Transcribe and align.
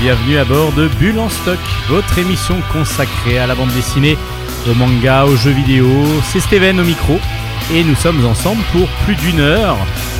bienvenue 0.00 0.36
à 0.36 0.44
bord 0.44 0.70
de 0.72 0.86
Bulle 0.86 1.18
en 1.18 1.30
stock, 1.30 1.58
votre 1.88 2.18
émission 2.18 2.56
consacrée 2.74 3.38
à 3.38 3.46
la 3.46 3.54
bande 3.54 3.72
dessinée, 3.72 4.18
au 4.70 4.74
manga, 4.74 5.24
aux 5.24 5.36
jeux 5.36 5.52
vidéo. 5.52 5.88
C'est 6.24 6.40
Steven 6.40 6.78
au 6.78 6.84
micro 6.84 7.18
et 7.72 7.82
nous 7.82 7.94
sommes 7.94 8.22
ensemble 8.26 8.62
pour 8.72 8.86
plus 9.06 9.14
d'une 9.14 9.40
heure 9.40 9.78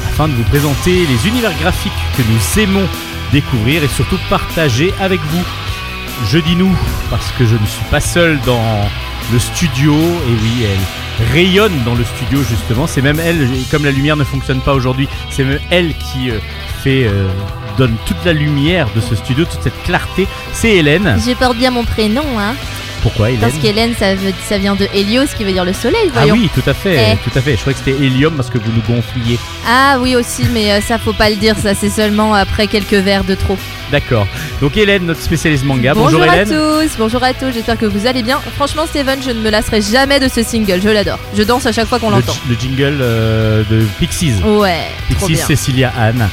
afin 0.09 0.29
de 0.29 0.33
vous 0.33 0.45
présenter 0.45 1.05
les 1.07 1.29
univers 1.29 1.53
graphiques 1.59 1.93
que 2.17 2.23
nous 2.23 2.63
aimons 2.63 2.89
découvrir 3.31 3.85
et 3.85 3.89
surtout 3.89 4.19
partager 4.31 4.95
avec 5.01 5.21
vous. 5.21 5.45
Je 6.29 6.39
dis 6.39 6.57
nous 6.57 6.75
parce 7.11 7.31
que 7.33 7.45
je 7.45 7.57
ne 7.57 7.67
suis 7.67 7.85
pas 7.91 8.01
seul 8.01 8.41
dans 8.47 8.89
le 9.35 9.39
studio, 9.39 9.93
et 9.93 10.33
oui, 10.33 10.65
elle 10.65 11.27
rayonne 11.35 11.85
dans 11.85 11.95
le 11.95 12.05
studio 12.05 12.43
justement, 12.43 12.87
c'est 12.87 13.03
même 13.03 13.21
elle, 13.21 13.51
comme 13.71 13.85
la 13.85 13.91
lumière 13.91 14.17
ne 14.17 14.25
fonctionne 14.25 14.61
pas 14.61 14.73
aujourd'hui, 14.73 15.09
c'est 15.29 15.45
même 15.45 15.61
elle 15.71 15.95
qui 15.95 16.31
euh, 16.31 16.39
fait... 16.83 17.05
euh, 17.05 17.29
donne 17.77 17.95
toute 18.07 18.25
la 18.25 18.33
lumière 18.33 18.89
de 18.95 19.01
ce 19.01 19.15
studio, 19.15 19.45
toute 19.45 19.63
cette 19.63 19.83
clarté, 19.85 20.27
c'est 20.53 20.71
Hélène. 20.77 21.19
Je 21.27 21.33
porte 21.35 21.57
bien 21.57 21.71
mon 21.71 21.85
prénom, 21.85 22.25
hein. 22.39 22.55
Pourquoi 23.03 23.29
Hélène 23.31 23.41
Parce 23.43 23.55
qu'Hélène, 23.63 23.93
ça, 23.97 24.15
veut- 24.17 24.33
ça 24.49 24.59
vient 24.59 24.75
de 24.75 24.89
Hélios, 24.93 25.27
qui 25.37 25.45
veut 25.45 25.53
dire 25.53 25.65
le 25.65 25.73
soleil, 25.73 26.07
Ah 26.09 26.21
voyons. 26.21 26.35
oui, 26.35 26.51
tout 26.53 26.69
à 26.69 26.75
fait, 26.75 27.13
Eh. 27.13 27.17
tout 27.31 27.39
à 27.39 27.41
fait. 27.41 27.53
Je 27.53 27.61
croyais 27.61 27.79
que 27.79 27.85
c'était 27.85 28.05
hélium 28.05 28.35
parce 28.35 28.51
que 28.51 28.59
vous 28.59 28.73
nous 28.75 28.83
gonfliez. 28.83 29.39
Ah 29.69 29.99
oui 30.01 30.17
aussi, 30.17 30.43
mais 30.53 30.73
euh, 30.73 30.81
ça 30.81 30.99
faut 30.99 31.13
pas 31.13 31.31
le 31.31 31.37
dire, 31.37 31.55
ça 31.63 31.75
c'est 31.75 31.91
seulement 31.91 32.35
après 32.35 32.67
quelques 32.67 32.95
verres 32.95 33.23
de 33.23 33.35
trop. 33.37 33.57
D'accord. 33.93 34.27
Donc 34.61 34.77
Hélène, 34.77 35.05
notre 35.07 35.21
spécialiste 35.21 35.65
manga. 35.65 35.95
bonjour 35.95 36.19
Bonjour, 36.19 36.33
à 36.33 36.37
Hélène. 36.43 36.49
tous, 36.49 36.97
bonjour 36.99 37.23
à 37.23 37.33
tous, 37.33 37.53
j'espère 37.55 37.79
que 37.79 37.87
vous 37.87 38.07
allez 38.09 38.23
bien. 38.25 38.41
Franchement 38.57 38.87
Steven, 38.87 39.21
je 39.25 39.31
ne 39.31 39.41
me 39.41 39.51
lasserai 39.51 39.83
jamais 39.83 40.19
de 40.19 40.27
ce 40.29 40.43
single, 40.43 40.81
je 40.83 40.89
l'adore. 40.89 41.21
Je 41.37 41.45
danse 41.45 41.65
à 41.67 41.73
chaque 41.73 41.87
fois 41.87 42.01
qu'on 42.01 42.11
Le, 42.11 42.17
l'entend. 42.17 42.35
le 42.49 42.57
jingle 42.57 42.99
euh, 43.01 43.63
de 43.71 43.85
Pixies. 44.01 44.33
Ouais, 44.45 44.89
trop 45.15 45.27
Pixies, 45.29 45.35
bien. 45.35 45.47
Cécilia 45.47 45.93
Anne. 45.97 46.29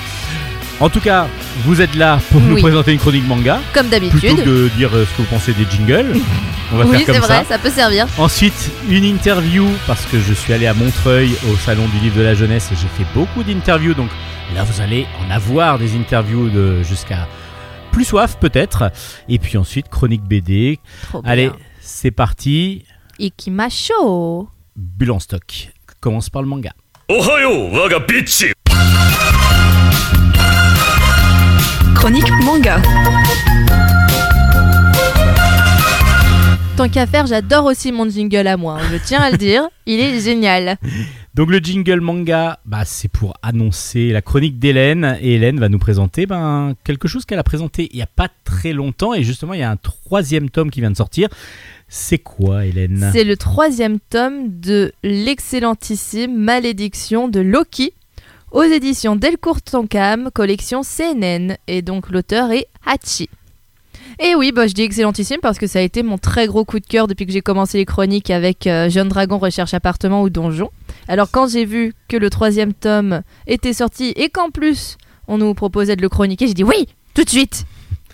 En 0.80 0.90
tout 0.90 1.00
cas, 1.00 1.28
vous 1.66 1.82
êtes 1.82 1.96
là 1.96 2.20
pour 2.32 2.42
nous 2.42 2.60
présenter 2.60 2.92
une 2.92 3.00
chronique 3.00 3.28
manga. 3.28 3.62
Comme 3.74 3.90
d'habitude. 3.90 4.20
Plutôt 4.20 4.36
que 4.36 4.42
de 4.42 4.68
dire 4.70 4.90
euh, 4.96 5.06
ce 5.06 5.12
que 5.12 5.22
vous 5.22 5.28
pensez 5.30 5.54
des 5.54 5.66
jingles. 5.70 6.20
Oui, 6.76 7.04
c'est 7.06 7.20
vrai, 7.20 7.46
ça 7.48 7.60
peut 7.60 7.70
servir. 7.70 8.08
Ensuite, 8.18 8.72
une 8.90 9.04
interview, 9.04 9.68
parce 9.86 10.08
que 10.08 10.20
je 10.20 10.34
suis 10.34 10.54
allé 10.54 10.66
à 10.66 10.74
Montreuil 10.74 11.32
au 11.52 11.56
Salon 11.56 11.88
du 11.88 12.00
Livre 12.00 12.18
de 12.18 12.24
la 12.24 12.34
Jeunesse 12.34 12.72
et 12.72 12.76
j'ai 12.76 12.88
fait 12.88 13.06
beaucoup 13.14 13.44
d'interviews. 13.44 13.94
Donc 13.94 14.10
là, 14.56 14.64
vous 14.64 14.82
allez 14.82 15.06
en 15.24 15.30
avoir 15.30 15.78
des 15.78 15.96
interviews 15.96 16.50
de 16.50 16.82
jusqu'à 16.82 17.28
plus 17.92 18.06
soif 18.06 18.38
peut-être. 18.40 18.92
Et 19.30 19.38
puis 19.38 19.60
ensuite, 19.60 19.88
chronique 19.88 20.24
BD. 20.24 20.80
Trop 21.10 21.22
allez, 21.24 21.52
c'est 21.80 22.10
parti. 22.10 22.86
Ikimasho. 23.20 24.50
Bulle 24.76 25.12
en 25.12 25.20
stock. 25.20 25.70
Commence 26.00 26.32
par 26.32 26.42
le 26.42 26.48
manga. 26.48 26.72
Ohio, 27.08 27.70
waga 27.72 28.00
bitch 28.00 28.46
Chronique 31.96 32.30
manga. 32.44 32.82
Tant 36.76 36.90
qu'à 36.90 37.06
faire, 37.06 37.28
j'adore 37.28 37.66
aussi 37.66 37.92
mon 37.92 38.10
jingle 38.10 38.48
à 38.48 38.58
moi, 38.58 38.80
hein, 38.80 38.86
je 38.92 38.98
tiens 38.98 39.22
à 39.22 39.32
le 39.32 39.38
dire, 39.38 39.68
il 39.86 40.00
est 40.00 40.20
génial. 40.20 40.78
Donc 41.36 41.50
le 41.50 41.58
jingle 41.58 42.00
manga, 42.00 42.60
bah, 42.66 42.84
c'est 42.86 43.08
pour 43.08 43.36
annoncer 43.42 44.12
la 44.12 44.22
chronique 44.22 44.60
d'Hélène. 44.60 45.18
Et 45.22 45.34
Hélène 45.36 45.60
va 45.60 45.68
nous 45.68 45.80
présenter 45.80 46.28
ben, 46.28 46.76
quelque 46.84 47.08
chose 47.08 47.26
qu'elle 47.26 47.40
a 47.40 47.44
présenté 47.44 47.90
il 47.92 47.96
n'y 47.96 48.04
a 48.04 48.08
pas 48.08 48.30
très 48.44 48.72
longtemps. 48.72 49.16
Et 49.16 49.24
justement, 49.24 49.54
il 49.54 49.60
y 49.60 49.64
a 49.64 49.72
un 49.72 49.78
troisième 49.78 50.52
tome 50.52 50.70
qui 50.70 50.80
vient 50.80 50.92
de 50.92 50.98
sortir. 50.98 51.30
C'est 51.88 52.20
quoi, 52.20 52.66
Hélène? 52.66 53.10
C'est 53.14 53.24
le 53.24 53.36
troisième 53.36 54.00
tome 54.00 54.60
de 54.60 54.94
l'excellentissime 55.04 56.36
Malédiction 56.36 57.28
de 57.28 57.40
Loki 57.40 57.94
aux 58.54 58.64
éditions 58.64 59.16
Delcourt 59.16 59.62
Tonkam, 59.64 60.30
collection 60.32 60.82
CNN. 60.84 61.58
Et 61.68 61.82
donc 61.82 62.10
l'auteur 62.10 62.52
est 62.52 62.68
Hachi. 62.86 63.30
Et 64.20 64.36
oui, 64.36 64.52
bah, 64.52 64.68
je 64.68 64.74
dis 64.74 64.84
excellentissime 64.84 65.40
parce 65.42 65.58
que 65.58 65.66
ça 65.66 65.80
a 65.80 65.82
été 65.82 66.04
mon 66.04 66.20
très 66.20 66.46
gros 66.46 66.64
coup 66.64 66.80
de 66.80 66.86
cœur 66.86 67.08
depuis 67.08 67.26
que 67.26 67.32
j'ai 67.32 67.42
commencé 67.42 67.80
les 67.80 67.86
chroniques 67.86 68.30
avec 68.30 68.68
euh, 68.68 68.90
Jeune 68.90 69.10
Dragon 69.10 69.40
Recherche 69.40 69.74
Appartement 69.74 70.22
ou 70.22 70.30
Donjon. 70.30 70.70
Alors 71.08 71.32
quand 71.32 71.48
j'ai 71.48 71.66
vu 71.66 71.94
que 72.08 72.16
le 72.16 72.30
troisième 72.30 72.74
tome 72.74 73.24
était 73.48 73.74
sorti 73.74 74.14
et 74.16 74.30
qu'en 74.30 74.52
plus 74.52 74.98
on 75.28 75.40
nous 75.40 75.54
proposait 75.56 75.96
de 75.96 76.04
le 76.04 76.10
chroniquer, 76.10 76.48
j'ai 76.48 76.54
dit 76.54 76.64
oui, 76.64 76.88
tout 77.16 77.24
de 77.24 77.30
suite, 77.30 77.66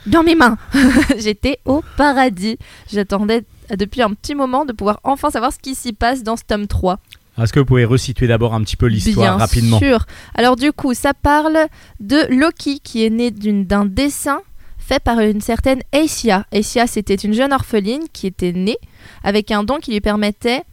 dans 0.06 0.24
mes 0.24 0.36
mains. 0.36 0.58
J'étais 1.18 1.60
au 1.66 1.84
paradis. 1.98 2.58
J'attendais 2.92 3.44
depuis 3.76 4.02
un 4.02 4.12
petit 4.12 4.36
moment 4.36 4.64
de 4.64 4.72
pouvoir 4.72 5.02
enfin 5.04 5.30
savoir 5.32 5.52
ce 5.52 5.60
qui 5.60 5.76
s'y 5.76 5.92
passe 5.92 6.24
dans 6.24 6.38
ce 6.38 6.44
tome 6.48 6.68
3. 6.68 7.00
Est-ce 7.38 7.54
que 7.54 7.60
vous 7.60 7.66
pouvez 7.66 7.86
resituer 7.86 8.28
d'abord 8.28 8.54
un 8.54 8.62
petit 8.62 8.76
peu 8.76 8.88
l'histoire 8.88 9.38
Bien 9.38 9.38
rapidement? 9.38 9.80
sûr. 9.80 10.06
Alors 10.36 10.56
du 10.56 10.72
coup, 10.74 10.94
ça 10.94 11.14
parle 11.14 11.58
de 12.00 12.26
Loki 12.30 12.80
qui 12.80 13.06
est 13.06 13.10
né 13.10 13.32
d'un 13.32 13.86
dessin 13.86 14.42
fait 14.78 15.00
par 15.00 15.20
une 15.20 15.40
certaine 15.40 15.82
Aesia. 15.92 16.46
Aesia, 16.52 16.88
c'était 16.88 17.16
une 17.16 17.34
jeune 17.34 17.54
orpheline 17.54 18.04
qui 18.12 18.28
était 18.28 18.52
née 18.52 18.78
avec 19.24 19.52
un 19.52 19.64
don 19.64 19.78
qui 19.78 19.92
lui 19.92 20.02
permettait 20.02 20.64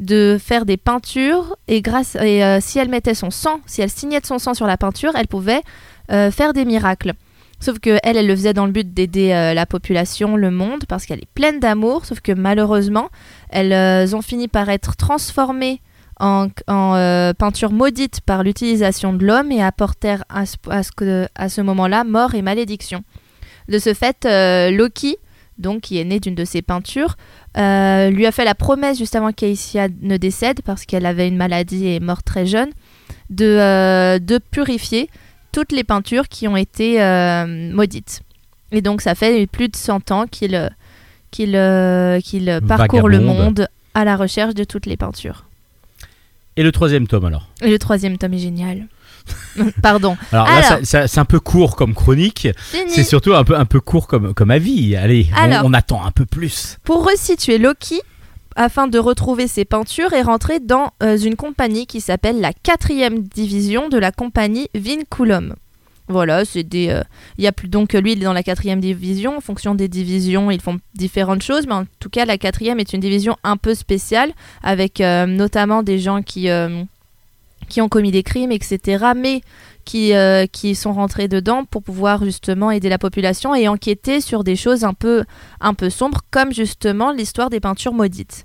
de 0.00 0.38
faire 0.42 0.64
des 0.64 0.76
peintures 0.76 1.56
et 1.68 1.82
grâce 1.82 2.16
et 2.16 2.42
euh, 2.42 2.58
si 2.60 2.78
elle 2.78 2.88
mettait 2.88 3.14
son 3.14 3.30
sang, 3.30 3.60
si 3.66 3.82
elle 3.82 3.90
signait 3.90 4.20
de 4.20 4.26
son 4.26 4.38
sang 4.38 4.54
sur 4.54 4.66
la 4.66 4.76
peinture, 4.76 5.12
elle 5.14 5.28
pouvait 5.28 5.60
euh, 6.10 6.30
faire 6.30 6.52
des 6.52 6.64
miracles. 6.64 7.12
Sauf 7.60 7.78
que 7.78 7.98
elle, 8.02 8.16
elle 8.16 8.26
le 8.26 8.34
faisait 8.34 8.54
dans 8.54 8.64
le 8.64 8.72
but 8.72 8.92
d'aider 8.92 9.32
euh, 9.32 9.52
la 9.52 9.66
population, 9.66 10.36
le 10.36 10.50
monde, 10.50 10.86
parce 10.88 11.04
qu'elle 11.04 11.18
est 11.18 11.28
pleine 11.34 11.60
d'amour. 11.60 12.06
Sauf 12.06 12.20
que 12.20 12.32
malheureusement, 12.32 13.10
elles 13.50 14.16
ont 14.16 14.22
fini 14.22 14.48
par 14.48 14.70
être 14.70 14.96
transformées 14.96 15.82
en, 16.20 16.48
en, 16.68 16.94
euh, 16.94 17.32
peinture 17.32 17.72
maudite 17.72 18.20
par 18.20 18.42
l'utilisation 18.44 19.12
de 19.12 19.24
l'homme 19.26 19.50
et 19.50 19.62
apportèrent 19.62 20.22
à 20.28 20.46
ce, 20.46 20.56
à 20.70 20.82
ce 20.82 20.92
que- 20.92 21.26
à 21.34 21.48
ce 21.48 21.60
moment-là 21.62 22.04
mort 22.04 22.34
et 22.34 22.42
malédiction. 22.42 23.02
De 23.68 23.78
ce 23.78 23.94
fait, 23.94 24.24
euh, 24.26 24.70
Loki, 24.70 25.16
donc 25.58 25.80
qui 25.82 25.98
est 25.98 26.04
né 26.04 26.20
d'une 26.20 26.34
de 26.34 26.44
ces 26.44 26.62
peintures, 26.62 27.16
euh, 27.56 28.10
lui 28.10 28.26
a 28.26 28.32
fait 28.32 28.44
la 28.44 28.54
promesse 28.54 28.98
juste 28.98 29.16
avant 29.16 29.32
qu'Aïsia 29.32 29.88
ne 30.02 30.16
décède, 30.16 30.60
parce 30.64 30.84
qu'elle 30.86 31.06
avait 31.06 31.26
une 31.28 31.36
maladie 31.36 31.86
et 31.86 31.96
est 31.96 32.00
morte 32.00 32.24
très 32.24 32.46
jeune, 32.46 32.70
de, 33.30 33.44
euh, 33.44 34.18
de 34.18 34.38
purifier 34.38 35.08
toutes 35.52 35.72
les 35.72 35.84
peintures 35.84 36.28
qui 36.28 36.46
ont 36.48 36.56
été 36.56 36.98
maudites. 37.72 38.20
Et 38.72 38.82
donc 38.82 39.00
ça 39.00 39.14
fait 39.16 39.46
plus 39.48 39.68
de 39.68 39.76
100 39.76 40.10
ans 40.12 40.26
qu'il 40.26 40.70
parcourt 42.76 43.08
le 43.08 43.18
monde 43.20 43.68
à 43.94 44.04
la 44.04 44.16
recherche 44.16 44.54
de 44.54 44.64
toutes 44.64 44.86
les 44.86 44.96
peintures. 44.96 45.44
Et 46.60 46.62
le 46.62 46.72
troisième 46.72 47.06
tome 47.06 47.24
alors? 47.24 47.48
Et 47.62 47.70
le 47.70 47.78
troisième 47.78 48.18
tome 48.18 48.34
est 48.34 48.38
génial. 48.38 48.86
Pardon. 49.82 50.14
Alors, 50.30 50.44
là, 50.44 50.56
Alors. 50.74 50.80
c'est 50.84 51.18
un 51.18 51.24
peu 51.24 51.40
court 51.40 51.74
comme 51.74 51.94
chronique. 51.94 52.48
C'est 52.86 53.02
surtout 53.02 53.32
un 53.32 53.44
peu, 53.44 53.56
un 53.56 53.64
peu 53.64 53.80
court 53.80 54.06
comme, 54.06 54.34
comme 54.34 54.50
avis. 54.50 54.94
Allez, 54.94 55.26
on- 55.64 55.72
attend 55.72 56.04
un 56.04 56.10
peu 56.10 56.26
plus. 56.26 56.76
Pour 56.84 57.08
resituer 57.10 57.56
Loki, 57.56 58.02
afin 58.56 58.88
de 58.88 58.98
retrouver 58.98 59.48
ses 59.48 59.64
peintures, 59.64 60.12
est 60.12 60.20
rentré 60.20 60.60
dans 60.60 60.90
euh, 61.02 61.16
une 61.16 61.36
compagnie 61.36 61.86
qui 61.86 62.02
s'appelle 62.02 62.42
la 62.42 62.52
quatrième 62.52 63.20
division 63.22 63.88
de 63.88 63.96
la 63.96 64.12
compagnie 64.12 64.68
Vinculum. 64.74 65.54
Voilà, 66.10 66.44
c'est 66.44 66.64
des. 66.64 66.88
euh, 66.88 67.02
Il 67.38 67.44
y 67.44 67.46
a 67.46 67.52
plus 67.52 67.68
donc 67.68 67.92
lui, 67.92 68.12
il 68.12 68.18
est 68.20 68.24
dans 68.24 68.32
la 68.32 68.42
quatrième 68.42 68.80
division. 68.80 69.36
En 69.36 69.40
fonction 69.40 69.76
des 69.76 69.88
divisions, 69.88 70.50
ils 70.50 70.60
font 70.60 70.78
différentes 70.94 71.42
choses, 71.42 71.66
mais 71.66 71.74
en 71.74 71.84
tout 72.00 72.10
cas, 72.10 72.24
la 72.24 72.36
quatrième 72.36 72.80
est 72.80 72.92
une 72.92 73.00
division 73.00 73.36
un 73.44 73.56
peu 73.56 73.74
spéciale, 73.74 74.32
avec 74.62 75.00
euh, 75.00 75.26
notamment 75.26 75.84
des 75.84 76.00
gens 76.00 76.20
qui 76.22 76.50
euh, 76.50 76.82
qui 77.68 77.80
ont 77.80 77.88
commis 77.88 78.10
des 78.10 78.24
crimes, 78.24 78.50
etc. 78.50 79.12
Mais 79.16 79.42
qui, 79.84 80.12
euh, 80.14 80.46
qui 80.50 80.74
sont 80.74 80.92
rentrés 80.92 81.28
dedans 81.28 81.64
pour 81.64 81.82
pouvoir 81.82 82.24
justement 82.24 82.72
aider 82.72 82.88
la 82.88 82.98
population 82.98 83.54
et 83.54 83.68
enquêter 83.68 84.20
sur 84.20 84.42
des 84.42 84.56
choses 84.56 84.82
un 84.82 84.94
peu 84.94 85.24
un 85.60 85.74
peu 85.74 85.90
sombre, 85.90 86.22
comme 86.32 86.52
justement 86.52 87.12
l'histoire 87.12 87.50
des 87.50 87.60
peintures 87.60 87.94
maudites. 87.94 88.44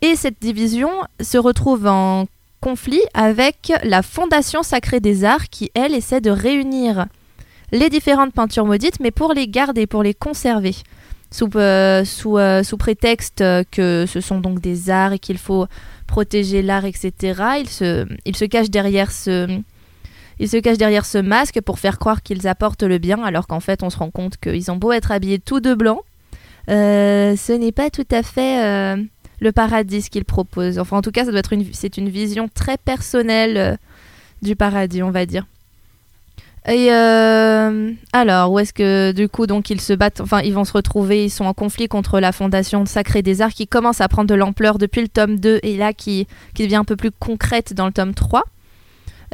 Et 0.00 0.14
cette 0.16 0.40
division 0.40 0.90
se 1.20 1.38
retrouve 1.38 1.86
en 1.86 2.26
conflit 2.64 3.02
avec 3.12 3.74
la 3.82 4.00
Fondation 4.00 4.62
Sacrée 4.62 5.00
des 5.00 5.24
Arts, 5.24 5.50
qui, 5.50 5.70
elle, 5.74 5.94
essaie 5.94 6.22
de 6.22 6.30
réunir 6.30 7.04
les 7.72 7.90
différentes 7.90 8.32
peintures 8.32 8.64
maudites, 8.64 9.00
mais 9.00 9.10
pour 9.10 9.34
les 9.34 9.48
garder, 9.48 9.86
pour 9.86 10.02
les 10.02 10.14
conserver. 10.14 10.74
Sous, 11.30 11.50
euh, 11.56 12.04
euh, 12.24 12.62
prétexte 12.78 13.44
que 13.70 14.06
ce 14.08 14.20
sont 14.22 14.40
donc 14.40 14.60
des 14.60 14.88
arts 14.88 15.12
et 15.12 15.18
qu'il 15.18 15.36
faut 15.36 15.66
protéger 16.06 16.62
l'art, 16.62 16.86
etc., 16.86 17.12
ils 17.60 17.68
se, 17.68 18.06
ils 18.24 18.36
se 18.36 18.46
cachent 18.46 18.70
derrière 18.70 19.12
ce, 19.12 19.60
masque 21.20 21.60
pour 21.60 21.78
faire 21.78 21.98
croire 21.98 22.22
qu'ils 22.22 22.48
apportent 22.48 22.84
le 22.84 22.96
bien, 22.96 23.22
alors 23.24 23.46
qu'en 23.46 23.60
fait, 23.60 23.82
on 23.82 23.90
se 23.90 23.98
rend 23.98 24.10
compte 24.10 24.38
qu'ils 24.38 24.70
ont 24.70 24.76
beau 24.76 24.92
être 24.92 25.12
habillés 25.12 25.38
tout 25.38 25.60
de 25.60 25.74
blanc, 25.74 26.00
euh, 26.70 27.36
ce 27.36 27.52
n'est 27.52 27.72
pas 27.72 27.90
tout 27.90 28.08
à 28.10 28.22
fait 28.22 28.96
le 29.40 29.52
paradis 29.52 30.08
qu'ils 30.10 30.24
proposent. 30.24 30.78
Enfin, 30.78 30.98
en 30.98 31.02
tout 31.02 31.10
cas, 31.10 31.24
ça 31.24 31.30
doit 31.30 31.40
être 31.40 31.52
une, 31.52 31.66
c'est 31.72 31.96
une 31.96 32.08
vision 32.08 32.48
très 32.52 32.76
personnelle 32.76 33.56
euh, 33.56 33.76
du 34.42 34.56
paradis, 34.56 35.02
on 35.02 35.10
va 35.10 35.26
dire. 35.26 35.46
Et 36.66 36.90
euh, 36.90 37.92
alors, 38.14 38.50
où 38.50 38.58
est-ce 38.58 38.72
que 38.72 39.12
du 39.12 39.28
coup, 39.28 39.46
donc 39.46 39.68
ils 39.68 39.82
se 39.82 39.92
battent, 39.92 40.22
enfin, 40.22 40.40
ils 40.40 40.54
vont 40.54 40.64
se 40.64 40.72
retrouver, 40.72 41.24
ils 41.24 41.30
sont 41.30 41.44
en 41.44 41.52
conflit 41.52 41.88
contre 41.88 42.20
la 42.20 42.32
Fondation 42.32 42.86
Sacrée 42.86 43.20
des 43.20 43.42
Arts 43.42 43.52
qui 43.52 43.66
commence 43.66 44.00
à 44.00 44.08
prendre 44.08 44.28
de 44.28 44.34
l'ampleur 44.34 44.78
depuis 44.78 45.02
le 45.02 45.08
tome 45.08 45.38
2 45.38 45.60
et 45.62 45.76
là 45.76 45.92
qui, 45.92 46.26
devient 46.58 46.76
un 46.76 46.84
peu 46.84 46.96
plus 46.96 47.10
concrète 47.10 47.74
dans 47.74 47.84
le 47.84 47.92
tome 47.92 48.14
3. 48.14 48.44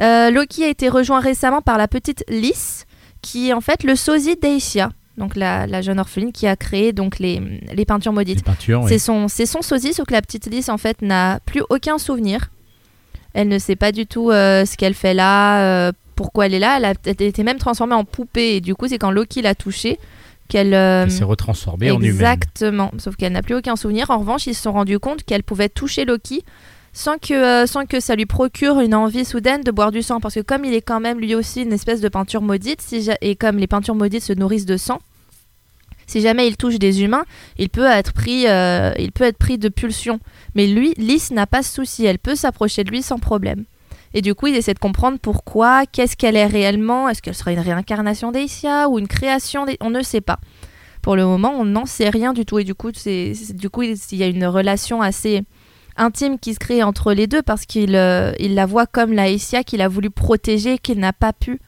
Euh, 0.01 0.29
Loki 0.29 0.65
a 0.65 0.67
été 0.67 0.89
rejoint 0.89 1.21
récemment 1.21 1.61
par 1.61 1.77
la 1.77 1.87
petite 1.87 2.25
Lys, 2.27 2.85
qui 3.21 3.49
est 3.49 3.53
en 3.53 3.61
fait 3.61 3.83
le 3.83 3.95
sosie 3.95 4.35
d'Aïsia, 4.35 4.91
donc 5.21 5.35
la, 5.35 5.67
la 5.67 5.81
jeune 5.81 5.99
orpheline 5.99 6.31
qui 6.31 6.47
a 6.47 6.55
créé 6.55 6.93
donc 6.93 7.19
les, 7.19 7.39
les 7.73 7.85
peintures 7.85 8.11
maudites. 8.11 8.43
peintures, 8.43 8.81
oui. 8.81 8.89
C'est 8.89 8.97
son, 8.97 9.27
c'est 9.27 9.45
son 9.45 9.61
sosie, 9.61 9.93
sauf 9.93 10.07
que 10.07 10.13
la 10.13 10.21
petite 10.21 10.47
Lys 10.47 10.67
en 10.67 10.77
fait 10.77 11.01
n'a 11.03 11.39
plus 11.45 11.61
aucun 11.69 11.99
souvenir. 11.99 12.49
Elle 13.33 13.47
ne 13.47 13.59
sait 13.59 13.75
pas 13.75 13.91
du 13.91 14.07
tout 14.07 14.31
euh, 14.31 14.65
ce 14.65 14.75
qu'elle 14.77 14.95
fait 14.95 15.13
là, 15.13 15.61
euh, 15.61 15.91
pourquoi 16.15 16.47
elle 16.47 16.55
est 16.55 16.59
là. 16.59 16.77
Elle, 16.77 16.85
a, 16.85 16.93
était 17.05 17.43
même 17.43 17.59
transformée 17.59 17.93
en 17.93 18.03
poupée 18.03 18.55
et 18.55 18.61
du 18.61 18.73
coup 18.73 18.87
c'est 18.87 18.97
quand 18.97 19.11
Loki 19.11 19.43
l'a 19.43 19.53
touchée 19.53 19.99
qu'elle 20.49 20.73
euh, 20.73 21.07
s'est 21.07 21.23
retransformée 21.23 21.91
en 21.91 21.97
humaine. 21.97 22.09
Exactement, 22.09 22.91
sauf 22.97 23.15
qu'elle 23.15 23.33
n'a 23.33 23.43
plus 23.43 23.55
aucun 23.55 23.75
souvenir. 23.75 24.09
En 24.09 24.17
revanche, 24.17 24.47
ils 24.47 24.55
se 24.55 24.63
sont 24.63 24.73
rendus 24.73 24.99
compte 24.99 25.23
qu'elle 25.23 25.43
pouvait 25.43 25.69
toucher 25.69 26.03
Loki 26.03 26.43
sans 26.93 27.17
que, 27.19 27.65
sans 27.67 27.85
que 27.85 27.99
ça 28.01 28.15
lui 28.15 28.25
procure 28.25 28.81
une 28.81 28.93
envie 28.95 29.23
soudaine 29.23 29.61
de 29.61 29.71
boire 29.71 29.91
du 29.91 30.01
sang. 30.01 30.19
Parce 30.19 30.35
que 30.35 30.41
comme 30.41 30.65
il 30.65 30.73
est 30.73 30.81
quand 30.81 30.99
même 30.99 31.19
lui 31.19 31.35
aussi 31.35 31.61
une 31.61 31.71
espèce 31.71 32.01
de 32.01 32.09
peinture 32.09 32.41
maudite, 32.41 32.81
si 32.81 33.07
et 33.21 33.35
comme 33.35 33.57
les 33.57 33.67
peintures 33.67 33.95
maudites 33.95 34.23
se 34.23 34.33
nourrissent 34.33 34.65
de 34.65 34.77
sang, 34.77 34.99
si 36.11 36.19
jamais 36.19 36.45
il 36.45 36.57
touche 36.57 36.77
des 36.77 37.03
humains, 37.03 37.23
il 37.57 37.69
peut 37.69 37.85
être 37.85 38.11
pris, 38.11 38.45
euh, 38.45 38.91
il 38.99 39.13
peut 39.13 39.23
être 39.23 39.37
pris 39.37 39.57
de 39.57 39.69
pulsion. 39.69 40.19
Mais 40.55 40.67
lui, 40.67 40.93
Lys 40.97 41.31
n'a 41.31 41.47
pas 41.47 41.63
ce 41.63 41.73
souci, 41.73 42.05
elle 42.05 42.19
peut 42.19 42.35
s'approcher 42.35 42.83
de 42.83 42.91
lui 42.91 43.01
sans 43.01 43.17
problème. 43.17 43.63
Et 44.13 44.21
du 44.21 44.35
coup, 44.35 44.47
il 44.47 44.55
essaie 44.55 44.73
de 44.73 44.79
comprendre 44.79 45.19
pourquoi, 45.21 45.85
qu'est-ce 45.85 46.17
qu'elle 46.17 46.35
est 46.35 46.45
réellement, 46.45 47.07
est-ce 47.07 47.21
qu'elle 47.21 47.33
serait 47.33 47.53
une 47.53 47.61
réincarnation 47.61 48.33
d'Aïsia 48.33 48.89
ou 48.89 48.99
une 48.99 49.07
création 49.07 49.65
On 49.79 49.89
ne 49.89 50.01
sait 50.01 50.19
pas. 50.19 50.39
Pour 51.01 51.15
le 51.15 51.25
moment, 51.25 51.53
on 51.57 51.63
n'en 51.63 51.85
sait 51.85 52.09
rien 52.09 52.33
du 52.33 52.45
tout. 52.45 52.59
Et 52.59 52.65
du 52.65 52.75
coup, 52.75 52.89
c'est, 52.93 53.31
du 53.53 53.69
coup 53.69 53.83
il 53.83 53.95
y 54.11 54.23
a 54.23 54.27
une 54.27 54.45
relation 54.45 55.01
assez 55.01 55.43
intime 55.95 56.39
qui 56.39 56.53
se 56.53 56.59
crée 56.59 56.83
entre 56.83 57.13
les 57.13 57.27
deux 57.27 57.41
parce 57.41 57.65
qu'il 57.65 57.95
euh, 57.95 58.33
il 58.37 58.55
la 58.55 58.65
voit 58.65 58.85
comme 58.85 59.13
la 59.13 59.23
Aïsia 59.23 59.63
qu'il 59.63 59.81
a 59.81 59.87
voulu 59.87 60.09
protéger, 60.09 60.77
qu'il 60.77 60.99
n'a 60.99 61.13
pas 61.13 61.31
pu 61.31 61.61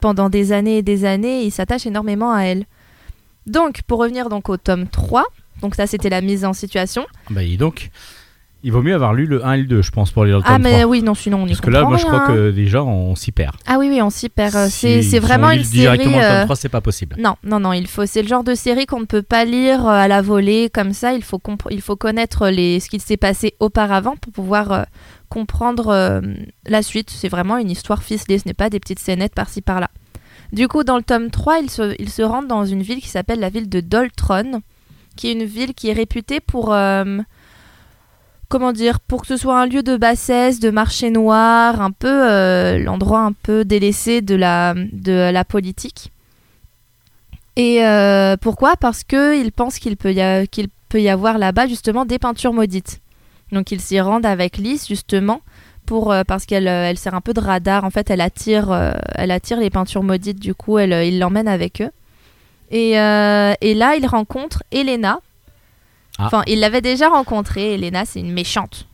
pendant 0.00 0.28
des 0.28 0.52
années 0.52 0.78
et 0.78 0.82
des 0.82 1.04
années. 1.04 1.42
Il 1.42 1.50
s'attache 1.50 1.84
énormément 1.84 2.32
à 2.32 2.42
elle. 2.42 2.64
Donc, 3.48 3.82
pour 3.86 3.98
revenir 4.00 4.28
donc 4.28 4.48
au 4.48 4.56
tome 4.56 4.86
3, 4.86 5.24
donc 5.62 5.74
ça 5.74 5.86
c'était 5.86 6.10
la 6.10 6.20
mise 6.20 6.44
en 6.44 6.52
situation. 6.52 7.06
Bah, 7.30 7.42
dis 7.42 7.56
donc, 7.56 7.90
il 8.64 8.72
vaut 8.72 8.82
mieux 8.82 8.94
avoir 8.94 9.14
lu 9.14 9.26
le 9.26 9.44
1 9.46 9.52
et 9.52 9.56
le 9.58 9.64
2, 9.66 9.82
je 9.82 9.90
pense, 9.92 10.10
pour 10.10 10.24
lire 10.24 10.38
le 10.38 10.42
tome 10.42 10.52
Ah, 10.52 10.58
mais 10.58 10.72
3. 10.80 10.84
oui, 10.86 11.02
non, 11.02 11.14
sinon 11.14 11.42
on 11.42 11.46
y 11.46 11.50
Parce 11.50 11.60
que 11.60 11.70
là, 11.70 11.84
moi, 11.84 11.96
je 11.96 12.04
crois 12.04 12.26
rien. 12.26 12.34
que 12.34 12.50
déjà, 12.50 12.82
on 12.82 13.14
s'y 13.14 13.30
perd. 13.30 13.54
Ah 13.66 13.76
oui, 13.78 13.88
oui, 13.88 14.02
on 14.02 14.10
s'y 14.10 14.28
perd. 14.28 14.56
euh, 14.56 14.66
C'est, 14.68 15.00
Si- 15.02 15.10
c'est 15.10 15.16
si 15.16 15.18
vraiment 15.20 15.50
une 15.50 15.62
série. 15.62 15.78
directement 15.78 16.18
le 16.18 16.24
euh, 16.24 16.36
tome 16.40 16.44
3, 16.46 16.56
c'est 16.56 16.68
pas 16.68 16.80
possible. 16.80 17.14
Non, 17.20 17.36
non, 17.44 17.60
non, 17.60 17.72
il 17.72 17.86
faut. 17.86 18.04
C'est 18.04 18.22
le 18.22 18.28
genre 18.28 18.42
de 18.42 18.54
série 18.56 18.86
qu'on 18.86 18.98
ne 19.00 19.04
peut 19.06 19.22
pas 19.22 19.44
lire 19.44 19.86
euh, 19.86 19.90
à 19.92 20.08
la 20.08 20.22
volée 20.22 20.70
comme 20.74 20.92
ça. 20.92 21.12
Il 21.14 21.22
faut 21.22 21.40
il 21.70 21.80
faut 21.80 21.94
connaître 21.96 22.48
les 22.48 22.80
ce 22.80 22.90
qu'il 22.90 23.00
s'est 23.00 23.16
passé 23.16 23.54
auparavant 23.60 24.16
pour 24.16 24.32
pouvoir 24.32 24.72
euh, 24.72 24.82
comprendre 25.28 25.88
euh, 25.88 26.20
la 26.66 26.82
suite. 26.82 27.10
C'est 27.10 27.28
vraiment 27.28 27.58
une 27.58 27.70
histoire 27.70 28.02
ficelée. 28.02 28.38
Ce 28.40 28.46
n'est 28.46 28.54
pas 28.54 28.70
des 28.70 28.80
petites 28.80 28.98
scénettes 28.98 29.34
par-ci 29.34 29.60
par-là. 29.62 29.88
Du 30.52 30.66
coup, 30.68 30.82
dans 30.82 30.96
le 30.96 31.02
tome 31.02 31.30
3, 31.30 31.58
il 31.58 31.70
se, 31.70 31.94
il 31.98 32.08
se 32.08 32.22
rend 32.22 32.42
dans 32.42 32.64
une 32.64 32.82
ville 32.82 33.00
qui 33.00 33.08
s'appelle 33.08 33.40
la 33.40 33.50
ville 33.50 33.68
de 33.68 33.80
Doltron, 33.80 34.62
qui 35.16 35.28
est 35.28 35.32
une 35.32 35.44
ville 35.44 35.74
qui 35.74 35.88
est 35.88 35.92
réputée 35.92 36.40
pour 36.40 36.72
euh, 36.72 37.18
comment 38.48 38.72
dire, 38.72 39.00
pour 39.00 39.22
que 39.22 39.26
ce 39.26 39.36
soit 39.36 39.60
un 39.60 39.66
lieu 39.66 39.82
de 39.82 39.96
bassesse, 39.96 40.60
de 40.60 40.70
marché 40.70 41.10
noir, 41.10 41.82
un 41.82 41.90
peu 41.90 42.08
euh, 42.08 42.78
l'endroit 42.78 43.20
un 43.20 43.32
peu 43.32 43.64
délaissé 43.64 44.22
de 44.22 44.34
la 44.34 44.74
de 44.74 45.30
la 45.30 45.44
politique. 45.44 46.12
Et 47.56 47.84
euh, 47.84 48.36
pourquoi? 48.36 48.76
Parce 48.76 49.04
qu'il 49.04 49.52
pense 49.52 49.78
qu'il 49.78 49.96
peut, 49.96 50.12
y 50.12 50.48
qu'il 50.48 50.68
peut 50.88 51.02
y 51.02 51.08
avoir 51.08 51.38
là-bas 51.38 51.66
justement 51.66 52.04
des 52.04 52.18
peintures 52.18 52.52
maudites. 52.52 53.00
Donc 53.52 53.72
ils 53.72 53.80
s'y 53.80 54.00
rendent 54.00 54.26
avec 54.26 54.56
Lys 54.56 54.86
justement 54.86 55.40
pour, 55.88 56.12
euh, 56.12 56.22
parce 56.22 56.44
qu'elle 56.44 56.68
euh, 56.68 56.90
elle 56.90 56.98
sert 56.98 57.14
un 57.14 57.22
peu 57.22 57.32
de 57.32 57.40
radar. 57.40 57.84
En 57.84 57.90
fait, 57.90 58.10
elle 58.10 58.20
attire, 58.20 58.70
euh, 58.70 58.92
elle 59.14 59.30
attire 59.30 59.58
les 59.58 59.70
peintures 59.70 60.02
maudites. 60.02 60.38
Du 60.38 60.54
coup, 60.54 60.78
elle, 60.78 60.92
il 61.06 61.18
l'emmène 61.18 61.48
avec 61.48 61.80
eux. 61.80 61.90
Et, 62.70 62.90
et 62.90 63.74
là, 63.74 63.96
il 63.96 64.04
rencontre 64.06 64.62
Elena. 64.70 65.20
Ah. 66.18 66.26
Enfin, 66.26 66.42
il 66.46 66.60
l'avait 66.60 66.82
déjà 66.82 67.08
rencontrée. 67.08 67.74
Elena, 67.74 68.04
c'est 68.04 68.20
une 68.20 68.32
méchante. 68.32 68.86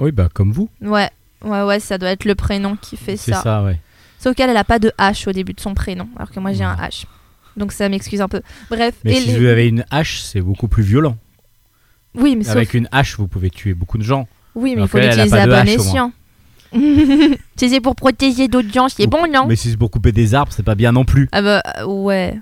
Oui, 0.00 0.10
bah, 0.10 0.28
comme 0.32 0.52
vous. 0.52 0.70
Ouais, 0.80 1.10
ouais, 1.42 1.62
ouais, 1.64 1.80
ça 1.80 1.98
doit 1.98 2.08
être 2.10 2.24
le 2.24 2.34
prénom 2.34 2.76
qui 2.76 2.96
fait 2.96 3.18
C'est 3.18 3.32
ça. 3.32 3.42
ça, 3.42 3.62
ouais. 3.62 3.78
Sauf 4.18 4.34
qu'elle, 4.34 4.48
elle 4.48 4.56
a 4.56 4.64
pas 4.64 4.78
de 4.78 4.90
H 4.98 5.28
au 5.28 5.32
début 5.32 5.52
de 5.52 5.60
son 5.60 5.74
prénom, 5.74 6.08
alors 6.16 6.30
que 6.30 6.40
moi 6.40 6.54
j'ai 6.54 6.64
un 6.64 6.76
H. 6.76 7.04
Donc 7.58 7.72
ça 7.72 7.90
m'excuse 7.90 8.22
un 8.22 8.28
peu. 8.28 8.40
Bref, 8.70 8.94
Mais 9.04 9.18
et 9.18 9.20
si 9.20 9.36
vous 9.36 9.44
avez 9.44 9.68
une 9.68 9.84
hache, 9.90 10.22
c'est 10.22 10.40
beaucoup 10.40 10.66
plus 10.66 10.82
violent. 10.82 11.18
oui, 12.14 12.34
mais 12.34 12.44
sauf- 12.44 12.56
Avec 12.56 12.72
une 12.72 12.88
hache, 12.90 13.18
vous 13.18 13.28
pouvez 13.28 13.50
tuer 13.50 13.74
beaucoup 13.74 13.98
de 13.98 14.02
gens. 14.02 14.26
Oui, 14.54 14.74
mais 14.76 14.82
il 14.82 14.88
faut 14.88 14.98
elle 14.98 15.08
l'utiliser 15.08 15.36
à 15.38 15.46
bon 15.46 15.68
escient. 15.68 16.12
si 16.74 17.70
c'est 17.70 17.80
pour 17.80 17.94
protéger 17.94 18.48
d'autres 18.48 18.72
gens, 18.72 18.88
c'est 18.88 19.06
bon, 19.06 19.30
non 19.30 19.46
Mais 19.46 19.56
si 19.56 19.70
c'est 19.70 19.76
pour 19.76 19.90
couper 19.90 20.12
des 20.12 20.34
arbres, 20.34 20.52
c'est 20.54 20.64
pas 20.64 20.74
bien 20.74 20.92
non 20.92 21.04
plus. 21.04 21.28
Ah 21.32 21.42
bah 21.42 21.62
euh, 21.78 21.84
ouais. 21.84 22.38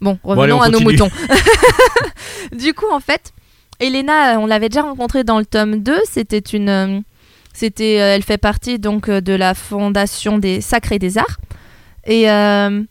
Bon, 0.00 0.18
revenons 0.22 0.58
on 0.58 0.60
à 0.60 0.68
nos 0.68 0.80
moutons. 0.80 1.08
du 2.52 2.74
coup, 2.74 2.90
en 2.92 3.00
fait, 3.00 3.32
Elena, 3.80 4.34
euh, 4.34 4.38
on 4.38 4.46
l'avait 4.46 4.68
déjà 4.68 4.82
rencontrée 4.82 5.24
dans 5.24 5.38
le 5.38 5.46
tome 5.46 5.82
2. 5.82 5.98
C'était 6.04 6.38
une, 6.38 6.68
euh, 6.68 7.00
c'était, 7.52 7.94
elle 7.94 8.22
fait 8.22 8.38
partie 8.38 8.78
donc 8.78 9.08
de 9.10 9.32
la 9.32 9.54
fondation 9.54 10.38
des 10.38 10.60
Sacrés 10.60 10.98
des 10.98 11.16
Arts. 11.18 11.38
Et 12.06 12.30
euh, 12.30 12.82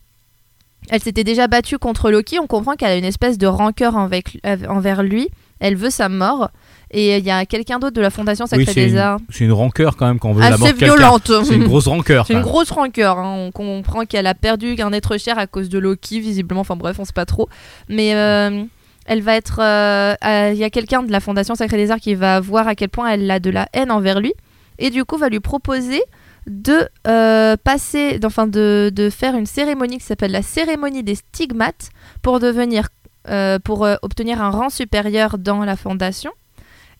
elle 0.89 1.01
s'était 1.01 1.23
déjà 1.23 1.47
battue 1.47 1.77
contre 1.77 2.09
Loki. 2.09 2.39
On 2.39 2.47
comprend 2.47 2.73
qu'elle 2.73 2.91
a 2.91 2.95
une 2.97 3.05
espèce 3.05 3.37
de 3.37 3.47
rancœur 3.47 3.97
avec- 3.97 4.39
envers 4.67 5.03
lui. 5.03 5.29
Elle 5.59 5.75
veut 5.75 5.91
sa 5.91 6.09
mort. 6.09 6.49
Et 6.95 7.17
il 7.17 7.25
y 7.25 7.31
a 7.31 7.45
quelqu'un 7.47 7.79
d'autre 7.79 7.95
de 7.95 8.01
la 8.01 8.11
fondation 8.11 8.45
Oui, 8.51 8.65
c'est 8.65 8.73
des 8.75 8.97
Arts. 8.97 9.19
c'est 9.29 9.45
une 9.45 9.51
rancœur 9.51 9.97
quand 9.97 10.05
même 10.05 10.19
quand 10.19 10.29
on 10.29 10.33
veut 10.33 10.43
Assez 10.43 10.73
violente. 10.73 11.31
C'est 11.43 11.55
une 11.55 11.63
grosse 11.63 11.87
rancœur. 11.87 12.27
C'est 12.27 12.33
une 12.33 12.41
grosse 12.41 12.69
rancœur. 12.69 13.17
hein. 13.17 13.35
On 13.47 13.51
comprend 13.51 14.05
qu'elle 14.05 14.27
a 14.27 14.35
perdu 14.35 14.75
un 14.79 14.93
être 14.93 15.17
cher 15.17 15.39
à 15.39 15.47
cause 15.47 15.69
de 15.69 15.79
Loki, 15.79 16.19
visiblement. 16.19 16.61
Enfin 16.61 16.75
bref, 16.75 16.97
on 16.99 17.05
sait 17.05 17.11
pas 17.13 17.25
trop. 17.25 17.49
Mais 17.89 18.13
euh, 18.13 18.63
elle 19.07 19.21
va 19.21 19.35
être. 19.35 19.59
euh, 19.59 20.13
euh, 20.23 20.51
Il 20.53 20.57
y 20.59 20.63
a 20.63 20.69
quelqu'un 20.69 21.01
de 21.01 21.11
la 21.11 21.19
Fondation 21.19 21.55
Sacré 21.55 21.77
des 21.77 21.89
Arts 21.89 21.99
qui 21.99 22.13
va 22.13 22.39
voir 22.39 22.67
à 22.67 22.75
quel 22.75 22.89
point 22.89 23.09
elle 23.09 23.29
a 23.31 23.39
de 23.39 23.49
la 23.49 23.67
haine 23.73 23.89
envers 23.89 24.19
lui. 24.19 24.33
Et 24.77 24.91
du 24.91 25.03
coup, 25.03 25.17
va 25.17 25.29
lui 25.29 25.39
proposer 25.39 26.01
de 26.45 26.87
euh, 27.07 27.55
passer. 27.63 28.19
Enfin, 28.23 28.45
de, 28.45 28.91
de 28.93 29.09
faire 29.09 29.33
une 29.35 29.45
cérémonie 29.47 29.97
qui 29.97 30.03
s'appelle 30.05 30.31
la 30.31 30.41
cérémonie 30.43 31.01
des 31.03 31.15
stigmates 31.15 31.89
pour 32.21 32.39
devenir. 32.39 32.89
euh, 33.29 33.57
pour 33.57 33.85
euh, 33.85 33.95
obtenir 34.03 34.41
un 34.43 34.49
rang 34.51 34.69
supérieur 34.69 35.37
dans 35.39 35.63
la 35.63 35.75
fondation. 35.77 36.31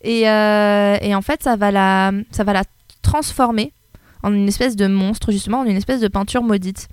Et, 0.04 0.30
euh, 0.30 0.98
et 1.02 1.16
en 1.16 1.22
fait, 1.22 1.42
ça 1.44 1.56
va 1.56 1.72
la, 1.72 2.12
ça 2.32 2.44
va 2.44 2.54
la 2.54 2.64
transformer 3.02 3.74
en 4.22 4.34
une 4.34 4.48
espèce 4.48 4.76
de 4.76 4.88
monstre, 4.88 5.32
justement, 5.32 5.60
en 5.60 5.66
une 5.66 5.78
espèce 5.78 6.02
de 6.02 6.08
peinture 6.08 6.44
maudite. 6.44 6.88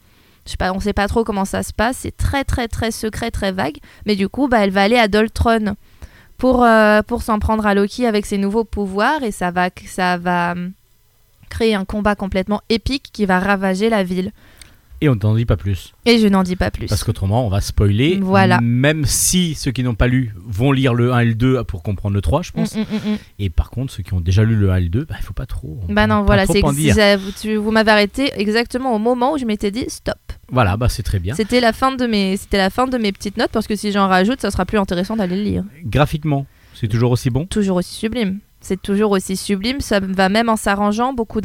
Je 0.47 0.52
sais 0.52 0.57
pas, 0.57 0.73
on 0.73 0.81
sait 0.81 0.93
pas 0.93 1.07
trop 1.07 1.23
comment 1.23 1.45
ça 1.45 1.62
se 1.62 1.73
passe, 1.73 1.99
c'est 1.99 2.17
très 2.17 2.45
très 2.45 2.67
très 2.67 2.90
secret, 2.90 3.31
très 3.31 3.52
vague. 3.52 3.79
Mais 4.07 4.17
du 4.17 4.29
coup, 4.29 4.49
bah, 4.49 4.64
elle 4.64 4.71
va 4.71 4.83
aller 4.83 4.97
à 4.97 5.07
Doltron 5.07 5.76
pour, 6.38 6.64
euh, 6.64 7.02
pour 7.02 7.23
s'en 7.23 7.38
prendre 7.38 7.67
à 7.67 7.75
Loki 7.75 8.07
avec 8.07 8.26
ses 8.26 8.38
nouveaux 8.38 8.64
pouvoirs 8.64 9.23
et 9.23 9.31
ça 9.31 9.50
va, 9.50 9.69
ça 9.87 10.17
va 10.17 10.52
hum, 10.52 10.73
créer 11.50 11.75
un 11.75 11.85
combat 11.85 12.14
complètement 12.14 12.62
épique 12.69 13.11
qui 13.12 13.26
va 13.26 13.38
ravager 13.38 13.90
la 13.90 14.02
ville. 14.02 14.33
Et 15.02 15.09
on 15.09 15.16
t'en 15.16 15.35
dit 15.35 15.47
pas 15.47 15.57
plus. 15.57 15.95
Et 16.04 16.19
je 16.19 16.26
n'en 16.26 16.42
dis 16.42 16.57
pas 16.57 16.71
plus. 16.71 16.87
Parce 16.87 17.04
qu'autrement, 17.04 17.47
on 17.47 17.49
va 17.49 17.61
spoiler. 17.62 18.19
Voilà. 18.21 18.61
Même 18.61 19.07
si 19.07 19.54
ceux 19.54 19.71
qui 19.71 19.83
n'ont 19.83 19.95
pas 19.95 20.09
lu 20.09 20.35
vont 20.45 20.73
lire 20.73 20.92
le 20.92 21.12
1 21.14 21.21
et 21.21 21.25
le 21.25 21.35
2 21.35 21.64
pour 21.64 21.83
comprendre 21.83 22.14
le 22.14 22.21
3, 22.21 22.42
je 22.42 22.52
pense. 22.52 22.75
mm, 22.75 22.80
mm, 22.80 23.12
mm. 23.12 23.16
Et 23.38 23.49
par 23.50 23.71
contre, 23.71 23.92
ceux 23.92 24.02
qui 24.02 24.12
ont 24.12 24.21
déjà 24.21 24.45
lu 24.45 24.57
le 24.57 24.71
1 24.71 24.76
et 24.76 24.80
le 24.83 24.88
2, 24.90 25.04
bah, 25.07 25.14
il 25.19 25.23
faut 25.25 25.33
pas 25.33 25.47
trop. 25.47 25.80
Bah 25.88 26.07
non, 26.07 26.23
voilà, 26.23 26.45
c'est 26.47 26.61
vous, 27.16 27.33
tu- 27.40 27.57
vous 27.57 27.71
m'avez 27.71 27.90
arrêté 27.90 28.30
exactement 28.37 28.95
au 28.95 28.99
moment 28.99 29.33
où 29.33 29.38
je 29.38 29.47
m'étais 29.47 29.71
dit 29.71 29.87
stop. 29.88 30.19
Voilà, 30.52 30.76
bah 30.76 30.88
c'est 30.90 31.02
très 31.02 31.19
bien. 31.19 31.35
C'était 31.35 31.61
la 31.61 31.73
fin 31.73 31.95
de 31.95 32.07
mes, 32.07 32.37
c'était 32.37 32.59
la 32.59 32.69
fin 32.71 32.87
de 32.87 32.99
mes 32.99 33.12
petites 33.12 33.37
notes 33.38 33.50
parce 33.52 33.66
que 33.66 33.76
si 33.76 33.92
j'en 33.92 34.07
rajoute, 34.09 34.40
ça 34.42 34.50
sera 34.50 34.66
plus 34.66 34.78
intéressant 34.78 35.16
d'aller 35.16 35.37
le 35.37 35.42
lire. 35.42 35.64
Graphiquement, 35.85 36.45
c'est 36.75 36.88
toujours 36.88 37.12
aussi 37.12 37.30
bon? 37.30 37.47
Toujours 37.47 37.76
aussi 37.78 37.95
sublime. 37.95 38.40
C'est 38.62 38.81
toujours 38.81 39.12
aussi 39.12 39.37
sublime. 39.37 39.81
Ça 39.81 40.00
va 40.00 40.29
même 40.29 40.49
en 40.50 40.57
s'arrangeant. 40.57 41.12
Beaucoup. 41.14 41.40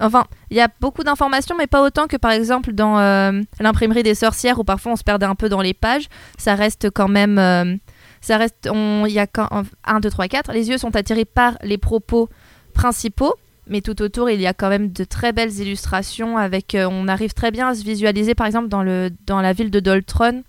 Enfin, 0.00 0.24
il 0.50 0.56
y 0.56 0.60
a 0.60 0.68
beaucoup 0.80 1.02
d'informations, 1.02 1.56
mais 1.58 1.66
pas 1.66 1.82
autant 1.82 2.06
que 2.06 2.16
par 2.16 2.30
exemple 2.30 2.72
dans 2.72 2.98
euh, 2.98 3.32
l'imprimerie 3.58 4.04
des 4.04 4.14
sorcières 4.14 4.58
où 4.60 4.64
parfois 4.64 4.92
on 4.92 4.96
se 4.96 5.02
perdait 5.02 5.26
un 5.26 5.34
peu 5.34 5.48
dans 5.48 5.60
les 5.60 5.74
pages. 5.74 6.08
Ça 6.38 6.54
reste 6.54 6.90
quand 6.90 7.08
même. 7.08 7.38
euh, 7.38 7.74
Il 8.28 9.12
y 9.12 9.18
a 9.18 9.26
quand 9.26 9.48
1, 9.84 10.00
2, 10.00 10.10
3, 10.10 10.28
4. 10.28 10.52
Les 10.52 10.68
yeux 10.68 10.78
sont 10.78 10.94
attirés 10.94 11.24
par 11.24 11.58
les 11.62 11.78
propos 11.78 12.28
principaux. 12.74 13.34
Mais 13.68 13.80
tout 13.80 14.00
autour, 14.02 14.28
il 14.30 14.40
y 14.40 14.46
a 14.46 14.54
quand 14.54 14.68
même 14.68 14.92
de 14.92 15.04
très 15.04 15.32
belles 15.32 15.52
illustrations 15.58 16.36
avec. 16.36 16.74
euh, 16.74 16.88
on 16.90 17.06
arrive 17.08 17.32
très 17.32 17.50
bien 17.50 17.68
à 17.68 17.74
se 17.74 17.82
visualiser, 17.84 18.34
par 18.34 18.46
exemple, 18.46 18.68
dans, 18.68 18.82
le, 18.82 19.10
dans 19.26 19.40
la 19.40 19.52
ville 19.52 19.70
de 19.70 19.80
Doltron, 19.80 20.42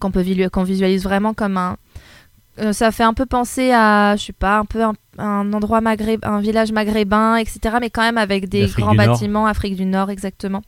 qu'on 0.00 0.10
peut 0.10 0.20
visualise 0.20 1.02
vraiment 1.04 1.34
comme 1.34 1.56
un. 1.56 1.76
ça 2.72 2.90
fait 2.92 3.02
un 3.02 3.14
peu 3.14 3.26
penser 3.26 3.72
à, 3.72 4.14
je 4.16 4.26
sais 4.26 4.32
pas, 4.32 4.58
un 4.58 4.64
peu 4.64 4.82
un 5.18 5.52
endroit 5.52 5.80
maghrébin, 5.80 6.28
un 6.28 6.40
village 6.40 6.72
maghrébin, 6.72 7.36
etc. 7.36 7.76
Mais 7.80 7.90
quand 7.90 8.02
même 8.02 8.18
avec 8.18 8.48
des 8.48 8.66
grands 8.66 8.94
Nord. 8.94 9.06
bâtiments, 9.06 9.46
Afrique 9.46 9.76
du 9.76 9.84
Nord, 9.84 10.10
exactement. 10.10 10.62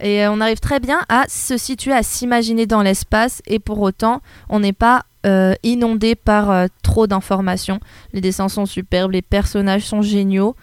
Et 0.00 0.24
euh, 0.24 0.32
on 0.32 0.40
arrive 0.40 0.60
très 0.60 0.80
bien 0.80 1.00
à 1.08 1.24
se 1.28 1.56
situer, 1.56 1.92
à 1.92 2.02
s'imaginer 2.02 2.66
dans 2.66 2.82
l'espace, 2.82 3.42
et 3.46 3.58
pour 3.58 3.80
autant, 3.80 4.20
on 4.48 4.60
n'est 4.60 4.72
pas 4.72 5.04
euh, 5.24 5.54
inondé 5.62 6.16
par 6.16 6.50
euh, 6.50 6.66
trop 6.82 7.06
d'informations. 7.06 7.80
Les 8.12 8.20
dessins 8.20 8.50
sont 8.50 8.66
superbes, 8.66 9.12
les 9.12 9.22
personnages 9.22 9.82
sont 9.82 10.02
géniaux, 10.02 10.54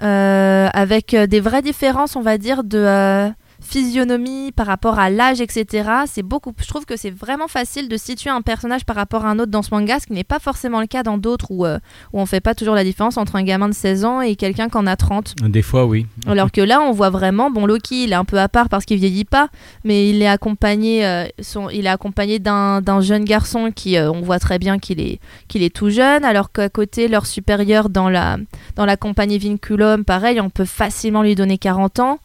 euh, 0.00 0.68
avec 0.72 1.16
des 1.16 1.40
vraies 1.40 1.62
différences, 1.62 2.14
on 2.14 2.20
va 2.20 2.38
dire, 2.38 2.62
de 2.62 3.32
physionomie, 3.64 4.52
par 4.52 4.66
rapport 4.66 4.98
à 4.98 5.10
l'âge, 5.10 5.40
etc. 5.40 5.88
C'est 6.06 6.22
beaucoup. 6.22 6.52
Je 6.60 6.68
trouve 6.68 6.84
que 6.84 6.96
c'est 6.96 7.10
vraiment 7.10 7.48
facile 7.48 7.88
de 7.88 7.96
situer 7.96 8.30
un 8.30 8.42
personnage 8.42 8.84
par 8.84 8.96
rapport 8.96 9.24
à 9.24 9.30
un 9.30 9.38
autre 9.38 9.50
dans 9.50 9.62
ce 9.62 9.74
manga, 9.74 9.98
ce 9.98 10.06
qui 10.06 10.12
n'est 10.12 10.24
pas 10.24 10.38
forcément 10.38 10.80
le 10.80 10.86
cas 10.86 11.02
dans 11.02 11.18
d'autres 11.18 11.50
où, 11.50 11.66
euh, 11.66 11.78
où 12.12 12.20
on 12.20 12.26
fait 12.26 12.40
pas 12.40 12.54
toujours 12.54 12.74
la 12.74 12.84
différence 12.84 13.16
entre 13.16 13.36
un 13.36 13.42
gamin 13.42 13.68
de 13.68 13.74
16 13.74 14.04
ans 14.04 14.20
et 14.20 14.36
quelqu'un 14.36 14.68
qui 14.68 14.76
en 14.76 14.86
a 14.86 14.96
30. 14.96 15.34
Des 15.48 15.62
fois, 15.62 15.86
oui. 15.86 16.06
Alors 16.26 16.52
que 16.52 16.60
là, 16.60 16.80
on 16.80 16.92
voit 16.92 17.10
vraiment, 17.10 17.50
bon, 17.50 17.66
Loki, 17.66 18.04
il 18.04 18.12
est 18.12 18.16
un 18.16 18.24
peu 18.24 18.38
à 18.38 18.48
part 18.48 18.68
parce 18.68 18.84
qu'il 18.84 18.98
vieillit 18.98 19.24
pas, 19.24 19.48
mais 19.84 20.10
il 20.10 20.22
est 20.22 20.28
accompagné, 20.28 21.06
euh, 21.06 21.26
son, 21.40 21.70
il 21.70 21.86
est 21.86 21.90
accompagné 21.90 22.38
d'un 22.38 23.00
jeune 23.00 23.24
garçon 23.24 23.70
qui, 23.74 23.96
euh, 23.96 24.10
on 24.10 24.20
voit 24.20 24.38
très 24.38 24.58
bien 24.58 24.78
qu'il 24.78 25.00
est, 25.00 25.20
qu'il 25.48 25.62
est 25.62 25.74
tout 25.74 25.90
jeune, 25.90 26.24
alors 26.24 26.52
qu'à 26.52 26.68
côté, 26.68 27.08
leur 27.08 27.26
supérieur 27.26 27.88
dans 27.88 28.08
la, 28.08 28.36
dans 28.76 28.86
la 28.86 28.96
compagnie 28.96 29.38
Vinculum, 29.38 30.04
pareil, 30.04 30.40
on 30.40 30.50
peut 30.50 30.64
facilement 30.64 31.22
lui 31.22 31.34
donner 31.34 31.58
40 31.58 32.00
ans. 32.00 32.18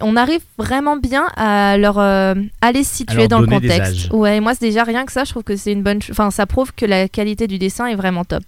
On 0.00 0.16
arrive 0.16 0.40
vraiment 0.58 0.96
bien 0.96 1.26
à 1.36 1.76
leur 1.78 1.98
euh, 1.98 2.34
à 2.60 2.72
les 2.72 2.84
situer 2.84 3.16
leur 3.16 3.28
dans 3.28 3.40
le 3.40 3.46
contexte. 3.46 4.10
Ouais, 4.12 4.40
moi 4.40 4.54
c'est 4.54 4.66
déjà 4.66 4.84
rien 4.84 5.04
que 5.06 5.12
ça, 5.12 5.24
je 5.24 5.30
trouve 5.30 5.42
que 5.44 5.56
c'est 5.56 5.72
une 5.72 5.82
bonne, 5.82 6.00
enfin 6.10 6.30
ça 6.30 6.46
prouve 6.46 6.72
que 6.74 6.86
la 6.86 7.08
qualité 7.08 7.46
du 7.46 7.58
dessin 7.58 7.86
est 7.86 7.94
vraiment 7.96 8.24
top. 8.24 8.44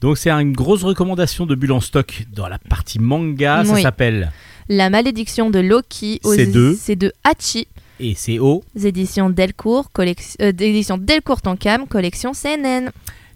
Donc, 0.00 0.18
c'est 0.18 0.28
une 0.30 0.52
grosse 0.52 0.82
recommandation 0.82 1.46
de 1.46 1.54
Bulle 1.54 1.72
en 1.72 1.80
stock 1.80 2.24
dans 2.34 2.46
la 2.46 2.58
partie 2.58 2.98
manga. 2.98 3.64
Ça 3.64 3.80
s'appelle 3.80 4.32
La 4.68 4.90
malédiction 4.90 5.48
de 5.48 5.60
Loki 5.60 6.20
aux 6.24 6.34
C'est 6.34 6.46
deux. 6.46 6.76
c'est 6.78 6.96
de 6.96 7.10
Hachi. 7.22 7.66
Et 8.00 8.14
c'est 8.14 8.38
O. 8.38 8.62
éditions 8.82 9.30
Delcourt, 9.30 9.90
collec- 9.94 10.36
euh, 10.42 10.48
éditions 10.48 10.98
Delcourt 10.98 11.40
Tonkam, 11.40 11.86
collection 11.86 12.32
CNN. 12.34 12.90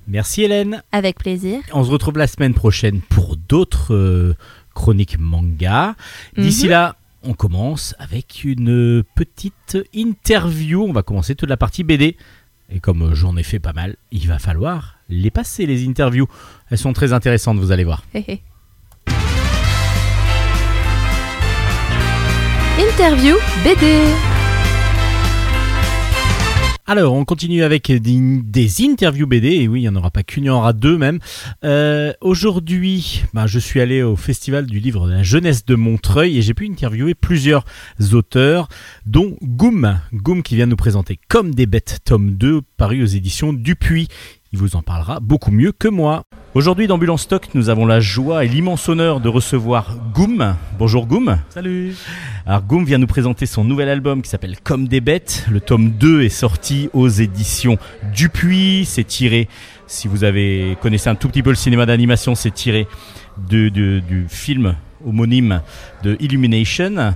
Merci 0.09 0.43
Hélène. 0.43 0.83
Avec 0.93 1.17
plaisir. 1.19 1.61
On 1.73 1.85
se 1.85 1.91
retrouve 1.91 2.19
la 2.19 2.27
semaine 2.27 2.53
prochaine 2.53 3.01
pour 3.09 3.37
d'autres 3.49 3.95
euh, 3.95 4.35
chroniques 4.75 5.19
manga. 5.19 5.95
D'ici 6.37 6.65
Mhm. 6.65 6.71
là, 6.71 6.97
on 7.23 7.35
commence 7.35 7.95
avec 7.99 8.45
une 8.45 9.03
petite 9.15 9.79
interview. 9.93 10.83
On 10.83 10.93
va 10.93 11.03
commencer 11.03 11.35
toute 11.35 11.49
la 11.49 11.57
partie 11.57 11.85
BD. 11.85 12.17
Et 12.71 12.81
comme 12.81 13.15
j'en 13.15 13.37
ai 13.37 13.43
fait 13.43 13.59
pas 13.59 13.73
mal, 13.73 13.97
il 14.11 14.29
va 14.29 14.39
falloir 14.39 14.99
les 15.09 15.31
passer, 15.31 15.67
les 15.67 15.87
interviews. 15.87 16.29
Elles 16.71 16.79
sont 16.79 16.93
très 16.93 17.13
intéressantes, 17.13 17.59
vous 17.59 17.73
allez 17.73 17.85
voir. 17.85 18.03
Interview 22.79 23.37
BD. 23.65 24.28
Alors, 26.91 27.13
on 27.13 27.27
continue 27.27 27.65
avec 27.65 27.93
des, 27.93 28.83
interviews 28.83 29.27
BD, 29.27 29.49
et 29.49 29.69
oui, 29.69 29.81
il 29.81 29.83
n'y 29.83 29.89
en 29.91 29.97
aura 29.97 30.11
pas 30.11 30.23
qu'une, 30.23 30.45
il 30.45 30.47
y 30.47 30.51
en 30.51 30.57
aura 30.57 30.73
deux 30.73 30.97
même. 30.97 31.19
Euh, 31.63 32.15
Aujourd'hui, 32.23 33.25
ben, 33.35 33.47
je 33.47 33.59
suis 33.59 33.83
allé 33.83 34.03
au 34.03 34.17
Festival 34.17 34.65
du 34.65 34.81
livre 34.81 35.07
de 35.07 35.13
la 35.13 35.23
jeunesse 35.23 35.67
de 35.67 35.75
Montreuil, 35.75 36.39
et 36.39 36.41
j'ai 36.41 36.55
pu 36.55 36.67
interviewer 36.67 37.15
plusieurs 37.15 37.67
auteurs, 38.13 38.69
dont 39.05 39.37
Goum, 39.43 40.01
Goum 40.15 40.43
qui 40.43 40.57
vient 40.57 40.65
nous 40.65 40.77
présenter 40.77 41.21
Comme 41.29 41.55
des 41.55 41.67
bêtes, 41.67 41.99
tome 42.07 42.31
2, 42.37 42.63
paru 42.79 43.03
aux 43.03 43.07
éditions 43.07 43.53
Dupuis. 43.53 44.09
Il 44.55 44.59
vous 44.59 44.75
en 44.75 44.81
parlera 44.81 45.21
beaucoup 45.21 45.51
mieux 45.51 45.73
que 45.73 45.89
moi. 45.89 46.25
Aujourd'hui, 46.59 46.89
dans 46.89 46.99
Bulle 46.99 47.13
en 47.13 47.17
Stock, 47.17 47.51
nous 47.55 47.69
avons 47.69 47.87
la 47.87 48.01
joie 48.01 48.45
et 48.45 48.49
l'immense 48.49 48.89
honneur 48.89 49.21
de 49.21 49.29
recevoir 49.29 49.95
Goum. 50.13 50.57
Bonjour 50.77 51.07
Goum. 51.07 51.39
Salut 51.51 51.95
Alors 52.47 52.63
Goum 52.63 52.85
vient 52.85 52.99
nous 52.99 53.07
présenter 53.07 53.47
son 53.47 53.63
nouvel 53.63 53.89
album 53.89 54.23
qui 54.23 54.29
s'appelle 54.29 54.57
Comme 54.65 54.89
des 54.89 55.01
bêtes. 55.01 55.47
Le 55.53 55.61
tome 55.61 55.91
2 55.91 56.23
est 56.23 56.29
sorti 56.29 56.91
aux 56.95 57.09
éditions 57.09 57.79
Dupuis. 58.13 58.87
C'est 58.87 59.05
tiré, 59.05 59.47
si 59.87 60.09
vous 60.09 60.25
avez 60.25 60.77
connaissez 60.83 61.09
un 61.09 61.15
tout 61.15 61.29
petit 61.29 61.45
peu 61.45 61.51
le 61.51 61.55
cinéma 61.57 61.87
d'animation, 61.87 62.35
c'est 62.35 62.51
tiré 62.51 62.89
de, 63.49 63.69
de- 63.69 64.01
du 64.01 64.27
film 64.29 64.75
homonyme 65.07 65.63
de 66.03 66.17
Illumination. 66.19 67.15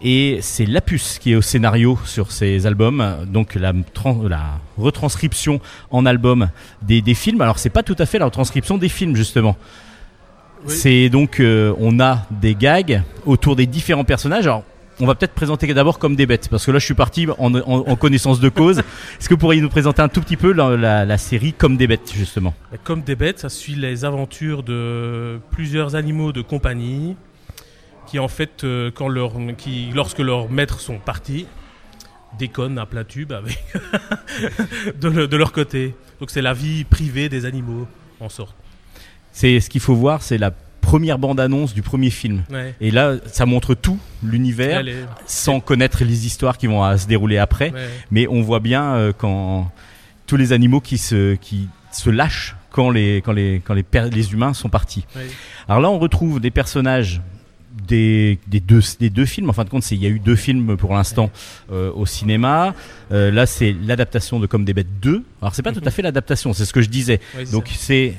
Et 0.00 0.38
c'est 0.42 0.64
Lapus 0.64 1.18
qui 1.20 1.32
est 1.32 1.34
au 1.34 1.42
scénario 1.42 1.98
sur 2.04 2.30
ces 2.30 2.66
albums, 2.66 3.26
donc 3.26 3.56
la, 3.56 3.72
tran- 3.94 4.28
la 4.28 4.60
retranscription 4.76 5.60
en 5.90 6.06
album 6.06 6.50
des, 6.82 7.02
des 7.02 7.14
films. 7.14 7.40
Alors 7.40 7.58
c'est 7.58 7.68
pas 7.70 7.82
tout 7.82 7.96
à 7.98 8.06
fait 8.06 8.18
la 8.20 8.26
retranscription 8.26 8.78
des 8.78 8.88
films 8.88 9.16
justement. 9.16 9.56
Oui. 10.66 10.72
C'est 10.74 11.08
donc 11.08 11.40
euh, 11.40 11.74
on 11.78 11.98
a 11.98 12.26
des 12.30 12.54
gags 12.54 13.02
autour 13.26 13.56
des 13.56 13.66
différents 13.66 14.04
personnages. 14.04 14.46
Alors 14.46 14.62
on 15.00 15.06
va 15.06 15.14
peut-être 15.14 15.34
présenter 15.34 15.72
d'abord 15.74 15.98
comme 16.00 16.16
des 16.16 16.26
bêtes, 16.26 16.48
parce 16.48 16.64
que 16.66 16.70
là 16.72 16.78
je 16.78 16.84
suis 16.84 16.94
parti 16.94 17.26
en, 17.38 17.54
en- 17.54 17.60
en 17.88 17.96
connaissance 17.96 18.38
de 18.38 18.48
cause. 18.48 18.78
Est-ce 19.20 19.28
que 19.28 19.34
vous 19.34 19.38
pourriez 19.38 19.60
nous 19.60 19.68
présenter 19.68 20.02
un 20.02 20.08
tout 20.08 20.20
petit 20.20 20.36
peu 20.36 20.52
la, 20.52 20.76
la- 20.76 21.04
la 21.04 21.18
série 21.18 21.52
comme 21.52 21.76
des 21.76 21.88
bêtes 21.88 22.12
justement? 22.14 22.54
Comme 22.84 23.02
des 23.02 23.16
bêtes, 23.16 23.40
ça 23.40 23.48
suit 23.48 23.74
les 23.74 24.04
aventures 24.04 24.62
de 24.62 25.40
plusieurs 25.50 25.96
animaux 25.96 26.30
de 26.32 26.42
compagnie 26.42 27.16
qui 28.10 28.18
en 28.18 28.28
fait, 28.28 28.64
euh, 28.64 28.90
quand 28.92 29.08
leur, 29.08 29.32
qui, 29.56 29.90
lorsque 29.94 30.18
leurs 30.20 30.48
maîtres 30.50 30.80
sont 30.80 30.98
partis, 30.98 31.46
déconnent 32.38 32.78
à 32.78 32.86
plein 32.86 33.04
tube 33.04 33.32
avec 33.32 33.58
de, 35.00 35.08
le- 35.08 35.28
de 35.28 35.36
leur 35.36 35.52
côté. 35.52 35.94
Donc 36.20 36.30
c'est 36.30 36.42
la 36.42 36.54
vie 36.54 36.84
privée 36.84 37.28
des 37.28 37.44
animaux 37.46 37.86
en 38.20 38.28
sorte. 38.28 38.54
C'est 39.32 39.60
ce 39.60 39.70
qu'il 39.70 39.80
faut 39.80 39.94
voir, 39.94 40.22
c'est 40.22 40.38
la 40.38 40.50
première 40.80 41.18
bande-annonce 41.18 41.74
du 41.74 41.82
premier 41.82 42.10
film. 42.10 42.44
Ouais. 42.50 42.74
Et 42.80 42.90
là, 42.90 43.16
ça 43.26 43.46
montre 43.46 43.74
tout 43.74 43.98
l'univers, 44.22 44.86
est- 44.86 45.04
sans 45.26 45.60
connaître 45.60 46.02
les 46.04 46.26
histoires 46.26 46.56
qui 46.58 46.66
vont 46.66 46.96
se 46.96 47.06
dérouler 47.06 47.38
après. 47.38 47.70
ouais. 47.72 47.88
Mais 48.10 48.26
on 48.26 48.40
voit 48.42 48.60
bien 48.60 48.94
euh, 48.94 49.12
quand 49.16 49.70
tous 50.26 50.36
les 50.36 50.52
animaux 50.52 50.80
qui 50.80 50.98
se, 50.98 51.34
qui 51.36 51.68
se 51.92 52.10
lâchent 52.10 52.56
quand 52.70 52.90
les, 52.90 53.18
quand 53.18 53.32
les, 53.32 53.62
quand 53.64 53.74
les, 53.74 54.32
humains 54.32 54.54
sont 54.54 54.68
partis. 54.68 55.06
Ouais. 55.16 55.26
Alors 55.68 55.80
là, 55.80 55.90
on 55.90 55.98
retrouve 55.98 56.40
des 56.40 56.50
personnages 56.50 57.20
des, 57.86 58.38
des, 58.46 58.60
deux, 58.60 58.80
des 58.98 59.10
deux 59.10 59.24
films. 59.26 59.50
En 59.50 59.52
fin 59.52 59.64
de 59.64 59.70
compte, 59.70 59.90
il 59.90 60.02
y 60.02 60.06
a 60.06 60.08
eu 60.08 60.18
deux 60.18 60.36
films 60.36 60.76
pour 60.76 60.94
l'instant 60.94 61.30
euh, 61.70 61.90
au 61.92 62.06
cinéma. 62.06 62.74
Euh, 63.12 63.30
là, 63.30 63.46
c'est 63.46 63.74
l'adaptation 63.84 64.40
de 64.40 64.46
Comme 64.46 64.64
des 64.64 64.74
bêtes 64.74 65.00
2. 65.00 65.22
Alors, 65.42 65.54
c'est 65.54 65.62
pas 65.62 65.72
tout 65.72 65.82
à 65.84 65.90
fait 65.90 66.02
l'adaptation, 66.02 66.52
c'est 66.52 66.64
ce 66.64 66.72
que 66.72 66.80
je 66.82 66.88
disais. 66.88 67.20
Donc, 67.52 67.68
c'est 67.74 68.14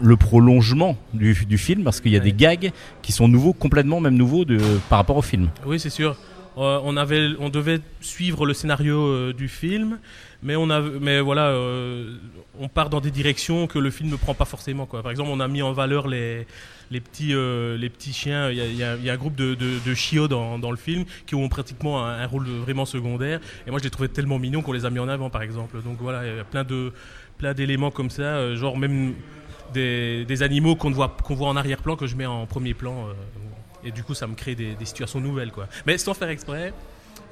le 0.00 0.16
prolongement 0.16 0.96
du, 1.12 1.34
du 1.48 1.58
film 1.58 1.82
parce 1.82 2.00
qu'il 2.00 2.12
y 2.12 2.16
a 2.16 2.20
Ouais. 2.20 2.24
des 2.24 2.32
gags 2.32 2.70
qui 3.02 3.10
sont 3.12 3.26
nouveaux, 3.28 3.52
complètement 3.52 4.00
même 4.00 4.14
nouveaux 4.16 4.44
de, 4.44 4.58
par 4.88 4.98
rapport 4.98 5.16
au 5.16 5.22
film. 5.22 5.48
Oui, 5.66 5.80
c'est 5.80 5.90
sûr. 5.90 6.16
Euh, 6.56 6.80
on, 6.84 6.96
avait, 6.96 7.30
on 7.40 7.48
devait 7.48 7.80
suivre 8.00 8.46
le 8.46 8.52
scénario 8.54 9.32
du 9.32 9.48
film, 9.48 9.98
mais, 10.42 10.56
on 10.56 10.70
a, 10.70 10.80
mais 10.80 11.20
voilà, 11.20 11.52
on 12.60 12.68
part 12.68 12.90
dans 12.90 13.00
des 13.00 13.10
directions 13.12 13.66
que 13.66 13.78
le 13.78 13.90
film 13.90 14.10
ne 14.10 14.16
prend 14.16 14.34
pas 14.34 14.44
forcément. 14.44 14.86
Quoi. 14.86 15.02
Par 15.02 15.10
exemple, 15.10 15.30
on 15.32 15.40
a 15.40 15.48
mis 15.48 15.62
en 15.62 15.72
valeur 15.72 16.08
les, 16.08 16.46
les, 16.90 17.00
petits, 17.00 17.34
euh, 17.34 17.76
les 17.76 17.90
petits 17.90 18.12
chiens. 18.12 18.50
Il 18.50 18.76
y 18.76 18.82
a, 18.82 18.92
un 18.92 19.16
groupe 19.16 19.34
de, 19.34 19.94
chiots 19.94 20.28
dans, 20.28 20.70
le 20.70 20.76
film 20.76 21.04
qui 21.26 21.34
ont 21.34 21.48
pratiquement 21.48 22.04
un, 22.04 22.26
rôle 22.26 22.46
vraiment 22.46 22.84
secondaire. 22.84 23.40
Et 23.66 23.70
moi, 23.70 23.78
je 23.78 23.84
les 23.84 23.90
trouvais 23.90 24.08
tellement 24.08 24.38
mignons 24.38 24.62
qu'on 24.62 24.72
les 24.72 24.84
a 24.84 24.90
mis 24.90 24.98
en 24.98 25.08
avant, 25.08 25.30
par 25.30 25.42
exemple. 25.42 25.82
Donc 25.82 25.98
voilà, 26.00 26.26
il 26.26 26.36
y 26.36 26.40
a 26.40 26.44
plein 26.44 26.64
de 26.64 26.92
plein 27.38 27.54
d'éléments 27.54 27.92
comme 27.92 28.10
ça, 28.10 28.22
euh, 28.22 28.56
genre 28.56 28.76
même 28.76 29.14
des, 29.72 30.24
des 30.24 30.42
animaux 30.42 30.74
qu'on 30.74 30.90
voit, 30.90 31.16
qu'on 31.22 31.36
voit 31.36 31.48
en 31.48 31.56
arrière-plan 31.56 31.94
que 31.94 32.08
je 32.08 32.16
mets 32.16 32.26
en 32.26 32.46
premier 32.46 32.74
plan. 32.74 33.08
euh, 33.08 33.12
et 33.84 33.92
du 33.92 34.02
coup, 34.02 34.12
ça 34.12 34.26
me 34.26 34.34
crée 34.34 34.56
des, 34.56 34.74
des 34.74 34.84
situations 34.84 35.20
nouvelles. 35.20 35.52
Quoi. 35.52 35.68
Mais 35.86 35.98
sans 35.98 36.12
faire 36.14 36.28
exprès, 36.30 36.72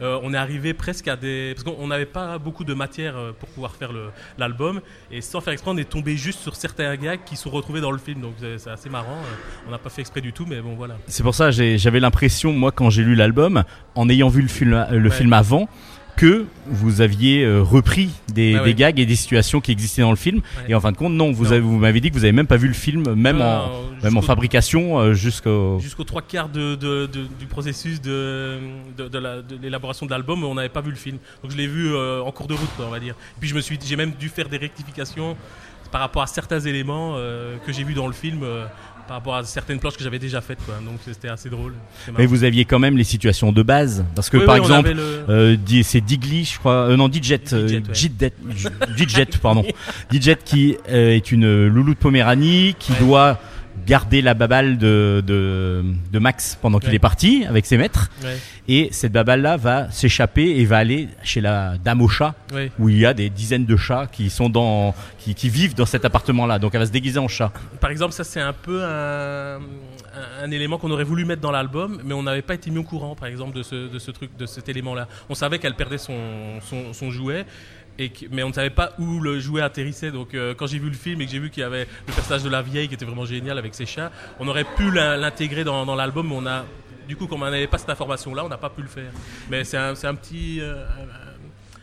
euh, 0.03 0.19
on 0.23 0.35
est 0.35 0.37
arrivé 0.37 0.75
presque 0.75 1.09
à 1.09 1.17
des. 1.17 1.53
Parce 1.55 1.65
qu'on 1.65 1.87
n'avait 1.87 2.07
pas 2.07 2.39
beaucoup 2.39 2.65
de 2.65 2.75
matière 2.75 3.17
euh, 3.17 3.33
pour 3.33 3.49
pouvoir 3.49 3.75
faire 3.75 3.93
le- 3.93 4.11
l'album. 4.39 4.81
Et 5.11 5.21
sans 5.21 5.41
faire 5.41 5.53
exprès, 5.53 5.71
on 5.73 5.77
est 5.79 5.89
tombé 5.89 6.17
juste 6.17 6.41
sur 6.41 6.55
certains 6.57 6.95
gags 6.97 7.21
qui 7.25 7.37
sont 7.37 7.51
retrouvés 7.51 7.81
dans 7.81 7.91
le 7.93 7.99
film. 7.99 8.21
Donc 8.21 8.35
c'est 8.39 8.59
c'est 8.59 8.71
assez 8.71 8.89
marrant. 8.91 9.17
euh, 9.19 9.67
On 9.69 9.71
n'a 9.71 9.79
pas 9.79 9.91
fait 9.91 10.01
exprès 10.03 10.21
du 10.21 10.33
tout, 10.33 10.47
mais 10.47 10.61
bon, 10.61 10.75
voilà. 10.75 10.97
C'est 11.07 11.23
pour 11.23 11.35
ça 11.35 11.51
j'ai- 11.51 11.79
j'avais 11.79 12.01
l'impression, 12.01 12.53
moi, 12.53 12.73
quand 12.73 12.91
j'ai 12.91 13.03
lu 13.03 13.15
l'album, 13.15 13.65
en 13.95 14.09
ayant 14.09 14.29
vu 14.29 14.43
le 14.43 14.49
film, 14.49 14.87
le 14.91 15.09
Ouais. 15.09 15.15
film 15.15 15.33
avant, 15.33 15.69
que 16.17 16.47
vous 16.67 17.01
aviez 17.01 17.45
euh, 17.45 17.63
repris 17.63 18.11
des, 18.33 18.57
Ah 18.57 18.73
gags 18.73 18.99
et 18.99 19.07
des 19.07 19.17
situations 19.17 19.61
qui 19.61 19.71
existaient 19.73 20.03
dans 20.03 20.11
le 20.11 20.17
film. 20.17 20.39
Ouais. 20.39 20.71
Et 20.71 20.75
en 20.75 20.81
fin 20.81 20.91
de 20.93 20.97
compte, 20.97 21.13
non, 21.13 21.31
vous, 21.33 21.45
Non. 21.45 21.51
avez- 21.53 21.61
vous 21.61 21.79
m'avez 21.79 22.01
dit 22.01 22.11
que 22.11 22.15
vous 22.15 22.25
avez 22.25 22.33
même 22.33 22.47
pas 22.47 22.57
vu 22.57 22.69
le 22.69 22.75
film, 22.75 23.15
même, 23.15 23.39
Non, 23.39 23.45
en, 23.45 23.71
même 24.03 24.23
fabrication 24.23 24.99
euh, 24.99 25.13
jusqu'au. 25.15 25.79
Jusqu'aux 25.81 26.05
trois 26.05 26.23
quarts 26.23 26.49
de, 26.49 26.75
de- 26.75 27.07
de- 27.07 27.27
du 27.39 27.47
processus 27.47 28.01
de, 28.01 28.59
de, 28.97 29.09
de 29.09 29.19
la- 29.19 29.43
de 29.43 29.57
l'élaboration 29.63 30.07
de 30.07 30.11
l'album, 30.11 30.43
on 30.45 30.55
n'avait 30.55 30.69
pas 30.69 30.81
vu 30.81 30.91
le 30.91 30.97
film. 30.97 31.19
Donc 31.43 31.53
je 31.53 31.57
l'ai 31.57 31.67
vu 31.67 31.95
euh, 31.95 32.21
en 32.23 32.33
cours 32.33 32.47
de 32.47 32.55
route, 32.55 32.71
quoi, 32.77 32.87
on 32.87 32.91
va 32.91 33.01
dire. 33.01 33.15
Puis 33.39 33.49
je 33.49 33.55
me 33.55 33.61
suis, 33.61 33.79
j'ai 33.85 33.97
même 33.97 34.13
dû 34.19 34.29
faire 34.29 34.49
des 34.49 34.57
rectifications 34.59 35.37
par 35.93 36.01
rapport 36.01 36.23
à 36.23 36.27
certains 36.27 36.61
éléments 36.61 37.15
euh, 37.17 37.57
que 37.65 37.73
j'ai 37.73 37.85
vus 37.85 37.95
dans 37.95 38.07
le 38.09 38.13
film, 38.13 38.41
euh, 38.43 38.65
par 39.07 39.17
rapport 39.19 39.37
à 39.37 39.45
certaines 39.45 39.79
planches 39.79 39.97
que 39.97 40.03
j'avais 40.05 40.19
déjà 40.19 40.41
faites. 40.41 40.59
Quoi. 40.65 40.75
Donc 40.85 40.99
c'était 41.05 41.29
assez 41.29 41.49
drôle. 41.49 41.75
Mais 42.19 42.27
vous 42.27 42.45
aviez 42.45 42.65
quand 42.65 42.79
même 42.79 42.97
les 42.97 43.05
situations 43.05 43.53
de 43.53 43.63
base. 43.63 44.05
Parce 44.15 44.31
que 44.31 44.37
Oui, 44.39 44.45
par 44.47 44.55
oui, 44.57 44.61
exemple, 44.63 44.93
le- 44.93 45.25
euh, 45.29 45.57
c'est 45.83 46.01
Digli, 46.01 46.45
je 46.45 46.59
crois. 46.59 46.89
euh, 46.91 46.97
non, 46.97 47.09
Didjet. 47.09 47.41
euh, 47.53 47.67
Didjet, 47.67 47.77
ouais. 47.77 47.93
Didjet, 47.93 48.71
Didjet, 48.97 49.27
pardon. 49.41 49.65
Didjet 50.11 50.39
qui 50.45 50.77
euh, 50.89 51.15
est 51.15 51.31
une 51.33 51.67
loulou 51.67 51.95
de 51.95 51.99
Poméranie 51.99 52.75
qui 52.79 52.93
Ouais. 52.93 52.99
doit 53.01 53.39
garder 53.87 54.21
la 54.21 54.35
babale 54.35 54.79
de, 54.79 55.23
de, 55.27 55.85
de 56.13 56.19
Max 56.19 56.59
pendant 56.61 56.79
qu'il 56.81 56.91
Ouais. 56.91 56.97
est 56.97 56.99
parti 56.99 57.45
avec 57.49 57.67
ses 57.67 57.77
maîtres. 57.77 58.11
Ouais, 58.25 58.37
Et 58.69 58.89
cette 58.91 59.13
babale-là 59.13 59.57
va 59.57 59.91
s'échapper 59.91 60.59
et 60.59 60.65
va 60.65 60.79
aller 60.79 61.09
chez 61.23 61.41
la 61.41 61.79
dame 61.79 62.03
au 62.03 62.09
chat, 62.09 62.35
ouais. 62.53 62.71
où 62.79 62.89
il 62.89 62.99
y 62.99 63.07
a 63.07 63.15
des 63.15 63.31
dizaines 63.31 63.65
de 63.67 63.77
chats 63.77 64.07
qui 64.11 64.29
sont 64.31 64.49
dans, 64.49 64.95
qui, 65.19 65.35
qui 65.35 65.49
vivent 65.49 65.75
dans 65.75 65.87
cet 65.87 66.05
appartement-là. 66.05 66.59
Donc 66.59 66.75
elle 66.75 66.81
va 66.81 66.87
se 66.87 66.91
déguiser 66.93 67.19
en 67.21 67.29
chat. 67.29 67.53
Par 67.81 67.91
exemple, 67.91 68.13
ça 68.13 68.25
c'est 68.25 68.41
un 68.41 68.53
peu 68.53 68.83
un, 68.85 69.57
un- 69.57 70.45
un 70.45 70.51
élément 70.51 70.79
qu'on 70.79 70.91
aurait 70.91 71.05
voulu 71.05 71.25
mettre 71.25 71.43
dans 71.43 71.51
l'album, 71.53 72.01
mais 72.05 72.15
on 72.15 72.23
n'avait 72.23 72.43
pas 72.43 72.55
été 72.55 72.71
mis 72.71 72.79
au 72.79 72.83
courant, 72.85 73.15
par 73.15 73.29
exemple, 73.29 73.57
de 73.57 73.63
ce, 73.63 73.89
de 73.89 73.99
ce 73.99 74.11
truc, 74.11 74.31
de 74.39 74.47
cet 74.47 74.69
élément-là. 74.69 75.07
On 75.29 75.35
savait 75.35 75.59
qu'elle 75.59 75.75
perdait 75.75 75.99
son, 75.99 76.15
son, 76.69 76.93
son 76.93 77.11
jouet. 77.11 77.45
Et 77.99 78.11
que- 78.11 78.27
mais 78.31 78.43
on 78.43 78.49
ne 78.49 78.53
savait 78.53 78.71
pas 78.71 78.93
où 78.99 79.21
le 79.21 79.41
jouet 79.41 79.63
atterrissait. 79.63 80.11
Donc, 80.11 80.35
euh, 80.35 80.55
quand 80.55 80.67
j'ai 80.67 80.79
vu 80.79 80.89
le 80.89 80.95
film 80.97 81.21
et 81.21 81.27
que 81.27 81.31
j'ai 81.33 81.39
vu 81.39 81.49
qu'il 81.51 81.63
y 81.63 81.65
avait 81.65 81.87
le 82.07 82.13
personnage 82.13 82.43
de 82.43 82.51
la 82.51 82.61
vieille 82.63 82.89
qui 82.89 82.95
était 82.95 83.07
vraiment 83.07 83.25
génial 83.25 83.57
avec 83.59 83.75
ses 83.75 83.87
chats, 83.87 84.11
on 84.39 84.47
aurait 84.49 84.65
pu 84.77 84.91
l'in- 84.91 85.17
l'intégrer 85.17 85.65
dans, 85.65 85.87
dans 85.87 85.95
l'album, 85.95 86.29
mais 86.29 86.35
on 86.37 86.47
a, 86.47 86.65
du 87.09 87.17
coup, 87.17 87.27
comme 87.27 87.43
on 87.43 87.51
n'avait 87.51 87.67
pas 87.67 87.79
cette 87.79 87.89
information-là, 87.91 88.45
on 88.45 88.49
n'a 88.49 88.59
pas 88.59 88.69
pu 88.71 88.83
le 88.83 88.89
faire. 88.89 89.11
Mais 89.51 89.65
c'est 89.65 89.79
un, 89.79 89.95
petit, 90.15 90.59
euh, 90.61 90.85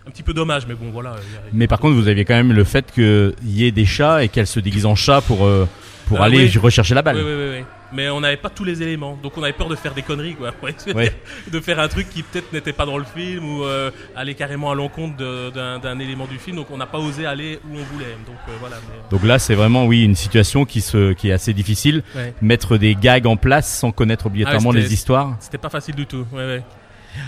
un, 0.06 0.12
petit 0.12 0.22
peu 0.24 0.34
dommage, 0.34 0.68
mais 0.68 0.76
bon, 0.76 0.92
voilà. 0.92 1.16
Mais 1.52 1.66
par 1.68 1.80
contre, 1.80 1.96
vous 1.96 2.08
aviez 2.08 2.26
quand 2.26 2.36
même 2.36 2.54
le 2.54 2.64
fait 2.64 2.92
qu'il 2.92 3.34
y 3.44 3.66
ait 3.66 3.72
des 3.72 3.86
chats 3.86 4.24
et 4.24 4.30
qu'elle 4.30 4.48
se 4.48 4.60
déguise 4.60 4.86
en 4.86 4.96
chat 4.96 5.22
pour, 5.22 5.46
euh, 5.46 5.68
pour 6.08 6.22
Ah, 6.22 6.26
aller 6.26 6.46
oui. 6.50 6.58
rechercher 6.60 6.94
la 6.94 7.02
balle. 7.02 7.16
Oui, 7.18 7.24
oui, 7.26 7.34
oui, 7.34 7.58
oui. 7.60 7.66
Mais 7.94 8.10
on 8.10 8.22
n'avait 8.22 8.38
pas 8.38 8.50
tous 8.50 8.64
les 8.64 8.82
éléments, 8.82 9.18
donc 9.22 9.38
on 9.38 9.44
avait 9.44 9.54
peur 9.54 9.68
de 9.70 9.76
faire 9.76 9.94
des 9.94 10.02
conneries, 10.02 10.36
quoi. 10.36 10.52
Ouais, 10.96 11.14
De 11.52 11.60
faire 11.60 11.80
un 11.80 11.88
truc 11.88 12.10
qui 12.10 12.24
peut-être 12.24 12.52
n'était 12.52 12.74
pas 12.74 12.86
dans 12.86 12.98
le 12.98 13.04
film 13.06 13.46
ou 13.48 13.64
euh, 13.64 13.92
aller 14.16 14.34
carrément 14.36 14.72
à 14.72 14.76
l'encontre 14.76 15.16
d'un 15.18 16.00
élément 16.00 16.26
du 16.26 16.38
film, 16.40 16.58
donc 16.58 16.68
on 16.72 16.78
n'a 16.78 16.86
pas 16.88 16.98
osé 17.00 17.26
aller 17.26 17.60
où 17.70 17.74
on 17.78 17.84
voulait. 17.84 18.16
Donc 18.26 18.36
euh, 18.50 18.52
voilà. 18.60 18.78
mais- 18.90 19.10
Donc 19.12 19.24
là, 19.24 19.38
c'est 19.40 19.56
vraiment, 19.56 19.86
oui, 19.86 20.04
une 20.04 20.16
situation 20.16 20.66
qui, 20.66 20.82
se, 20.82 21.14
qui 21.14 21.30
est 21.30 21.34
assez 21.34 21.54
difficile. 21.54 22.04
Ouais. 22.16 22.34
Mettre 22.42 22.78
des 22.78 22.96
gags 22.96 23.28
en 23.28 23.38
place 23.38 23.72
sans 23.72 23.92
connaître 23.92 24.26
obligatoirement 24.26 24.72
Ah, 24.74 24.78
les 24.78 24.94
histoires. 24.94 25.36
C'était 25.40 25.58
pas 25.58 25.70
facile 25.70 25.96
du 25.96 26.06
tout. 26.08 26.26
Ouais. 26.34 26.62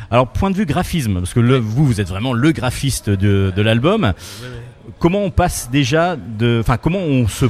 Alors, 0.10 0.28
point 0.28 0.50
de 0.50 0.56
vue 0.56 0.66
graphisme, 0.66 1.20
parce 1.20 1.34
que 1.36 1.40
le, 1.40 1.58
vous, 1.58 1.86
vous 1.86 2.02
êtes 2.02 2.08
vraiment 2.08 2.34
le 2.34 2.52
graphiste 2.52 3.12
de, 3.12 3.54
de 3.56 3.62
l'album. 3.62 4.14
Comment 5.00 5.24
on 5.24 5.30
passe 5.30 5.70
déjà 5.70 6.16
de, 6.16 6.60
enfin, 6.62 6.78
comment 6.78 7.00
on 7.00 7.28
se 7.28 7.46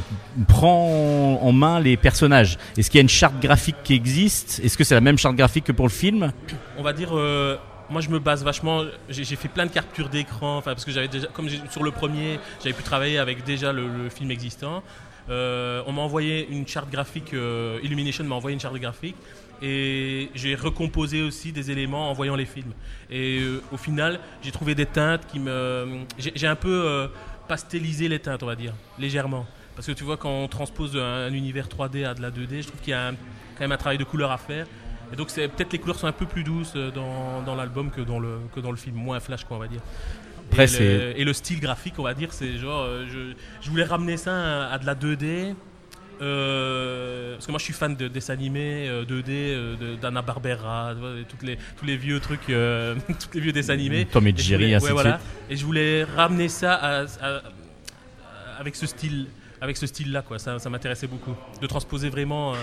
prend 0.47 1.39
en 1.41 1.51
main 1.51 1.79
les 1.79 1.95
personnages? 1.95 2.57
Est-ce 2.75 2.89
qu'il 2.89 2.97
y 2.97 3.01
a 3.01 3.03
une 3.03 3.09
charte 3.09 3.39
graphique 3.39 3.75
qui 3.83 3.93
existe? 3.93 4.59
Est-ce 4.63 4.77
que 4.77 4.83
c'est 4.83 4.95
la 4.95 5.01
même 5.01 5.17
charte 5.17 5.35
graphique 5.35 5.65
que 5.65 5.71
pour 5.71 5.85
le 5.85 5.91
film? 5.91 6.31
On 6.77 6.83
va 6.83 6.91
dire, 6.91 7.09
euh, 7.13 7.57
moi 7.89 8.01
je 8.01 8.09
me 8.09 8.19
base 8.19 8.43
vachement. 8.43 8.83
J'ai 9.09 9.35
fait 9.35 9.47
plein 9.47 9.67
de 9.67 9.71
captures 9.71 10.09
d'écran, 10.09 10.57
enfin 10.57 10.71
parce 10.71 10.85
que 10.85 10.91
j'avais 10.91 11.07
déjà, 11.07 11.27
comme 11.27 11.47
sur 11.69 11.83
le 11.83 11.91
premier, 11.91 12.39
j'avais 12.63 12.73
pu 12.73 12.83
travailler 12.83 13.19
avec 13.19 13.43
déjà 13.43 13.71
le, 13.71 14.09
film 14.09 14.31
existant. 14.31 14.81
Euh, 15.29 15.81
on 15.87 15.91
m'a 15.91 16.01
envoyé 16.01 16.47
une 16.49 16.67
charte 16.67 16.89
graphique, 16.91 17.33
euh, 17.33 17.79
Illumination 17.83 18.23
m'a 18.25 18.35
envoyé 18.35 18.53
une 18.53 18.59
charte 18.59 18.75
graphique, 18.75 19.15
et 19.59 20.29
j'ai 20.35 20.53
recomposé 20.53 21.23
aussi 21.23 21.51
des 21.51 21.71
éléments 21.71 22.11
en 22.11 22.13
voyant 22.13 22.35
les 22.35 22.45
films. 22.45 22.73
Et 23.09 23.41
au 23.71 23.77
final, 23.77 24.19
j'ai 24.43 24.51
trouvé 24.51 24.75
des 24.75 24.85
teintes 24.85 25.25
qui 25.25 25.39
me, 25.39 26.01
j'ai 26.19 26.47
un 26.47 26.55
peu 26.55 27.09
pastelisé 27.47 28.07
les 28.07 28.19
teintes, 28.19 28.43
on 28.43 28.47
va 28.47 28.55
dire, 28.55 28.73
légèrement. 28.99 29.45
Parce 29.75 29.87
que 29.87 29.91
tu 29.91 30.03
vois, 30.03 30.17
quand 30.17 30.29
on 30.29 30.47
transpose 30.47 30.95
un, 30.95 31.27
un 31.27 31.33
univers 31.33 31.67
3D 31.67 32.05
à 32.05 32.13
de 32.13 32.21
la 32.21 32.31
2D, 32.31 32.61
je 32.61 32.67
trouve 32.67 32.79
qu'il 32.81 32.91
y 32.91 32.93
a 32.93 33.09
un- 33.09 33.13
quand 33.13 33.61
même 33.61 33.71
un 33.73 33.77
travail 33.77 33.97
de 33.97 34.03
couleur 34.03 34.31
à 34.31 34.37
faire. 34.37 34.67
Et 35.13 35.15
donc 35.15 35.31
peut-être 35.33 35.71
les 35.73 35.79
couleurs 35.79 35.97
sont 35.99 36.07
un 36.07 36.11
peu 36.11 36.25
plus 36.25 36.43
douces 36.43 36.73
euh, 36.75 36.89
dans, 36.91 37.41
dans 37.43 37.55
l'album 37.55 37.91
que 37.91 38.01
dans 38.01 38.19
le 38.19 38.39
que 38.53 38.59
dans 38.59 38.71
le 38.71 38.77
film, 38.77 38.95
moins 38.95 39.19
flash 39.19 39.43
quoi 39.43 39.57
on 39.57 39.59
va 39.59 39.67
dire. 39.67 39.81
Après, 40.49 40.65
et, 40.65 40.79
le, 40.79 41.19
et 41.19 41.23
le 41.23 41.33
style 41.33 41.59
graphique 41.59 41.95
on 41.99 42.03
va 42.03 42.13
dire 42.15 42.33
c'est 42.33 42.57
genre 42.57 42.81
euh, 42.83 43.05
je, 43.11 43.33
je 43.61 43.69
voulais 43.69 43.83
ramener 43.83 44.17
ça 44.17 44.67
à 44.69 44.77
de 44.79 44.85
la 44.85 44.95
2D. 44.95 45.53
Euh, 46.21 47.33
parce 47.35 47.45
que 47.45 47.51
moi 47.51 47.59
je 47.59 47.63
suis 47.65 47.73
fan 47.73 47.95
de 47.95 48.07
dessins 48.07 48.33
animés 48.33 48.87
euh, 48.87 49.03
2D 49.05 49.23
euh, 49.29 49.75
d'Anna 50.01 50.21
Barbera, 50.21 50.93
et 51.19 51.23
toutes 51.25 51.43
les 51.43 51.57
tous 51.77 51.85
les 51.85 51.97
vieux 51.97 52.19
trucs, 52.19 52.49
euh, 52.49 52.95
tous 53.07 53.33
les 53.35 53.41
vieux 53.41 53.51
dessins 53.51 53.73
animés. 53.73 54.05
Tom 54.05 54.25
et 54.27 54.33
je 54.35 54.41
Jerry, 54.41 54.63
voulais- 54.63 54.75
ainsi 54.75 54.83
ouais, 54.85 54.89
de 54.89 54.93
voilà. 54.93 55.19
Et 55.49 55.55
je 55.55 55.65
voulais 55.65 56.03
ramener 56.03 56.49
ça 56.49 56.73
à- 56.73 57.01
à- 57.01 57.05
à- 57.37 57.41
avec 58.59 58.75
ce 58.75 58.85
style, 58.85 59.27
avec 59.61 59.77
ce 59.77 59.87
style-là, 59.87 60.21
quoi. 60.21 60.39
Ça, 60.39 60.59
ça 60.59 60.69
m'intéressait 60.69 61.07
beaucoup 61.07 61.35
de 61.61 61.67
transposer 61.67 62.09
vraiment 62.09 62.53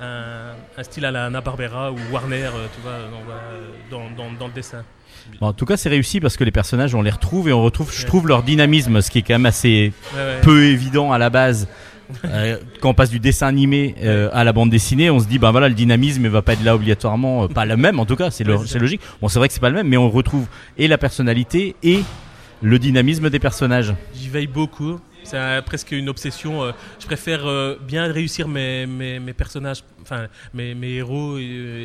un, 0.00 0.52
un 0.78 0.82
style 0.82 1.04
à 1.04 1.10
la 1.10 1.26
Hanna 1.26 1.40
Barbera 1.40 1.92
ou 1.92 1.98
Warner, 2.10 2.48
tu 2.74 2.80
vois, 2.80 2.92
dans, 3.10 3.22
voilà, 3.24 3.40
dans, 3.90 4.10
dans- 4.16 4.32
dans 4.38 4.46
le 4.46 4.52
dessin. 4.52 4.82
Bon, 5.40 5.48
en 5.48 5.52
tout 5.52 5.66
cas, 5.66 5.76
c'est 5.76 5.90
réussi 5.90 6.18
parce 6.20 6.36
que 6.38 6.44
les 6.44 6.50
personnages, 6.50 6.94
on 6.94 7.02
les 7.02 7.10
retrouve 7.10 7.48
et 7.48 7.52
on 7.52 7.62
retrouve, 7.62 7.92
je 7.94 8.06
trouve, 8.06 8.26
leur 8.26 8.42
dynamisme, 8.42 9.02
ce 9.02 9.10
qui 9.10 9.18
est 9.18 9.22
quand 9.22 9.34
même 9.34 9.44
assez 9.46 9.92
Ouais, 10.14 10.18
ouais. 10.18 10.40
peu 10.42 10.64
évident 10.64 11.12
à 11.12 11.18
la 11.18 11.28
base. 11.28 11.68
Euh, 12.24 12.58
quand 12.80 12.90
on 12.90 12.94
passe 12.94 13.10
du 13.10 13.20
dessin 13.20 13.46
animé 13.46 13.94
euh, 14.02 14.28
à 14.32 14.44
la 14.44 14.52
bande 14.52 14.70
dessinée, 14.70 15.10
on 15.10 15.18
se 15.18 15.26
dit 15.26 15.38
ben 15.38 15.50
voilà 15.50 15.68
le 15.68 15.74
dynamisme 15.74 16.24
il 16.24 16.30
va 16.30 16.42
pas 16.42 16.52
être 16.54 16.64
là 16.64 16.74
obligatoirement, 16.74 17.44
euh, 17.44 17.48
pas 17.48 17.64
le 17.64 17.76
même 17.76 18.00
en 18.00 18.06
tout 18.06 18.16
cas, 18.16 18.30
c'est 18.30 18.44
logique. 18.44 19.00
Bon 19.20 19.28
c'est 19.28 19.38
vrai 19.38 19.48
que 19.48 19.54
c'est 19.54 19.60
pas 19.60 19.70
le 19.70 19.76
même, 19.76 19.88
mais 19.88 19.96
on 19.96 20.10
retrouve 20.10 20.46
et 20.78 20.88
la 20.88 20.98
personnalité 20.98 21.76
et 21.82 22.00
le 22.62 22.78
dynamisme 22.78 23.30
des 23.30 23.38
personnages. 23.38 23.94
J'y 24.14 24.28
veille 24.28 24.46
beaucoup. 24.46 25.00
C'est 25.22 25.38
presque 25.66 25.92
une 25.92 26.08
obsession. 26.08 26.72
je 26.98 27.06
préfère 27.06 27.44
bien 27.86 28.10
réussir 28.10 28.48
mes, 28.48 28.86
mes, 28.86 29.20
mes 29.20 29.34
personnages, 29.34 29.84
enfin 30.02 30.26
mes, 30.54 30.74
mes 30.74 30.94
héros 30.94 31.38
et, 31.38 31.42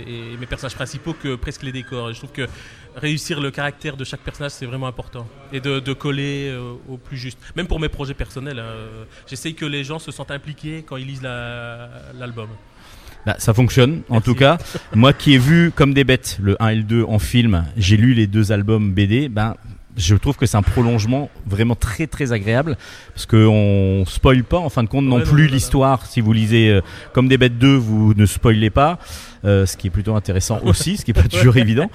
et 0.07 0.38
mes 0.39 0.45
personnages 0.45 0.75
principaux 0.75 1.13
que 1.13 1.35
presque 1.35 1.63
les 1.63 1.73
décors. 1.73 2.13
Je 2.13 2.17
trouve 2.17 2.31
que 2.31 2.47
réussir 2.95 3.41
le 3.41 3.51
caractère 3.51 3.97
de 3.97 4.03
chaque 4.03 4.21
personnage 4.21 4.51
c'est 4.51 4.65
vraiment 4.65 4.88
important 4.88 5.27
et 5.51 5.60
de, 5.60 5.79
de 5.79 5.93
coller 5.93 6.49
euh, 6.49 6.73
au 6.88 6.97
plus 6.97 7.17
juste. 7.17 7.38
Même 7.55 7.67
pour 7.67 7.79
mes 7.79 7.89
projets 7.89 8.13
personnels, 8.13 8.60
hein, 8.60 8.63
euh, 8.65 9.03
j'essaye 9.27 9.53
que 9.55 9.65
les 9.65 9.84
gens 9.84 9.99
se 9.99 10.12
sentent 10.12 10.31
impliqués 10.31 10.84
quand 10.88 10.97
ils 10.97 11.08
lisent 11.08 11.21
la- 11.23 11.89
l'album. 12.17 12.47
Bah, 13.25 13.36
ça 13.39 13.53
fonctionne 13.53 14.01
en 14.10 14.15
Merci. 14.15 14.25
tout 14.25 14.36
cas. 14.36 14.58
Moi 14.93 15.12
qui 15.12 15.34
ai 15.34 15.38
vu 15.39 15.71
comme 15.75 15.93
des 15.93 16.03
bêtes 16.03 16.38
le 16.41 16.62
1 16.62 16.67
et 16.69 16.75
le 16.75 16.84
2 16.84 17.03
en 17.03 17.17
film, 17.19 17.65
j'ai 17.75 17.97
lu 17.97 18.13
les 18.13 18.27
deux 18.27 18.51
albums 18.51 18.93
BD, 18.93 19.29
ben 19.29 19.55
je 19.97 20.13
trouve 20.15 20.36
que 20.36 20.45
c'est 20.45 20.58
un 20.58 20.62
prolongement 20.62 21.29
vraiment 21.47 21.75
très 21.75 22.05
très 22.05 22.34
agréable 22.34 22.77
parce 23.13 23.25
que 23.25 23.47
on 23.47 24.05
spoil 24.05 24.43
pas 24.43 24.58
en 24.58 24.69
fin 24.69 24.84
de 24.84 24.89
compte 24.89 25.05
non 25.05 25.15
Ouais, 25.15 25.23
non, 25.23 25.31
plus 25.31 25.47
l'histoire 25.47 26.05
si 26.05 26.19
vous 26.19 26.34
lisez 26.34 26.69
euh, 26.69 26.81
comme 27.13 27.29
des 27.29 27.38
bêtes 27.38 27.58
2 27.58 27.75
vous 27.77 28.13
ne 28.13 28.25
spoilez 28.25 28.69
pas 28.69 28.99
euh, 29.45 29.65
ce 29.65 29.77
qui 29.77 29.88
est 29.88 29.89
plutôt 29.89 30.13
intéressant 30.15 30.60
aussi 30.65 30.97
ce 30.97 31.05
qui 31.05 31.12
est 31.12 31.13
pas 31.13 31.23
toujours 31.29 31.55
évident 31.55 31.89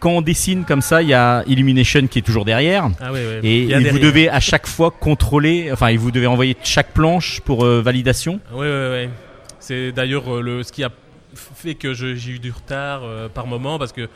quand 0.00 0.10
on 0.10 0.22
dessine 0.22 0.64
comme 0.64 0.80
ça 0.82 1.02
il 1.02 1.08
y 1.08 1.14
a 1.14 1.42
Illumination 1.46 2.06
qui 2.06 2.18
est 2.20 2.22
toujours 2.22 2.44
derrière 2.44 2.88
Ah 3.00 3.10
et, 3.42 3.66
vous 3.90 3.98
devez 3.98 4.28
à 4.28 4.40
chaque 4.40 4.66
fois 4.66 4.90
contrôler 4.90 5.70
enfin 5.72 5.88
et 5.88 5.96
vous 5.96 6.10
devez 6.10 6.26
envoyer 6.26 6.56
chaque 6.62 6.92
planche 6.92 7.40
pour 7.40 7.64
euh, 7.64 7.80
validation 7.82 8.40
Oui, 8.52 8.66
oui, 8.66 9.04
oui. 9.04 9.08
C'est 9.60 9.92
d'ailleurs 9.92 10.36
euh, 10.36 10.40
le 10.40 10.62
ce 10.62 10.72
qui 10.72 10.84
a 10.84 10.90
fait 11.34 11.74
que 11.74 11.92
j'ai 11.94 12.14
eu 12.30 12.38
du 12.38 12.50
retard 12.50 13.02
euh, 13.04 13.28
par 13.28 13.46
moment 13.46 13.78
parce 13.78 13.92
que 13.92 14.08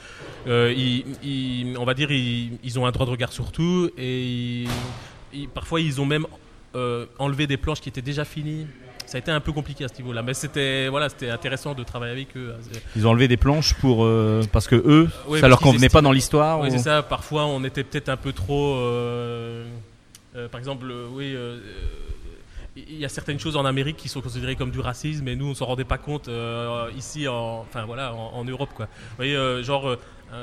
ils- 0.46 1.04
ils- 1.22 1.76
on 1.78 1.84
va 1.84 1.94
dire 1.94 2.10
ils, 2.10 2.58
ils 2.64 2.78
ont 2.78 2.86
un 2.86 2.90
droit 2.90 3.06
de 3.06 3.10
regard 3.10 3.32
sur 3.32 3.52
tout 3.52 3.90
et 3.98 4.64
parfois 5.54 5.80
ils 5.80 6.00
ont 6.00 6.06
même 6.06 6.26
enlevé 7.18 7.46
des 7.46 7.56
planches 7.58 7.80
qui 7.80 7.88
étaient 7.90 8.00
déjà 8.02 8.24
finies. 8.24 8.66
Ça 9.12 9.18
a 9.18 9.20
été 9.20 9.30
un 9.30 9.40
peu 9.40 9.52
compliqué 9.52 9.84
à 9.84 9.88
ce 9.88 9.94
niveau-là, 9.98 10.22
mais 10.22 10.32
c'était 10.32 10.88
voilà, 10.88 11.10
c'était 11.10 11.28
intéressant 11.28 11.74
de 11.74 11.82
travailler 11.84 12.12
avec 12.12 12.34
eux. 12.34 12.54
Ils 12.96 13.06
ont 13.06 13.10
enlevé 13.10 13.28
des 13.28 13.36
planches 13.36 13.74
pour 13.74 14.06
euh, 14.06 14.42
parce 14.50 14.66
que 14.66 14.74
eux 14.76 15.10
Ouais, 15.28 15.38
ça 15.38 15.48
leur 15.48 15.60
convenait 15.60 15.90
pas 15.90 16.00
dans 16.00 16.12
l'histoire 16.12 16.60
Oui, 16.60 16.68
ou- 16.68 16.70
c'est 16.70 16.78
ça. 16.78 17.02
Parfois, 17.02 17.44
on 17.44 17.62
était 17.62 17.84
peut-être 17.84 18.08
un 18.08 18.16
peu 18.16 18.32
trop. 18.32 18.76
euh, 18.76 19.66
euh, 20.34 20.48
par 20.48 20.58
exemple, 20.58 20.86
oui. 21.12 21.36
il 22.74 22.96
y 22.96 23.04
a 23.04 23.08
certaines 23.10 23.38
choses 23.38 23.56
en 23.58 23.66
Amérique 23.66 23.98
qui 23.98 24.08
sont 24.08 24.22
considérées 24.22 24.56
comme 24.56 24.70
du 24.70 24.80
racisme, 24.80 25.28
et 25.28 25.36
nous 25.36 25.50
on 25.50 25.54
s'en 25.54 25.66
rendait 25.66 25.84
pas 25.84 25.98
compte 25.98 26.30
ici, 26.96 27.28
en, 27.28 27.66
enfin 27.68 27.84
voilà, 27.84 28.14
en, 28.14 28.32
en 28.38 28.44
Europe 28.46 28.70
quoi. 28.74 28.86
Vous 28.86 29.16
voyez, 29.16 29.62
genre, 29.62 29.94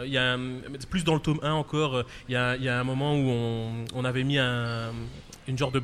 il 0.06 0.12
y 0.12 0.18
a 0.20 0.34
un- 0.34 0.60
plus 0.92 1.04
dans 1.04 1.16
le 1.16 1.20
tome 1.22 1.40
1 1.42 1.54
encore, 1.54 2.04
il 2.28 2.34
y, 2.34 2.36
a, 2.36 2.56
il 2.56 2.62
y 2.64 2.70
a 2.70 2.80
un 2.80 2.84
moment 2.84 3.16
où 3.16 3.30
on, 3.30 3.86
on 3.96 4.06
avait 4.06 4.24
mis 4.24 4.38
un, 4.38 4.92
une 5.48 5.58
genre 5.58 5.72
de, 5.72 5.82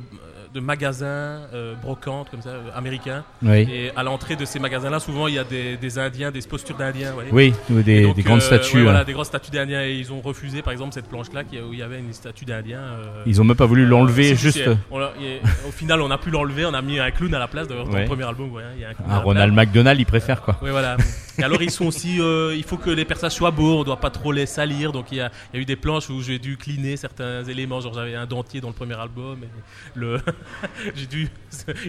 de 0.55 0.61
magasin 0.61 1.41
euh, 1.53 1.75
brocante 1.75 2.29
comme 2.31 2.41
ça, 2.41 2.49
euh, 2.49 2.69
américain, 2.73 3.25
oui 3.43 3.67
et 3.69 3.91
à 3.97 4.03
l'entrée 4.03 4.37
de 4.37 4.45
ces 4.45 4.57
magasins-là, 4.57 5.01
souvent 5.01 5.27
il 5.27 5.33
y 5.35 5.37
a 5.39 5.43
des, 5.43 5.75
des 5.75 5.99
Indiens, 5.99 6.31
des 6.31 6.39
postures 6.41 6.77
d'Indiens. 6.77 7.13
oui 7.33 7.53
ou 7.69 7.81
des, 7.81 8.03
donc, 8.03 8.15
des 8.15 8.23
grandes 8.23 8.37
euh, 8.37 8.41
statues 8.41 8.75
ouais, 8.75 8.81
hein. 8.81 8.83
voilà, 8.85 9.03
des 9.03 9.11
grandes 9.11 9.25
statues 9.25 9.51
d'Indiens. 9.51 9.83
Et 9.83 9.95
ils 9.95 10.13
ont 10.13 10.21
refusé, 10.21 10.61
par 10.61 10.71
exemple, 10.71 10.93
cette 10.93 11.09
planche-là 11.09 11.41
où 11.67 11.73
il 11.73 11.79
y 11.79 11.83
avait 11.83 11.99
une 11.99 12.13
statue 12.13 12.45
d'Indien. 12.45 12.79
ils 13.25 13.41
ont 13.41 13.43
même 13.43 13.57
pas 13.57 13.65
voulu 13.65 13.85
l'enlever 13.85 14.35
juste 14.35 14.61
on 14.89 15.01
au 15.01 15.71
final, 15.71 16.01
on 16.01 16.09
a 16.09 16.17
pu 16.17 16.29
l'enlever. 16.31 16.65
On 16.65 16.73
a 16.73 16.81
mis 16.81 16.99
un 16.99 17.11
clown 17.11 17.33
à 17.33 17.39
la 17.39 17.47
place. 17.47 17.67
D'ailleurs, 17.67 17.85
dans 17.85 17.91
Ouais. 17.93 18.01
le 18.01 18.07
premier 18.07 18.23
album, 18.23 18.51
ouais, 18.53 18.63
il 18.75 18.81
y 18.81 18.85
a 18.85 18.89
un 18.89 18.93
clown. 18.93 19.09
à 19.09 19.13
un 19.13 19.17
la 19.17 19.23
Ronald. 19.23 19.53
McDonald 19.53 19.99
il 19.99 20.05
préfère 20.05 20.41
quoi 20.41 20.57
Oui, 20.61 20.69
voilà. 20.71 20.95
Et 21.37 21.43
alors, 21.43 21.61
ils 21.61 21.71
sont 21.71 21.85
aussi. 21.87 22.15
il 22.17 22.63
faut 22.63 22.77
que 22.77 22.89
les 22.89 23.03
personnages 23.03 23.33
soient 23.33 23.51
beaux. 23.51 23.79
On 23.79 23.83
doit 23.83 23.99
pas 23.99 24.09
trop 24.09 24.31
les 24.31 24.45
salir. 24.45 24.93
Donc, 24.93 25.07
il 25.11 25.17
y 25.17 25.21
a, 25.21 25.31
il 25.53 25.57
y 25.57 25.59
a 25.59 25.61
eu 25.61 25.65
des 25.65 25.75
planches 25.75 26.09
où 26.09 26.21
j'ai 26.21 26.39
dû 26.39 26.55
cleaner 26.55 26.95
certains 26.95 27.43
éléments. 27.43 27.81
Genre, 27.81 27.93
j'avais 27.93 28.15
un 28.15 28.25
dentier 28.25 28.61
dans 28.61 28.69
le 28.69 28.73
premier 28.73 28.97
album. 28.97 29.39
Et 29.43 29.47
le 29.95 30.19
j'ai 30.95 31.05
dû. 31.05 31.27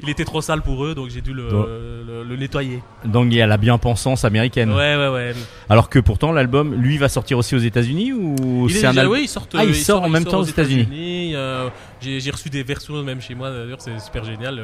il 0.03 0.09
était 0.11 0.25
trop 0.25 0.41
sale 0.41 0.63
pour 0.63 0.85
eux. 0.85 0.95
Donc, 0.95 1.11
j'ai 1.11 1.21
dû 1.21 1.33
le, 1.33 1.49
Donc- 1.49 1.67
le, 1.67 2.25
le 2.25 2.37
nettoyer. 2.37 2.83
donc 3.05 3.27
il 3.31 3.35
y 3.35 3.43
a 3.43 3.47
la 3.47 3.57
bien-pensance 3.57 4.25
américaine 4.25 4.71
Ouais, 4.73 4.97
ouais, 4.97 5.09
ouais. 5.09 5.33
alors 5.69 5.89
que 5.89 5.99
pourtant 5.99 6.33
l'album 6.33 6.75
lui 6.75 6.99
va 6.99 7.09
sortir 7.09 7.39
aussi 7.39 7.55
aux 7.55 7.59
États-Unis 7.61 8.13
ou 8.13 8.69
c'est 8.69 8.87
un 8.87 8.91
déjà- 8.91 9.01
album 9.03 9.17
oui, 9.17 9.23
il 9.25 9.29
sort, 9.29 9.49
Ah, 9.55 9.65
il 9.65 9.71
euh, 9.71 9.75
sort 9.75 10.03
en 10.03 10.09
même 10.09 10.25
temps 10.25 10.41
aux 10.41 10.45
États-Unis. 10.45 11.33
Euh, 11.35 11.69
J'ai 12.01 12.31
reçu 12.31 12.51
des 12.51 12.63
versions 12.63 13.03
même 13.03 13.21
chez 13.21 13.35
moi, 13.35 13.51
d'ailleurs, 13.51 13.81
c'est 13.81 13.99
super 14.01 14.25
génial. 14.25 14.61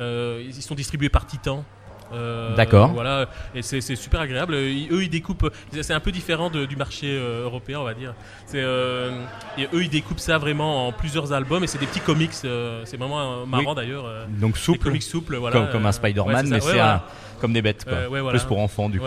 Euh, 0.00 0.42
ils 0.46 0.54
sont 0.62 0.74
distribués 0.74 1.08
par 1.08 1.26
Titan. 1.26 1.64
Euh, 2.12 2.54
D'accord. 2.54 2.92
Voilà, 2.92 3.26
et 3.54 3.62
c'est 3.62 3.80
super 3.96 4.20
agréable. 4.20 4.54
Ils- 4.54 4.88
eux, 4.92 5.02
ils 5.02 5.08
découpent. 5.10 5.50
C'est 5.80 5.94
un 5.94 6.00
peu 6.00 6.12
différent 6.12 6.50
de- 6.50 6.64
du 6.66 6.76
marché 6.76 7.06
euh, 7.08 7.44
européen, 7.44 7.80
on 7.80 7.84
va 7.84 7.94
dire. 7.94 8.14
Euh, 8.54 9.10
et 9.58 9.64
eux, 9.72 9.82
ils 9.82 9.88
découpent 9.90 10.20
ça 10.20 10.38
vraiment 10.38 10.86
en 10.88 10.92
plusieurs 10.92 11.32
albums 11.32 11.64
et 11.64 11.66
c'est 11.66 11.78
des 11.78 11.86
petits 11.86 12.00
comics. 12.00 12.32
c'est 12.32 12.96
vraiment 12.96 13.46
marrant 13.46 13.70
Oui. 13.70 13.74
d'ailleurs. 13.76 14.04
Donc 14.28 14.54
des 14.54 14.58
souple, 14.60 14.78
comics 14.88 15.02
souples, 15.02 15.36
voilà. 15.36 15.56
comme, 15.60 15.70
comme 15.70 15.86
un 15.86 15.92
Spider-Man, 15.92 16.34
ouais, 16.36 16.42
mais. 16.44 16.54
Ouais, 16.56 16.60
c'est 16.60 16.72
voilà. 16.72 17.04
comme 17.40 17.52
des 17.52 17.62
bêtes, 17.62 17.84
quoi. 17.84 18.08
Ouais, 18.08 18.20
voilà. 18.20 18.38
Plus 18.38 18.46
pour 18.46 18.58
enfants, 18.60 18.88
du 18.88 19.00
coup. 19.00 19.06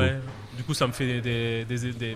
Du 0.58 0.64
coup, 0.64 0.74
ça 0.74 0.88
me 0.88 0.92
fait 0.92 1.22
des, 1.22 1.66
des, 1.66 1.78
des, 1.78 1.92
des, 1.94 2.16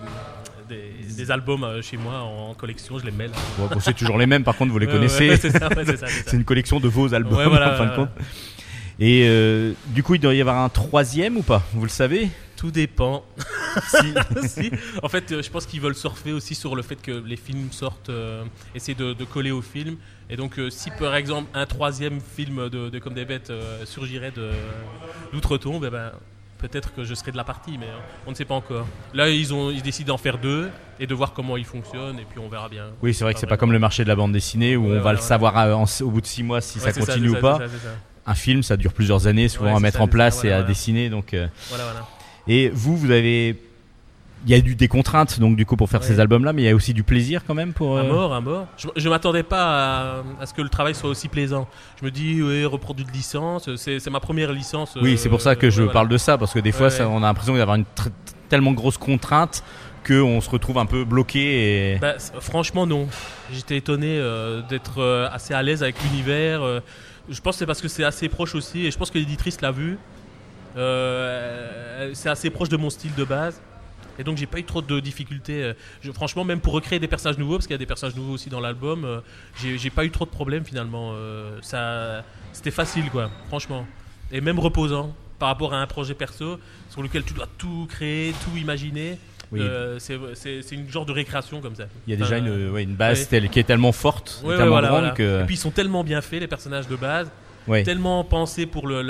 des- 0.68 1.14
des 1.16 1.30
albums 1.30 1.62
euh, 1.64 1.80
chez 1.82 1.96
moi 1.96 2.20
en 2.20 2.54
collection. 2.54 2.98
Je 2.98 3.04
les 3.04 3.12
là. 3.12 3.26
Bon, 3.56 3.68
c'est 3.80 3.94
toujours 3.94 4.18
les 4.18 4.26
mêmes, 4.26 4.42
par 4.42 4.56
contre, 4.56 4.72
vous 4.72 4.78
les 4.78 4.86
connaissez. 4.88 5.28
ouais, 5.30 5.36
c'est 5.36 5.52
ouais, 5.62 6.32
une 6.32 6.44
collection 6.44 6.80
de 6.80 6.88
vos 6.88 7.14
albums, 7.14 7.48
voilà, 7.48 7.74
en 7.74 7.76
fin 7.76 7.86
de 7.86 7.94
compte. 7.96 8.08
Et 9.04 9.26
euh, 9.26 9.72
du 9.86 10.04
coup, 10.04 10.14
il 10.14 10.20
doit 10.20 10.32
y 10.32 10.40
avoir 10.40 10.58
un 10.58 10.68
troisième 10.68 11.36
ou 11.36 11.42
pas? 11.42 11.60
Vous 11.74 11.82
le 11.82 11.88
savez? 11.88 12.28
Tout 12.56 12.70
dépend. 12.70 13.24
Si. 13.88 14.14
Si. 14.48 14.70
En 15.02 15.08
fait, 15.08 15.32
euh, 15.32 15.42
je 15.42 15.48
pense 15.50 15.64
qu'ils 15.64 15.80
veulent 15.80 15.94
surfer 15.94 16.30
aussi 16.32 16.54
sur 16.54 16.76
le 16.76 16.82
fait 16.82 16.96
que 16.96 17.10
les 17.10 17.36
films 17.36 17.72
sortent, 17.72 18.10
euh, 18.10 18.44
essayer 18.74 18.94
de, 18.94 19.14
de 19.14 19.24
coller 19.24 19.50
au 19.50 19.62
film. 19.62 19.96
Et 20.28 20.36
donc, 20.36 20.58
euh, 20.58 20.68
si 20.68 20.90
par 20.90 21.14
exemple 21.16 21.48
un 21.54 21.64
troisième 21.64 22.20
film 22.20 22.68
de, 22.68 22.90
de 22.90 22.98
Comme 22.98 23.14
des 23.14 23.24
bêtes 23.24 23.50
surgirait 23.86 24.30
d'outre-tombe, 25.32 25.84
eh 25.86 25.90
ben, 25.90 26.12
peut-être 26.58 26.94
que 26.94 27.02
je 27.02 27.14
serai 27.14 27.32
de 27.32 27.38
la 27.38 27.44
partie, 27.44 27.78
mais 27.78 27.86
euh, 27.86 28.26
on 28.26 28.30
ne 28.30 28.36
sait 28.36 28.44
pas 28.44 28.54
encore. 28.54 28.86
Là, 29.14 29.30
ils 29.30 29.54
ont 29.54 29.70
ils 29.70 29.80
décident 29.82 30.12
d'en 30.12 30.18
faire 30.18 30.36
deux 30.36 30.68
et 31.00 31.06
de 31.06 31.14
voir 31.14 31.32
comment 31.32 31.56
ils 31.56 31.64
fonctionnent, 31.64 32.18
et 32.18 32.26
puis 32.28 32.38
on 32.38 32.48
verra 32.50 32.68
bien. 32.68 32.88
Oui, 33.02 33.14
c'est 33.14 33.24
vrai 33.24 33.32
que 33.32 33.40
c'est 33.40 33.46
pas 33.46 33.56
comme 33.56 33.72
le 33.72 33.78
marché 33.78 34.04
de 34.04 34.08
la 34.08 34.16
bande 34.16 34.32
dessinée 34.32 34.76
où 34.76 34.90
Ouais, 34.90 34.98
on 34.98 35.00
va 35.00 35.12
le 35.12 35.18
savoir 35.18 35.56
à- 35.56 35.74
en- 35.74 35.86
au 36.02 36.10
bout 36.10 36.20
de 36.20 36.26
six 36.26 36.42
mois 36.42 36.60
si 36.60 36.78
ça 36.78 36.92
continue 36.92 37.30
c'est 37.30 37.38
ou 37.38 37.40
pas. 37.40 37.56
ça, 37.58 37.68
c'est 37.68 37.86
ça. 37.86 37.94
Un 38.26 38.34
film, 38.34 38.62
ça 38.62 38.76
dure 38.76 38.92
plusieurs 38.92 39.26
années 39.26 39.48
souvent 39.48 39.70
Ouais, 39.70 39.76
à 39.76 39.80
mettre 39.80 39.98
ça, 39.98 40.04
en 40.04 40.08
place 40.08 40.40
ça, 40.40 40.46
et 40.46 40.50
à 40.52 40.56
voilà. 40.58 40.68
dessiner. 40.68 41.10
Donc, 41.10 41.34
euh, 41.34 41.46
Voilà, 41.68 41.84
et 42.48 42.68
vous, 42.70 42.96
vous 42.96 43.10
avez, 43.10 43.56
il 44.44 44.50
y 44.50 44.54
a 44.54 44.58
eu 44.58 44.74
des 44.74 44.88
contraintes 44.88 45.38
donc 45.40 45.56
du 45.56 45.64
coup 45.66 45.76
pour 45.76 45.88
faire 45.88 46.00
Ouais. 46.00 46.06
ces 46.06 46.18
albums-là, 46.20 46.52
mais 46.52 46.62
il 46.62 46.64
y 46.64 46.68
a 46.68 46.74
aussi 46.74 46.92
du 46.94 47.02
plaisir 47.02 47.42
quand 47.46 47.54
même 47.54 47.72
pour. 47.72 47.98
Un 47.98 48.04
euh, 48.04 48.12
mort, 48.12 48.32
un 48.34 48.40
mort. 48.40 48.66
Je, 48.76 48.88
je 48.96 49.08
m'attendais 49.08 49.42
pas 49.42 49.64
à, 49.64 50.22
à 50.40 50.46
ce 50.46 50.54
que 50.54 50.62
le 50.62 50.68
travail 50.68 50.94
soit 50.94 51.10
aussi 51.10 51.28
plaisant. 51.28 51.66
Je 52.00 52.04
me 52.04 52.10
dis, 52.10 52.40
oui, 52.42 52.64
reprendre 52.64 53.00
une 53.00 53.10
licence, 53.12 53.68
c'est 53.76 54.10
ma 54.10 54.20
première 54.20 54.52
licence. 54.52 54.96
Oui, 55.00 55.14
euh, 55.14 55.16
c'est 55.16 55.28
pour 55.28 55.40
ça 55.40 55.56
que 55.56 55.70
je 55.70 55.82
parle 55.84 56.08
de 56.08 56.16
ça 56.18 56.38
parce 56.38 56.52
que 56.52 56.58
des 56.60 56.72
fois, 56.72 56.90
ça, 56.90 57.08
on 57.08 57.18
a 57.18 57.26
l'impression 57.26 57.56
d'avoir 57.56 57.76
une 57.76 57.84
tellement 58.48 58.72
grosse 58.72 58.98
contrainte 58.98 59.64
que 60.04 60.20
on 60.20 60.40
se 60.40 60.50
retrouve 60.50 60.78
un 60.78 60.86
peu 60.86 61.04
bloqué. 61.04 61.92
Et... 61.94 61.98
Bah, 61.98 62.14
franchement, 62.40 62.86
non. 62.86 63.06
J'étais 63.52 63.76
étonné 63.76 64.16
euh, 64.18 64.60
d'être 64.68 64.98
euh, 65.00 65.28
assez 65.32 65.54
à 65.54 65.62
l'aise 65.62 65.82
avec 65.84 65.94
l'univers. 66.02 66.62
euh. 66.62 66.80
Je 67.28 67.40
pense 67.40 67.54
que 67.54 67.58
c'est 67.60 67.66
parce 67.66 67.80
que 67.80 67.88
c'est 67.88 68.04
assez 68.04 68.28
proche 68.28 68.54
aussi, 68.54 68.86
et 68.86 68.90
je 68.90 68.98
pense 68.98 69.10
que 69.10 69.18
l'éditrice 69.18 69.60
l'a 69.60 69.72
vu. 69.72 69.98
Euh, 70.76 72.10
c'est 72.14 72.28
assez 72.28 72.50
proche 72.50 72.68
de 72.68 72.76
mon 72.76 72.90
style 72.90 73.14
de 73.14 73.24
base. 73.24 73.60
Et 74.18 74.24
donc 74.24 74.36
j'ai 74.36 74.46
pas 74.46 74.58
eu 74.58 74.64
trop 74.64 74.82
de 74.82 75.00
difficultés. 75.00 75.62
euh. 75.62 76.12
Franchement, 76.12 76.44
même 76.44 76.60
pour 76.60 76.74
recréer 76.74 76.98
des 76.98 77.08
personnages 77.08 77.38
nouveaux, 77.38 77.54
parce 77.56 77.66
qu'il 77.66 77.74
y 77.74 77.76
a 77.76 77.78
des 77.78 77.86
personnages 77.86 78.16
nouveaux 78.16 78.34
aussi 78.34 78.50
dans 78.50 78.60
l'album, 78.60 79.04
euh, 79.04 79.20
j'ai 79.62 79.90
pas 79.90 80.04
eu 80.04 80.10
trop 80.10 80.24
de 80.24 80.30
problèmes 80.30 80.64
finalement. 80.64 81.14
Ça, 81.62 82.24
c'était 82.52 82.70
facile 82.70 83.10
quoi, 83.10 83.30
franchement. 83.48 83.86
Et 84.30 84.40
même 84.40 84.58
reposant 84.58 85.14
par 85.38 85.48
rapport 85.48 85.74
à 85.74 85.78
un 85.78 85.86
projet 85.86 86.14
perso 86.14 86.58
sur 86.88 87.02
lequel 87.02 87.24
tu 87.24 87.34
dois 87.34 87.48
tout 87.58 87.86
créer, 87.88 88.32
tout 88.44 88.56
imaginer. 88.56 89.18
Oui. 89.52 89.60
Euh, 89.60 89.98
c'est 89.98 90.72
une 90.72 90.88
genre 90.90 91.04
de 91.06 91.12
récréation 91.12 91.60
comme 91.60 91.74
ça. 91.74 91.84
Il 92.06 92.10
y 92.10 92.14
a 92.14 92.16
déjà 92.16 92.38
une, 92.38 92.70
ouais, 92.70 92.82
une 92.82 92.94
base 92.94 93.20
ouais. 93.20 93.26
telle, 93.26 93.48
qui 93.50 93.58
est 93.60 93.64
tellement 93.64 93.92
forte, 93.92 94.40
Ouais, 94.44 94.56
tellement 94.56 94.70
voilà, 94.72 94.88
grande 94.88 95.00
voilà. 95.00 95.14
que. 95.14 95.42
Et 95.42 95.44
puis 95.44 95.56
ils 95.56 95.58
sont 95.58 95.70
tellement 95.70 96.02
bien 96.04 96.20
faits, 96.22 96.40
les 96.40 96.46
personnages 96.48 96.88
de 96.88 96.96
base, 96.96 97.30
tellement 97.84 98.24
pensés 98.24 98.66
pour 98.66 98.86
le- 98.88 99.02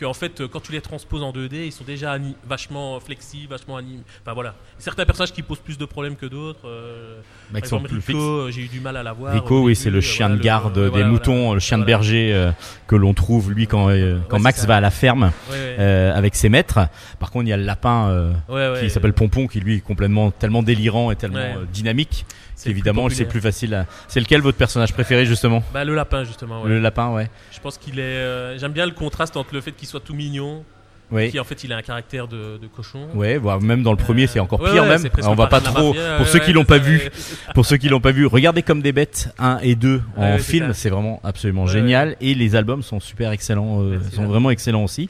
l'animer, 0.00 0.06
qu'en 0.06 0.14
fait, 0.14 0.40
euh, 0.40 0.48
quand 0.48 0.60
tu 0.60 0.72
les 0.72 0.80
transposes 0.80 1.22
en 1.22 1.32
2D, 1.32 1.66
ils 1.66 1.72
sont 1.72 1.84
déjà 1.84 2.16
vachement 2.46 2.98
flexibles, 3.00 3.50
vachement 3.50 3.76
animés. 3.76 4.02
Enfin 4.22 4.32
voilà. 4.34 4.54
Certains 4.78 5.04
personnages 5.04 5.32
qui 5.32 5.42
posent 5.42 5.58
plus 5.60 5.78
de 5.78 5.84
problèmes 5.84 6.16
que 6.16 6.26
d'autres. 6.26 6.66
euh, 6.66 7.16
Bah, 7.50 7.60
par 7.60 7.64
exemple, 7.64 7.90
Rico, 8.06 8.18
euh, 8.18 8.50
j'ai 8.50 8.62
eu 8.62 8.68
du 8.68 8.80
mal 8.80 8.96
à 8.96 9.02
l'avoir. 9.02 9.32
Rico, 9.34 9.62
oui, 9.62 9.76
c'est 9.76 9.90
le 9.90 10.00
chien 10.00 10.26
voilà, 10.28 10.38
de 10.38 10.44
garde 10.44 10.74
des 10.78 10.88
voilà, 10.88 11.06
moutons, 11.06 11.36
voilà. 11.36 11.54
le 11.54 11.60
chien 11.60 11.78
de 11.78 11.84
berger 11.84 12.32
euh, 12.34 12.50
que 12.86 12.96
l'on 12.96 13.14
trouve 13.14 13.52
lui 13.52 13.66
quand, 13.66 13.86
quand 14.28 14.36
Ouais, 14.36 14.42
Max 14.42 14.66
va 14.66 14.76
à 14.76 14.80
la 14.80 14.90
ferme 14.90 15.30
Ouais, 15.50 15.76
ouais. 15.78 15.84
avec 16.14 16.34
ses 16.34 16.48
maîtres. 16.48 16.80
Par 17.18 17.30
contre, 17.30 17.46
il 17.46 17.50
y 17.50 17.52
a 17.52 17.56
le 17.56 17.64
lapin 17.64 18.32
qui 18.80 18.90
s'appelle 18.90 19.12
Pompon 19.12 19.46
qui 19.46 19.60
lui 19.60 19.76
est 19.76 19.80
complètement 19.80 20.30
tellement 20.30 20.62
délirant 20.62 21.10
et 21.10 21.16
tellement 21.16 21.54
dynamique 21.72 22.26
Plus 22.72 23.14
c'est 23.14 23.24
plus 23.24 23.40
facile. 23.40 23.74
À... 23.74 23.86
C'est 24.08 24.20
lequel 24.20 24.40
votre 24.40 24.58
personnage 24.58 24.92
préféré 24.92 25.26
justement 25.26 25.62
Bah, 25.72 25.84
le 25.84 25.94
lapin, 25.94 26.24
justement. 26.24 26.62
ouais. 26.62 26.68
Le 26.68 26.78
lapin, 26.78 27.10
ouais. 27.10 27.28
Je 27.52 27.60
pense 27.60 27.78
qu'il 27.78 27.98
est. 27.98 28.02
euh, 28.02 28.58
J'aime 28.58 28.72
bien 28.72 28.86
le 28.86 28.92
contraste 28.92 29.36
entre 29.36 29.54
le 29.54 29.60
fait 29.60 29.72
qu'il 29.72 29.86
soit 29.88 30.00
tout 30.00 30.14
mignon, 30.14 30.64
Oui. 31.10 31.30
qui 31.30 31.38
en 31.38 31.44
fait 31.44 31.62
il 31.64 31.72
a 31.72 31.76
un 31.76 31.82
caractère 31.82 32.26
de, 32.28 32.58
de 32.60 32.66
cochon. 32.66 33.08
Ouais, 33.14 33.36
voire 33.36 33.60
même 33.60 33.82
dans 33.82 33.90
le 33.92 33.96
premier, 33.98 34.26
c'est 34.26 34.40
encore 34.40 34.58
pire 34.60 34.82
ouais, 34.84 34.88
même. 34.98 35.08
On 35.24 35.34
va 35.34 35.46
pas 35.48 35.60
trop. 35.60 35.92
mafia, 35.94 36.16
Pour 36.16 36.26
ceux 36.26 36.38
qui 36.38 36.52
l'ont 36.52 36.64
pas 36.64 36.78
vu, 36.78 37.00
pour 37.54 37.66
ceux 37.66 37.76
qui 37.76 37.88
l'ont 37.88 38.00
pas 38.00 38.12
vu, 38.12 38.26
regardez 38.26 38.62
comme 38.62 38.80
des 38.82 38.92
bêtes 38.92 39.28
1 39.38 39.58
et 39.62 39.74
2 39.74 40.00
en 40.16 40.38
film, 40.38 40.72
c'est 40.74 40.90
vraiment 40.90 41.20
absolument 41.24 41.66
génial 41.66 42.16
et 42.20 42.34
les 42.34 42.56
albums 42.56 42.82
sont 42.82 43.00
super 43.00 43.30
excellents, 43.32 43.82
euh, 43.82 43.98
sont 44.12 44.24
vraiment 44.26 44.50
excellents 44.50 44.84
aussi. 44.84 45.08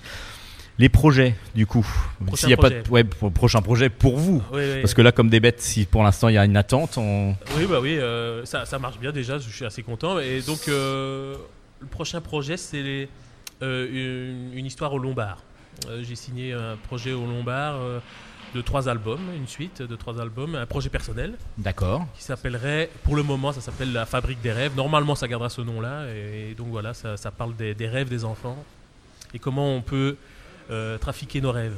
Les 0.79 0.89
projets, 0.89 1.37
du 1.55 1.67
coup, 1.67 1.87
Prochain 2.27 2.37
s'il 2.37 2.51
y 2.51 2.53
a 2.53 2.57
pas 2.57 2.71
de 2.71 2.83
ouais, 2.91 3.05
prochain 3.05 3.63
projet 3.63 3.89
pour 3.91 4.17
vous, 4.17 4.43
parce 4.81 4.93
que 4.93 5.03
là 5.03 5.13
comme 5.13 5.29
des 5.29 5.39
bêtes, 5.39 5.61
si 5.61 5.85
pour 5.85 6.03
l'instant 6.03 6.29
il 6.29 6.35
y 6.35 6.39
a 6.39 6.45
une 6.45 6.57
attente, 6.57 6.99
on... 6.99 7.37
Oui, 7.57 7.67
bah 7.69 7.79
oui, 7.81 7.97
euh, 7.97 8.45
ça, 8.45 8.67
ça 8.67 8.81
marche 8.81 8.99
bien 8.99 9.13
déjà, 9.13 9.39
je 9.39 9.49
suis 9.49 9.65
assez 9.65 9.85
content. 9.85 10.19
Et 10.19 10.41
donc, 10.41 10.67
euh, 10.69 11.37
le 11.79 11.87
prochain 11.87 12.21
projet, 12.21 12.57
c'est 12.57 13.09
euh, 13.63 14.51
une, 14.53 14.59
une 14.59 14.67
histoire 14.67 14.93
au 14.93 14.99
Lombard. 14.99 15.39
J'ai 16.03 16.17
signé 16.17 16.53
un 16.53 16.77
projet 16.77 17.13
au 17.13 17.27
Lombard 17.27 17.77
de 18.55 18.61
trois 18.61 18.89
albums, 18.89 19.21
une 19.37 19.49
suite 19.49 19.83
de 19.83 19.97
trois 19.97 20.21
albums, 20.21 20.55
un 20.55 20.67
projet 20.67 20.89
personnel 20.89 21.35
d'accord. 21.59 22.07
qui 22.17 22.23
s'appellerait, 22.23 22.91
pour 23.03 23.17
le 23.17 23.23
moment, 23.23 23.53
ça 23.53 23.61
s'appelle 23.61 23.93
La 23.93 24.07
Fabrique 24.07 24.41
des 24.41 24.53
rêves. 24.53 24.77
Normalement, 24.77 25.15
ça 25.15 25.27
gardera 25.29 25.51
ce 25.51 25.61
nom-là. 25.61 26.07
Et, 26.15 26.55
donc 26.55 26.69
voilà, 26.69 26.95
ça, 26.95 27.17
ça 27.17 27.31
parle 27.31 27.55
des, 27.57 27.75
des 27.75 27.89
rêves 27.89 28.09
des 28.09 28.25
enfants 28.25 28.57
et 29.35 29.39
comment 29.39 29.75
on 29.75 29.83
peut 29.83 30.17
trafiquer 31.01 31.41
nos 31.41 31.53
rêves. 31.53 31.77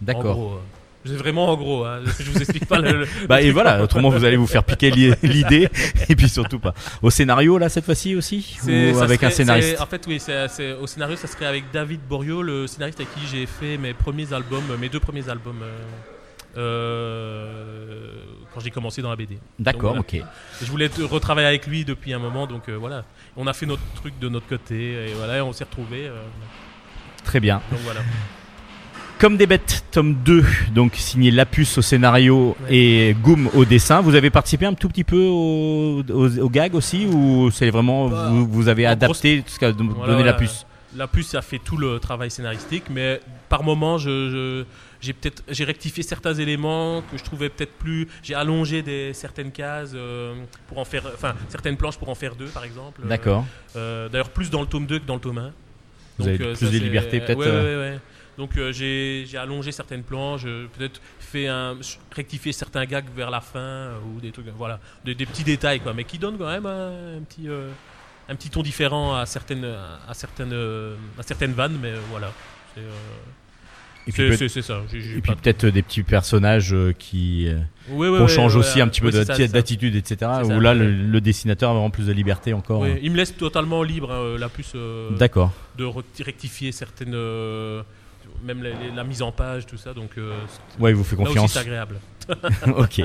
D'accord. 0.00 0.54
euh. 0.54 0.60
Vraiment 1.06 1.48
en 1.50 1.56
gros, 1.58 1.84
hein. 1.84 2.00
je 2.18 2.30
vous 2.30 2.38
explique 2.38 2.64
pas 2.66 2.78
le. 2.78 3.00
le- 3.00 3.06
Bah 3.28 3.42
et 3.42 3.50
voilà, 3.50 3.78
en- 3.78 3.82
autrement 3.82 4.08
vous 4.08 4.24
allez 4.24 4.36
vous 4.38 4.46
faire 4.46 4.64
piquer 4.64 4.90
l'i- 4.90 5.12
l'idée 5.22 5.68
et 6.08 6.16
puis 6.16 6.30
surtout 6.30 6.58
pas. 6.58 6.72
Au 7.02 7.10
scénario 7.10 7.58
là 7.58 7.68
cette 7.68 7.84
fois-ci 7.84 8.16
aussi 8.16 8.56
ou 8.66 8.98
avec 9.00 9.22
un 9.22 9.28
scénariste 9.28 9.78
En 9.82 9.86
fait, 9.86 10.02
oui, 10.06 10.18
c'est- 10.18 10.72
au 10.72 10.86
scénario, 10.86 11.16
ça 11.16 11.26
serait 11.26 11.44
avec 11.44 11.64
David 11.74 12.00
Borio, 12.08 12.40
le 12.42 12.66
scénariste 12.66 13.00
avec 13.00 13.12
qui 13.14 13.20
j'ai 13.30 13.44
fait 13.44 13.76
mes 13.76 13.92
premiers 13.92 14.32
albums, 14.32 14.64
mes 14.80 14.88
deux 14.88 14.98
premiers 15.00 15.28
albums. 15.28 15.60
euh, 15.62 15.78
euh, 16.56 18.12
quand 18.54 18.60
j'ai 18.60 18.70
commencé 18.70 19.02
dans 19.02 19.10
la 19.10 19.16
BD. 19.16 19.38
D'accord, 19.58 19.96
ok. 19.98 20.16
Je 20.62 20.70
voulais 20.70 20.88
retravailler 21.02 21.48
avec 21.48 21.66
lui 21.66 21.84
depuis 21.84 22.12
un 22.12 22.18
moment, 22.18 22.46
donc 22.46 22.68
euh, 22.68 22.76
voilà. 22.76 23.04
On 23.36 23.46
a 23.46 23.52
fait 23.52 23.66
notre 23.66 23.82
truc 23.96 24.18
de 24.20 24.28
notre 24.28 24.46
côté, 24.46 25.08
et 25.08 25.12
voilà, 25.14 25.38
et 25.38 25.40
on 25.40 25.52
s'est 25.52 25.64
retrouvés. 25.64 26.06
Euh, 27.24 27.28
Très 27.28 27.40
bien. 27.40 27.60
donc 27.70 27.80
voilà. 27.84 28.00
Comme 29.18 29.36
des 29.36 29.46
bêtes, 29.46 29.84
tome 29.92 30.14
2, 30.24 30.44
donc 30.74 30.96
signé 30.96 31.30
Lapus 31.30 31.78
au 31.78 31.82
scénario 31.82 32.56
Ouais. 32.64 32.76
et 32.76 33.16
Goom 33.22 33.48
au 33.54 33.64
dessin. 33.64 34.00
Vous 34.00 34.16
avez 34.16 34.28
participé 34.28 34.66
un 34.66 34.74
tout 34.74 34.88
petit 34.88 35.04
peu 35.04 35.24
au, 35.24 36.02
au, 36.02 36.38
au 36.40 36.50
gag 36.50 36.74
aussi 36.74 37.06
ou 37.06 37.50
c'est 37.50 37.70
vraiment 37.70 38.08
Bah, 38.08 38.28
vous, 38.30 38.46
vous 38.46 38.68
avez 38.68 38.86
adapté 38.86 39.42
ce 39.46 39.58
qu'a 39.58 39.72
donné 39.72 39.90
voilà. 39.96 40.20
Lapus 40.24 40.66
La 40.96 41.06
puce, 41.06 41.28
ça 41.28 41.42
fait 41.42 41.60
tout 41.64 41.76
le 41.76 42.00
travail 42.00 42.30
scénaristique, 42.30 42.84
mais 42.90 43.20
par 43.48 43.62
moment, 43.62 43.98
je, 43.98 44.64
j'ai 45.00 45.12
peut-être 45.12 45.42
j'ai 45.48 45.64
rectifié 45.64 46.02
certains 46.02 46.34
éléments 46.34 47.02
que 47.10 47.16
je 47.16 47.22
trouvais 47.22 47.48
peut-être 47.50 47.72
plus. 47.78 48.08
J'ai 48.22 48.34
allongé 48.34 48.82
des, 48.82 49.12
certaines 49.14 49.52
cases 49.52 49.92
euh, 49.94 50.34
pour 50.66 50.78
en 50.78 50.84
faire, 50.84 51.04
enfin 51.14 51.34
certaines 51.48 51.76
planches 51.76 51.98
pour 51.98 52.08
en 52.08 52.14
faire 52.16 52.34
deux, 52.34 52.46
par 52.46 52.64
exemple. 52.64 53.00
Euh, 53.04 53.08
D'accord. 53.08 53.44
euh, 53.76 54.08
D'ailleurs, 54.08 54.30
plus 54.30 54.50
dans 54.50 54.60
le 54.60 54.66
tome 54.66 54.86
2 54.86 54.98
que 54.98 55.06
dans 55.06 55.14
le 55.14 55.20
tome 55.20 55.38
1. 55.38 55.52
Vous 56.18 56.28
avez 56.28 56.38
plus 56.38 56.70
de 56.70 56.78
liberté, 56.78 57.20
peut-être, 57.20 57.38
Ouais, 57.38 57.46
euh. 57.48 57.88
ouais, 57.88 57.92
ouais. 57.92 58.00
Donc 58.36 58.56
euh, 58.56 58.72
j'ai 58.72 59.26
allongé 59.38 59.70
certaines 59.70 60.02
planches, 60.02 60.42
euh, 60.44 60.66
peut-être 60.76 61.00
fait 61.20 61.46
un 61.46 61.76
rectifié 62.10 62.52
certains 62.52 62.84
gags 62.84 63.06
vers 63.14 63.30
la 63.30 63.40
fin 63.40 63.60
euh, 63.60 63.98
ou 64.14 64.20
des 64.20 64.32
trucs, 64.32 64.48
voilà, 64.56 64.80
des, 65.04 65.14
des 65.14 65.24
petits 65.24 65.44
détails 65.44 65.78
quoi, 65.80 65.94
mais 65.94 66.02
qui 66.02 66.18
donnent 66.18 66.36
quand 66.36 66.48
même 66.50 66.66
un, 66.66 67.18
un 67.18 67.20
petit 67.22 67.48
euh, 67.48 67.70
un 68.28 68.34
petit 68.34 68.50
ton 68.50 68.62
différent 68.62 69.14
à 69.14 69.24
certaines 69.26 69.64
à 69.64 70.14
certaines 70.14 70.52
euh, 70.52 70.96
à 71.16 71.22
certaines 71.22 71.52
vannes, 71.52 71.78
mais 71.80 71.90
euh, 71.92 72.00
voilà. 72.10 72.32
Euh, 74.06 74.10
Et 74.10 74.36
puis, 74.36 74.48
c'est- 74.50 74.70
et 75.16 75.20
peut-être 75.22 75.64
euh, 75.64 75.70
des 75.70 75.80
petits 75.82 76.02
personnages 76.02 76.74
euh, 76.74 76.92
qui 76.98 77.48
euh, 77.48 77.58
Ouais, 77.90 78.08
ouais, 78.10 78.18
qu'on 78.18 78.24
ouais, 78.24 78.28
change 78.30 78.54
aussi 78.56 78.80
un 78.82 78.88
petit 78.88 79.00
peu 79.00 79.10
d'attitude, 79.10 79.94
etc. 79.96 80.30
Où 80.44 80.60
là 80.60 80.74
le, 80.74 80.90
le 80.92 81.20
dessinateur 81.22 81.70
a 81.70 81.72
vraiment 81.72 81.88
plus 81.90 82.06
de 82.06 82.12
liberté 82.12 82.52
encore. 82.52 82.86
Il 82.86 83.10
me 83.12 83.16
laisse 83.16 83.34
totalement 83.36 83.82
libre 83.82 84.12
hein, 84.12 84.38
la 84.38 84.48
puce 84.50 84.72
euh, 84.74 85.10
D'accord. 85.16 85.52
de 85.78 85.84
recti- 85.84 86.22
rectifier 86.22 86.70
certaines 86.72 87.14
euh, 87.14 87.82
même 88.44 88.62
la, 88.62 88.70
la 88.94 89.04
mise 89.04 89.22
en 89.22 89.32
page 89.32 89.64
tout 89.64 89.76
ça 89.78 89.94
donc 89.94 90.10
euh, 90.18 90.32
Ouais, 90.78 90.90
il 90.90 90.96
vous 90.96 91.04
fait 91.04 91.16
confiance. 91.16 91.52
c'est 91.52 91.60
agréable. 91.60 91.96
ok. 92.76 93.02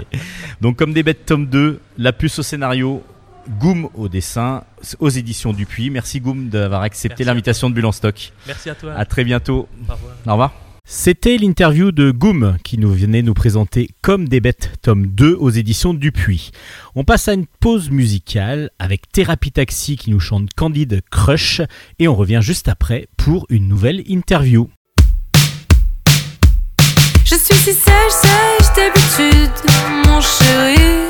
Donc 0.60 0.78
comme 0.78 0.92
des 0.94 1.04
bêtes 1.04 1.26
tome 1.26 1.46
2, 1.48 1.80
la 1.98 2.12
puce 2.14 2.40
au 2.40 2.44
scénario, 2.44 3.04
Goum 3.60 3.90
au 3.96 4.10
dessin 4.10 4.64
aux 5.00 5.10
éditions 5.10 5.54
Dupuis. 5.54 5.90
Merci 5.90 6.20
Goum 6.20 6.50
d'avoir 6.50 6.82
accepté 6.82 7.24
l'invitation 7.24 7.70
de 7.70 7.76
Bulle 7.76 7.86
en 7.86 7.92
stock. 7.94 8.32
Merci 8.48 8.70
à 8.70 8.76
toi. 8.76 8.94
À 8.94 9.06
très 9.06 9.24
bientôt. 9.24 9.68
Au 9.88 9.94
revoir. 9.94 10.16
Au 10.28 10.32
revoir. 10.32 10.54
C'était 10.92 11.38
l'interview 11.38 11.92
de 11.92 12.10
Goum 12.10 12.58
qui 12.64 12.80
nous 12.80 12.92
venait 12.92 13.22
nous 13.22 13.36
présenter 13.36 13.92
Comme 14.02 14.28
des 14.28 14.40
bêtes, 14.40 14.72
tome 14.82 15.06
2 15.06 15.38
aux 15.40 15.52
éditions 15.52 15.94
Dupuis. 15.94 16.50
On 16.96 17.04
passe 17.04 17.28
à 17.28 17.34
une 17.34 17.46
pause 17.46 17.92
musicale 17.92 18.72
avec 18.80 19.04
Thérapie 19.12 19.52
Taxi 19.52 19.98
qui 19.98 20.10
nous 20.10 20.20
chante 20.20 20.50
Candide 20.56 21.02
Crush 21.12 21.62
et 22.00 22.08
on 22.08 22.16
revient 22.16 22.40
juste 22.42 22.70
après 22.70 23.08
pour 23.18 23.46
une 23.50 23.68
nouvelle 23.68 24.02
interview. 24.08 24.68
Je 27.24 27.36
suis 27.36 27.54
si 27.54 27.72
d'habitude, 28.76 29.72
mon 30.08 30.20
chéri. 30.20 31.06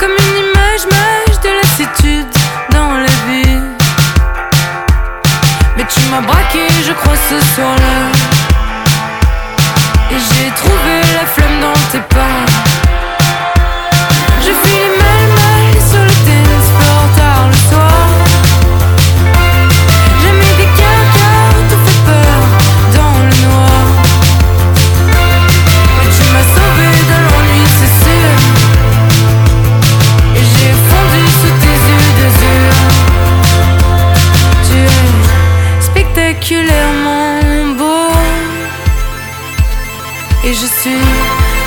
Comme 0.00 0.10
une 0.10 0.36
image, 0.36 0.84
mage 0.90 1.40
de 1.44 1.48
lassitude 1.62 2.26
dans 2.72 2.94
la 2.94 3.06
vie. 3.06 3.77
Tu 5.90 6.00
m'as 6.10 6.20
braqué, 6.20 6.66
je 6.86 6.92
crois, 6.92 7.16
ce 7.16 7.40
soir-là. 7.54 7.98
Et 10.10 10.18
j'ai 10.18 10.50
trouvé 10.60 11.00
la 11.14 11.26
flamme 11.26 11.60
dans 11.60 11.80
tes 11.92 12.00
pas. 12.14 12.38
Je 14.40 14.52
Et 40.44 40.54
je 40.54 40.66
suis 40.66 41.00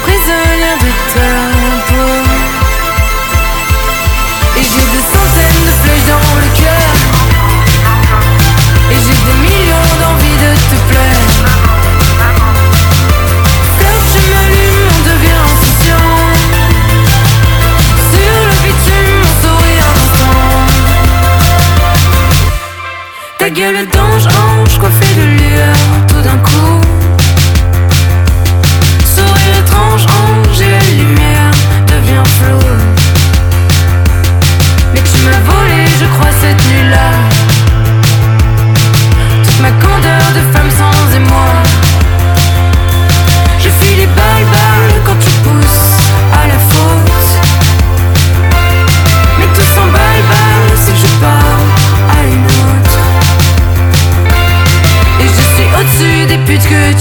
prisonnière 0.04 0.78
de 0.80 0.92
ta 1.14 1.30
peau. 1.88 2.12
Et 4.58 4.64
j'ai 4.64 4.86
des 4.94 5.04
centaines 5.12 5.62
de 5.62 5.72
flèches 5.82 6.08
dans 6.08 6.41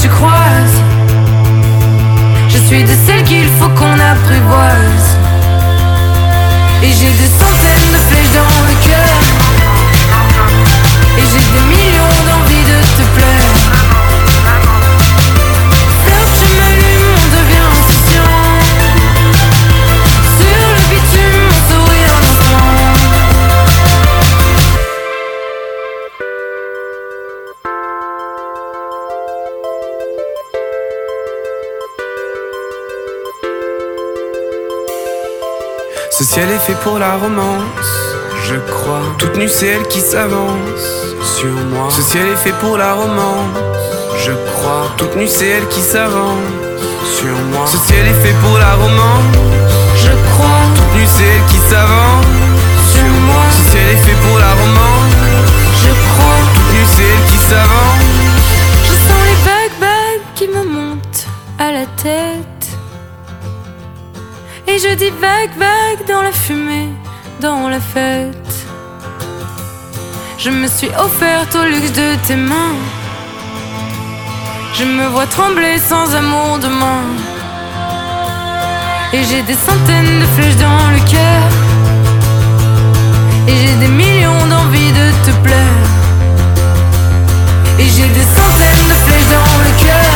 tu 0.00 0.08
croises. 0.08 0.78
Je 2.48 2.56
suis 2.56 2.82
de 2.82 2.94
celles 3.06 3.24
qu'il 3.24 3.48
faut 3.58 3.68
qu'on 3.70 3.98
apprivoise. 3.98 5.08
Et 6.82 6.88
j'ai 6.88 7.12
des 7.22 7.30
centaines 7.40 7.90
de 7.92 7.98
flèches 8.08 8.32
dans 8.40 8.60
le 8.68 8.74
cœur. 8.88 9.16
Et 11.18 11.24
j'ai 11.30 11.44
des 11.54 11.66
millions 11.74 12.16
d'envies 12.26 12.64
de 12.72 12.78
te 12.96 13.04
plaire. 13.16 13.49
Ciel 36.40 36.52
est 36.52 36.58
fait 36.58 36.80
pour 36.84 36.98
la 36.98 37.16
romance, 37.16 37.90
je 38.48 38.56
crois. 38.72 39.02
Toute 39.18 39.36
nue, 39.36 39.48
c'est 39.48 39.66
elle 39.66 39.86
qui 39.88 40.00
s'avance 40.00 40.86
sur 41.36 41.52
moi. 41.72 41.88
Ce 41.90 42.00
ciel 42.00 42.26
est 42.28 42.42
fait 42.44 42.56
pour 42.62 42.78
la 42.78 42.94
romance, 42.94 43.58
je 44.24 44.32
crois. 44.48 44.86
Toute 44.96 45.16
nue, 45.16 45.28
c'est 45.28 45.48
elle 45.48 45.68
qui 45.68 45.82
s'avance 45.82 46.48
sur 47.16 47.34
moi. 47.52 47.66
Ce 47.66 47.76
ciel 47.86 48.06
est 48.06 48.20
fait 48.24 48.36
pour 48.42 48.56
la 48.56 48.72
romance, 48.74 49.36
Je 50.04 50.12
crois 50.30 50.64
toute 50.76 50.92
nue, 50.96 51.08
c'est 51.14 51.30
elle 51.34 51.46
qui 51.52 51.60
s'avance 51.68 52.24
sur 52.94 53.10
moi. 53.28 53.44
Ce 53.56 53.62
ciel 53.70 53.88
est 53.94 54.02
fait 54.06 54.18
pour 54.24 54.38
la 54.38 54.52
romance, 54.60 55.12
Je 55.82 55.92
crois. 56.08 56.40
toute 56.54 56.70
nue, 56.74 56.88
c'est 56.94 57.08
elle 57.12 57.24
qui 57.30 57.38
s'avance. 57.48 58.00
Je 58.88 58.94
sens 59.06 59.22
les 59.30 59.40
vagues 59.46 60.24
qui 60.36 60.48
me 60.48 60.62
montent 60.76 61.26
à 61.58 61.72
la 61.72 61.86
tête. 62.02 62.59
Et 64.72 64.78
je 64.78 64.94
dis 64.94 65.10
vague, 65.10 65.50
vague 65.58 66.06
dans 66.06 66.22
la 66.22 66.30
fumée, 66.30 66.90
dans 67.40 67.68
la 67.68 67.80
fête. 67.80 68.54
Je 70.38 70.48
me 70.50 70.68
suis 70.68 70.90
offerte 71.06 71.56
au 71.56 71.64
luxe 71.64 71.92
de 71.92 72.14
tes 72.28 72.36
mains. 72.36 72.76
Je 74.74 74.84
me 74.84 75.06
vois 75.08 75.26
trembler 75.26 75.76
sans 75.76 76.14
amour 76.14 76.60
demain. 76.62 77.02
Et 79.12 79.24
j'ai 79.24 79.42
des 79.42 79.58
centaines 79.68 80.20
de 80.20 80.26
flèches 80.36 80.60
dans 80.68 80.84
le 80.96 81.00
cœur. 81.14 81.42
Et 83.48 83.56
j'ai 83.62 83.74
des 83.84 83.92
millions 84.02 84.46
d'envies 84.50 84.92
de 84.92 85.06
te 85.26 85.32
plaire. 85.42 85.84
Et 87.80 87.88
j'ai 87.94 88.08
des 88.18 88.26
centaines 88.38 88.86
de 88.92 88.96
flèches 89.04 89.30
dans 89.36 89.52
le 89.66 89.72
cœur. 89.84 90.09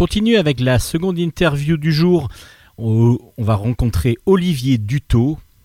Continue 0.00 0.38
avec 0.38 0.60
la 0.60 0.78
seconde 0.78 1.18
interview 1.18 1.76
du 1.76 1.92
jour. 1.92 2.30
On 2.78 3.18
va 3.36 3.54
rencontrer 3.54 4.16
Olivier 4.24 4.80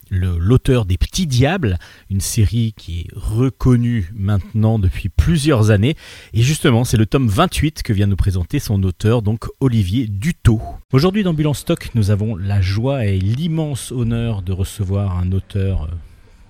le- 0.10 0.38
l'auteur 0.38 0.84
des 0.84 0.98
Petits 0.98 1.26
Diables, 1.26 1.78
une 2.10 2.20
série 2.20 2.74
qui 2.76 3.00
est 3.00 3.08
reconnue 3.16 4.12
maintenant 4.14 4.78
depuis 4.78 5.08
plusieurs 5.08 5.72
années. 5.72 5.96
Et 6.34 6.42
justement, 6.42 6.84
c'est 6.84 6.98
le 6.98 7.06
tome 7.06 7.30
28 7.30 7.82
que 7.82 7.94
vient 7.94 8.08
nous 8.08 8.18
présenter 8.18 8.60
son 8.60 8.84
auteur, 8.84 9.22
donc 9.22 9.46
Olivier 9.62 10.06
Dutot. 10.06 10.62
Aujourd'hui 10.92 11.24
dans 11.24 11.34
Bulle 11.34 11.48
en 11.48 11.54
Stock, 11.54 11.92
nous 11.96 12.12
avons 12.12 12.36
la 12.36 12.60
joie 12.60 13.06
et 13.06 13.18
l'immense 13.18 13.94
honneur 13.94 14.42
de 14.42 14.52
recevoir 14.52 15.18
un 15.18 15.32
auteur 15.32 15.84
euh, 15.84 15.88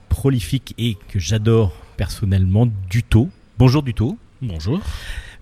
prolifique 0.09 0.73
et 0.79 0.97
que 1.09 1.19
j'adore 1.19 1.71
personnellement, 1.97 2.67
Dutot. 2.89 3.29
Bonjour 3.59 3.83
Dutot. 3.83 4.17
Bonjour. 4.41 4.81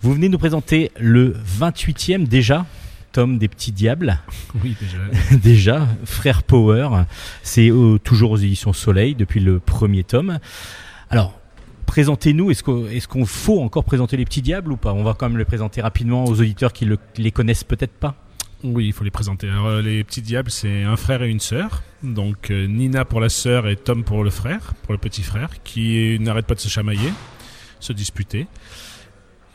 Vous 0.03 0.13
venez 0.13 0.27
nous 0.29 0.37
présenter 0.37 0.91
le 0.99 1.33
28e 1.59 2.27
déjà 2.27 2.65
tome 3.13 3.37
des 3.37 3.47
Petits 3.47 3.71
Diables. 3.71 4.19
Oui, 4.63 4.75
déjà. 4.79 4.97
déjà, 5.37 5.87
Frère 6.05 6.43
Power. 6.43 6.89
C'est 7.41 7.71
euh, 7.71 7.97
toujours 7.97 8.31
aux 8.31 8.37
éditions 8.37 8.71
Soleil 8.73 9.15
depuis 9.15 9.39
le 9.39 9.59
premier 9.59 10.03
tome. 10.03 10.39
Alors, 11.09 11.39
présentez-nous. 11.87 12.51
Est-ce 12.51 12.63
qu'on 12.63 12.85
est 12.87 13.05
qu'on 13.07 13.25
faut 13.25 13.61
encore 13.61 13.83
présenter 13.83 14.15
les 14.17 14.25
petits 14.25 14.41
diables 14.43 14.71
ou 14.71 14.77
pas? 14.77 14.93
On 14.93 15.03
va 15.03 15.13
quand 15.15 15.27
même 15.29 15.37
les 15.39 15.45
présenter 15.45 15.81
rapidement 15.81 16.25
aux 16.25 16.39
auditeurs 16.39 16.71
qui 16.73 16.85
le- 16.85 16.99
les 17.17 17.31
connaissent 17.31 17.63
peut-être 17.63 17.93
pas. 17.93 18.15
Oui, 18.63 18.85
il 18.87 18.93
faut 18.93 19.03
les 19.03 19.11
présenter. 19.11 19.49
Alors, 19.49 19.67
euh, 19.67 19.81
les 19.81 20.03
petits 20.03 20.21
diables, 20.21 20.51
c'est 20.51 20.83
un 20.83 20.95
frère 20.97 21.23
et 21.23 21.29
une 21.29 21.39
sœur. 21.39 21.81
Donc 22.03 22.51
euh, 22.51 22.67
Nina 22.67 23.05
pour 23.05 23.19
la 23.21 23.29
sœur 23.29 23.67
et 23.67 23.75
Tom 23.75 24.03
pour 24.03 24.23
le 24.23 24.29
frère, 24.29 24.73
pour 24.83 24.91
le 24.93 24.97
petit 24.99 25.23
frère, 25.23 25.49
qui 25.63 26.17
n'arrête 26.19 26.45
pas 26.45 26.55
de 26.55 26.59
se 26.59 26.69
chamailler, 26.69 27.11
se 27.79 27.91
disputer. 27.93 28.47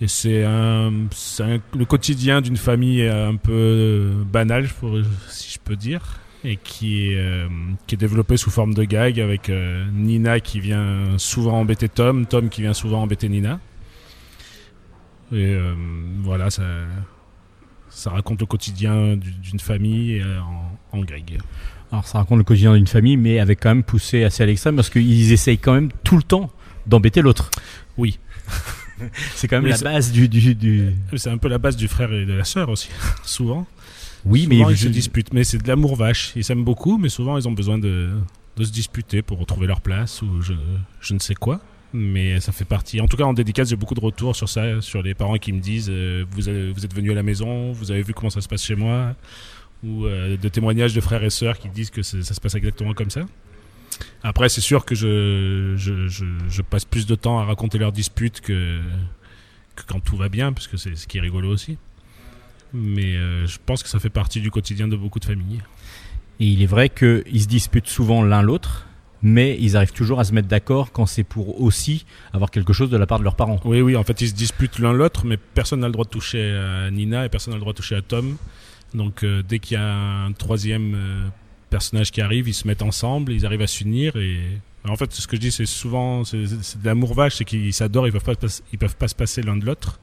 Et 0.00 0.06
c'est 0.08 0.44
un, 0.44 0.92
c'est 1.10 1.42
un- 1.42 1.60
le 1.76 1.84
quotidien 1.84 2.40
d'une 2.40 2.56
famille 2.56 3.06
un 3.06 3.34
peu 3.36 3.52
euh, 3.52 4.22
banale, 4.24 4.68
si 5.28 5.52
je 5.54 5.58
peux 5.58 5.74
dire, 5.74 6.20
et 6.44 6.56
qui 6.56 7.08
est, 7.10 7.16
euh, 7.18 7.48
qui 7.88 7.96
est 7.96 7.98
développé 7.98 8.36
sous 8.36 8.50
forme 8.50 8.74
de 8.74 8.84
gag 8.84 9.18
avec 9.18 9.50
euh, 9.50 9.84
Nina 9.92 10.38
qui 10.38 10.60
vient 10.60 11.18
souvent 11.18 11.58
embêter 11.58 11.88
Tom, 11.88 12.26
Tom 12.26 12.48
qui 12.48 12.60
vient 12.62 12.74
souvent 12.74 13.02
embêter 13.02 13.28
Nina. 13.28 13.58
Et 15.32 15.36
euh, 15.54 15.74
voilà, 16.22 16.48
ça, 16.50 16.62
ça 17.88 18.10
raconte 18.10 18.40
le 18.40 18.46
quotidien 18.46 19.16
du- 19.16 19.32
d'une 19.32 19.58
famille 19.60 20.20
euh, 20.20 20.38
en, 20.92 20.98
en 20.98 21.00
grec. 21.02 21.24
Alors 21.90 22.06
ça 22.06 22.18
raconte 22.18 22.38
le 22.38 22.44
quotidien 22.44 22.74
d'une 22.74 22.86
famille, 22.86 23.16
mais 23.16 23.40
avec 23.40 23.60
quand 23.60 23.70
même 23.70 23.82
poussé 23.82 24.22
assez 24.22 24.44
à 24.44 24.46
l'extrême 24.46 24.76
parce 24.76 24.90
qu'ils 24.90 25.32
essayent 25.32 25.58
quand 25.58 25.74
même 25.74 25.90
tout 26.04 26.16
le 26.16 26.22
temps 26.22 26.50
d'embêter 26.86 27.20
l'autre. 27.20 27.50
Oui. 27.96 28.20
c'est 29.34 29.48
quand 29.48 29.60
même 29.60 29.70
la 29.70 29.78
base 29.78 30.12
du, 30.12 30.28
du, 30.28 30.54
du- 30.54 30.94
C'est 31.16 31.30
un 31.30 31.38
peu 31.38 31.48
la 31.48 31.58
base 31.58 31.76
du 31.76 31.88
frère 31.88 32.12
et 32.12 32.24
de 32.26 32.32
la 32.32 32.44
sœur 32.44 32.68
aussi, 32.68 32.88
souvent. 33.24 33.66
Oui, 34.24 34.42
Souvent, 34.44 34.66
mais 34.66 34.72
ils 34.72 34.76
je- 34.76 34.82
se 34.84 34.88
disputent, 34.88 35.32
mais 35.32 35.44
c'est 35.44 35.58
de 35.62 35.68
l'amour 35.68 35.96
vache. 35.96 36.32
Ils 36.36 36.44
s'aiment 36.44 36.64
beaucoup, 36.64 36.98
mais 36.98 37.08
souvent 37.08 37.38
ils 37.38 37.46
ont 37.48 37.52
besoin 37.52 37.78
de, 37.78 38.10
de 38.56 38.64
se 38.64 38.72
disputer 38.72 39.22
pour 39.22 39.38
retrouver 39.38 39.66
leur 39.66 39.80
place 39.80 40.22
ou 40.22 40.42
je, 40.42 40.52
je 41.00 41.14
ne 41.14 41.18
sais 41.18 41.34
quoi. 41.34 41.60
Mais 41.94 42.38
ça 42.40 42.52
fait 42.52 42.66
partie. 42.66 43.00
En 43.00 43.06
tout 43.08 43.16
cas, 43.16 43.24
en 43.24 43.32
dédicace, 43.32 43.70
j'ai 43.70 43.76
beaucoup 43.76 43.94
de 43.94 44.00
retours 44.00 44.36
sur 44.36 44.48
ça, 44.48 44.80
sur 44.82 45.02
les 45.02 45.14
parents 45.14 45.38
qui 45.38 45.52
me 45.54 45.60
disent 45.60 45.88
euh, 45.88 46.24
vous, 46.32 46.48
avez- 46.48 46.70
vous 46.72 46.84
êtes 46.84 46.94
venus 46.94 47.12
à 47.12 47.14
la 47.14 47.22
maison, 47.22 47.72
vous 47.72 47.90
avez 47.90 48.02
vu 48.02 48.12
comment 48.12 48.28
ça 48.28 48.40
se 48.42 48.48
passe 48.48 48.62
chez 48.64 48.74
moi, 48.74 49.14
ou 49.82 50.04
euh, 50.04 50.36
de 50.36 50.48
témoignages 50.48 50.92
de 50.92 51.00
frères 51.00 51.22
et 51.24 51.30
sœurs 51.30 51.58
qui 51.58 51.68
disent 51.70 51.88
que 51.90 52.02
ça 52.02 52.22
se 52.22 52.40
passe 52.40 52.54
exactement 52.56 52.92
comme 52.92 53.10
ça. 53.10 53.22
Après, 54.22 54.48
c'est 54.48 54.60
sûr 54.60 54.84
que 54.84 54.94
je, 54.94 55.74
je, 55.76 56.08
je, 56.08 56.24
je 56.48 56.62
passe 56.62 56.84
plus 56.84 57.06
de 57.06 57.14
temps 57.14 57.38
à 57.38 57.44
raconter 57.44 57.78
leurs 57.78 57.92
disputes 57.92 58.40
que, 58.40 58.80
que 59.76 59.82
quand 59.86 60.00
tout 60.00 60.16
va 60.16 60.28
bien, 60.28 60.52
parce 60.52 60.66
que 60.66 60.76
c'est 60.76 60.96
ce 60.96 61.06
qui 61.06 61.18
est 61.18 61.20
rigolo 61.20 61.48
aussi. 61.50 61.78
Mais 62.74 63.16
euh, 63.16 63.46
je 63.46 63.58
pense 63.64 63.82
que 63.82 63.88
ça 63.88 63.98
fait 63.98 64.10
partie 64.10 64.40
du 64.40 64.50
quotidien 64.50 64.88
de 64.88 64.96
beaucoup 64.96 65.20
de 65.20 65.24
familles. 65.24 65.62
Et 66.40 66.46
il 66.46 66.62
est 66.62 66.66
vrai 66.66 66.88
qu'ils 66.88 67.42
se 67.42 67.48
disputent 67.48 67.88
souvent 67.88 68.22
l'un 68.22 68.42
l'autre, 68.42 68.86
mais 69.22 69.56
ils 69.60 69.76
arrivent 69.76 69.92
toujours 69.92 70.20
à 70.20 70.24
se 70.24 70.32
mettre 70.32 70.48
d'accord 70.48 70.92
quand 70.92 71.06
c'est 71.06 71.24
pour 71.24 71.60
aussi 71.60 72.04
avoir 72.32 72.50
quelque 72.50 72.72
chose 72.72 72.90
de 72.90 72.96
la 72.96 73.06
part 73.06 73.18
de 73.18 73.24
leurs 73.24 73.34
parents. 73.34 73.60
Oui, 73.64 73.80
oui, 73.80 73.96
en 73.96 74.04
fait, 74.04 74.20
ils 74.20 74.28
se 74.28 74.34
disputent 74.34 74.78
l'un 74.78 74.92
l'autre, 74.92 75.24
mais 75.24 75.36
personne 75.36 75.80
n'a 75.80 75.86
le 75.86 75.92
droit 75.92 76.04
de 76.04 76.10
toucher 76.10 76.52
à 76.52 76.90
Nina 76.90 77.24
et 77.24 77.28
personne 77.28 77.52
n'a 77.52 77.56
le 77.56 77.62
droit 77.62 77.72
de 77.72 77.78
toucher 77.78 77.96
à 77.96 78.02
Tom. 78.02 78.36
Donc, 78.94 79.22
euh, 79.22 79.42
dès 79.46 79.58
qu'il 79.58 79.76
y 79.76 79.80
a 79.80 79.94
un 79.94 80.32
troisième 80.32 80.94
euh, 80.94 81.28
personnage 81.68 82.10
qui 82.10 82.20
arrive, 82.20 82.48
ils 82.48 82.54
se 82.54 82.66
mettent 82.66 82.82
ensemble, 82.82 83.32
ils 83.32 83.44
arrivent 83.46 83.62
à 83.62 83.66
s'unir. 83.66 84.16
Et 84.16 84.40
en 84.88 84.96
fait, 84.96 85.12
ce 85.12 85.26
que 85.26 85.36
je 85.36 85.40
dis, 85.40 85.50
c'est 85.52 85.66
souvent 85.66 86.24
c'est 86.24 86.38
de 86.38 86.84
l'amour 86.84 87.14
vache, 87.14 87.36
c'est 87.36 87.44
qu'ils 87.44 87.72
s'adorent, 87.72 88.06
ils 88.06 88.12
peuvent 88.12 88.22
pas, 88.36 88.46
ils 88.72 88.78
peuvent 88.78 88.96
pas 88.96 89.08
se 89.08 89.14
passer 89.14 89.42
l'un 89.42 89.56
de 89.56 89.64
l'autre. 89.64 90.00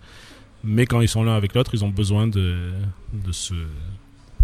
Mais 0.63 0.85
quand 0.85 1.01
ils 1.01 1.07
sont 1.07 1.23
l'un 1.23 1.35
avec 1.35 1.53
l'autre, 1.53 1.71
ils 1.73 1.83
ont 1.85 1.89
besoin 1.89 2.27
de, 2.27 2.71
de 3.13 3.31
se 3.31 3.53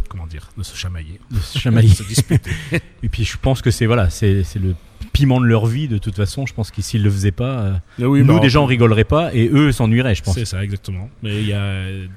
comment 0.08 0.28
dire, 0.28 0.50
de 0.58 0.64
se 0.64 0.76
chamailler, 0.76 1.20
De 1.32 1.40
se 1.40 1.58
chamailler. 1.58 1.90
de 1.90 1.94
se 1.96 2.04
disputer. 2.04 2.52
Et 3.04 3.10
puis 3.10 3.24
je 3.24 3.38
pense 3.38 3.62
que 3.62 3.72
c'est 3.72 3.86
voilà, 3.86 4.10
c'est 4.10 4.44
le 4.56 4.76
piment 5.14 5.40
de 5.40 5.46
leur 5.46 5.66
vie 5.66 5.88
de 5.88 5.98
toute 5.98 6.16
façon. 6.16 6.46
Je 6.46 6.54
pense 6.54 6.72
qu'ils 6.72 6.84
s'ils 6.84 7.04
le 7.04 7.10
faisaient 7.10 7.32
pas, 7.32 7.60
euh, 7.60 8.06
oui, 8.06 8.24
nous 8.24 8.36
bah, 8.36 8.40
déjà 8.40 8.62
on 8.62 8.66
rigolerait 8.66 9.04
pas 9.04 9.34
et 9.34 9.50
eux 9.52 9.72
s'ennuieraient, 9.72 10.16
je 10.16 10.24
pense. 10.24 10.36
C'est 10.36 10.46
ça, 10.46 10.64
exactement. 10.64 11.10
Mais 11.24 11.42
il 11.42 11.48
y 11.48 11.54
a 11.54 11.62
euh, 11.62 12.08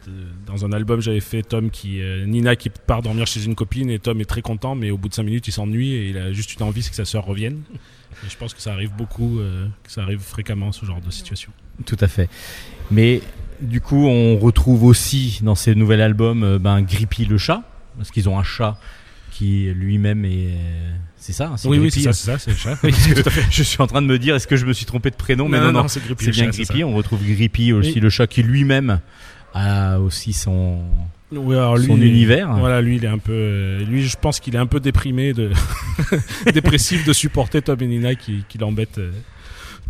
dans 0.46 0.64
un 0.64 0.72
album, 0.72 1.00
j'avais 1.00 1.20
fait 1.20 1.42
Tom 1.42 1.70
qui, 1.70 2.00
euh, 2.00 2.24
Nina 2.26 2.56
qui 2.56 2.70
part 2.70 3.02
dormir 3.02 3.26
chez 3.26 3.44
une 3.44 3.54
copine 3.54 3.90
et 3.90 3.98
Tom 3.98 4.20
est 4.20 4.26
très 4.26 4.42
content, 4.42 4.74
mais 4.74 4.90
au 4.90 4.98
bout 4.98 5.08
de 5.08 5.14
5 5.14 5.22
minutes, 5.22 5.48
il 5.48 5.52
s'ennuie 5.52 5.92
et 5.92 6.08
il 6.10 6.18
a 6.18 6.32
juste 6.32 6.54
une 6.54 6.62
envie, 6.62 6.82
c'est 6.82 6.90
que 6.90 6.96
sa 6.96 7.04
sœur 7.04 7.24
revienne. 7.24 7.60
Et 8.24 8.30
je 8.30 8.36
pense 8.36 8.54
que 8.54 8.62
ça 8.62 8.72
arrive 8.72 8.92
beaucoup, 8.96 9.40
que 9.82 9.90
ça 9.90 10.02
arrive 10.02 10.20
fréquemment 10.20 10.70
ce 10.72 10.86
genre 10.86 11.00
de 11.00 11.10
situation. 11.10 11.50
Tout 11.84 11.96
à 12.00 12.06
fait. 12.06 12.30
Mais 12.90 13.20
du 13.60 13.80
coup, 13.80 14.06
on 14.06 14.38
retrouve 14.38 14.84
aussi 14.84 15.40
dans 15.42 15.54
ces 15.54 15.74
nouvel 15.74 16.00
album 16.00 16.42
euh, 16.42 16.58
ben, 16.58 16.82
Grippy 16.82 17.24
le 17.24 17.38
chat, 17.38 17.62
parce 17.96 18.10
qu'ils 18.10 18.28
ont 18.28 18.38
un 18.38 18.44
chat 18.44 18.78
qui 19.30 19.70
lui-même 19.74 20.24
est. 20.24 20.56
C'est 21.26 21.32
ça, 21.32 21.46
hein, 21.46 21.56
c'est 21.56 21.68
Oui, 21.68 21.78
oui, 21.78 21.90
c'est 21.90 22.00
ça, 22.02 22.10
hein. 22.10 22.12
c'est 22.12 22.32
ça, 22.32 22.38
c'est 22.38 22.50
le 22.50 22.56
chat. 22.58 22.76
Oui, 22.84 22.92
je 23.50 23.62
suis 23.62 23.80
en 23.80 23.86
train 23.86 24.02
de 24.02 24.06
me 24.06 24.18
dire, 24.18 24.34
est-ce 24.34 24.46
que 24.46 24.56
je 24.56 24.66
me 24.66 24.74
suis 24.74 24.84
trompé 24.84 25.08
de 25.08 25.16
prénom? 25.16 25.48
Mais 25.48 25.58
non, 25.58 25.72
non, 25.72 25.88
c'est 25.88 26.04
Grippy 26.04 26.26
c'est 26.26 26.30
bien 26.32 26.50
Grippy. 26.50 26.84
On 26.84 26.94
retrouve 26.94 27.20
Grippy 27.24 27.72
aussi, 27.72 27.94
Oui. 27.94 28.00
le 28.00 28.10
chat 28.10 28.26
qui 28.26 28.42
lui-même 28.42 29.00
a 29.54 30.00
aussi 30.00 30.34
son, 30.34 30.80
ça. 31.32 31.38
Oui, 31.38 31.56
alors 31.56 31.78
lui, 31.78 31.86
son 31.86 31.98
univers. 31.98 32.52
Voilà, 32.58 32.82
lui, 32.82 32.96
il 32.96 33.04
est 33.06 33.08
un 33.08 33.16
peu, 33.16 33.32
euh, 33.32 33.84
lui, 33.86 34.02
je 34.02 34.18
pense 34.20 34.38
qu'il 34.38 34.54
est 34.54 34.58
un 34.58 34.66
peu 34.66 34.80
déprimé, 34.80 35.32
de 35.32 35.50
dépressif 36.52 37.06
de 37.06 37.14
supporter 37.14 37.62
Tom 37.62 37.78
et 37.80 37.86
Nina 37.86 38.16
qui, 38.16 38.44
qui 38.46 38.58
l'embêtent 38.58 38.98
euh, 38.98 39.10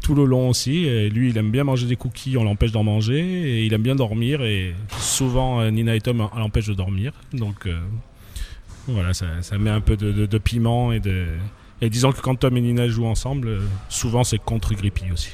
tout 0.03 0.15
le 0.15 0.27
long 0.27 0.51
aussi. 0.51 0.85
Et 0.85 1.11
lui, 1.11 1.31
il 1.31 1.37
aime 1.39 1.51
bien 1.51 1.65
manger 1.65 1.89
des 1.89 1.97
cookies, 1.97 2.37
on 2.37 2.45
l'empêche 2.45 2.71
d'en 2.71 2.85
manger, 2.85 3.19
et 3.19 3.65
il 3.65 3.75
aime 3.75 3.83
bien 3.83 3.97
dormir, 3.97 4.41
et 4.45 4.73
souvent 5.01 5.61
euh, 5.63 5.71
Nina 5.71 5.97
et 5.97 6.01
Tom 6.01 6.29
l'empêchent 6.37 6.69
de 6.69 6.75
dormir. 6.75 7.13
Donc 7.33 7.67
euh, 7.67 7.77
voilà, 8.89 9.15
ça, 9.15 9.27
ça 9.43 9.59
met 9.59 9.71
un 9.71 9.81
peu 9.81 9.97
de, 9.97 10.13
de- 10.13 10.27
de 10.27 10.39
piment 10.39 10.93
et 10.93 11.01
de. 11.01 11.27
Et 11.81 11.91
disons 11.91 12.13
que 12.13 12.21
quand 12.21 12.35
Tom 12.37 12.57
et 12.57 12.61
Nina 12.61 12.89
jouent 12.89 13.07
ensemble, 13.07 13.49
euh, 13.49 13.61
souvent 13.89 14.25
c'est 14.25 14.39
contre 14.39 14.75
Grippy 14.75 15.11
aussi. 15.13 15.31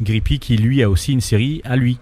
Grippy 0.00 0.38
qui 0.38 0.56
lui 0.56 0.82
a 0.82 0.90
aussi 0.90 1.12
une 1.12 1.20
série 1.20 1.60
à 1.64 1.76
lui. 1.76 1.98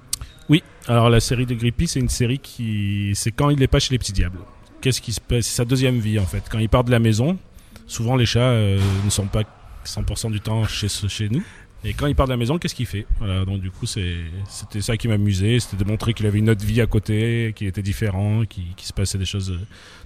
Oui, 0.48 0.62
alors 0.88 1.10
la 1.10 1.20
série 1.20 1.46
de 1.46 1.54
Grippy, 1.54 1.86
c'est 1.86 2.00
une 2.00 2.08
série 2.08 2.38
qui. 2.38 3.12
C'est 3.14 3.30
quand 3.32 3.50
il 3.50 3.58
n'est 3.58 3.66
pas 3.66 3.80
chez 3.80 3.92
les 3.92 3.98
petits 3.98 4.12
diables. 4.12 4.38
Qu'est-ce 4.80 5.00
qui 5.00 5.12
se 5.12 5.20
passe 5.20 5.46
C'est 5.46 5.56
sa 5.56 5.64
deuxième 5.64 5.98
vie 5.98 6.18
en 6.18 6.26
fait. 6.26 6.44
Quand 6.50 6.58
il 6.58 6.68
part 6.68 6.84
de 6.84 6.90
la 6.90 6.98
maison, 6.98 7.38
souvent 7.86 8.16
les 8.16 8.26
chats 8.26 8.40
euh, 8.40 8.78
ne 9.04 9.10
sont 9.10 9.26
pas 9.26 9.42
100% 9.86 10.30
du 10.30 10.40
temps 10.40 10.64
chez 10.66 11.28
nous. 11.28 11.42
Et 11.86 11.92
quand 11.92 12.06
il 12.06 12.14
part 12.14 12.26
de 12.26 12.32
la 12.32 12.38
maison, 12.38 12.56
qu'est-ce 12.58 12.74
qu'il 12.74 12.86
fait? 12.86 13.06
Voilà, 13.18 13.44
donc 13.44 13.60
du 13.60 13.70
coup, 13.70 13.84
c'était 13.84 14.80
ça 14.80 14.96
qui 14.96 15.06
m'amusait. 15.06 15.60
C'était 15.60 15.84
de 15.84 15.88
montrer 15.88 16.14
qu'il 16.14 16.26
avait 16.26 16.38
une 16.38 16.48
autre 16.48 16.64
vie 16.64 16.80
à 16.80 16.86
côté, 16.86 17.52
qu'il 17.54 17.66
était 17.66 17.82
différent, 17.82 18.44
qu'il 18.48 18.64
se 18.78 18.94
passait 18.94 19.18
des 19.18 19.26
choses 19.26 19.50
euh, 19.50 19.58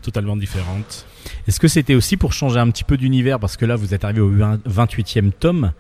totalement 0.03 0.37
différentes. 0.37 1.07
Est-ce 1.47 1.61
que 1.61 1.69
c'était 1.69 1.95
aussi 1.95 2.17
pour 2.17 2.33
changer 2.33 2.59
un 2.59 2.69
petit 2.71 2.83
peu 2.83 2.97
d'univers? 2.97 3.39
Parce 3.39 3.57
que 3.57 3.65
là, 3.65 3.77
vous 3.77 3.95
êtes 3.95 4.05
arrivé 4.05 4.21
au 4.21 4.29
20 4.29 4.67
28e 4.67 5.31
tome. 5.31 5.73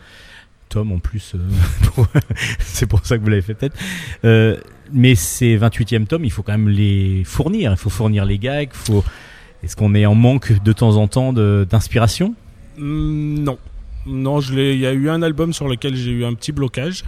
Tome 0.68 0.92
en 0.92 0.98
plus, 0.98 1.34
euh, 1.34 2.04
c'est 2.61 2.87
pour 2.87 3.04
ça 3.04 3.18
que 3.18 3.22
vous 3.22 3.30
l'avez 3.30 3.42
fait 3.42 3.54
peut-être. 3.54 3.76
Euh, 4.24 4.56
mais 4.92 5.16
ces 5.16 5.58
28e 5.58 6.06
tomes, 6.06 6.24
il 6.24 6.30
faut 6.30 6.44
quand 6.44 6.52
même 6.52 6.68
les 6.68 7.24
fournir. 7.24 7.72
Il 7.72 7.76
faut 7.76 7.90
fournir 7.90 8.24
les 8.24 8.38
gags. 8.38 8.70
Faut... 8.72 9.02
Est-ce 9.64 9.74
qu'on 9.74 9.96
est 9.96 10.06
en 10.06 10.14
manque 10.14 10.62
de 10.62 10.72
temps 10.72 10.96
en 10.96 11.08
temps 11.08 11.32
d'inspiration? 11.32 12.37
Hmm, 12.76 13.42
non. 13.42 13.58
Non, 14.09 14.40
je 14.40 14.55
l'ai- 14.55 14.75
il 14.75 14.81
y 14.81 14.87
a 14.87 14.92
eu 14.92 15.09
un 15.11 15.23
album 15.23 15.53
sur 15.53 15.68
lequel 15.68 15.94
j'ai 15.94 16.11
eu 16.11 16.25
un 16.25 16.35
petit 16.35 16.53
blocage, 16.53 17.05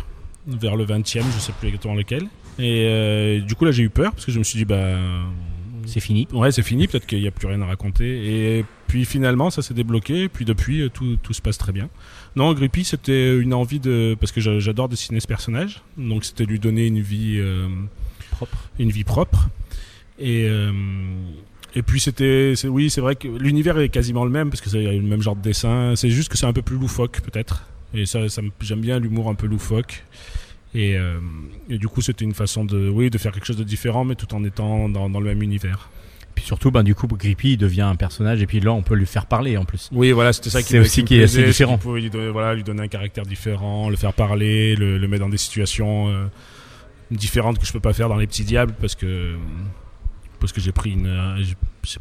vers 0.46 0.76
le 0.76 0.84
20e, 0.84 1.24
je 1.34 1.38
sais 1.40 1.52
plus 1.58 1.68
exactement 1.68 1.94
lequel. 1.94 2.24
Et 2.58 2.84
euh, 2.86 3.40
du 3.40 3.54
coup, 3.54 3.64
là, 3.64 3.70
j'ai 3.72 3.82
eu 3.82 3.90
peur, 3.90 4.12
parce 4.12 4.26
que 4.26 4.32
je 4.32 4.38
me 4.38 4.44
suis 4.44 4.58
dit, 4.58 4.64
bah. 4.64 4.96
C'est 5.86 6.00
fini. 6.00 6.28
Ouais, 6.32 6.52
c'est 6.52 6.62
fini, 6.62 6.86
peut-être 6.86 7.06
qu'il 7.06 7.20
n'y 7.20 7.26
a 7.26 7.30
plus 7.30 7.48
rien 7.48 7.60
à 7.62 7.66
raconter. 7.66 8.58
Et 8.58 8.64
puis 8.86 9.04
finalement, 9.06 9.48
ça 9.50 9.62
s'est 9.62 9.72
débloqué, 9.74 10.24
et 10.24 10.28
puis 10.28 10.44
depuis, 10.44 10.82
euh, 10.82 10.88
tout, 10.90 11.16
tout 11.22 11.32
se 11.32 11.40
passe 11.40 11.56
très 11.58 11.72
bien. 11.72 11.88
Non, 12.36 12.52
Grippy, 12.52 12.84
c'était 12.84 13.36
une 13.38 13.54
envie 13.54 13.80
de. 13.80 14.14
Parce 14.20 14.30
que 14.30 14.40
j'a- 14.42 14.60
j'adore 14.60 14.88
dessiner 14.90 15.18
ce 15.20 15.26
personnage, 15.26 15.82
donc 15.96 16.24
c'était 16.24 16.44
lui 16.44 16.58
donner 16.60 16.86
une 16.86 17.00
vie. 17.00 17.36
euh, 17.38 17.66
Propre. 18.32 18.68
Une 18.78 18.90
vie 18.90 19.04
propre. 19.04 19.48
Et. 20.18 20.46
euh, 20.48 20.70
et 21.74 21.82
puis 21.82 22.00
c'était, 22.00 22.54
oui, 22.64 22.90
c'est 22.90 23.00
vrai 23.00 23.16
que 23.16 23.28
l'univers 23.28 23.78
est 23.78 23.88
quasiment 23.88 24.24
le 24.24 24.30
même 24.30 24.50
parce 24.50 24.60
que 24.60 24.70
c'est 24.70 24.82
le 24.82 25.02
même 25.02 25.22
genre 25.22 25.36
de 25.36 25.42
dessin. 25.42 25.94
C'est 25.96 26.10
juste 26.10 26.28
que 26.30 26.36
c'est 26.38 26.46
un 26.46 26.52
peu 26.52 26.62
plus 26.62 26.76
loufoque 26.78 27.20
peut-être. 27.20 27.64
Et 27.94 28.06
ça, 28.06 28.28
ça 28.28 28.42
me- 28.42 28.50
j'aime 28.60 28.80
bien 28.80 28.98
l'humour 28.98 29.28
un 29.28 29.34
peu 29.34 29.46
loufoque. 29.46 30.04
Et, 30.74 30.96
euh, 30.96 31.18
et 31.68 31.78
du 31.78 31.88
coup, 31.88 32.00
c'était 32.00 32.24
une 32.24 32.34
façon 32.34 32.64
de, 32.64 32.88
oui, 32.88 33.10
de 33.10 33.18
faire 33.18 33.32
quelque 33.32 33.44
chose 33.46 33.56
de 33.56 33.64
différent, 33.64 34.04
mais 34.04 34.14
tout 34.14 34.32
en 34.34 34.44
étant 34.44 34.88
dans, 34.88 35.10
dans 35.10 35.18
le 35.20 35.26
même 35.26 35.42
univers. 35.42 35.88
Puis 36.36 36.44
surtout, 36.44 36.70
ben, 36.70 36.84
du 36.84 36.94
coup, 36.94 37.08
Grippy 37.08 37.56
devient 37.56 37.80
un 37.82 37.96
personnage 37.96 38.40
et 38.40 38.46
puis 38.46 38.60
là, 38.60 38.72
on 38.72 38.82
peut 38.82 38.94
lui 38.94 39.04
faire 39.06 39.26
parler 39.26 39.56
en 39.56 39.64
plus. 39.64 39.88
Oui, 39.92 40.12
voilà, 40.12 40.32
c'était 40.32 40.50
ça 40.50 40.62
qui 40.62 40.68
C'est 40.68 40.78
aussi 40.78 41.04
qui 41.04 41.18
est 41.18 41.24
assez 41.24 41.42
différent. 41.42 41.76
pouvait 41.76 42.00
lui 42.00 42.08
donner, 42.10 42.30
voilà, 42.30 42.54
lui 42.54 42.62
donner 42.62 42.82
un 42.82 42.88
caractère 42.88 43.26
différent, 43.26 43.90
le 43.90 43.96
faire 43.96 44.12
parler, 44.12 44.76
le, 44.76 44.96
le 44.96 45.08
mettre 45.08 45.24
dans 45.24 45.28
des 45.28 45.36
situations 45.36 46.08
euh, 46.08 46.26
différentes 47.10 47.58
que 47.58 47.66
je 47.66 47.72
peux 47.72 47.80
pas 47.80 47.92
faire 47.92 48.08
dans 48.08 48.16
les 48.16 48.28
petits 48.28 48.44
diables 48.44 48.74
parce 48.80 48.94
que 48.94 49.34
parce 50.40 50.52
que 50.52 50.60
j'ai 50.60 50.72
pris 50.72 50.90
une 50.92 51.06
euh, 51.06 51.36
j'ai- 51.42 51.56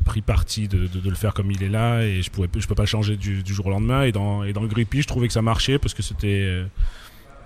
pris 0.05 0.21
parti 0.21 0.67
de, 0.67 0.87
de- 0.87 0.99
de 0.99 1.09
le 1.09 1.15
faire 1.15 1.33
comme 1.33 1.51
il 1.51 1.61
est 1.63 1.69
là 1.69 2.01
et 2.01 2.21
je 2.21 2.29
pouvais 2.31 2.49
je 2.57 2.67
peux 2.67 2.75
pas 2.75 2.85
changer 2.85 3.15
du, 3.17 3.43
du 3.43 3.53
jour 3.53 3.67
au 3.67 3.69
lendemain 3.69 4.03
et 4.03 4.11
dans 4.11 4.43
et 4.43 4.51
dans 4.53 4.65
Grippy 4.65 5.01
je 5.01 5.07
trouvais 5.07 5.27
que 5.27 5.33
ça 5.33 5.41
marchait 5.41 5.77
parce 5.79 5.93
que 5.93 6.01
c'était 6.03 6.41
euh, 6.43 6.65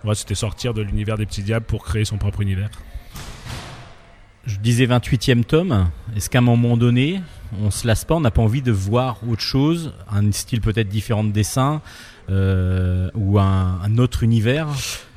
ouais, 0.03 0.15
c'était 0.15 0.35
sortir 0.35 0.73
de 0.73 0.81
l'univers 0.81 1.17
des 1.17 1.25
petits 1.25 1.43
diables 1.43 1.65
pour 1.65 1.83
créer 1.83 2.05
son 2.05 2.17
propre 2.17 2.41
univers. 2.41 2.69
je 4.45 4.57
disais 4.57 4.85
28e 4.85 5.43
tome. 5.43 5.89
Est-ce 6.15 6.29
qu'à 6.29 6.39
un 6.39 6.41
moment 6.41 6.75
donné, 6.75 7.21
on 7.61 7.71
se 7.71 7.87
lasse 7.87 8.03
pas, 8.03 8.15
on 8.15 8.19
n'a 8.21 8.31
pas 8.31 8.41
envie 8.41 8.61
de 8.61 8.71
voir 8.71 9.17
autre 9.27 9.41
chose, 9.41 9.93
un 10.11 10.31
style 10.31 10.59
peut-être 10.61 10.89
différent 10.89 11.23
de 11.23 11.31
dessin 11.31 11.81
euh, 12.29 13.09
ou 13.15 13.39
un, 13.39 13.79
un 13.81 13.97
autre 13.97 14.23
univers? 14.23 14.67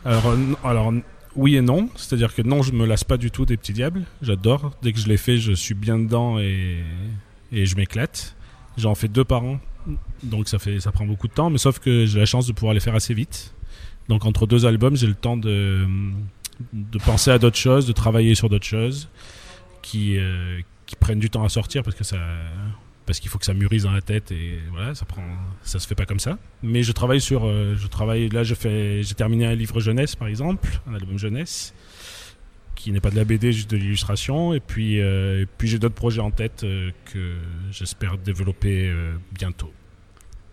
Alors, 0.04 0.36
alors 0.64 0.92
oui 1.36 1.56
et 1.56 1.62
non. 1.62 1.88
C'est-à-dire 1.96 2.34
que 2.34 2.42
non, 2.42 2.62
je 2.62 2.72
me 2.72 2.86
lasse 2.86 3.04
pas 3.04 3.16
du 3.16 3.30
tout 3.30 3.46
des 3.46 3.56
petits 3.56 3.72
diables. 3.72 4.04
J'adore. 4.22 4.72
Dès 4.82 4.92
que 4.92 4.98
je 4.98 5.08
les 5.08 5.16
fais, 5.16 5.38
je 5.38 5.52
suis 5.52 5.74
bien 5.74 5.98
dedans 5.98 6.38
et, 6.38 6.82
je 7.52 7.76
m'éclate. 7.76 8.36
J'en 8.76 8.94
fais 8.94 9.08
deux 9.08 9.24
par 9.24 9.44
an. 9.44 9.60
Donc 10.22 10.48
ça, 10.48 10.58
fait, 10.58 10.80
ça 10.80 10.92
prend 10.92 11.06
beaucoup 11.06 11.28
de 11.28 11.32
temps. 11.32 11.50
Mais 11.50 11.58
sauf 11.58 11.78
que 11.78 12.06
j'ai 12.06 12.18
la 12.18 12.26
chance 12.26 12.46
de 12.46 12.52
pouvoir 12.52 12.74
les 12.74 12.80
faire 12.80 12.94
assez 12.94 13.14
vite. 13.14 13.54
Donc 14.08 14.24
entre 14.24 14.46
deux 14.46 14.66
albums, 14.66 14.96
j'ai 14.96 15.06
le 15.06 15.14
temps 15.14 15.36
de, 15.36 15.86
de 16.72 16.98
penser 16.98 17.30
à 17.30 17.38
d'autres 17.38 17.56
choses, 17.56 17.86
de 17.86 17.92
travailler 17.92 18.34
sur 18.34 18.48
d'autres 18.48 18.66
choses 18.66 19.08
qui, 19.82 20.18
euh, 20.18 20.60
qui 20.86 20.96
prennent 20.96 21.18
du 21.18 21.30
temps 21.30 21.44
à 21.44 21.48
sortir 21.48 21.82
parce 21.82 21.96
que 21.96 22.04
ça 22.04 22.18
parce 23.06 23.20
qu'il 23.20 23.30
faut 23.30 23.38
que 23.38 23.44
ça 23.46 23.54
mûrisse 23.54 23.84
dans 23.84 23.92
la 23.92 24.00
tête 24.02 24.32
et 24.32 24.58
voilà 24.72 24.94
ça 24.94 25.04
prend 25.06 25.22
ça 25.62 25.78
se 25.78 25.86
fait 25.86 25.94
pas 25.94 26.06
comme 26.06 26.20
ça 26.20 26.38
mais 26.62 26.82
je 26.82 26.92
travaille 26.92 27.20
sur 27.20 27.46
euh, 27.46 27.74
je 27.76 27.86
travaille 27.86 28.28
là 28.28 28.42
je 28.42 28.54
fais 28.54 29.02
j'ai 29.02 29.14
terminé 29.14 29.46
un 29.46 29.54
livre 29.54 29.80
jeunesse 29.80 30.16
par 30.16 30.28
exemple 30.28 30.80
un 30.90 30.94
album 30.94 31.18
jeunesse 31.18 31.72
qui 32.74 32.92
n'est 32.92 33.00
pas 33.00 33.10
de 33.10 33.16
la 33.16 33.24
BD 33.24 33.52
juste 33.52 33.70
de 33.70 33.76
l'illustration 33.76 34.52
et 34.52 34.60
puis 34.60 35.00
euh, 35.00 35.42
et 35.42 35.46
puis 35.46 35.68
j'ai 35.68 35.78
d'autres 35.78 35.94
projets 35.94 36.20
en 36.20 36.30
tête 36.30 36.62
euh, 36.64 36.90
que 37.12 37.34
j'espère 37.72 38.18
développer 38.18 38.88
euh, 38.88 39.14
bientôt 39.32 39.72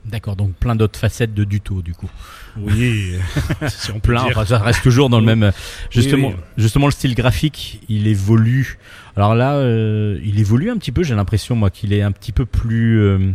D'accord, 0.06 0.36
donc 0.36 0.54
plein 0.56 0.76
d'autres 0.76 1.00
facettes 1.00 1.34
de 1.34 1.46
Duto 1.46 1.82
du 1.82 1.94
coup. 1.94 2.10
oui 2.58 3.14
si 3.70 3.90
on 3.92 4.02
peut 4.02 4.12
Plein, 4.12 4.24
dire. 4.26 4.32
enfin, 4.38 4.46
ça 4.46 4.58
reste 4.60 4.84
toujours 4.84 5.10
dans 5.10 5.22
le 5.22 5.26
Oui. 5.28 5.36
même. 5.40 5.54
Justement, 5.92 6.28
oui. 6.30 6.36
justement 6.58 6.88
le 6.88 6.92
style 6.92 7.16
graphique, 7.16 7.80
il 7.88 8.06
évolue. 8.08 8.80
Alors 9.16 9.36
là, 9.36 9.56
euh, 9.56 10.20
il 10.24 10.40
évolue 10.40 10.70
un 10.72 10.78
petit 10.78 10.92
peu. 10.92 11.04
J'ai 11.04 11.16
l'impression 11.16 11.56
moi 11.56 11.70
qu'il 11.70 11.94
est 11.94 12.02
un 12.02 12.12
petit 12.12 12.32
peu 12.32 12.46
plus. 12.46 13.00
euh, 13.02 13.32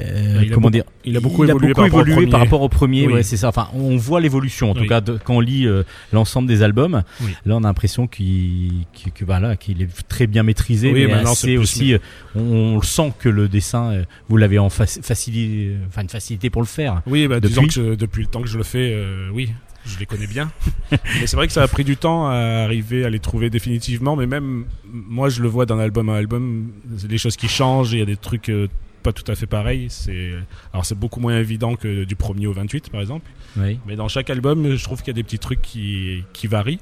euh, 0.00 0.40
a 0.40 0.44
comment 0.46 0.62
beaucoup- 0.62 0.70
dire 0.70 0.84
il 1.04 1.16
a 1.16 1.20
beaucoup 1.20 1.44
évolué 1.44 1.72
par 1.72 1.84
rapport 1.84 1.98
au 1.98 2.02
évolué 2.02 2.14
premier. 2.16 2.30
par 2.30 2.40
rapport 2.40 2.62
au 2.62 2.68
premier. 2.68 3.06
Oui. 3.06 3.12
ouais, 3.12 3.22
c'est 3.22 3.36
ça. 3.36 3.48
Enfin, 3.48 3.68
on 3.74 3.96
voit 3.96 4.20
l'évolution. 4.20 4.70
En 4.70 4.74
tout 4.74 4.86
cas, 4.86 5.00
de- 5.00 5.18
quand 5.22 5.34
on 5.36 5.40
lit 5.40 5.68
l'ensemble 6.12 6.48
des 6.48 6.62
albums, 6.64 7.02
Oui. 7.22 7.30
là, 7.46 7.54
on 7.56 7.58
a 7.64 7.68
l'impression 7.68 8.06
qu'il, 8.08 8.72
qu'il- 8.92 9.12
que 9.12 9.24
voilà, 9.24 9.56
qu'il 9.56 9.82
est 9.82 10.08
très 10.08 10.26
bien 10.26 10.42
maîtrisé. 10.42 10.92
Oui, 10.92 11.06
mais 11.06 11.12
assez 11.14 11.56
aussi, 11.58 11.94
on, 12.34 12.80
sent 12.82 13.12
que 13.20 13.28
le 13.28 13.46
dessin, 13.48 14.02
vous 14.28 14.36
l'avez 14.36 14.58
en 14.58 14.68
faci- 14.68 15.00
facilité, 15.02 15.76
enfin 15.88 16.02
une 16.02 16.08
facilité 16.08 16.50
pour 16.50 16.62
le 16.62 16.66
faire. 16.68 17.02
Oui, 17.06 17.28
bah, 17.28 17.38
Depuis 17.38 17.68
que 17.68 17.72
je- 17.72 17.94
depuis 17.94 18.22
le 18.22 18.28
temps 18.28 18.42
que 18.42 18.48
je 18.48 18.58
le 18.58 18.64
fais, 18.64 18.96
oui, 19.32 19.52
je 19.86 19.98
les 19.98 20.06
connais 20.06 20.26
bien. 20.26 20.50
mais 20.90 21.26
c'est 21.26 21.36
vrai 21.36 21.46
que 21.46 21.52
ça 21.52 21.62
a 21.62 21.68
pris 21.68 21.84
du 21.84 21.96
temps 21.96 22.26
à 22.28 22.34
arriver 22.64 23.04
à 23.04 23.10
les 23.10 23.18
trouver 23.20 23.50
définitivement. 23.50 24.16
Mais 24.16 24.26
même 24.26 24.64
moi, 24.92 25.28
je 25.28 25.42
le 25.42 25.48
vois 25.48 25.66
d'un 25.66 25.78
album 25.78 26.08
à 26.08 26.16
album, 26.16 26.72
des 26.84 27.18
choses 27.18 27.36
qui 27.36 27.48
changent. 27.48 27.92
Il 27.92 27.98
y 27.98 28.02
a 28.02 28.06
des 28.06 28.16
trucs 28.16 28.48
euh, 28.48 28.68
pas 29.02 29.12
tout 29.12 29.30
à 29.30 29.34
fait 29.34 29.46
pareils. 29.46 29.86
C'est 29.90 30.32
alors 30.72 30.86
c'est 30.86 30.98
beaucoup 30.98 31.20
moins 31.20 31.38
évident 31.38 31.76
que 31.76 32.04
du 32.04 32.16
premier 32.16 32.46
au 32.46 32.52
28, 32.52 32.90
par 32.90 33.00
exemple. 33.00 33.30
Oui. 33.56 33.78
Mais 33.86 33.96
dans 33.96 34.08
chaque 34.08 34.30
album, 34.30 34.74
je 34.76 34.82
trouve 34.84 34.98
qu'il 35.00 35.08
y 35.08 35.10
a 35.10 35.14
des 35.14 35.22
petits 35.24 35.38
trucs 35.38 35.60
qui, 35.62 36.24
qui 36.32 36.46
varient. 36.46 36.80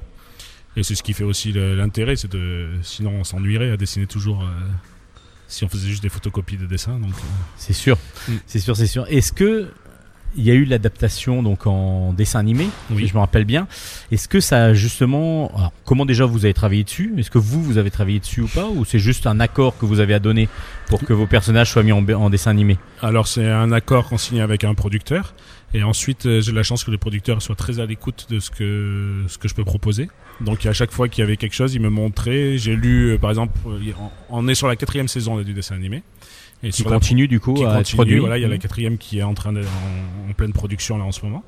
Et 0.75 0.81
c'est 0.83 0.95
ce 0.95 1.03
qui 1.03 1.13
fait 1.13 1.23
aussi 1.23 1.51
l'intérêt, 1.51 2.15
c'est 2.15 2.31
de 2.31 2.67
sinon 2.81 3.11
on 3.19 3.23
s'ennuierait 3.23 3.69
à 3.71 3.77
dessiner 3.77 4.07
toujours. 4.07 4.41
euh, 4.41 4.47
si 5.47 5.63
on 5.63 5.69
faisait 5.69 5.87
juste 5.87 6.01
des 6.01 6.09
photocopies 6.09 6.57
de 6.57 6.65
dessins, 6.65 6.97
donc 6.97 7.11
euh, 7.11 7.27
C'est 7.57 7.73
sûr, 7.73 7.95
Mm. 8.27 8.31
c'est 8.47 8.57
sûr, 8.59 8.75
c'est 8.75 8.87
sûr. 8.87 9.05
Est-ce 9.07 9.31
que 9.31 9.67
il 10.35 10.43
y 10.43 10.51
a 10.51 10.53
eu 10.53 10.65
l'adaptation 10.65 11.43
donc 11.43 11.67
en 11.67 12.13
dessin 12.13 12.39
animé, 12.39 12.67
Oui. 12.91 13.03
si 13.03 13.07
je 13.09 13.13
me 13.13 13.19
rappelle 13.19 13.45
bien. 13.45 13.67
Est-ce 14.11 14.27
que 14.27 14.39
ça 14.39 14.65
a 14.65 14.73
justement, 14.73 15.51
alors, 15.55 15.71
comment 15.85 16.05
déjà 16.05 16.25
vous 16.25 16.45
avez 16.45 16.53
travaillé 16.53 16.83
dessus? 16.83 17.13
Est-ce 17.17 17.31
que 17.31 17.37
vous 17.37 17.61
vous 17.63 17.77
avez 17.77 17.91
travaillé 17.91 18.19
dessus 18.19 18.41
ou 18.41 18.47
pas? 18.47 18.67
Ou 18.67 18.85
c'est 18.85 18.99
juste 18.99 19.27
un 19.27 19.39
accord 19.39 19.77
que 19.77 19.85
vous 19.85 19.99
avez 19.99 20.13
à 20.13 20.19
donner 20.19 20.49
pour 20.87 21.01
que 21.01 21.13
vos 21.13 21.27
personnages 21.27 21.71
soient 21.71 21.83
mis 21.83 21.91
en, 21.91 22.07
en 22.09 22.29
dessin 22.29 22.51
animé? 22.51 22.77
Alors 23.01 23.27
c'est 23.27 23.45
un 23.49 23.71
accord 23.71 24.07
qu'on 24.09 24.17
signe 24.17 24.41
avec 24.41 24.63
un 24.63 24.73
producteur 24.73 25.33
et 25.73 25.83
ensuite 25.83 26.25
euh, 26.25 26.41
j'ai 26.41 26.51
la 26.51 26.63
chance 26.63 26.83
que 26.83 26.91
les 26.91 26.97
producteurs 26.97 27.41
soient 27.41 27.55
très 27.55 27.79
à 27.79 27.85
l'écoute 27.85 28.27
de 28.29 28.39
ce 28.39 28.51
que 28.51 29.23
ce 29.27 29.37
que 29.37 29.47
je 29.47 29.55
peux 29.55 29.65
proposer. 29.65 30.09
Donc 30.41 30.65
à 30.65 30.73
chaque 30.73 30.91
fois 30.91 31.09
qu'il 31.09 31.21
y 31.21 31.25
avait 31.25 31.37
quelque 31.37 31.53
chose, 31.55 31.73
ils 31.73 31.81
me 31.81 31.89
montraient. 31.89 32.57
J'ai 32.57 32.75
lu 32.75 33.11
euh, 33.13 33.17
par 33.17 33.29
exemple, 33.29 33.53
euh, 33.67 33.79
on 34.29 34.45
on 34.45 34.47
est 34.47 34.55
sur 34.55 34.67
la 34.67 34.75
quatrième 34.75 35.07
saison 35.07 35.39
du 35.41 35.53
dessin 35.53 35.75
animé. 35.75 36.01
Et 36.63 36.69
Qui 36.69 36.83
la- 36.83 36.89
continue 36.91 37.27
du 37.27 37.39
coup 37.39 37.53
qui 37.55 37.65
à 37.65 37.75
continue, 37.75 37.97
produit 37.97 38.19
Voilà, 38.19 38.37
il 38.37 38.41
y 38.41 38.45
a 38.45 38.47
la 38.47 38.57
quatrième 38.57 38.97
qui 38.97 39.19
est 39.19 39.23
en 39.23 39.33
train 39.33 39.51
de, 39.53 39.61
en, 39.61 40.29
en 40.29 40.33
pleine 40.33 40.53
production 40.53 40.97
là 40.97 41.03
en 41.03 41.11
ce 41.11 41.21
moment. 41.25 41.43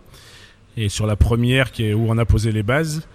Et 0.77 0.89
sur 0.89 1.07
la 1.07 1.15
première 1.15 1.71
qui 1.71 1.85
est 1.85 1.93
où 1.93 2.05
on 2.09 2.17
a 2.17 2.25
posé 2.25 2.51
les 2.51 2.63
bases, 2.63 3.07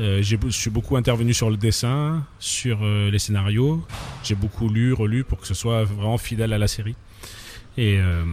euh, 0.00 0.20
j'ai 0.22 0.38
je 0.44 0.50
suis 0.50 0.70
beaucoup 0.70 0.96
intervenu 0.96 1.32
sur 1.32 1.48
le 1.48 1.56
dessin, 1.56 2.24
sur 2.40 2.80
euh, 2.82 3.10
les 3.10 3.18
scénarios. 3.20 3.80
J'ai 4.24 4.34
beaucoup 4.34 4.68
lu, 4.68 4.92
relu 4.92 5.22
pour 5.22 5.38
que 5.40 5.46
ce 5.46 5.54
soit 5.54 5.84
vraiment 5.84 6.18
fidèle 6.18 6.52
à 6.52 6.58
la 6.58 6.66
série. 6.66 6.96
Et, 7.78 7.98
euh, 7.98 8.24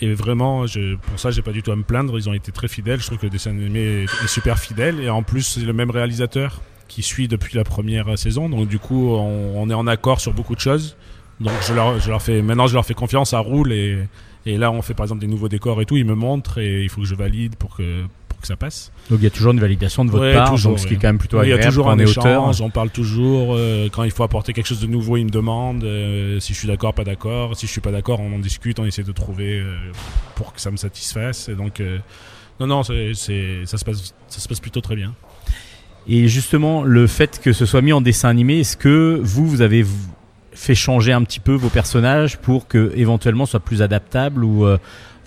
et 0.00 0.14
vraiment, 0.14 0.66
je, 0.66 0.94
pour 0.94 1.18
ça, 1.18 1.30
j'ai 1.32 1.42
pas 1.42 1.52
du 1.52 1.62
tout 1.62 1.72
à 1.72 1.76
me 1.76 1.82
plaindre. 1.82 2.16
Ils 2.16 2.28
ont 2.28 2.32
été 2.32 2.52
très 2.52 2.68
fidèles. 2.68 3.00
Je 3.00 3.06
trouve 3.06 3.18
que 3.18 3.26
le 3.26 3.30
dessin 3.30 3.50
animé 3.50 3.80
est, 3.80 4.04
est 4.04 4.26
super 4.28 4.58
fidèle. 4.58 5.00
Et 5.00 5.10
en 5.10 5.22
plus, 5.24 5.42
c'est 5.42 5.60
le 5.62 5.72
même 5.72 5.90
réalisateur 5.90 6.62
qui 6.86 7.02
suit 7.02 7.26
depuis 7.26 7.56
la 7.56 7.64
première 7.64 8.16
saison. 8.16 8.48
Donc 8.48 8.68
du 8.68 8.78
coup, 8.78 9.08
on, 9.10 9.60
on 9.60 9.68
est 9.68 9.74
en 9.74 9.86
accord 9.88 10.20
sur 10.20 10.32
beaucoup 10.32 10.54
de 10.54 10.60
choses. 10.60 10.96
Donc 11.40 11.52
je 11.68 11.74
leur, 11.74 11.98
je 12.00 12.08
leur 12.10 12.22
fais 12.22 12.40
maintenant, 12.42 12.66
je 12.66 12.74
leur 12.74 12.86
fais 12.86 12.94
confiance, 12.94 13.30
ça 13.30 13.38
roule 13.40 13.72
et, 13.72 13.98
et 14.46 14.56
là 14.56 14.70
on 14.70 14.80
fait 14.82 14.94
par 14.94 15.04
exemple 15.04 15.20
des 15.20 15.26
nouveaux 15.26 15.48
décors 15.48 15.80
et 15.82 15.84
tout. 15.86 15.96
Ils 15.96 16.04
me 16.06 16.14
montrent 16.14 16.58
et 16.58 16.82
il 16.82 16.88
faut 16.88 17.02
que 17.02 17.06
je 17.06 17.14
valide 17.14 17.56
pour 17.56 17.76
que 17.76 18.04
pour 18.28 18.40
que 18.40 18.46
ça 18.46 18.56
passe. 18.56 18.90
Donc 19.10 19.20
il 19.20 19.24
y 19.24 19.26
a 19.26 19.30
toujours 19.30 19.52
une 19.52 19.60
validation 19.60 20.04
de 20.04 20.10
votre 20.10 20.24
Ouais, 20.24 20.34
part, 20.34 20.50
toujours, 20.50 20.72
donc 20.72 20.78
ce 20.80 20.86
qui 20.86 20.92
est 20.94 20.96
ouais. 20.96 21.02
quand 21.02 21.08
même 21.08 21.18
plutôt 21.18 21.38
Oui, 21.38 21.46
il 21.46 21.48
y 21.48 21.52
a 21.52 21.54
agréable 21.56 21.72
toujours 21.72 21.90
un 21.90 21.98
échange, 21.98 22.60
on 22.60 22.70
parle 22.70 22.90
toujours. 22.90 23.54
euh, 23.54 23.88
quand 23.90 24.02
il 24.04 24.10
faut 24.10 24.22
apporter 24.24 24.52
quelque 24.52 24.66
chose 24.66 24.80
de 24.80 24.86
nouveau, 24.86 25.16
ils 25.16 25.24
me 25.24 25.30
demandent 25.30 25.84
euh, 25.84 26.38
si 26.40 26.52
je 26.54 26.58
suis 26.58 26.68
d'accord, 26.68 26.92
pas 26.94 27.04
d'accord. 27.04 27.56
Si 27.56 27.66
je 27.66 27.72
suis 27.72 27.80
pas 27.80 27.92
d'accord, 27.92 28.20
on 28.20 28.34
en 28.34 28.38
discute, 28.38 28.78
on 28.78 28.84
essaie 28.84 29.02
de 29.04 29.12
trouver 29.12 29.58
euh, 29.60 29.74
pour 30.34 30.52
que 30.52 30.60
ça 30.60 30.70
me 30.70 30.76
satisfasse. 30.76 31.48
Et 31.48 31.54
donc 31.54 31.82
non, 32.60 32.66
non, 32.66 32.82
c'est, 32.82 33.12
ça 33.66 33.76
se 33.78 33.84
passe, 33.84 34.14
ça 34.28 34.40
se 34.40 34.48
passe 34.48 34.60
plutôt 34.60 34.80
très 34.80 34.96
bien. 34.96 35.14
Et 36.08 36.28
justement, 36.28 36.82
le 36.82 37.06
fait 37.06 37.40
que 37.42 37.52
ce 37.52 37.66
soit 37.66 37.82
mis 37.82 37.92
en 37.92 38.00
dessin 38.00 38.28
animé, 38.28 38.60
est-ce 38.60 38.76
que 38.76 39.18
vous, 39.22 39.46
vous 39.46 39.60
avez 39.60 39.84
fait 40.56 40.74
changer 40.74 41.12
un 41.12 41.22
petit 41.22 41.40
peu 41.40 41.52
vos 41.54 41.68
personnages 41.68 42.38
pour 42.38 42.66
que 42.66 42.92
éventuellement 42.96 43.46
soit 43.46 43.60
plus 43.60 43.82
adaptable 43.82 44.42
ou 44.44 44.64
euh, 44.66 44.78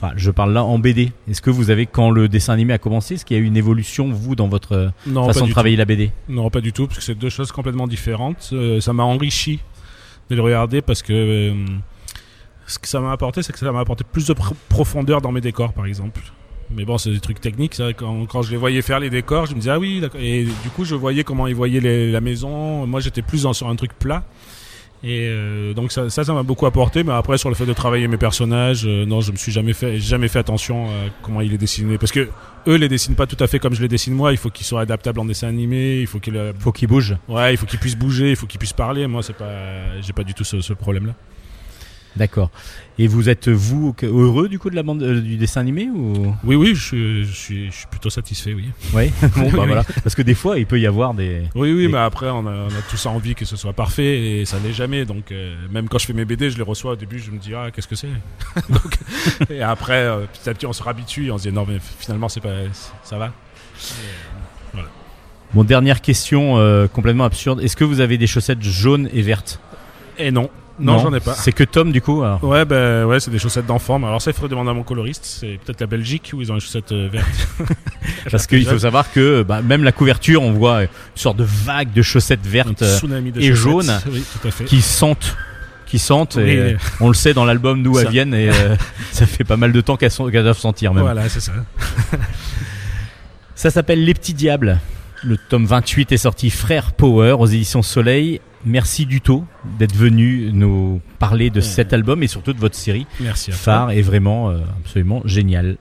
enfin, 0.01 0.11
je 0.17 0.31
parle 0.31 0.53
là 0.53 0.63
en 0.63 0.79
BD. 0.79 1.11
Est-ce 1.29 1.41
que 1.41 1.49
vous 1.49 1.69
avez, 1.69 1.85
quand 1.85 2.09
le 2.09 2.27
dessin 2.27 2.53
animé 2.53 2.73
a 2.73 2.77
commencé, 2.77 3.13
est-ce 3.13 3.25
qu'il 3.25 3.37
y 3.37 3.39
a 3.39 3.43
eu 3.43 3.45
une 3.45 3.57
évolution 3.57 4.09
vous 4.11 4.35
dans 4.35 4.47
votre 4.47 4.73
euh, 4.73 4.89
Non, 5.07 5.25
façon 5.27 5.45
de 5.47 5.51
travailler 5.51 5.75
la 5.75 5.85
BD. 5.85 6.11
Non, 6.27 6.49
pas 6.49 6.61
du 6.61 6.73
tout, 6.73 6.87
parce 6.87 6.97
que 6.99 7.03
c'est 7.05 7.15
deux 7.15 7.29
choses 7.29 7.51
complètement 7.51 7.87
différentes. 7.87 8.49
Euh, 8.53 8.81
ça 8.81 8.91
m'a 8.93 9.03
enrichi 9.03 9.59
de 10.29 10.35
le 10.35 10.41
regarder 10.41 10.81
parce 10.81 11.01
que 11.03 11.13
euh, 11.13 11.53
ce 12.67 12.79
que 12.79 12.87
ça 12.87 12.99
m'a 12.99 13.11
apporté, 13.11 13.41
c'est 13.43 13.51
que 13.53 13.59
ça 13.59 13.71
m'a 13.71 13.79
apporté 13.79 14.03
plus 14.03 14.27
de 14.27 14.33
pr- 14.33 14.53
profondeur 14.69 15.21
dans 15.21 15.31
mes 15.31 15.41
décors, 15.41 15.73
par 15.73 15.85
exemple. 15.85 16.21
Mais 16.71 16.85
bon, 16.85 16.97
c'est 16.99 17.09
des 17.11 17.19
trucs 17.19 17.41
techniques. 17.41 17.73
ça. 17.73 17.93
Quand, 17.93 18.25
quand 18.27 18.43
je 18.43 18.51
les 18.51 18.57
voyais 18.57 18.81
faire 18.83 18.99
les 18.99 19.09
décors, 19.09 19.47
je 19.47 19.53
me 19.55 19.59
disais 19.59 19.71
ah 19.71 19.79
oui, 19.79 20.01
d'accord. 20.01 20.21
Et 20.21 20.43
du 20.43 20.69
coup, 20.75 20.85
je 20.85 20.93
voyais 20.93 21.23
comment 21.23 21.47
ils 21.47 21.55
voyaient 21.55 21.79
les- 21.79 22.11
la 22.11 22.21
maison. 22.21 22.85
Moi, 22.85 22.99
j'étais 22.99 23.23
plus 23.23 23.43
dans, 23.43 23.53
sur 23.53 23.67
un 23.69 23.75
truc 23.75 23.97
plat. 23.97 24.23
Et 25.03 25.27
euh, 25.29 25.73
donc 25.73 25.91
ça, 25.91 26.09
ça, 26.09 26.33
m'a 26.33 26.43
beaucoup 26.43 26.65
apporté. 26.65 27.03
Mais 27.03 27.13
après, 27.13 27.37
sur 27.37 27.49
le 27.49 27.55
fait 27.55 27.65
de 27.65 27.73
travailler 27.73 28.07
mes 28.07 28.17
personnages, 28.17 28.85
euh, 28.85 29.05
non, 29.05 29.21
je 29.21 29.31
me 29.31 29.37
suis 29.37 29.51
jamais 29.51 29.73
fait, 29.73 29.99
jamais 29.99 30.27
fait 30.27 30.39
attention 30.39 30.87
à 30.87 31.09
comment 31.21 31.41
ils 31.41 31.51
les 31.51 31.57
dessinaient, 31.57 31.97
parce 31.97 32.11
que 32.11 32.29
eux 32.67 32.75
les 32.75 32.89
dessinent 32.89 33.15
pas 33.15 33.25
tout 33.25 33.41
à 33.41 33.47
fait 33.47 33.59
comme 33.59 33.73
je 33.73 33.81
les 33.81 33.87
dessine 33.87 34.13
moi. 34.13 34.31
Il 34.31 34.37
faut 34.37 34.49
qu'ils 34.49 34.65
soient 34.65 34.81
adaptables 34.81 35.19
en 35.19 35.25
dessin 35.25 35.47
animé. 35.47 36.01
Il 36.01 36.07
faut 36.07 36.19
qu'ils, 36.19 36.35
euh, 36.35 36.51
Faut 36.59 36.71
qu'il 36.71 36.87
bouge. 36.87 37.15
ouais, 37.29 37.53
il 37.53 37.57
faut 37.57 37.65
qu'ils 37.65 37.79
puissent 37.79 37.97
bouger, 37.97 38.31
il 38.31 38.35
faut 38.35 38.45
qu'ils 38.47 38.59
puissent 38.59 38.73
parler. 38.73 39.07
Moi, 39.07 39.23
c'est 39.23 39.35
pas, 39.35 40.01
j'ai 40.01 40.13
pas 40.13 40.23
du 40.23 40.33
tout 40.33 40.43
ce, 40.43 40.59
ce 40.61 40.73
problème-là. 40.73 41.13
D'accord. 42.15 42.49
Et 42.97 43.07
vous 43.07 43.29
êtes 43.29 43.47
vous 43.47 43.95
heureux 44.03 44.49
du 44.49 44.59
coup 44.59 44.69
de 44.69 44.75
la 44.75 44.83
bande 44.83 45.01
euh, 45.03 45.21
du 45.21 45.37
dessin 45.37 45.61
animé 45.61 45.87
ou? 45.93 46.35
Oui, 46.43 46.55
oui, 46.55 46.73
je, 46.75 46.83
suis- 46.83 47.23
je 47.25 47.31
suis, 47.31 47.65
je 47.71 47.75
suis 47.77 47.87
plutôt 47.87 48.09
satisfait, 48.09 48.53
oui. 48.53 48.65
Oui. 48.93 49.11
bon 49.21 49.43
bah 49.43 49.49
Oui. 49.59 49.67
voilà. 49.67 49.83
Parce 50.03 50.15
que 50.15 50.21
des 50.21 50.33
fois 50.33 50.57
il 50.59 50.65
peut 50.65 50.79
y 50.79 50.87
avoir 50.87 51.13
des. 51.13 51.43
Oui, 51.55 51.71
oui, 51.71 51.87
mais 51.87 51.99
après, 51.99 52.27
on 52.29 52.45
a, 52.47 52.51
on 52.51 52.67
a 52.67 52.81
tous 52.89 53.05
envie 53.05 53.35
que 53.35 53.45
ce 53.45 53.55
soit 53.55 53.73
parfait 53.73 54.39
et 54.41 54.45
ça 54.45 54.57
l'est 54.63 54.73
jamais. 54.73 55.05
Donc, 55.05 55.31
euh, 55.31 55.55
même 55.71 55.87
quand 55.87 55.97
je 55.99 56.07
fais 56.07 56.13
mes 56.13 56.25
BD, 56.25 56.49
je 56.49 56.57
les 56.57 56.63
reçois 56.63 56.93
au 56.93 56.95
début, 56.97 57.19
je 57.19 57.31
me 57.31 57.37
dis, 57.37 57.53
ah, 57.53 57.69
qu'est-ce 57.71 57.87
que 57.87 57.95
c'est? 57.95 58.07
Et 59.49 59.61
après, 59.61 60.03
euh, 60.03 60.25
petit 60.25 60.49
à 60.49 60.53
petit, 60.53 60.65
on 60.65 60.73
se 60.73 60.83
rabitue 60.83 61.27
et 61.27 61.31
on 61.31 61.37
se 61.37 61.47
dit, 61.47 61.53
non, 61.55 61.65
mais 61.67 61.77
finalement, 61.99 62.27
c'est 62.27 62.41
pas, 62.41 62.49
ça 63.03 63.17
va. 63.17 63.31
Bon 65.53 65.63
dernière 65.63 66.01
question 66.01 66.55
complètement 66.93 67.23
absurde. 67.23 67.61
Est-ce 67.61 67.75
que 67.75 67.83
vous 67.83 68.01
avez 68.01 68.17
des 68.19 68.27
chaussettes 68.27 68.61
jaunes 68.61 69.09
et 69.13 69.21
vertes? 69.23 69.59
Et 70.19 70.29
non, 70.31 70.49
non, 70.79 70.99
j'en 70.99 71.13
ai 71.13 71.19
pas. 71.19 71.33
C'est 71.33 71.51
que 71.51 71.63
Tom 71.63 71.91
du 71.91 72.01
coup. 72.01 72.23
alors. 72.23 72.43
Ouais, 72.43 72.65
ben 72.65 73.05
ouais, 73.05 73.19
c'est 73.19 73.31
des 73.31 73.39
chaussettes 73.39 73.65
d'enfant. 73.65 73.97
Alors 74.03 74.21
ça, 74.21 74.31
il 74.31 74.33
faudrait 74.33 74.49
demander 74.49 74.71
à 74.71 74.73
mon 74.73 74.83
coloriste. 74.83 75.25
C'est 75.25 75.59
peut-être 75.63 75.81
la 75.81 75.87
Belgique 75.87 76.31
où 76.33 76.41
ils 76.41 76.51
ont 76.51 76.55
les 76.55 76.61
chaussettes 76.61 76.91
euh, 76.91 77.09
vertes. 77.11 77.47
Parce 78.31 78.47
qu'il 78.47 78.65
faut 78.65 78.79
savoir 78.79 79.11
que 79.11 79.43
bah, 79.43 79.61
même 79.61 79.83
la 79.83 79.91
couverture, 79.91 80.41
on 80.41 80.51
voit 80.51 80.83
une 80.83 80.89
sorte 81.15 81.37
de 81.37 81.45
vague 81.45 81.93
de 81.93 82.01
chaussettes 82.01 82.45
vertes 82.45 82.81
euh, 82.81 82.99
de 83.01 83.39
et 83.39 83.47
chaussettes. 83.49 83.55
jaune 83.55 83.99
Oui, 84.11 84.23
tout 84.39 84.47
à 84.47 84.51
fait. 84.51 84.65
qui 84.65 84.81
sentent, 84.81 85.35
qui 85.85 85.99
sentent. 85.99 86.35
Oui. 86.37 86.49
Et, 86.49 86.57
euh, 86.57 86.77
on 86.99 87.07
le 87.07 87.13
sait 87.13 87.33
dans 87.33 87.45
l'album 87.45 87.83
d'où 87.83 87.95
Ça. 87.95 88.01
elles 88.01 88.09
viennent 88.09 88.33
et 88.33 88.49
euh, 88.49 88.75
ça 89.11 89.25
fait 89.25 89.43
pas 89.43 89.57
mal 89.57 89.71
de 89.71 89.81
temps 89.81 89.97
qu'elles 89.97 90.11
qu'elles 90.11 90.43
doivent 90.43 90.57
sentir 90.57 90.93
même. 90.93 91.03
Voilà, 91.03 91.27
c'est 91.29 91.41
ça. 91.41 91.53
Ça 93.55 93.69
s'appelle 93.69 94.05
Les 94.05 94.13
Petits 94.13 94.33
Diables. 94.33 94.79
Le 95.21 95.35
tome 95.35 95.65
28 95.65 96.13
est 96.13 96.17
sorti 96.17 96.49
Frère 96.49 96.93
Power 96.93 97.35
aux 97.39 97.45
éditions 97.45 97.81
Soleil. 97.81 98.39
Merci 98.65 99.05
Duto 99.05 99.45
d'être 99.79 99.95
venu 99.95 100.51
nous 100.51 101.01
parler 101.17 101.49
de 101.49 101.61
cet 101.61 101.93
album 101.93 102.21
et 102.23 102.27
surtout 102.27 102.53
de 102.53 102.59
votre 102.59 102.75
série 102.75 103.05
Merci 103.21 103.51
à 103.51 103.53
toi. 103.53 103.61
phare 103.61 103.91
est 103.91 104.01
vraiment 104.01 104.49
euh, 104.49 104.59
absolument 104.83 105.21
génial. 105.25 105.77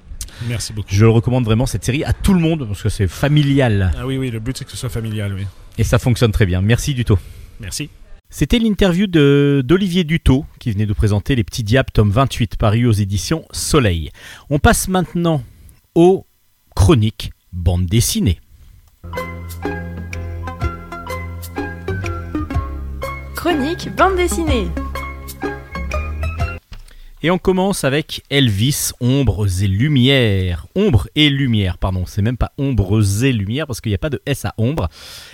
Merci 0.47 0.73
beaucoup. 0.73 0.89
Je 0.91 1.05
recommande 1.05 1.45
vraiment 1.45 1.67
cette 1.67 1.85
série 1.85 2.05
à 2.05 2.13
tout 2.13 2.33
le 2.35 2.41
monde 2.41 2.67
parce 2.69 2.81
que 2.83 2.89
c'est 2.89 3.09
familial 3.09 3.91
Ah 3.99 4.07
oui, 4.07 4.17
oui, 4.17 4.31
le 4.31 4.39
but 4.39 4.57
c'est 4.57 4.65
que 4.65 4.71
ce 4.71 4.77
soit 4.77 4.89
familial, 4.91 5.35
oui. 5.35 5.45
et 5.77 5.83
ça 5.85 5.99
fonctionne 5.99 6.31
très 6.31 6.47
bien. 6.47 6.63
Merci 6.63 6.95
Duto. 6.95 7.19
Merci. 7.61 7.91
C'était 8.31 8.59
l'interview 8.59 9.07
de- 9.09 9.63
d'Olivier 9.65 10.05
Duto 10.05 10.45
qui 10.61 10.71
venait 10.71 10.87
de 10.87 10.93
présenter 10.93 11.35
Les 11.35 11.43
Petits 11.45 11.65
Diables, 11.65 11.91
tome 11.93 12.11
28, 12.11 12.57
paru 12.57 12.87
aux 12.87 12.93
éditions 12.93 13.45
Soleil. 13.51 14.11
On 14.51 14.59
passe 14.61 14.87
maintenant 14.87 15.43
aux 15.97 16.27
chroniques 16.77 17.33
bande 17.53 17.87
dessinée. 17.87 18.39
Bande 23.49 24.17
dessinée. 24.17 24.69
Et 27.23 27.31
on 27.31 27.39
commence 27.39 27.83
avec 27.83 28.23
Elvis, 28.29 28.91
Ombres 29.01 29.63
et 29.63 29.67
Lumières. 29.67 30.67
Ombre 30.75 31.09
et 31.15 31.31
Lumière, 31.31 31.79
pardon, 31.79 32.05
c'est 32.05 32.21
même 32.21 32.37
pas 32.37 32.53
Ombres 32.59 33.25
et 33.25 33.33
Lumières 33.33 33.67
parce 33.67 33.81
qu'il 33.81 33.89
n'y 33.89 33.95
a 33.95 33.99
pas 33.99 34.11
de 34.11 34.21
S 34.27 34.45
à 34.45 34.53
Ombre. 34.59 34.91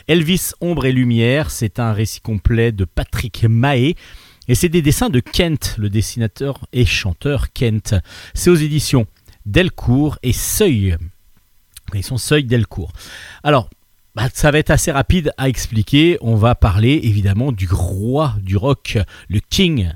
Elvis, 0.06 0.52
Ombre 0.60 0.86
et 0.86 0.92
Lumière, 0.92 1.50
c'est 1.50 1.80
un 1.80 1.92
récit 1.92 2.20
complet 2.20 2.70
de 2.70 2.84
Patrick 2.84 3.46
Mahé. 3.48 3.96
Et 4.46 4.54
c'est 4.54 4.68
des 4.68 4.80
dessins 4.80 5.10
de 5.10 5.18
Kent, 5.18 5.74
le 5.76 5.90
dessinateur 5.90 6.68
et 6.72 6.86
chanteur 6.86 7.52
Kent. 7.52 7.96
C'est 8.32 8.50
aux 8.50 8.54
éditions 8.54 9.06
Delcourt 9.44 10.20
et 10.22 10.32
Seuil. 10.32 10.96
Ils 11.92 12.04
sont 12.04 12.18
Seuil 12.18 12.44
Delcourt. 12.44 12.92
Alors, 13.42 13.68
bah, 14.14 14.28
ça 14.32 14.50
va 14.50 14.58
être 14.58 14.70
assez 14.70 14.92
rapide 14.92 15.32
à 15.38 15.48
expliquer. 15.48 16.18
On 16.20 16.36
va 16.36 16.54
parler 16.54 17.00
évidemment 17.02 17.52
du 17.52 17.66
roi 17.70 18.34
du 18.42 18.56
rock, 18.56 18.98
le 19.28 19.40
king 19.40 19.90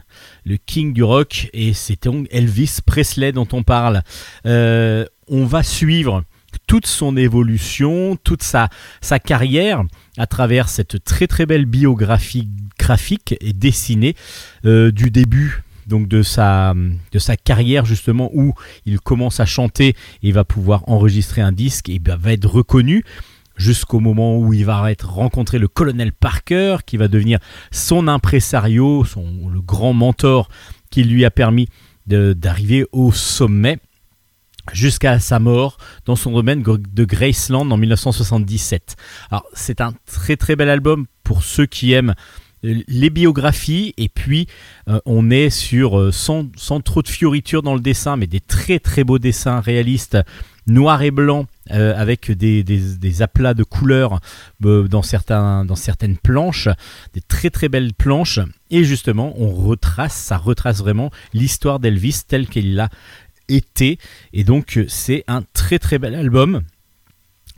le 0.48 0.56
king 0.56 0.92
du 0.92 1.02
rock, 1.02 1.50
et 1.52 1.74
c'est 1.74 2.04
donc 2.04 2.26
Elvis 2.30 2.78
Presley 2.84 3.32
dont 3.32 3.46
on 3.52 3.62
parle. 3.62 4.02
Euh, 4.46 5.04
on 5.28 5.44
va 5.44 5.62
suivre 5.62 6.24
toute 6.66 6.86
son 6.86 7.16
évolution, 7.16 8.16
toute 8.24 8.42
sa, 8.42 8.68
carrière 9.24 9.82
à 10.16 10.26
travers 10.26 10.68
cette 10.68 11.04
très 11.04 11.26
très 11.26 11.44
belle 11.44 11.66
biographie 11.66 12.48
graphique 12.78 13.34
et 13.40 13.52
dessinée 13.52 14.16
euh, 14.64 14.90
du 14.90 15.10
début 15.10 15.62
donc 15.86 16.06
de 16.06 16.22
sa, 16.22 16.74
de 17.12 17.18
sa 17.18 17.36
carrière 17.36 17.86
justement 17.86 18.30
où 18.34 18.54
il 18.84 19.00
commence 19.00 19.40
à 19.40 19.46
chanter 19.46 19.94
et 20.22 20.32
va 20.32 20.44
pouvoir 20.44 20.86
enregistrer 20.86 21.40
un 21.40 21.52
disque 21.52 21.88
et 21.88 21.98
ben, 21.98 22.16
va 22.16 22.32
être 22.32 22.46
reconnu 22.46 23.04
jusqu'au 23.58 24.00
moment 24.00 24.38
où 24.38 24.54
il 24.54 24.64
va 24.64 24.90
être 24.90 25.10
rencontrer 25.10 25.58
le 25.58 25.68
colonel 25.68 26.12
Parker 26.12 26.78
qui 26.86 26.96
va 26.96 27.08
devenir 27.08 27.38
son 27.70 28.08
impresario, 28.08 29.04
son, 29.04 29.48
le 29.52 29.60
grand 29.60 29.92
mentor 29.92 30.48
qui 30.90 31.04
lui 31.04 31.24
a 31.24 31.30
permis 31.30 31.68
d'arriver 32.06 32.86
au 32.92 33.12
sommet 33.12 33.78
jusqu'à 34.72 35.18
sa 35.18 35.38
mort 35.38 35.76
dans 36.06 36.16
son 36.16 36.32
domaine 36.32 36.62
de 36.62 37.04
Graceland 37.04 37.70
en 37.70 37.76
1977. 37.76 38.96
Alors 39.30 39.44
c'est 39.52 39.80
un 39.80 39.92
très 40.06 40.36
très 40.36 40.56
bel 40.56 40.70
album 40.70 41.06
pour 41.22 41.42
ceux 41.42 41.66
qui 41.66 41.92
aiment 41.92 42.14
les 42.62 43.10
biographies 43.10 43.94
et 43.98 44.08
puis 44.08 44.46
euh, 44.88 44.98
on 45.06 45.30
est 45.30 45.50
sur 45.50 45.98
euh, 45.98 46.10
sans, 46.10 46.46
sans 46.56 46.80
trop 46.80 47.02
de 47.02 47.08
fioritures 47.08 47.62
dans 47.62 47.74
le 47.74 47.80
dessin 47.80 48.16
mais 48.16 48.26
des 48.26 48.40
très 48.40 48.80
très 48.80 49.04
beaux 49.04 49.20
dessins 49.20 49.60
réalistes 49.60 50.18
noir 50.66 51.02
et 51.02 51.12
blanc 51.12 51.46
euh, 51.70 51.94
avec 51.96 52.30
des, 52.30 52.62
des- 52.64 53.22
aplats 53.22 53.54
de 53.54 53.64
couleurs 53.64 54.20
euh, 54.64 54.86
dans, 54.88 55.02
certains, 55.02 55.64
dans 55.64 55.76
certaines 55.76 56.16
planches, 56.16 56.68
des 57.14 57.20
très 57.20 57.50
très 57.50 57.68
belles 57.68 57.94
planches. 57.94 58.40
Et 58.70 58.84
justement, 58.84 59.34
on 59.40 59.50
retrace, 59.50 60.14
ça 60.14 60.36
retrace 60.36 60.78
vraiment 60.78 61.10
l'histoire 61.32 61.80
d'Elvis 61.80 62.20
telle 62.26 62.46
qu'elle 62.46 62.74
l'a 62.74 62.88
été. 63.48 63.98
Et 64.32 64.44
donc, 64.44 64.78
c'est 64.88 65.24
un 65.26 65.42
très 65.52 65.78
très 65.78 65.98
bel 65.98 66.14
album. 66.14 66.62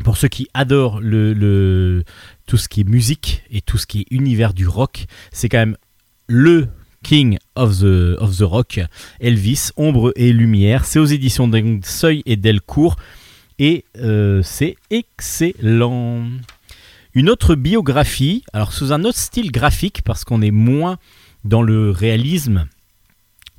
Pour 0.04 0.16
ceux 0.16 0.28
qui 0.28 0.48
adorent 0.54 1.00
le, 1.00 1.34
le- 1.34 2.04
tout 2.46 2.56
ce 2.56 2.68
qui 2.68 2.80
est 2.80 2.88
musique 2.88 3.42
et 3.50 3.60
tout 3.60 3.76
ce 3.76 3.86
qui 3.86 4.00
est 4.00 4.06
univers 4.10 4.54
du 4.54 4.66
rock, 4.66 5.04
c'est 5.30 5.48
quand 5.50 5.58
même 5.58 5.76
le 6.26 6.68
King 7.02 7.38
of 7.54 7.80
the, 7.80 8.16
of 8.18 8.36
the 8.36 8.42
Rock, 8.42 8.80
Elvis, 9.20 9.70
Ombre 9.76 10.12
et 10.16 10.32
Lumière. 10.32 10.84
C'est 10.84 10.98
aux 10.98 11.06
éditions 11.06 11.48
de 11.48 11.80
Seuil 11.82 12.22
et 12.26 12.36
Delcourt 12.36 12.96
et 13.60 13.84
euh, 13.98 14.40
c'est 14.42 14.74
excellent. 14.88 16.24
Une 17.14 17.28
autre 17.28 17.54
biographie, 17.54 18.42
alors 18.52 18.72
sous 18.72 18.92
un 18.92 19.04
autre 19.04 19.18
style 19.18 19.52
graphique 19.52 20.00
parce 20.02 20.24
qu'on 20.24 20.42
est 20.42 20.50
moins 20.50 20.96
dans 21.44 21.60
le 21.60 21.90
réalisme, 21.90 22.66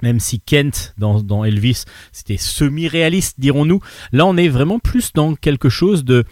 même 0.02 0.20
si 0.20 0.39
Kent 0.39 0.95
dans, 0.97 1.43
Elvis 1.43 1.84
c'était 2.12 2.38
semi-réaliste 2.38 3.39
dirons-nous, 3.39 3.80
là 4.12 4.26
on 4.26 4.38
est 4.38 4.49
vraiment 4.49 4.80
plus 4.80 5.14
dans 5.14 5.36
quelque 5.36 5.70
chose 5.70 6.04
de 6.04 6.26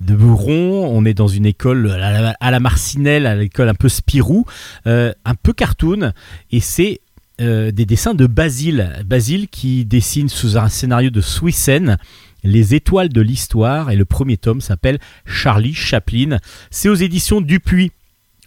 de 0.00 0.16
on 0.16 1.04
est 1.04 1.14
dans 1.14 1.28
une 1.28 1.44
école 1.44 1.90
à 1.90 2.20
la, 2.22 2.36
à 2.40 2.50
la 2.52 2.60
Marcinelle, 2.60 3.26
à 3.26 3.34
l'école 3.34 3.68
un 3.68 3.74
peu 3.74 3.88
Spirou, 3.88 4.46
euh, 4.86 5.12
un 5.24 5.34
peu 5.34 5.52
cartoon, 5.52 6.12
et 6.52 6.60
c'est 6.60 7.00
euh, 7.40 7.70
des 7.70 7.84
dessins 7.84 8.14
de 8.14 8.26
Basile. 8.26 9.04
Basile 9.06 9.48
qui 9.48 9.84
dessine 9.84 10.28
sous 10.28 10.56
un 10.56 10.68
scénario 10.68 11.10
de 11.10 11.20
Swissen 11.20 11.96
Les 12.44 12.74
étoiles 12.74 13.08
de 13.08 13.20
l'histoire, 13.20 13.90
et 13.90 13.96
le 13.96 14.04
premier 14.04 14.36
tome 14.36 14.60
s'appelle 14.60 14.98
Charlie 15.26 15.74
Chaplin. 15.74 16.38
C'est 16.70 16.88
aux 16.88 16.94
éditions 16.94 17.40
Dupuis. 17.40 17.92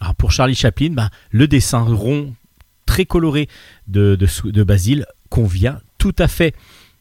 Alors 0.00 0.14
pour 0.14 0.32
Charlie 0.32 0.54
Chaplin, 0.54 0.90
ben, 0.90 1.10
le 1.30 1.46
dessin 1.46 1.80
rond, 1.80 2.34
très 2.86 3.04
coloré 3.04 3.48
de, 3.86 4.18
Basile 4.64 5.06
convient 5.28 5.80
tout 5.98 6.14
à 6.18 6.28
fait. 6.28 6.54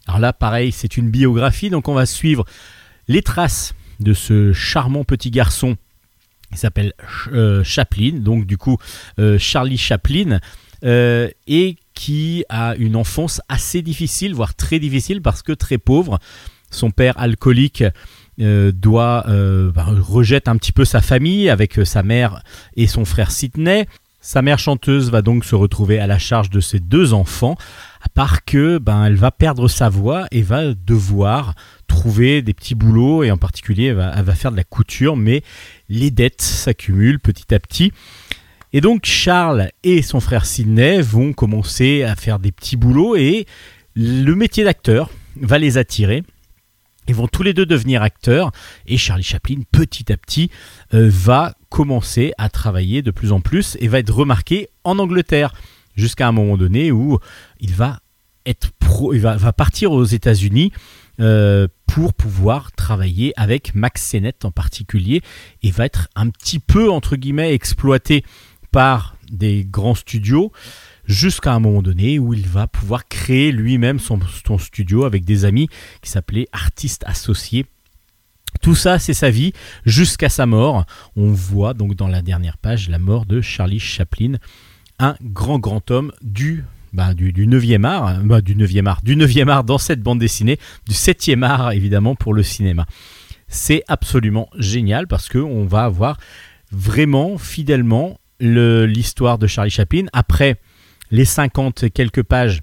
Alors 0.08 0.20
là, 0.20 0.34
pareil, 0.34 0.72
c'est 0.72 0.98
une 0.98 1.10
biographie, 1.10 1.70
donc 1.70 1.88
on 1.88 1.94
va 1.94 2.06
suivre 2.06 2.46
les 3.08 3.22
traces 3.22 3.74
de 4.00 4.14
ce 4.14 4.54
charmant 4.54 5.04
petit 5.04 5.32
garçon 5.32 5.78
qui 6.52 6.60
s'appelle 6.60 6.94
euh, 7.32 7.64
Chaplin, 7.64 8.20
donc 8.20 8.46
du 8.46 8.58
coup 8.58 8.78
euh, 9.20 9.38
Charlie 9.40 9.78
Chaplin, 9.78 10.40
euh, 10.84 11.30
et 11.48 11.78
qui 11.94 12.44
a 12.50 12.76
une 12.76 12.96
enfance 12.96 13.42
assez 13.48 13.82
difficile, 13.82 14.34
voire 14.34 14.56
très 14.56 14.80
difficile, 14.80 15.22
parce 15.22 15.42
que 15.42 15.52
très 15.52 15.78
pauvre. 15.78 16.20
Son 16.72 16.90
père 16.90 17.14
alcoolique 17.20 17.84
euh, 18.40 18.72
doit 18.72 19.26
euh, 19.28 19.72
bah, 19.72 19.86
rejette 19.88 20.48
un 20.48 20.56
petit 20.56 20.72
peu 20.72 20.86
sa 20.86 21.02
famille 21.02 21.50
avec 21.50 21.78
euh, 21.78 21.86
sa 21.86 22.02
mère 22.02 22.42
et 22.76 22.88
son 22.88 23.06
frère 23.06 23.30
Sidney. 23.30 23.86
Sa 24.20 24.42
mère 24.42 24.58
chanteuse 24.58 25.12
va 25.12 25.22
donc 25.22 25.46
se 25.46 25.54
retrouver 25.54 26.00
à 26.00 26.08
la 26.08 26.18
charge 26.18 26.50
de 26.50 26.60
ses 26.60 26.80
deux 26.80 27.14
enfants, 27.14 27.56
à 28.02 28.10
part 28.10 28.46
que 28.46 28.78
ben 28.78 29.06
elle 29.06 29.16
va 29.16 29.32
perdre 29.32 29.68
sa 29.68 29.90
voix 29.90 30.28
et 30.32 30.44
va 30.44 30.74
devoir 30.74 31.56
trouver 31.88 32.42
des 32.42 32.54
petits 32.54 32.76
boulots 32.76 33.24
et 33.24 33.32
en 33.32 33.38
particulier 33.38 33.94
va, 33.94 34.22
va 34.22 34.36
faire 34.36 34.52
de 34.52 34.58
la 34.58 34.64
couture, 34.64 35.18
mais 35.18 35.44
les 35.90 36.12
dettes 36.12 36.42
s'accumulent 36.42 37.20
petit 37.20 37.54
à 37.54 37.60
petit. 37.60 37.92
Et 38.74 38.82
donc 38.82 39.06
Charles 39.06 39.70
et 39.84 40.02
son 40.02 40.20
frère 40.20 40.46
Sidney 40.46 41.02
vont 41.02 41.34
commencer 41.34 42.04
à 42.04 42.16
faire 42.16 42.40
des 42.40 42.52
petits 42.52 42.78
boulots 42.78 43.16
et 43.16 43.46
le 43.96 44.34
métier 44.34 44.64
d'acteur 44.64 45.10
va 45.36 45.58
les 45.58 45.78
attirer. 45.78 46.24
Ils 47.08 47.16
vont 47.16 47.28
tous 47.28 47.44
les 47.44 47.54
deux 47.54 47.66
devenir 47.66 48.04
acteurs 48.04 48.52
et 48.86 48.98
Charlie 48.98 49.24
Chaplin, 49.24 49.62
petit 49.72 50.12
à 50.12 50.18
petit, 50.18 50.50
euh, 50.94 51.10
va 51.12 51.56
commencer 51.70 52.34
à 52.38 52.50
travailler 52.50 53.02
de 53.02 53.12
plus 53.12 53.32
en 53.32 53.42
plus 53.42 53.78
et 53.80 53.88
va 53.88 54.00
être 54.00 54.14
remarqué 54.14 54.70
en 54.84 55.00
Angleterre 55.00 55.54
jusqu'à 55.96 56.28
un 56.28 56.32
moment 56.32 56.58
donné 56.58 56.92
où 56.92 57.20
il 57.60 57.74
va 57.74 58.00
être 58.46 58.72
pro, 58.80 59.14
il 59.14 59.22
va, 59.22 59.54
partir 59.54 59.92
aux 59.92 60.04
États-Unis 60.04 60.72
euh, 61.20 61.68
pour 61.86 62.14
pouvoir 62.14 62.72
travailler 62.72 63.34
avec 63.36 63.76
Max 63.76 64.02
Sennett 64.02 64.46
en 64.46 64.52
particulier 64.52 65.22
et 65.64 65.72
va 65.72 65.86
être 65.86 66.08
un 66.16 66.30
petit 66.30 66.60
peu 66.60 66.90
entre 66.90 67.16
guillemets 67.16 67.54
exploité 67.54 68.24
par 68.72 69.16
des 69.32 69.66
grands 69.70 69.96
studios 69.96 70.52
jusqu'à 71.06 71.54
un 71.54 71.60
moment 71.60 71.82
donné 71.82 72.20
où 72.20 72.34
il 72.34 72.48
va 72.48 72.68
pouvoir 72.68 73.08
créer 73.08 73.52
lui-même 73.52 74.00
son, 74.00 74.20
studio 74.60 75.06
avec 75.06 75.26
des 75.26 75.46
amis 75.46 75.68
qui 76.02 76.10
s'appelaient 76.10 76.48
artistes 76.52 77.04
associés. 77.08 77.66
Tout 78.62 78.76
ça, 78.76 79.00
c'est 79.00 79.14
sa 79.14 79.30
vie 79.30 79.54
jusqu'à 79.86 80.30
sa 80.30 80.46
mort. 80.46 80.86
On 81.16 81.32
voit 81.32 81.74
donc 81.74 81.96
dans 81.96 82.08
la 82.08 82.22
dernière 82.22 82.58
page 82.58 82.90
la 82.90 83.00
mort 83.00 83.26
de 83.26 83.42
Charlie 83.42 83.80
Chaplin, 83.80 84.34
un 85.00 85.16
grand 85.22 85.58
grand 85.60 85.90
homme 85.90 86.12
du 86.22 86.64
bah, 86.94 87.14
du, 87.14 87.32
du 87.32 87.48
9e 87.48 87.86
art, 87.86 88.22
bah, 88.24 88.42
du 88.42 88.54
9e 88.54 88.86
art, 88.86 89.02
du 89.02 89.16
9e 89.16 89.48
art 89.48 89.64
dans 89.64 89.78
cette 89.78 90.02
bande 90.02 90.20
dessinée, 90.20 90.60
du 90.88 90.94
7e 90.94 91.44
art 91.44 91.72
évidemment 91.72 92.16
pour 92.16 92.34
le 92.34 92.44
cinéma. 92.44 92.86
C'est 93.48 93.84
absolument 93.88 94.50
génial 94.58 95.08
parce 95.08 95.30
que 95.30 95.38
on 95.38 95.66
va 95.66 95.86
avoir 95.86 96.18
vraiment 96.72 97.38
fidèlement 97.38 98.20
le- 98.42 98.86
l'histoire 98.86 99.38
de 99.38 99.48
Charlie 99.48 99.72
Chaplin 99.72 100.06
après 100.12 100.58
les 101.12 101.26
50 101.26 101.84
et 101.84 101.92
quelques 101.92 102.24
pages 102.24 102.62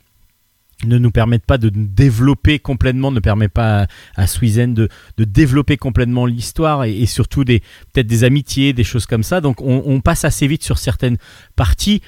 ne 0.86 0.98
nous 0.98 1.10
permettent 1.10 1.44
pas 1.44 1.58
de 1.58 1.70
développer 1.70 2.58
complètement, 2.58 3.10
ne 3.10 3.20
permet 3.20 3.48
pas 3.48 3.82
à, 3.82 3.86
à 4.16 4.26
Swizen 4.26 4.74
de, 4.74 4.88
développer 5.18 5.76
complètement 5.76 6.24
l'histoire 6.26 6.84
et, 6.84 6.96
et 6.96 7.06
surtout 7.06 7.44
des 7.44 7.60
peut-être 7.92 8.06
des 8.06 8.24
amitiés, 8.24 8.72
des 8.72 8.84
choses 8.84 9.06
comme 9.06 9.24
ça. 9.24 9.40
Donc 9.40 9.60
on, 9.60 9.82
on 9.86 10.00
passe 10.00 10.24
assez 10.24 10.46
vite 10.46 10.62
sur 10.62 10.78
certaines 10.78 11.16
parties. 11.56 12.00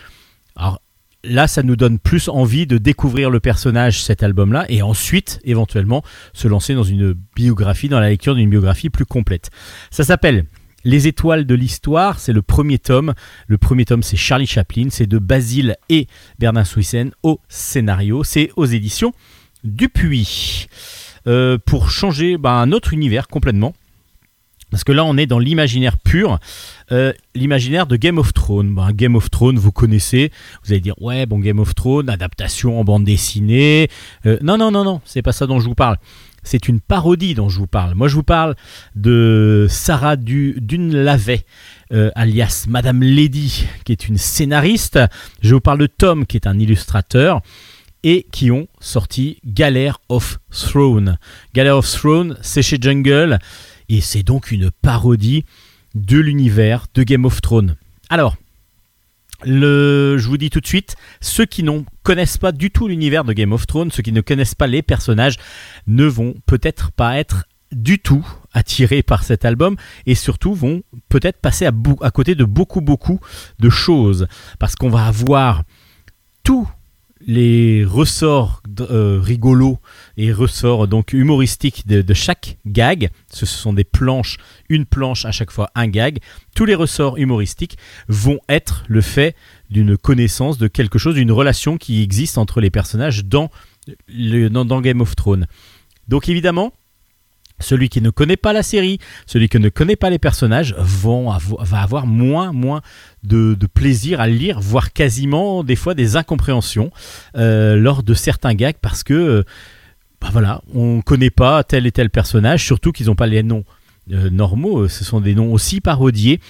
Alors 0.54 0.80
là, 1.24 1.48
ça 1.48 1.62
nous 1.62 1.76
donne 1.76 1.98
plus 1.98 2.28
envie 2.28 2.66
de 2.66 2.78
découvrir 2.78 3.30
le 3.30 3.40
personnage, 3.40 4.02
cet 4.02 4.22
album-là, 4.22 4.66
et 4.68 4.82
ensuite, 4.82 5.40
éventuellement, 5.44 6.02
se 6.32 6.48
lancer 6.48 6.74
dans 6.74 6.82
une 6.82 7.14
biographie, 7.34 7.88
dans 7.88 8.00
la 8.00 8.08
lecture 8.08 8.34
d'une 8.34 8.50
biographie 8.50 8.90
plus 8.90 9.06
complète. 9.06 9.50
Ça 9.90 10.04
s'appelle 10.04 10.44
Les 10.84 11.08
étoiles 11.08 11.46
de 11.46 11.54
l'histoire, 11.54 12.18
c'est 12.18 12.32
le 12.32 12.42
premier 12.42 12.78
tome. 12.78 13.14
Le 13.46 13.58
premier 13.58 13.84
tome, 13.84 14.02
c'est 14.02 14.16
Charlie 14.16 14.46
Chaplin, 14.46 14.88
c'est 14.90 15.06
de 15.06 15.18
Basile 15.18 15.76
et 15.88 16.06
Bernard 16.38 16.66
Swissen 16.66 17.12
au 17.22 17.40
scénario, 17.48 18.24
c'est 18.24 18.50
aux 18.56 18.66
éditions 18.66 19.12
Dupuis. 19.62 20.68
Euh, 21.26 21.58
pour 21.58 21.90
changer 21.90 22.38
bah, 22.38 22.52
un 22.52 22.72
autre 22.72 22.94
univers 22.94 23.28
complètement. 23.28 23.74
Parce 24.70 24.84
que 24.84 24.92
là, 24.92 25.04
on 25.04 25.16
est 25.16 25.26
dans 25.26 25.40
l'imaginaire 25.40 25.98
pur, 25.98 26.38
euh, 26.92 27.12
l'imaginaire 27.34 27.86
de 27.86 27.96
Game 27.96 28.18
of 28.18 28.32
Thrones. 28.32 28.72
Bah, 28.72 28.90
Game 28.92 29.16
of 29.16 29.30
Thrones, 29.30 29.58
vous 29.58 29.72
connaissez. 29.72 30.30
Vous 30.64 30.72
allez 30.72 30.80
dire, 30.80 30.94
ouais, 31.02 31.26
bon, 31.26 31.40
Game 31.40 31.58
of 31.58 31.74
Thrones, 31.74 32.08
adaptation 32.08 32.78
en 32.78 32.84
bande 32.84 33.04
dessinée. 33.04 33.88
Euh, 34.26 34.38
non, 34.42 34.56
non, 34.56 34.70
non, 34.70 34.84
non, 34.84 35.00
c'est 35.04 35.22
pas 35.22 35.32
ça 35.32 35.46
dont 35.46 35.58
je 35.58 35.66
vous 35.66 35.74
parle. 35.74 35.98
C'est 36.42 36.68
une 36.68 36.80
parodie 36.80 37.34
dont 37.34 37.48
je 37.48 37.58
vous 37.58 37.66
parle. 37.66 37.94
Moi, 37.94 38.08
je 38.08 38.14
vous 38.14 38.22
parle 38.22 38.56
de 38.94 39.66
Sarah 39.68 40.16
du, 40.16 40.56
Dunlavet, 40.60 41.44
euh, 41.92 42.10
alias 42.14 42.66
Madame 42.68 43.02
Lady, 43.02 43.66
qui 43.84 43.92
est 43.92 44.08
une 44.08 44.16
scénariste. 44.16 44.98
Je 45.42 45.54
vous 45.54 45.60
parle 45.60 45.78
de 45.78 45.86
Tom, 45.86 46.26
qui 46.26 46.36
est 46.36 46.46
un 46.46 46.58
illustrateur 46.58 47.42
et 48.02 48.26
qui 48.32 48.50
ont 48.50 48.68
sorti 48.80 49.38
Galère 49.44 49.98
of 50.08 50.38
Throne. 50.50 51.18
Galère 51.54 51.76
of 51.76 51.90
Throne, 51.90 52.36
c'est 52.40 52.62
chez 52.62 52.78
Jungle 52.80 53.38
et 53.88 54.00
c'est 54.00 54.22
donc 54.22 54.50
une 54.50 54.70
parodie 54.70 55.44
de 55.94 56.18
l'univers 56.18 56.86
de 56.94 57.02
Game 57.02 57.24
of 57.24 57.40
Thrones. 57.42 57.76
Alors, 58.08 58.36
je 59.44 60.26
vous 60.26 60.36
dis 60.36 60.50
tout 60.50 60.60
de 60.60 60.66
suite, 60.66 60.96
ceux 61.20 61.46
qui 61.46 61.62
ne 61.62 61.80
connaissent 62.02 62.38
pas 62.38 62.52
du 62.52 62.70
tout 62.70 62.88
l'univers 62.88 63.24
de 63.24 63.32
Game 63.32 63.52
of 63.52 63.66
Thrones, 63.66 63.90
ceux 63.90 64.02
qui 64.02 64.12
ne 64.12 64.20
connaissent 64.20 64.54
pas 64.54 64.66
les 64.66 64.82
personnages, 64.82 65.36
ne 65.86 66.04
vont 66.04 66.34
peut-être 66.46 66.92
pas 66.92 67.18
être 67.18 67.44
du 67.72 67.98
tout 68.00 68.26
attirés 68.52 69.02
par 69.02 69.22
cet 69.22 69.44
album 69.44 69.76
et 70.06 70.14
surtout 70.14 70.54
vont 70.54 70.82
peut-être 71.08 71.40
passer 71.40 71.66
à, 71.66 72.10
côté 72.10 72.34
de 72.34 72.44
beaucoup 72.44 72.80
beaucoup 72.80 73.20
de 73.58 73.70
choses. 73.70 74.26
Parce 74.58 74.74
qu'on 74.74 74.90
va 74.90 75.06
avoir 75.06 75.62
tous 76.42 76.66
les 77.26 77.84
ressorts 77.84 78.62
euh, 78.80 79.20
rigolos 79.22 79.78
et 80.16 80.32
ressorts 80.32 80.88
donc 80.88 81.12
humoristiques 81.12 81.86
de, 81.86 82.14
chaque 82.14 82.58
gag. 82.66 83.10
Ce 83.32 83.46
sont 83.46 83.72
des 83.72 83.84
planches, 83.84 84.38
une 84.68 84.86
planche 84.86 85.24
à 85.24 85.32
chaque 85.32 85.50
fois, 85.50 85.70
un 85.74 85.88
gag. 85.88 86.18
Tous 86.54 86.64
les 86.64 86.74
ressorts 86.74 87.18
humoristiques 87.18 87.76
vont 88.08 88.38
être 88.48 88.84
le 88.88 89.00
fait 89.00 89.36
d'une 89.70 89.96
connaissance 89.96 90.58
de 90.58 90.68
quelque 90.68 90.98
chose, 90.98 91.14
d'une 91.14 91.32
relation 91.32 91.76
qui 91.76 92.02
existe 92.02 92.38
entre 92.38 92.60
les 92.60 92.70
personnages 92.70 93.24
dans, 93.24 93.50
le, 94.08 94.48
dans 94.48 94.80
Game 94.80 95.00
of 95.00 95.14
Thrones. 95.14 95.46
Donc 96.08 96.28
évidemment, 96.28 96.72
celui 97.60 97.88
qui 97.88 98.00
ne 98.00 98.10
connaît 98.10 98.36
pas 98.36 98.52
la 98.52 98.62
série, 98.62 98.98
celui 99.26 99.48
qui 99.48 99.58
ne 99.58 99.68
connaît 99.68 99.96
pas 99.96 100.10
les 100.10 100.18
personnages, 100.18 100.74
va 100.78 101.80
avoir 101.80 102.06
moins, 102.06 102.52
moins 102.52 102.82
de, 103.22 103.56
plaisir 103.72 104.20
à 104.20 104.26
lire, 104.26 104.60
voire 104.60 104.92
quasiment 104.92 105.62
des 105.62 105.76
fois 105.76 105.94
des 105.94 106.16
incompréhensions 106.16 106.90
euh, 107.36 107.76
lors 107.76 108.02
de 108.02 108.14
certains 108.14 108.54
gags 108.54 108.76
parce 108.80 109.04
que, 109.04 109.14
euh, 109.14 109.42
bah 110.20 110.28
voilà, 110.32 110.62
on 110.74 110.96
ne 110.96 111.02
connaît 111.02 111.30
pas 111.30 111.62
tel 111.64 111.86
et 111.86 111.92
tel 111.92 112.10
personnage, 112.10 112.64
surtout 112.64 112.92
qu'ils 112.92 113.06
n'ont 113.06 113.14
pas 113.14 113.26
les 113.26 113.42
noms 113.42 113.64
normaux, 114.10 114.80
euh, 114.80 114.88
ce 114.88 115.04
sont 115.04 115.20
des 115.20 115.34
noms 115.34 115.52
aussi 115.52 115.80
parodiés. 115.80 116.40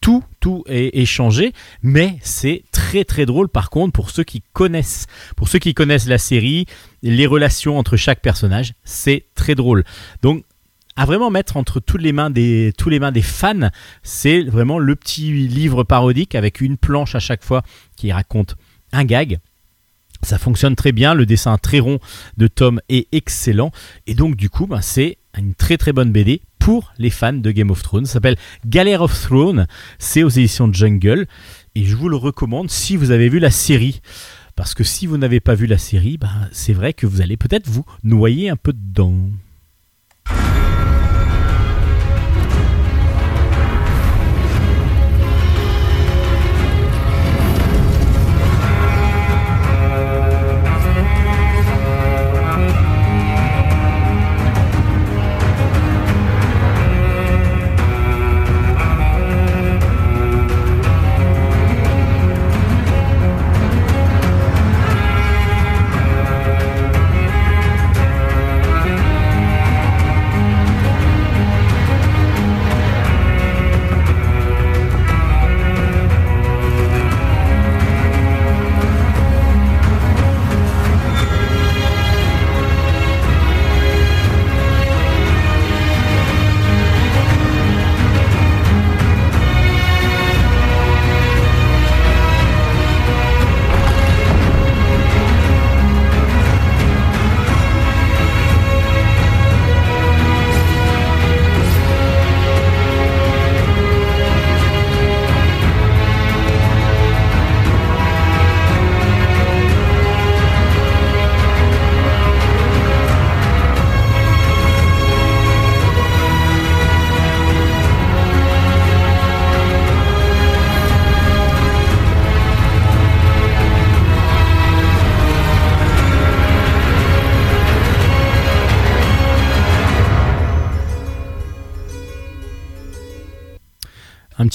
Tout, 0.00 0.22
tout 0.40 0.64
est, 0.66 1.04
changé, 1.06 1.52
mais 1.82 2.18
c'est 2.22 2.64
très 2.72 3.04
très 3.04 3.24
drôle 3.24 3.48
par 3.48 3.70
contre 3.70 3.92
pour 3.92 4.10
ceux 4.10 4.22
qui 4.22 4.42
connaissent, 4.52 5.06
pour 5.34 5.48
ceux 5.48 5.58
qui 5.58 5.72
connaissent 5.72 6.08
la 6.08 6.18
série, 6.18 6.66
les 7.02 7.26
relations 7.26 7.78
entre 7.78 7.96
chaque 7.96 8.20
personnage, 8.20 8.74
c'est 8.84 9.26
très 9.34 9.54
drôle. 9.54 9.84
Donc 10.20 10.44
à 10.94 11.06
vraiment 11.06 11.30
mettre 11.30 11.56
entre 11.56 11.80
toutes 11.80 12.02
les 12.02 12.12
mains 12.12 12.28
des, 12.28 12.74
les 12.86 12.98
mains 12.98 13.12
des 13.12 13.22
fans, 13.22 13.70
c'est 14.02 14.42
vraiment 14.42 14.78
le 14.78 14.94
petit 14.94 15.32
livre 15.32 15.84
parodique 15.84 16.34
avec 16.34 16.60
une 16.60 16.76
planche 16.76 17.14
à 17.14 17.18
chaque 17.18 17.42
fois 17.42 17.62
qui 17.96 18.12
raconte 18.12 18.56
un 18.92 19.04
gag. 19.04 19.38
Ça 20.22 20.38
fonctionne 20.38 20.76
très 20.76 20.92
bien, 20.92 21.14
le 21.14 21.24
dessin 21.24 21.56
très 21.56 21.80
rond 21.80 21.98
de 22.36 22.46
Tom 22.46 22.80
est 22.90 23.08
excellent, 23.12 23.72
et 24.06 24.14
donc 24.14 24.36
du 24.36 24.50
coup, 24.50 24.66
ben, 24.66 24.82
c'est 24.82 25.16
une 25.40 25.54
très 25.54 25.76
très 25.76 25.92
bonne 25.92 26.12
BD 26.12 26.42
pour 26.58 26.92
les 26.98 27.10
fans 27.10 27.32
de 27.32 27.50
Game 27.50 27.70
of 27.70 27.82
Thrones. 27.82 28.06
Ça 28.06 28.14
s'appelle 28.14 28.36
Galère 28.66 29.02
of 29.02 29.20
Throne, 29.20 29.66
c'est 29.98 30.22
aux 30.22 30.28
éditions 30.28 30.72
Jungle, 30.72 31.26
et 31.74 31.84
je 31.84 31.96
vous 31.96 32.08
le 32.08 32.16
recommande 32.16 32.70
si 32.70 32.96
vous 32.96 33.10
avez 33.10 33.28
vu 33.28 33.38
la 33.38 33.50
série. 33.50 34.00
Parce 34.54 34.74
que 34.74 34.84
si 34.84 35.06
vous 35.06 35.16
n'avez 35.16 35.40
pas 35.40 35.54
vu 35.54 35.66
la 35.66 35.78
série, 35.78 36.18
ben, 36.18 36.48
c'est 36.52 36.74
vrai 36.74 36.92
que 36.92 37.06
vous 37.06 37.20
allez 37.20 37.36
peut-être 37.36 37.68
vous 37.68 37.84
noyer 38.04 38.50
un 38.50 38.56
peu 38.56 38.72
dedans. 38.72 39.14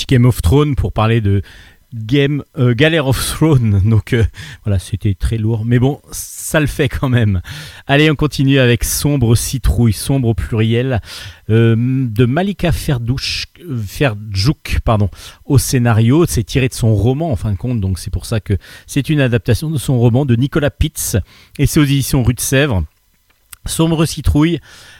Game 0.07 0.25
of 0.25 0.41
Thrones 0.41 0.75
pour 0.75 0.93
parler 0.93 1.21
de 1.21 1.41
Game 1.93 2.43
euh, 2.57 2.73
Galère 2.73 3.07
of 3.07 3.17
Throne. 3.25 3.81
Donc 3.89 4.13
euh, 4.13 4.23
voilà, 4.65 4.79
c'était 4.79 5.13
très 5.13 5.37
lourd, 5.37 5.63
mais 5.65 5.79
bon, 5.79 6.01
ça 6.11 6.59
le 6.59 6.67
fait 6.67 6.89
quand 6.89 7.09
même. 7.09 7.41
Allez, 7.87 8.11
on 8.11 8.15
continue 8.15 8.59
avec 8.59 8.83
Sombre 8.83 9.35
Citrouille, 9.35 9.93
sombre 9.93 10.33
pluriel, 10.33 11.01
euh, 11.49 11.75
de 11.77 12.25
Malika 12.25 12.71
Ferdjouk, 12.71 13.47
au 15.45 15.57
scénario. 15.57 16.25
C'est 16.27 16.43
tiré 16.43 16.67
de 16.67 16.73
son 16.73 16.93
roman 16.93 17.31
en 17.31 17.35
fin 17.35 17.51
de 17.51 17.57
compte, 17.57 17.79
donc 17.79 17.99
c'est 17.99 18.11
pour 18.11 18.25
ça 18.25 18.39
que 18.39 18.57
c'est 18.85 19.09
une 19.09 19.21
adaptation 19.21 19.69
de 19.69 19.77
son 19.77 19.97
roman 19.97 20.25
de 20.25 20.35
Nicolas 20.35 20.71
Pitts, 20.71 21.17
et 21.57 21.65
c'est 21.65 21.79
aux 21.79 21.85
éditions 21.85 22.23
Rue 22.23 22.33
de 22.33 22.41
Sèvres. 22.41 22.83
Sombre 23.65 24.05
Citrouille, 24.05 24.59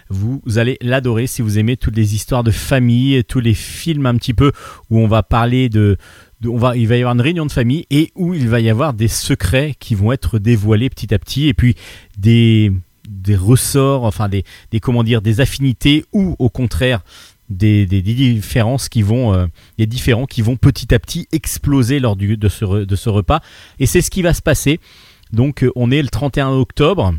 vous 0.10 0.41
allez 0.55 0.78
l'adorer 0.82 1.28
si 1.28 1.41
vous 1.41 1.58
aimez 1.60 1.78
toutes 1.78 1.95
les 1.95 2.16
histoires 2.16 2.43
de 2.43 2.51
famille, 2.51 3.24
tous 3.24 3.39
les 3.39 3.53
films 3.53 4.05
un 4.05 4.16
petit 4.16 4.34
peu 4.34 4.51
où 4.89 4.99
on 4.99 5.08
va 5.08 5.24
parler 5.24 5.70
de, 5.70 5.97
on 6.45 6.58
va, 6.58 6.78
il 6.78 6.88
va 6.88 6.95
y 6.97 6.99
avoir 6.99 7.16
une 7.16 7.22
réunion 7.22 7.45
de 7.45 7.51
famille 7.51 7.86
et 7.89 8.12
où 8.16 8.34
il 8.34 8.47
va 8.47 8.60
y 8.60 8.70
avoir 8.70 8.93
des 8.93 9.08
secrets 9.08 9.76
qui 9.80 9.95
vont 9.95 10.12
être 10.12 10.39
dévoilés 10.39 10.89
petit 10.89 11.14
à 11.14 11.20
petit 11.20 11.47
et 11.47 11.53
puis 11.53 11.76
des, 12.18 12.72
des 13.10 13.36
ressorts, 13.36 14.03
enfin 14.03 14.30
des, 14.30 14.43
des 14.72 14.80
comment 14.80 15.03
dire, 15.03 15.22
des 15.22 15.41
affinités 15.41 16.05
ou 16.14 16.36
au 16.39 16.49
contraire 16.49 17.01
des, 17.49 17.86
des- 17.86 18.01
différences 18.01 18.89
qui 18.89 19.01
vont, 19.01 19.34
euh, 19.34 19.47
des 19.78 19.86
différents 19.86 20.26
qui 20.26 20.41
vont 20.41 20.58
petit 20.58 20.93
à 20.93 20.99
petit 20.99 21.28
exploser 21.32 21.99
lors 21.99 22.16
du, 22.16 22.36
de, 22.38 22.49
ce, 22.49 22.84
de 22.86 22.95
ce 22.95 23.10
repas. 23.10 23.41
Et 23.80 23.86
c'est 23.86 24.01
ce 24.01 24.12
qui 24.12 24.22
va 24.22 24.34
se 24.34 24.41
passer. 24.41 24.80
Donc 25.32 25.64
euh, 25.64 25.72
on 25.76 25.91
est 25.91 26.01
le 26.01 26.10
31 26.10 26.49
octobre. 26.49 27.14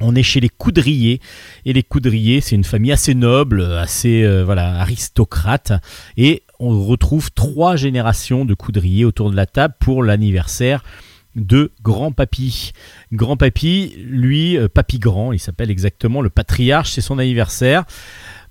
On 0.00 0.14
est 0.14 0.22
chez 0.22 0.40
les 0.40 0.48
Coudriers 0.48 1.20
et 1.64 1.72
les 1.72 1.82
Coudriers, 1.82 2.40
c'est 2.40 2.54
une 2.54 2.64
famille 2.64 2.92
assez 2.92 3.14
noble, 3.14 3.62
assez 3.62 4.22
euh, 4.22 4.44
voilà 4.44 4.80
aristocrate, 4.80 5.72
et 6.16 6.44
on 6.60 6.84
retrouve 6.84 7.32
trois 7.32 7.76
générations 7.76 8.44
de 8.44 8.54
Coudriers 8.54 9.04
autour 9.04 9.30
de 9.30 9.36
la 9.36 9.46
table 9.46 9.74
pour 9.80 10.02
l'anniversaire 10.02 10.84
de 11.34 11.72
Grand 11.82 12.12
Papy. 12.12 12.72
Grand 13.12 13.36
Papy, 13.36 13.94
lui, 14.04 14.56
euh, 14.56 14.68
Papy 14.68 14.98
Grand, 14.98 15.32
il 15.32 15.38
s'appelle 15.38 15.70
exactement 15.70 16.20
le 16.20 16.30
patriarche, 16.30 16.92
c'est 16.92 17.00
son 17.00 17.18
anniversaire. 17.18 17.84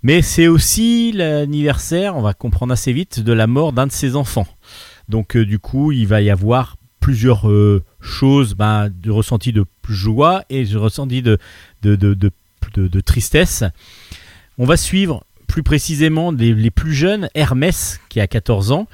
Mais 0.04 0.22
c'est 0.22 0.48
aussi 0.48 1.12
l'anniversaire, 1.12 2.16
on 2.16 2.22
va 2.22 2.34
comprendre 2.34 2.74
assez 2.74 2.94
vite, 2.94 3.20
de 3.20 3.34
la 3.34 3.48
mort 3.48 3.74
d'un 3.74 3.88
de 3.88 3.92
ses 3.92 4.16
enfants. 4.16 4.48
Donc 5.10 5.36
euh, 5.36 5.46
du 5.46 5.60
coup, 5.60 5.92
il 5.92 6.08
va 6.08 6.22
y 6.22 6.30
avoir 6.30 6.76
plusieurs 7.00 7.50
choses, 8.00 8.56
ben, 8.56 8.90
de 8.90 9.12
ressenti 9.12 9.52
de 9.54 9.66
joie 9.90 10.44
et 10.50 10.66
de 10.66 10.78
ressenti 10.78 11.22
de, 11.22 11.38
de, 11.82 11.96
de, 11.96 12.16
de, 12.76 13.00
tristesse. 13.00 13.64
On 14.58 14.66
va 14.66 14.78
suivre 14.78 15.24
plus 15.48 15.64
précisément 15.64 16.32
les, 16.32 16.54
les 16.54 16.72
plus 16.72 16.94
jeunes, 16.94 17.30
Hermès, 17.34 18.00
qui 18.10 18.20
a 18.20 18.28
14 18.28 18.72
ans, 18.72 18.88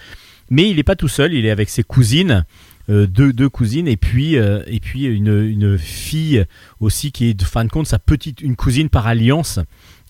mais 0.49 0.69
il 0.69 0.75
n'est 0.75 0.83
pas 0.83 0.95
tout 0.95 1.07
seul, 1.07 1.33
il 1.33 1.45
est 1.45 1.51
avec 1.51 1.69
ses 1.69 1.83
cousines, 1.83 2.45
euh, 2.89 3.07
deux, 3.07 3.33
deux 3.33 3.49
cousines, 3.49 3.87
et 3.87 3.97
puis, 3.97 4.37
euh, 4.37 4.61
et 4.67 4.79
puis 4.79 5.05
une, 5.05 5.41
une 5.43 5.77
fille 5.77 6.45
aussi 6.79 7.11
qui 7.11 7.29
est 7.29 7.33
de 7.33 7.43
fin 7.43 7.65
de 7.65 7.69
compte 7.69 7.87
sa 7.87 7.97
petite, 7.99 8.41
une 8.41 8.55
cousine 8.55 8.89
par 8.89 9.07
alliance, 9.07 9.59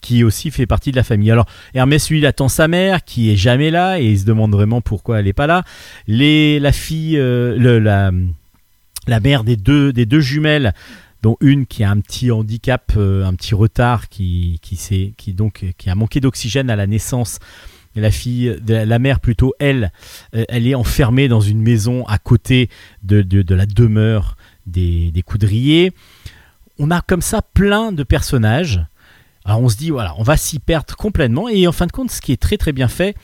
qui 0.02 0.24
aussi 0.26 0.52
fait 0.52 0.66
partie 0.66 0.92
de 0.92 0.98
la 0.98 1.04
famille. 1.04 1.32
Alors 1.32 1.46
Hermès, 1.74 2.10
lui, 2.10 2.18
il 2.18 2.26
attend 2.26 2.50
sa 2.50 2.68
mère, 2.68 3.06
qui 3.06 3.32
est 3.32 3.38
jamais 3.38 3.72
là, 3.72 4.02
et 4.02 4.12
il 4.12 4.20
se 4.20 4.26
demande 4.26 4.52
vraiment 4.52 4.82
pourquoi 4.82 5.20
elle 5.20 5.26
n'est 5.26 5.34
pas 5.34 5.48
là. 5.48 5.64
Les, 6.08 6.60
la 6.60 6.74
fille, 6.74 7.18
euh, 7.18 7.56
le- 7.58 7.80
la 9.08 9.20
mère 9.20 9.44
des 9.44 9.56
deux, 9.56 9.94
des 9.94 10.06
deux 10.06 10.22
jumelles, 10.22 10.74
dont 11.22 11.38
une 11.40 11.66
qui 11.66 11.84
a 11.84 11.90
un 11.90 12.00
petit 12.00 12.32
handicap, 12.32 12.92
euh, 12.98 13.26
un 13.26 13.34
petit 13.34 13.56
retard, 13.56 14.10
qui, 14.10 14.60
qui, 14.62 15.14
qui, 15.18 15.34
donc, 15.34 15.66
qui 15.78 15.90
a 15.90 15.96
manqué 15.96 16.20
d'oxygène 16.20 16.70
à 16.70 16.76
la 16.76 16.88
naissance. 16.88 17.40
La 17.96 18.10
fille, 18.10 18.58
la 18.68 18.98
mère 18.98 19.20
plutôt, 19.20 19.54
elle, 19.60 19.92
euh, 20.36 20.46
elle 20.50 20.66
est 20.66 20.74
enfermée 20.76 21.28
dans 21.28 21.42
une 21.42 21.62
maison 21.62 22.06
à 22.08 22.18
côté 22.18 22.70
de, 23.04 23.22
de, 23.22 23.44
de 23.44 23.56
la 23.56 23.68
demeure 23.68 24.36
des, 24.66 25.12
des 25.12 25.22
coudriers. 25.22 25.92
On 26.80 26.90
a 26.90 27.02
comme 27.02 27.22
ça 27.22 27.42
plein 27.42 27.92
de 27.92 28.04
personnages. 28.04 28.84
Alors 29.46 29.62
on 29.62 29.70
se 29.70 29.78
dit, 29.78 29.92
voilà, 29.92 30.16
on 30.18 30.24
va 30.24 30.38
s'y 30.38 30.58
perdre 30.58 30.96
complètement. 30.96 31.48
Et 31.50 31.68
en 31.68 31.72
fin 31.72 31.86
de 31.86 31.92
compte, 31.92 32.10
ce 32.10 32.20
qui 32.20 32.32
est 32.32 32.42
très 32.42 32.58
très 32.58 32.72
bien 32.72 32.88
fait, 32.88 33.16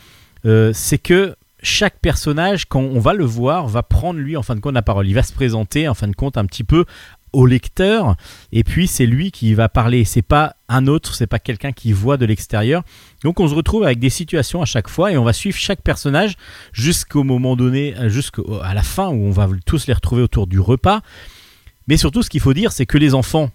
euh, 0.46 0.72
c'est 0.74 1.00
que 1.00 1.36
chaque 1.62 2.00
personnage, 2.00 2.66
quand 2.66 2.82
on 2.82 3.00
va 3.00 3.14
le 3.14 3.26
voir, 3.26 3.68
va 3.68 3.84
prendre 3.84 4.20
lui 4.20 4.38
en 4.38 4.44
fin 4.44 4.56
de 4.56 4.60
compte 4.60 4.74
la 4.74 4.82
parole. 4.82 5.08
Il 5.08 5.14
va 5.14 5.24
se 5.24 5.34
présenter 5.34 5.88
en 5.88 5.94
fin 5.94 6.08
de 6.08 6.16
compte 6.16 6.38
un 6.38 6.46
petit 6.46 6.64
peu 6.64 6.86
au 7.34 7.46
lecteur. 7.46 8.16
Et 8.52 8.64
puis 8.64 8.88
c'est 8.88 9.06
lui 9.06 9.32
qui 9.32 9.54
va 9.54 9.70
parler. 9.70 10.04
C'est 10.04 10.22
pas 10.22 10.56
un 10.68 10.88
autre 10.88 11.16
c'est 11.16 11.28
pas 11.28 11.40
quelqu'un 11.40 11.72
qui 11.72 11.92
voit 11.92 12.18
de 12.18 12.26
l'extérieur. 12.26 12.84
Donc 13.24 13.40
on 13.40 13.48
se 13.48 13.54
retrouve 13.54 13.84
avec 13.84 14.00
des 14.00 14.10
situations 14.10 14.62
à 14.62 14.66
chaque 14.66 14.90
fois 14.90 15.12
et 15.12 15.18
on 15.18 15.24
va 15.24 15.34
suivre 15.34 15.58
chaque 15.58 15.82
personnage 15.82 16.36
jusqu'au 16.74 17.24
moment 17.24 17.56
donné 17.56 17.96
jusqu'à 18.08 18.42
la 18.74 18.84
fin 18.84 19.10
où 19.10 19.26
on 19.26 19.32
va 19.32 19.48
tous 19.66 19.88
les 19.88 19.94
retrouver 19.94 20.22
autour 20.22 20.48
du 20.48 20.60
repas. 20.60 21.02
Mais 21.88 21.98
surtout 21.98 22.24
ce 22.24 22.30
qu'il 22.30 22.42
faut 22.42 22.54
dire 22.54 22.72
c'est 22.72 22.86
que 22.86 22.98
les 22.98 23.14
enfants 23.14 23.52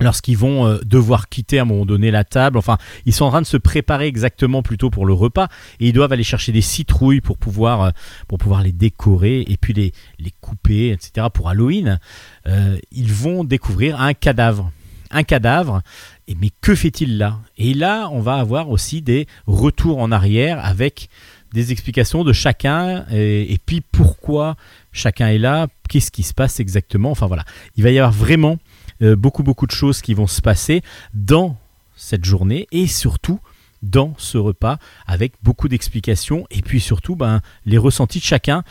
lorsqu'ils 0.00 0.36
vont 0.36 0.66
euh, 0.66 0.78
devoir 0.84 1.28
quitter 1.28 1.58
à 1.58 1.62
un 1.62 1.64
moment 1.64 1.86
donné 1.86 2.10
la 2.10 2.24
table, 2.24 2.58
enfin, 2.58 2.78
ils 3.06 3.12
sont 3.12 3.24
en 3.24 3.30
train 3.30 3.40
de 3.40 3.46
se 3.46 3.56
préparer 3.56 4.06
exactement 4.06 4.62
plutôt 4.62 4.90
pour 4.90 5.06
le 5.06 5.12
repas 5.12 5.48
et 5.80 5.88
ils 5.88 5.92
doivent 5.92 6.12
aller 6.12 6.24
chercher 6.24 6.52
des 6.52 6.60
citrouilles 6.60 7.20
pour 7.20 7.38
pouvoir, 7.38 7.82
euh, 7.82 7.90
pour 8.26 8.38
pouvoir 8.38 8.62
les 8.62 8.72
décorer 8.72 9.44
et 9.48 9.56
puis 9.56 9.72
les, 9.72 9.92
les 10.18 10.32
couper, 10.40 10.90
etc. 10.90 11.26
pour 11.32 11.48
Halloween. 11.48 11.98
Euh, 12.46 12.78
ils 12.92 13.12
vont 13.12 13.44
découvrir 13.44 14.00
un 14.00 14.14
cadavre. 14.14 14.70
Un 15.10 15.22
cadavre, 15.22 15.80
et 16.26 16.36
mais 16.38 16.50
que 16.60 16.74
fait-il 16.74 17.16
là? 17.16 17.38
Et 17.56 17.72
là, 17.72 18.10
on 18.12 18.20
va 18.20 18.34
avoir 18.34 18.68
aussi 18.68 19.00
des 19.00 19.26
retours 19.46 20.00
en 20.00 20.12
arrière 20.12 20.62
avec 20.62 21.08
des 21.54 21.72
explications 21.72 22.24
de 22.24 22.34
chacun 22.34 23.06
et, 23.10 23.50
et 23.50 23.58
puis 23.64 23.80
pourquoi 23.80 24.56
chacun 24.92 25.28
est 25.28 25.38
là, 25.38 25.68
qu'est-ce 25.88 26.10
qui 26.10 26.22
se 26.22 26.34
passe 26.34 26.60
exactement. 26.60 27.10
Enfin 27.10 27.26
voilà, 27.26 27.44
il 27.76 27.84
va 27.84 27.90
y 27.90 27.98
avoir 27.98 28.12
vraiment 28.12 28.58
euh, 29.02 29.16
beaucoup 29.16 29.42
beaucoup 29.42 29.66
de 29.66 29.72
choses 29.72 30.02
qui 30.02 30.14
vont 30.14 30.26
se 30.26 30.40
passer 30.40 30.82
dans 31.14 31.56
cette 31.96 32.24
journée 32.24 32.66
et 32.72 32.86
surtout 32.86 33.40
dans 33.82 34.14
ce 34.18 34.38
repas 34.38 34.78
avec 35.06 35.34
beaucoup 35.42 35.68
d'explications 35.68 36.46
et 36.50 36.62
puis 36.62 36.80
surtout 36.80 37.16
ben, 37.16 37.40
les 37.64 37.78
ressentis 37.78 38.18
de 38.18 38.24
chacun 38.24 38.64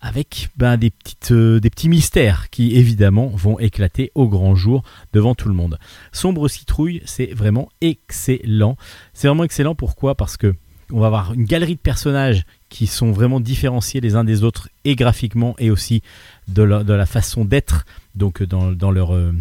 avec 0.00 0.50
ben, 0.56 0.76
des, 0.76 0.92
euh, 1.30 1.60
petits 1.60 1.88
mystères 1.88 2.50
qui 2.50 2.76
évidemment 2.76 3.28
vont 3.28 3.58
éclater 3.58 4.12
au 4.14 4.28
grand 4.28 4.54
jour 4.54 4.82
devant 5.12 5.34
tout 5.34 5.48
le 5.48 5.54
monde. 5.54 5.78
Sombre 6.12 6.48
citrouille, 6.48 7.02
c'est 7.06 7.32
vraiment 7.32 7.68
excellent. 7.80 8.76
C'est 9.14 9.28
vraiment 9.28 9.44
excellent 9.44 9.74
pourquoi? 9.74 10.14
Parce 10.14 10.36
que 10.36 10.54
on 10.92 11.00
va 11.00 11.06
avoir 11.06 11.32
une 11.32 11.44
galerie 11.44 11.74
de 11.74 11.80
personnages 11.80 12.44
qui 12.68 12.86
sont 12.86 13.10
vraiment 13.10 13.40
différenciés 13.40 14.00
les 14.00 14.14
uns 14.14 14.22
des 14.22 14.44
autres 14.44 14.68
et 14.84 14.94
graphiquement 14.94 15.56
et 15.58 15.70
aussi 15.70 16.02
de 16.48 16.62
la, 16.62 17.06
façon 17.06 17.44
d'être, 17.44 17.84
donc 18.14 18.42
dans, 18.42 18.72
dans 18.72 18.90
leur, 18.90 19.14
euh, 19.14 19.32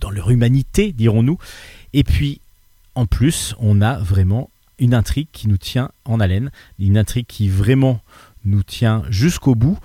dans 0.00 0.10
leur 0.10 0.30
humanité, 0.30 0.92
dirons-nous. 0.92 1.38
Et 1.92 2.04
puis, 2.04 2.40
en 2.94 3.06
plus, 3.06 3.54
on 3.60 3.80
a 3.80 3.98
vraiment 3.98 4.50
une 4.78 4.94
intrigue 4.94 5.28
qui 5.32 5.48
nous 5.48 5.58
tient 5.58 5.90
en 6.04 6.20
haleine, 6.20 6.50
une 6.78 6.98
intrigue 6.98 7.26
qui 7.26 7.48
vraiment 7.48 8.00
nous 8.44 8.62
tient 8.62 9.02
jusqu'au 9.10 9.54
bout, 9.54 9.78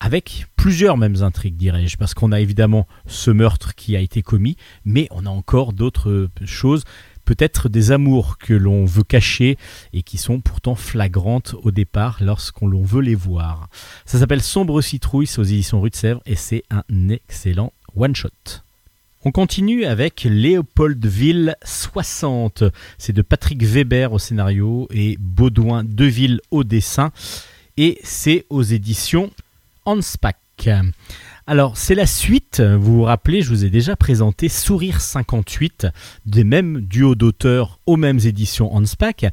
avec 0.00 0.46
plusieurs 0.56 0.96
mêmes 0.96 1.22
intrigues, 1.22 1.56
dirais-je, 1.56 1.96
parce 1.96 2.12
qu'on 2.12 2.32
a 2.32 2.40
évidemment 2.40 2.88
ce 3.06 3.30
meurtre 3.30 3.74
qui 3.76 3.96
a 3.96 4.00
été 4.00 4.20
commis, 4.22 4.56
mais 4.84 5.06
on 5.12 5.26
a 5.26 5.30
encore 5.30 5.72
d'autres 5.72 6.10
euh, 6.10 6.30
choses, 6.44 6.82
peut-être 7.24 7.68
des 7.68 7.92
amours 7.92 8.38
que 8.38 8.54
l'on 8.54 8.84
veut 8.84 9.02
cacher 9.02 9.56
et 9.92 10.02
qui 10.02 10.18
sont 10.18 10.40
pourtant 10.40 10.74
flagrantes 10.74 11.54
au 11.62 11.70
départ 11.70 12.18
lorsqu'on 12.20 12.68
veut 12.68 13.00
les 13.00 13.14
voir. 13.14 13.68
Ça 14.04 14.18
s'appelle 14.18 14.42
Sombre 14.42 14.80
Citrouille, 14.80 15.28
aux 15.38 15.42
éditions 15.42 15.80
Rue 15.80 15.90
de 15.90 15.96
Sèvres, 15.96 16.22
et 16.26 16.36
c'est 16.36 16.64
un 16.70 16.82
excellent 17.08 17.72
one-shot. 17.96 18.62
On 19.24 19.30
continue 19.30 19.84
avec 19.84 20.24
Léopoldville 20.24 21.54
60. 21.64 22.64
C'est 22.98 23.12
de 23.12 23.22
Patrick 23.22 23.62
Weber 23.62 24.12
au 24.12 24.18
scénario 24.18 24.88
et 24.90 25.16
Baudouin 25.20 25.84
Deville 25.84 26.40
au 26.50 26.64
dessin. 26.64 27.12
Et 27.76 28.00
c'est 28.02 28.46
aux 28.50 28.62
éditions 28.62 29.30
Hanspach. 29.84 30.34
Alors, 31.48 31.76
c'est 31.76 31.96
la 31.96 32.06
suite. 32.06 32.60
Vous 32.60 32.98
vous 32.98 33.02
rappelez, 33.02 33.42
je 33.42 33.48
vous 33.48 33.64
ai 33.64 33.70
déjà 33.70 33.96
présenté 33.96 34.48
Sourire 34.48 35.00
58, 35.00 35.88
des 36.24 36.44
mêmes 36.44 36.82
duos 36.82 37.16
d'auteurs 37.16 37.80
aux 37.84 37.96
mêmes 37.96 38.20
éditions 38.24 38.72
Hanspach, 38.72 39.24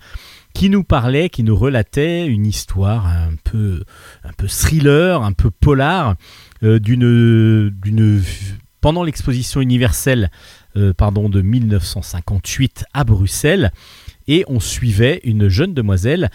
qui 0.55 0.71
nous 0.71 0.83
parlait, 0.83 1.29
qui 1.29 1.43
nous 1.43 1.55
relatait 1.55 2.25
une 2.25 2.47
histoire 2.47 3.05
un 3.05 3.35
peu, 3.43 3.83
un 4.23 4.33
peu 4.33 4.47
thriller, 4.47 5.21
un 5.21 5.33
peu 5.33 5.51
polar, 5.51 6.15
euh, 6.63 6.79
d'une, 6.79 7.69
d'une 7.69 8.23
pendant 8.81 9.03
l'exposition 9.03 9.61
universelle 9.61 10.31
euh, 10.77 10.93
de 10.93 11.41
1958 11.41 12.85
à 12.91 13.03
Bruxelles, 13.03 13.71
et 14.27 14.45
on 14.47 14.59
suivait 14.59 15.21
une 15.23 15.47
jeune 15.47 15.75
demoiselle 15.75 16.31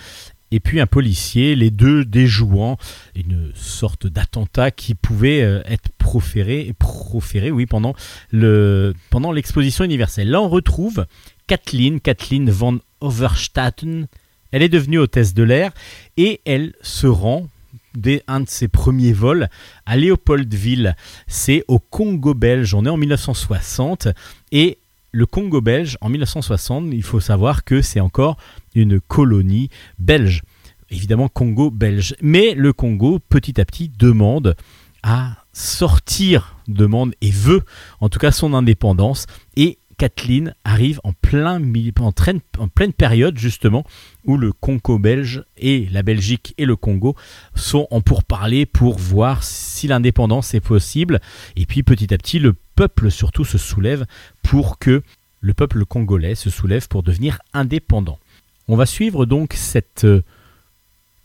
et 0.51 0.61
puis 0.61 0.80
un 0.80 0.86
policier, 0.86 1.57
les 1.57 1.70
deux 1.70 2.05
déjouant 2.05 2.78
une 3.14 3.51
sorte 3.55 4.07
d'attentat 4.07 4.70
qui 4.70 4.95
pouvait 4.95 5.42
euh, 5.42 5.62
être 5.66 5.88
proféré, 5.99 6.72
proféré 6.78 7.51
oui, 7.51 7.66
pendant, 7.66 7.95
le, 8.30 8.95
pendant 9.11 9.32
l'exposition 9.32 9.84
universelle. 9.84 10.30
Là, 10.30 10.40
on 10.40 10.49
retrouve 10.49 11.07
Kathleen, 11.47 12.01
Kathleen 12.01 12.51
van 12.51 12.76
Overstatten. 13.01 14.07
Elle 14.53 14.62
est 14.62 14.68
devenue 14.68 14.99
hôtesse 14.99 15.34
de 15.34 15.42
l'air 15.42 15.72
et 16.16 16.40
elle 16.45 16.74
se 16.82 17.07
rend 17.09 17.49
dès 17.97 18.22
un 18.26 18.40
de 18.40 18.49
ses 18.49 18.68
premiers 18.68 19.12
vols 19.12 19.49
à 19.86 19.97
Léopoldville. 19.97 20.95
C'est 21.26 21.64
au 21.68 21.78
Congo 21.78 22.34
belge. 22.34 22.74
On 22.74 22.84
est 22.84 22.90
en 22.90 22.97
1960 22.97 24.09
et 24.53 24.78
le 25.15 25.27
Congo 25.27 25.61
belge 25.61 25.97
en 26.01 26.09
1960, 26.09 26.89
il 26.93 27.05
faut 27.05 27.21
savoir 27.21 27.62
que 27.62 27.83
c'est 27.83 28.01
encore 28.01 28.37
une 28.75 29.01
colonie 29.01 29.71
belge. 29.99 30.43
Évidemment 30.91 31.29
Congo 31.29 31.71
belge. 31.71 32.17
Mais 32.21 32.55
le 32.55 32.73
Congo 32.73 33.21
petit 33.21 33.61
à 33.61 33.65
petit 33.65 33.89
demande 33.89 34.57
à 35.05 35.37
sortir, 35.53 36.57
demande 36.67 37.15
et 37.21 37.31
veut 37.31 37.62
en 38.01 38.09
tout 38.09 38.19
cas 38.19 38.33
son 38.33 38.55
indépendance. 38.55 39.27
Et 39.57 39.79
Kathleen 39.97 40.55
arrive 40.64 41.01
en, 41.05 41.12
plein, 41.12 41.61
en, 42.01 42.12
en 42.59 42.68
pleine 42.68 42.92
période 42.92 43.38
justement 43.38 43.84
où 44.24 44.36
le 44.36 44.53
Congo 44.53 44.99
belge 44.99 45.45
et 45.57 45.88
la 45.90 46.03
Belgique 46.03 46.55
et 46.59 46.64
le 46.64 46.76
Congo 46.76 47.16
sont 47.55 47.86
en 47.90 48.01
pourparlers 48.01 48.66
pour 48.66 48.99
voir 48.99 49.42
si 49.42 49.88
l'indépendance 49.88 50.55
est 50.55 50.61
possible. 50.61 51.20
Et 51.57 51.66
puis 51.66 51.82
petit 51.82 52.12
à 52.12 52.18
petit, 52.18 52.38
le 52.38 52.55
peuple 52.74 53.11
surtout 53.11 53.45
se 53.45 53.59
soulève 53.59 54.07
pour 54.42 54.78
que 54.78 55.03
le 55.40 55.55
peuple 55.55 55.84
congolais 55.84 56.34
se 56.34 56.51
soulève 56.51 56.88
pour 56.88 57.03
devenir 57.03 57.38
indépendant. 57.53 58.18
On 58.66 58.76
va 58.76 58.86
suivre 58.86 59.26
donc 59.26 59.53
cette 59.55 60.05
euh, 60.05 60.22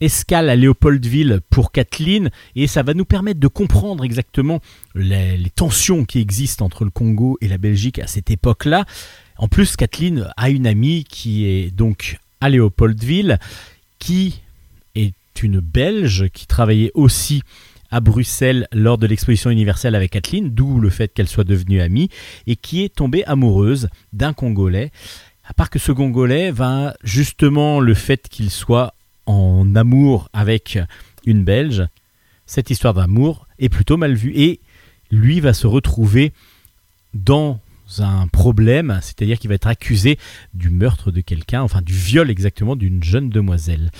escale 0.00 0.48
à 0.48 0.56
Léopoldville 0.56 1.40
pour 1.50 1.72
Kathleen 1.72 2.30
et 2.56 2.66
ça 2.66 2.82
va 2.82 2.94
nous 2.94 3.04
permettre 3.04 3.40
de 3.40 3.48
comprendre 3.48 4.04
exactement 4.04 4.60
les, 4.94 5.38
tensions 5.54 6.04
qui 6.04 6.20
existent 6.20 6.64
entre 6.64 6.84
le 6.84 6.90
Congo 6.90 7.38
et 7.40 7.48
la 7.48 7.58
Belgique 7.58 7.98
à 7.98 8.06
cette 8.06 8.30
époque-là. 8.30 8.84
En 9.36 9.48
plus, 9.48 9.76
Kathleen 9.76 10.30
a 10.36 10.50
une 10.50 10.66
amie 10.66 11.04
qui 11.04 11.46
est 11.46 11.70
donc 11.70 12.18
à 12.40 12.48
Léopoldville, 12.48 13.38
qui 13.98 14.40
est 14.94 15.14
une 15.42 15.60
Belge 15.60 16.28
qui 16.32 16.46
travaillait 16.46 16.92
aussi 16.94 17.42
à 17.90 18.00
Bruxelles 18.00 18.68
lors 18.72 18.98
de 18.98 19.06
l'exposition 19.06 19.50
universelle 19.50 19.94
avec 19.94 20.12
Kathleen, 20.12 20.50
d'où 20.50 20.80
le 20.80 20.90
fait 20.90 21.12
qu'elle 21.12 21.28
soit 21.28 21.44
devenue 21.44 21.80
amie, 21.80 22.08
et 22.46 22.56
qui 22.56 22.84
est 22.84 22.94
tombée 22.94 23.24
amoureuse 23.24 23.88
d'un 24.12 24.32
Congolais. 24.32 24.92
À 25.44 25.52
part 25.52 25.70
que 25.70 25.80
ce 25.80 25.90
Congolais 25.90 26.52
va 26.52 26.94
justement 27.02 27.80
le 27.80 27.94
fait 27.94 28.28
qu'il 28.28 28.50
soit 28.50 28.94
en 29.30 29.74
amour 29.76 30.28
avec 30.32 30.78
une 31.24 31.44
Belge, 31.44 31.86
cette 32.46 32.70
histoire 32.70 32.94
d'amour 32.94 33.46
est 33.58 33.68
plutôt 33.68 33.96
mal 33.96 34.14
vue. 34.14 34.32
Et 34.34 34.60
lui 35.10 35.40
va 35.40 35.52
se 35.52 35.66
retrouver 35.66 36.32
dans 37.14 37.60
un 37.98 38.26
problème, 38.28 38.98
c'est-à-dire 39.02 39.38
qu'il 39.38 39.48
va 39.48 39.54
être 39.54 39.66
accusé 39.66 40.18
du 40.54 40.70
meurtre 40.70 41.10
de 41.10 41.20
quelqu'un, 41.20 41.62
enfin 41.62 41.82
du 41.82 41.92
viol 41.92 42.30
exactement 42.30 42.76
d'une 42.76 43.02
jeune 43.02 43.30
demoiselle. 43.30 43.90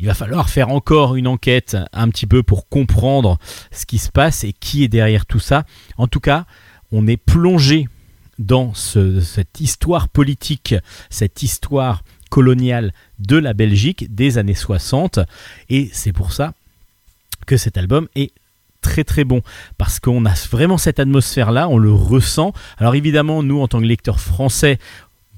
Il 0.00 0.06
va 0.06 0.14
falloir 0.14 0.48
faire 0.48 0.70
encore 0.70 1.14
une 1.14 1.28
enquête 1.28 1.76
un 1.92 2.08
petit 2.08 2.26
peu 2.26 2.42
pour 2.42 2.68
comprendre 2.68 3.38
ce 3.70 3.86
qui 3.86 3.98
se 3.98 4.10
passe 4.10 4.44
et 4.44 4.52
qui 4.52 4.82
est 4.82 4.88
derrière 4.88 5.24
tout 5.24 5.40
ça. 5.40 5.64
En 5.98 6.08
tout 6.08 6.20
cas, 6.20 6.46
on 6.90 7.06
est 7.06 7.16
plongé 7.16 7.88
dans 8.38 8.74
cette 8.74 9.60
histoire 9.60 10.08
politique, 10.08 10.74
cette 11.10 11.42
histoire 11.42 12.02
coloniale 12.34 12.92
de 13.20 13.36
la 13.36 13.52
Belgique 13.52 14.12
des 14.12 14.38
années 14.38 14.56
60. 14.56 15.20
Et 15.70 15.88
c'est 15.92 16.12
pour 16.12 16.32
ça 16.32 16.52
que 17.46 17.56
cet 17.56 17.78
album 17.78 18.08
est 18.16 18.32
très 18.80 19.04
très 19.04 19.22
bon 19.22 19.40
parce 19.78 20.00
qu'on 20.00 20.26
a 20.26 20.34
vraiment 20.50 20.76
cette 20.76 20.98
atmosphère 20.98 21.52
là, 21.52 21.68
on 21.68 21.78
le 21.78 21.92
ressent. 21.92 22.52
Alors 22.78 22.96
évidemment, 22.96 23.44
nous 23.44 23.60
en 23.60 23.68
tant 23.68 23.78
que 23.78 23.84
lecteurs 23.84 24.18
français, 24.18 24.80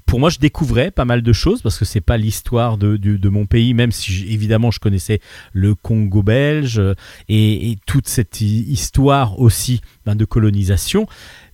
pour 0.07 0.19
moi, 0.19 0.31
je 0.31 0.39
découvrais 0.39 0.89
pas 0.89 1.05
mal 1.05 1.21
de 1.21 1.33
choses 1.33 1.61
parce 1.61 1.77
que 1.77 1.85
c'est 1.85 2.01
pas 2.01 2.17
l'histoire 2.17 2.79
de, 2.79 3.29
mon 3.29 3.45
pays, 3.45 3.75
même 3.75 3.91
si 3.91 4.25
évidemment 4.27 4.71
je 4.71 4.79
connaissais 4.79 5.19
le 5.53 5.75
Congo 5.75 6.23
belge 6.23 6.81
et, 7.29 7.77
toute 7.85 8.07
cette 8.07 8.41
histoire 8.41 9.39
aussi 9.39 9.81
ben, 10.03 10.15
de 10.15 10.25
colonisation. 10.25 11.05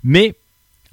Mais 0.06 0.36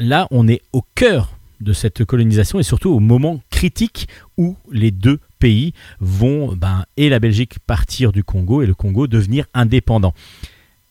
là, 0.00 0.26
on 0.32 0.48
est 0.48 0.62
au 0.72 0.82
cœur 0.96 1.36
de 1.60 1.72
cette 1.72 2.04
colonisation 2.04 2.58
et 2.58 2.62
surtout 2.62 2.90
au 2.90 3.00
moment 3.00 3.40
critique 3.60 4.08
où 4.38 4.56
les 4.72 4.90
deux 4.90 5.20
pays 5.38 5.74
vont, 5.98 6.56
ben, 6.56 6.86
et 6.96 7.10
la 7.10 7.18
Belgique 7.18 7.58
partir 7.58 8.10
du 8.10 8.24
Congo 8.24 8.62
et 8.62 8.66
le 8.66 8.72
Congo 8.72 9.06
devenir 9.06 9.44
indépendant. 9.52 10.14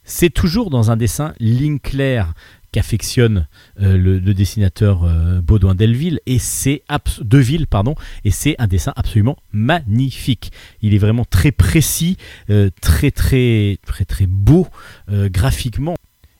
C'est 0.03 0.29
toujours 0.29 0.69
dans 0.69 0.91
un 0.91 0.95
dessin 0.95 1.33
ligne 1.39 1.79
claire 1.79 2.35
qu'affectionne 2.71 3.47
euh, 3.81 3.97
le, 3.97 4.19
dessinateur 4.35 5.03
euh, 5.03 5.41
Baudouin 5.41 5.73
Delville 5.73 6.19
et 6.27 6.37
c'est 6.37 6.83
Deville 7.23 7.65
pardon 7.65 7.95
et 8.23 8.29
c'est 8.29 8.55
un 8.59 8.67
dessin 8.67 8.93
absolument 8.95 9.37
magnifique. 9.51 10.51
Il 10.83 10.93
est 10.93 10.99
vraiment 10.99 11.25
très 11.25 11.51
précis, 11.51 12.17
euh, 12.51 12.69
très 12.81 13.09
très 13.09 13.79
très 13.87 14.05
très 14.05 14.27
beau 14.27 14.67
graphiquement. 15.09 15.95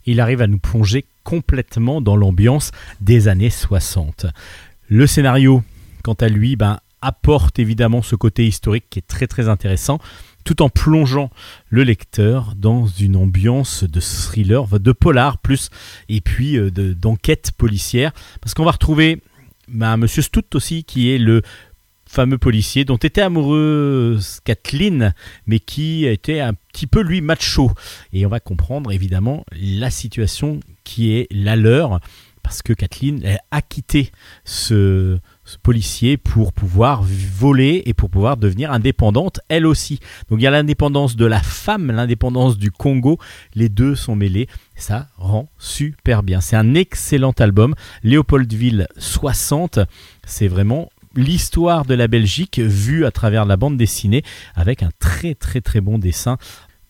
Il 0.05 0.19
arrive 0.19 0.43
à 0.43 0.47
nous 0.47 0.59
plonger 0.59 1.05
complètement 1.23 2.01
dans 2.01 2.15
l'ambiance 2.15 2.69
des 3.01 3.27
années 3.27 3.49
60. 3.49 4.27
Le 4.91 5.05
scénario, 5.05 5.63
quant 6.03 6.13
à 6.13 6.27
lui, 6.27 6.55
ben, 6.55 6.79
apporte 7.01 7.59
évidemment 7.59 8.01
ce 8.01 8.15
côté 8.15 8.45
historique 8.45 8.85
qui 8.89 8.99
est 8.99 9.07
très 9.07 9.27
très 9.27 9.47
intéressant, 9.47 9.99
tout 10.43 10.61
en 10.61 10.69
plongeant 10.69 11.29
le 11.69 11.83
lecteur 11.83 12.53
dans 12.55 12.87
une 12.87 13.15
ambiance 13.15 13.83
de 13.83 13.99
thriller, 13.99 14.67
de 14.79 14.91
polar 14.91 15.37
plus, 15.37 15.69
et 16.07 16.21
puis 16.21 16.57
euh, 16.57 16.71
d'enquête 16.71 17.51
policière, 17.57 18.11
parce 18.41 18.53
qu'on 18.53 18.65
va 18.65 18.71
retrouver 18.71 19.21
ben, 19.67 19.97
Monsieur 19.97 20.21
Stout 20.21 20.55
aussi, 20.55 20.83
qui 20.83 21.11
est 21.11 21.19
le 21.19 21.41
fameux 22.07 22.39
policier 22.39 22.85
dont 22.85 22.97
était 22.97 23.21
amoureuse 23.21 24.39
Kathleen, 24.43 25.13
mais 25.45 25.59
qui 25.59 26.05
était 26.05 26.39
un 26.39 26.53
petit 26.53 26.87
peu 26.87 27.01
lui 27.01 27.21
macho. 27.21 27.71
Et 28.13 28.25
on 28.25 28.29
va 28.29 28.39
comprendre 28.39 28.91
évidemment 28.91 29.45
la 29.51 29.91
situation 29.91 30.59
qui 30.83 31.13
est 31.13 31.27
la 31.29 31.55
leur, 31.55 31.99
parce 32.41 32.63
que 32.63 32.73
Kathleen 32.73 33.21
a 33.51 33.61
quitté 33.61 34.11
ce, 34.43 35.19
policier 35.57 36.17
pour 36.17 36.53
pouvoir 36.53 37.03
voler 37.03 37.83
et 37.85 37.93
pour 37.93 38.09
pouvoir 38.09 38.37
devenir 38.37 38.71
indépendante 38.71 39.39
elle 39.49 39.65
aussi. 39.65 39.99
Donc 40.29 40.39
il 40.39 40.43
y 40.43 40.47
a 40.47 40.51
l'indépendance 40.51 41.15
de 41.15 41.25
la 41.25 41.41
femme, 41.41 41.91
l'indépendance 41.91 42.57
du 42.57 42.71
Congo, 42.71 43.17
les 43.55 43.69
deux 43.69 43.95
sont 43.95 44.15
mêlés, 44.15 44.47
ça 44.75 45.07
rend 45.17 45.49
super 45.57 46.23
bien. 46.23 46.41
C'est 46.41 46.55
un 46.55 46.75
excellent 46.75 47.33
album, 47.39 47.75
Léopoldville 48.03 48.87
60, 48.97 49.79
c'est 50.25 50.47
vraiment 50.47 50.89
l'histoire 51.15 51.85
de 51.85 51.95
la 51.95 52.07
Belgique 52.07 52.59
vue 52.59 53.05
à 53.05 53.11
travers 53.11 53.45
la 53.45 53.57
bande 53.57 53.77
dessinée 53.77 54.23
avec 54.55 54.83
un 54.83 54.91
très 54.99 55.35
très 55.35 55.61
très 55.61 55.81
bon 55.81 55.97
dessin 55.97 56.37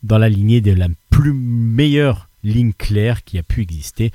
dans 0.04 0.18
la 0.18 0.30
lignée 0.30 0.62
de 0.62 0.72
la 0.72 0.88
plus 1.10 1.34
meilleure 1.34 2.30
ligne 2.44 2.74
claire 2.74 3.24
qui 3.24 3.38
a 3.38 3.44
pu 3.44 3.62
exister, 3.62 4.12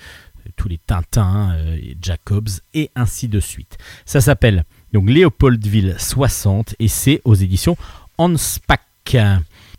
tous 0.57 0.69
les 0.69 0.79
Tintins, 0.79 1.53
euh, 1.55 1.79
Jacobs 2.01 2.49
et 2.75 2.91
ainsi 2.95 3.29
de 3.29 3.41
suite. 3.41 3.79
Ça 4.05 4.21
s'appelle 4.21 4.65
donc 4.93 5.09
Léopoldville 5.09 5.97
60 5.99 6.77
et 6.79 6.89
c'est 6.89 7.21
aux 7.25 7.35
éditions 7.35 7.77
Hanspach. 8.19 8.81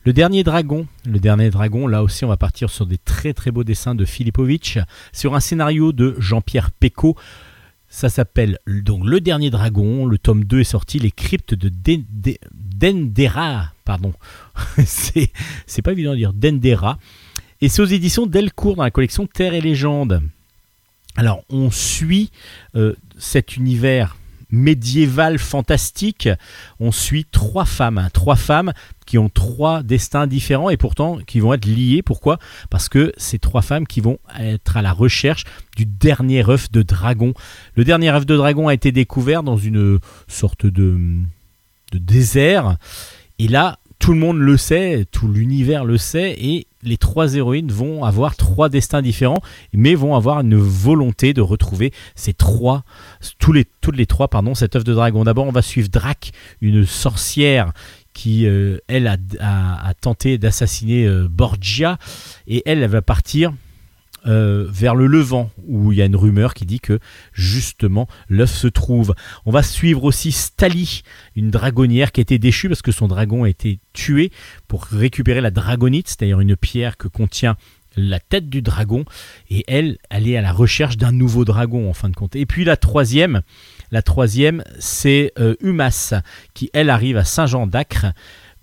Le 0.05 0.13
dernier 0.13 0.43
dragon, 0.43 0.85
le 1.05 1.19
dernier 1.19 1.49
dragon, 1.49 1.87
là 1.87 2.03
aussi 2.03 2.25
on 2.25 2.27
va 2.27 2.37
partir 2.37 2.69
sur 2.69 2.85
des 2.85 2.99
très 2.99 3.33
très 3.33 3.49
beaux 3.49 3.63
dessins 3.63 3.95
de 3.95 4.05
Filipovic, 4.05 4.77
sur 5.11 5.33
un 5.33 5.39
scénario 5.39 5.93
de 5.93 6.15
Jean-Pierre 6.19 6.69
Pecot. 6.71 7.15
Ça 7.87 8.09
s'appelle 8.09 8.59
donc 8.67 9.05
Le 9.05 9.21
Dernier 9.21 9.49
Dragon. 9.49 10.05
Le 10.05 10.17
tome 10.17 10.43
2 10.43 10.59
est 10.59 10.63
sorti, 10.63 10.99
Les 10.99 11.11
Cryptes 11.11 11.53
de 11.53 11.71
Dendera. 12.51 13.71
Pardon, 13.83 14.13
c'est 14.85 15.81
pas 15.81 15.93
évident 15.93 16.11
de 16.11 16.17
dire 16.17 16.33
Dendera. 16.33 16.99
Et 17.61 17.69
c'est 17.69 17.81
aux 17.81 17.85
éditions 17.85 18.27
Delcourt 18.27 18.75
dans 18.75 18.83
la 18.83 18.91
collection 18.91 19.27
Terre 19.27 19.53
et 19.53 19.61
Légende. 19.61 20.21
Alors, 21.15 21.43
on 21.49 21.71
suit 21.71 22.31
euh, 22.75 22.95
cet 23.17 23.55
univers 23.55 24.17
médiéval 24.51 25.37
fantastique. 25.37 26.29
On 26.79 26.91
suit 26.91 27.25
trois 27.25 27.65
femmes, 27.65 27.97
hein. 27.97 28.09
trois 28.13 28.35
femmes 28.35 28.73
qui 29.05 29.17
ont 29.17 29.29
trois 29.29 29.83
destins 29.83 30.27
différents 30.27 30.69
et 30.69 30.77
pourtant 30.77 31.19
qui 31.25 31.39
vont 31.39 31.53
être 31.53 31.65
liés. 31.65 32.01
Pourquoi? 32.01 32.39
Parce 32.69 32.89
que 32.89 33.11
c'est 33.17 33.39
trois 33.39 33.61
femmes 33.61 33.87
qui 33.87 34.01
vont 34.01 34.17
être 34.39 34.77
à 34.77 34.81
la 34.81 34.93
recherche 34.93 35.43
du 35.75 35.85
dernier 35.85 36.47
œuf 36.47 36.71
de 36.71 36.81
dragon. 36.81 37.33
Le 37.75 37.83
dernier 37.83 38.09
œuf 38.09 38.25
de 38.25 38.35
dragon 38.35 38.67
a 38.67 38.73
été 38.73 38.91
découvert 38.91 39.43
dans 39.43 39.57
une 39.57 39.99
sorte 40.27 40.65
de, 40.65 40.97
de 41.91 41.97
désert. 41.97 42.77
Et 43.39 43.47
là, 43.47 43.79
tout 43.99 44.13
le 44.13 44.19
monde 44.19 44.37
le 44.37 44.57
sait, 44.57 45.05
tout 45.11 45.27
l'univers 45.27 45.85
le 45.85 45.97
sait, 45.97 46.35
et 46.37 46.67
les 46.83 46.97
trois 46.97 47.35
héroïnes 47.35 47.71
vont 47.71 48.03
avoir 48.03 48.35
trois 48.35 48.69
destins 48.69 49.01
différents, 49.01 49.41
mais 49.73 49.95
vont 49.95 50.15
avoir 50.15 50.41
une 50.41 50.55
volonté 50.55 51.33
de 51.33 51.41
retrouver 51.41 51.91
ces 52.13 52.33
trois, 52.33 52.83
toutes 53.39 53.97
les 53.97 54.05
trois, 54.05 54.27
pardon, 54.27 54.53
cette 54.53 54.75
œuvre 54.75 54.85
de 54.85 54.93
dragon. 54.93 55.23
D'abord, 55.23 55.47
on 55.47 55.51
va 55.51 55.61
suivre 55.61 55.89
Drac, 55.89 56.31
une 56.61 56.85
sorcière 56.85 57.71
qui, 58.13 58.45
euh, 58.45 58.77
elle, 58.87 59.07
a, 59.07 59.93
tenté 59.99 60.37
d'assassiner 60.37 61.05
euh, 61.05 61.27
Borgia, 61.29 61.97
et 62.47 62.63
elle, 62.65 62.83
elle 62.83 62.89
va 62.89 63.01
partir 63.01 63.53
euh, 64.27 64.65
vers 64.69 64.95
le 64.95 65.07
Levant, 65.07 65.51
où 65.67 65.91
il 65.91 65.97
y 65.97 66.01
a 66.01 66.05
une 66.05 66.15
rumeur 66.15 66.53
qui 66.53 66.65
dit 66.65 66.79
que 66.79 66.99
justement 67.33 68.07
l'œuf 68.29 68.51
se 68.51 68.67
trouve. 68.67 69.13
On 69.45 69.51
va 69.51 69.63
suivre 69.63 70.03
aussi 70.03 70.31
Stali, 70.31 71.03
une 71.35 71.51
dragonnière 71.51 72.11
qui 72.11 72.21
a 72.21 72.23
été 72.23 72.39
déchue 72.39 72.67
parce 72.67 72.81
que 72.81 72.91
son 72.91 73.07
dragon 73.07 73.43
a 73.43 73.49
été 73.49 73.79
tué 73.93 74.31
pour 74.67 74.85
récupérer 74.85 75.41
la 75.41 75.51
dragonite, 75.51 76.07
c'est-à-dire 76.07 76.39
une 76.39 76.55
pierre 76.55 76.97
que 76.97 77.07
contient 77.07 77.55
la 77.97 78.19
tête 78.19 78.49
du 78.49 78.61
dragon, 78.61 79.05
et 79.49 79.63
elle, 79.67 79.97
elle 80.09 80.27
est 80.27 80.37
à 80.37 80.41
la 80.41 80.51
recherche 80.51 80.97
d'un 80.97 81.11
nouveau 81.11 81.45
dragon 81.45 81.89
en 81.89 81.93
fin 81.93 82.09
de 82.09 82.15
compte. 82.15 82.35
Et 82.35 82.45
puis 82.45 82.63
la 82.65 82.77
troisième, 82.77 83.41
la 83.91 84.01
troisième, 84.01 84.63
c'est 84.79 85.31
euh, 85.39 85.55
Humas, 85.61 86.13
qui 86.53 86.69
elle 86.73 86.89
arrive 86.89 87.17
à 87.17 87.23
Saint-Jean 87.23 87.67
d'Acre 87.67 88.07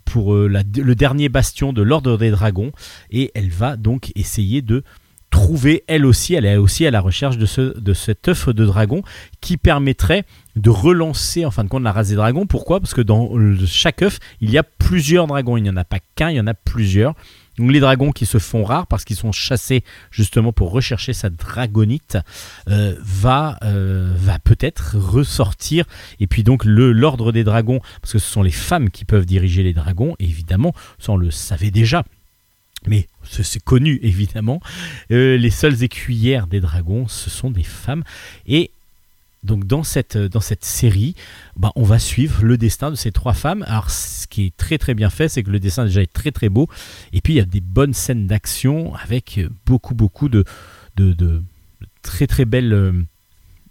pour 0.04 0.34
euh, 0.34 0.48
le 0.48 0.94
dernier 0.94 1.28
bastion 1.28 1.72
de 1.72 1.82
l'ordre 1.82 2.18
des 2.18 2.30
dragons, 2.30 2.72
et 3.10 3.30
elle 3.34 3.50
va 3.50 3.76
donc 3.76 4.12
essayer 4.16 4.60
de 4.60 4.84
trouver 5.32 5.82
elle 5.88 6.06
aussi, 6.06 6.34
elle 6.34 6.44
est 6.44 6.56
aussi 6.56 6.86
à 6.86 6.92
la 6.92 7.00
recherche 7.00 7.38
de, 7.38 7.46
ce, 7.46 7.76
de 7.76 7.94
cet 7.94 8.28
œuf 8.28 8.48
de 8.50 8.64
dragon 8.64 9.02
qui 9.40 9.56
permettrait 9.56 10.24
de 10.54 10.70
relancer 10.70 11.44
en 11.44 11.50
fin 11.50 11.64
de 11.64 11.68
compte 11.68 11.82
la 11.82 11.90
race 11.90 12.10
des 12.10 12.14
dragons. 12.14 12.46
Pourquoi? 12.46 12.78
Parce 12.78 12.94
que 12.94 13.00
dans 13.00 13.30
chaque 13.66 14.02
œuf, 14.02 14.20
il 14.40 14.50
y 14.50 14.58
a 14.58 14.62
plusieurs 14.62 15.26
dragons. 15.26 15.56
Il 15.56 15.62
n'y 15.62 15.70
en 15.70 15.76
a 15.76 15.84
pas 15.84 15.98
qu'un, 16.14 16.30
il 16.30 16.36
y 16.36 16.40
en 16.40 16.46
a 16.46 16.54
plusieurs. 16.54 17.14
Donc 17.58 17.72
les 17.72 17.80
dragons 17.80 18.12
qui 18.12 18.26
se 18.26 18.38
font 18.38 18.62
rares 18.62 18.86
parce 18.86 19.04
qu'ils 19.04 19.16
sont 19.16 19.32
chassés 19.32 19.84
justement 20.10 20.52
pour 20.52 20.70
rechercher 20.70 21.14
sa 21.14 21.30
dragonite 21.30 22.18
euh, 22.68 22.94
va, 23.00 23.58
euh, 23.64 24.12
va 24.16 24.38
peut-être 24.38 24.96
ressortir. 24.98 25.86
Et 26.20 26.26
puis 26.26 26.44
donc 26.44 26.64
l'ordre 26.64 27.32
des 27.32 27.44
dragons, 27.44 27.80
parce 28.02 28.12
que 28.12 28.18
ce 28.18 28.30
sont 28.30 28.42
les 28.42 28.50
femmes 28.50 28.90
qui 28.90 29.06
peuvent 29.06 29.26
diriger 29.26 29.62
les 29.62 29.72
dragons, 29.72 30.14
évidemment, 30.18 30.74
ça 30.98 31.12
on 31.12 31.16
le 31.16 31.30
savait 31.30 31.70
déjà. 31.70 32.04
Mais 32.86 33.06
ce- 33.22 33.42
c'est 33.42 33.62
connu 33.62 33.98
évidemment. 34.02 34.60
Euh, 35.10 35.36
les 35.36 35.50
seules 35.50 35.82
écuyères 35.82 36.46
des 36.46 36.60
dragons, 36.60 37.08
ce 37.08 37.30
sont 37.30 37.50
des 37.50 37.62
femmes. 37.62 38.02
Et 38.46 38.70
donc 39.44 39.66
dans 39.66 39.82
cette, 39.82 40.16
dans 40.16 40.40
cette 40.40 40.64
série, 40.64 41.14
bah, 41.56 41.72
on 41.74 41.82
va 41.82 41.98
suivre 41.98 42.44
le 42.44 42.56
destin 42.56 42.90
de 42.90 42.96
ces 42.96 43.10
trois 43.12 43.34
femmes. 43.34 43.64
Alors 43.66 43.90
ce 43.90 44.26
qui 44.26 44.46
est 44.46 44.56
très 44.56 44.78
très 44.78 44.94
bien 44.94 45.10
fait, 45.10 45.28
c'est 45.28 45.42
que 45.42 45.50
le 45.50 45.58
dessin 45.60 45.84
déjà 45.84 46.02
est 46.02 46.12
très 46.12 46.30
très 46.30 46.48
beau. 46.48 46.68
Et 47.12 47.20
puis 47.20 47.32
il 47.34 47.36
y 47.36 47.40
a 47.40 47.44
des 47.44 47.60
bonnes 47.60 47.94
scènes 47.94 48.26
d'action 48.26 48.94
avec 48.94 49.38
euh, 49.38 49.48
beaucoup 49.66 49.94
beaucoup 49.94 50.28
de, 50.28 50.44
de 50.96 51.42
très 52.02 52.26
très 52.26 52.44
belles... 52.44 53.04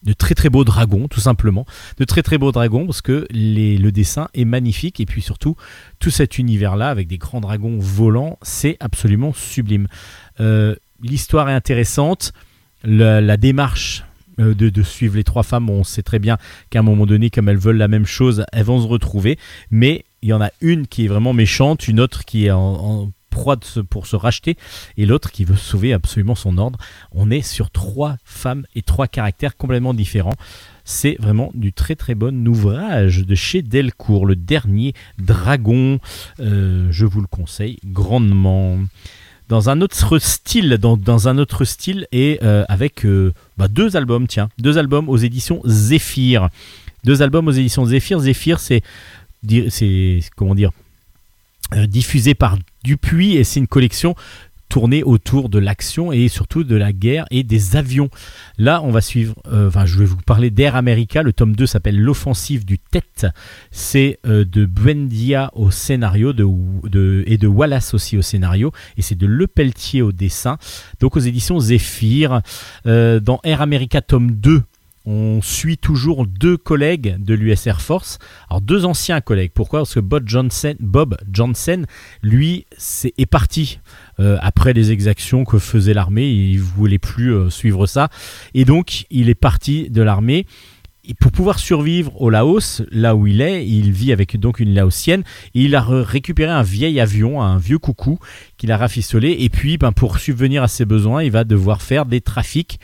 de 0.04 0.14
très 0.14 0.36
très 0.36 0.50
beaux 0.50 0.64
dragons, 0.64 1.08
tout 1.08 1.20
simplement. 1.20 1.66
De 1.98 2.06
très 2.06 2.24
très 2.24 2.38
beaux 2.38 2.52
dragons, 2.52 2.86
parce 2.86 3.02
que 3.02 3.28
le 3.32 3.90
dessin 3.92 4.30
est 4.34 4.46
magnifique. 4.46 5.00
Et 5.00 5.06
puis 5.06 5.22
surtout, 5.22 5.56
tout 6.00 6.10
cet 6.10 6.38
univers-là, 6.38 6.90
avec 6.90 7.08
des 7.08 7.18
grands 7.18 7.42
dragons 7.42 7.78
volants, 7.80 8.38
c'est 8.42 8.78
absolument 8.80 9.34
sublime. 9.34 9.88
Euh, 10.40 10.76
L'histoire 11.04 11.50
est 11.50 11.54
intéressante. 11.54 12.34
La, 12.84 13.38
démarche 13.38 14.04
euh, 14.40 14.54
de, 14.54 14.84
suivre 14.84 15.16
les 15.16 15.24
trois 15.24 15.44
femmes, 15.44 15.70
on 15.70 15.84
sait 15.84 16.04
très 16.04 16.20
bien 16.20 16.38
qu'à 16.70 16.80
un 16.80 16.84
moment 16.84 17.06
donné, 17.06 17.30
comme 17.30 17.50
elles 17.50 17.58
veulent 17.58 17.78
la 17.78 17.88
même 17.88 18.06
chose, 18.06 18.46
elles 18.52 18.64
vont 18.64 18.82
se 18.82 18.88
retrouver. 18.88 19.38
Mais 19.72 20.06
il 20.22 20.30
y 20.30 20.34
en 20.34 20.42
a 20.42 20.50
une 20.62 20.88
qui 20.88 21.06
est 21.06 21.08
vraiment 21.08 21.34
méchante, 21.34 21.88
une 21.88 22.00
autre 22.00 22.26
qui 22.26 22.46
est 22.46 22.52
en 22.52 23.12
proie 23.32 23.58
pour 23.90 24.06
se 24.06 24.16
racheter, 24.16 24.58
et 24.98 25.08
l'autre 25.08 25.32
qui 25.32 25.46
veut 25.46 25.56
sauver 25.56 25.94
absolument 25.94 26.36
son 26.36 26.60
ordre. 26.60 26.78
On 27.12 27.32
est 27.32 27.42
sur 27.42 27.72
trois 27.72 28.18
femmes 28.24 28.66
et 28.76 28.84
trois 28.84 29.08
caractères 29.08 29.58
complètement 29.58 29.96
différents. 29.96 30.36
C'est 30.84 31.16
vraiment 31.20 31.52
du 31.56 31.74
très 31.74 31.96
très 31.96 32.14
bon 32.14 32.48
ouvrage 32.48 33.26
de 33.26 33.36
chez 33.36 33.62
Delcourt, 33.62 34.26
le 34.26 34.36
dernier 34.36 34.94
dragon. 35.18 36.00
Euh, 36.40 36.88
je 36.92 37.06
vous 37.06 37.22
le 37.22 37.28
conseille 37.28 37.80
grandement. 37.86 38.78
Dans 39.48 39.70
un 39.70 39.82
autre 39.82 40.18
style, 40.20 40.78
dans, 40.78 41.28
un 41.28 41.38
autre 41.38 41.66
style 41.66 42.08
et 42.12 42.40
euh, 42.42 42.64
avec 42.70 43.06
euh, 43.06 43.34
bah, 43.58 43.68
deux 43.68 43.98
albums, 43.98 44.28
tiens, 44.28 44.50
deux 44.60 44.78
albums 44.78 45.10
aux 45.10 45.18
éditions 45.18 45.62
Zephyr. 45.66 46.50
Deux 47.04 47.22
albums 47.22 47.48
aux 47.48 47.52
éditions 47.52 47.86
Zephyr. 47.86 48.20
Zephyr, 48.20 48.60
c'est 48.60 48.82
comment 50.36 50.56
dire 50.56 50.72
diffusé 51.88 52.34
par 52.34 52.58
Dupuis 52.84 53.38
et 53.38 53.44
c'est 53.44 53.60
une 53.60 53.68
collection 53.68 54.16
tournée 54.72 55.04
autour 55.04 55.50
de 55.50 55.60
l'action 55.60 56.14
et 56.14 56.30
surtout 56.30 56.64
de 56.64 56.76
la 56.78 56.94
guerre 56.94 57.26
et 57.30 57.44
des 57.44 57.76
avions. 57.76 58.10
Là, 58.58 58.82
on 58.82 58.90
va 58.90 59.02
suivre, 59.02 59.36
euh, 59.52 59.68
enfin, 59.68 59.86
je 59.86 60.00
vais 60.00 60.06
vous 60.06 60.16
parler 60.26 60.50
d'Air 60.50 60.78
America. 60.78 61.24
Le 61.24 61.34
tome 61.34 61.56
2 61.58 61.66
s'appelle 61.66 62.00
L'offensive 62.00 62.64
du 62.64 62.80
Tête. 62.80 63.28
C'est 63.70 64.18
euh, 64.26 64.46
de 64.46 64.66
Buendia 64.66 65.52
au 65.56 65.72
scénario 65.72 66.32
et 66.32 67.38
de 67.38 67.48
Wallace 67.48 67.94
aussi 67.94 68.18
au 68.18 68.22
scénario. 68.22 68.72
Et 68.96 69.02
c'est 69.02 69.16
de 69.16 69.28
Le 69.28 69.46
Pelletier 69.46 70.02
au 70.02 70.14
dessin. 70.14 70.58
Donc 71.02 71.18
aux 71.18 71.20
éditions 71.20 71.60
Zephyr. 71.60 72.42
Euh, 72.86 73.20
dans 73.20 73.42
Air 73.44 73.62
America 73.62 74.02
tome 74.02 74.32
2, 74.32 74.64
on 75.06 75.42
suit 75.42 75.78
toujours 75.78 76.28
deux 76.28 76.58
collègues 76.58 77.16
de 77.20 77.34
l'US 77.34 77.66
Air 77.66 77.82
Force. 77.82 78.20
Alors 78.50 78.62
deux 78.62 78.86
anciens 78.86 79.20
collègues. 79.22 79.52
Pourquoi? 79.54 79.80
Parce 79.80 79.96
que 79.96 80.00
Bob 80.00 80.24
Johnson, 80.28 80.76
Bob 80.80 81.18
Johnson 81.32 81.86
lui, 82.22 82.66
c'est- 82.78 83.14
est 83.18 83.26
parti 83.26 83.80
euh, 84.20 84.38
après 84.42 84.74
les 84.74 84.92
exactions 84.92 85.44
que 85.44 85.58
faisait 85.58 85.94
l'armée. 85.94 86.30
Il 86.30 86.60
voulait 86.60 87.00
plus 87.00 87.34
euh, 87.34 87.50
suivre 87.50 87.88
ça. 87.88 88.10
Et 88.54 88.64
donc, 88.66 89.06
il 89.10 89.30
est 89.30 89.36
parti 89.36 89.90
de 89.90 90.02
l'armée. 90.02 90.46
Et 91.04 91.16
pour 91.16 91.32
pouvoir 91.32 91.58
survivre 91.58 92.22
au 92.22 92.30
Laos, 92.30 92.84
là 92.92 93.16
où 93.16 93.26
il 93.26 93.42
est, 93.42 93.68
il 93.68 93.92
vit 93.92 94.12
avec 94.14 94.40
donc 94.40 94.60
une 94.60 94.76
Laotienne. 94.76 95.24
Il 95.56 95.74
a 95.76 95.82
récupéré 95.82 96.52
un 96.52 96.62
vieil 96.62 97.00
avion, 97.00 97.42
un 97.42 97.58
vieux 97.58 97.80
coucou, 97.80 98.20
qu'il 98.58 98.72
a 98.72 98.78
rafistolé. 98.78 99.36
Et 99.40 99.50
puis, 99.50 99.80
ben, 99.80 99.94
pour 99.94 100.20
subvenir 100.20 100.62
à 100.62 100.68
ses 100.68 100.86
besoins, 100.86 101.24
il 101.24 101.32
va 101.32 101.44
devoir 101.44 101.82
faire 101.82 102.06
des 102.06 102.22
trafics. 102.22 102.80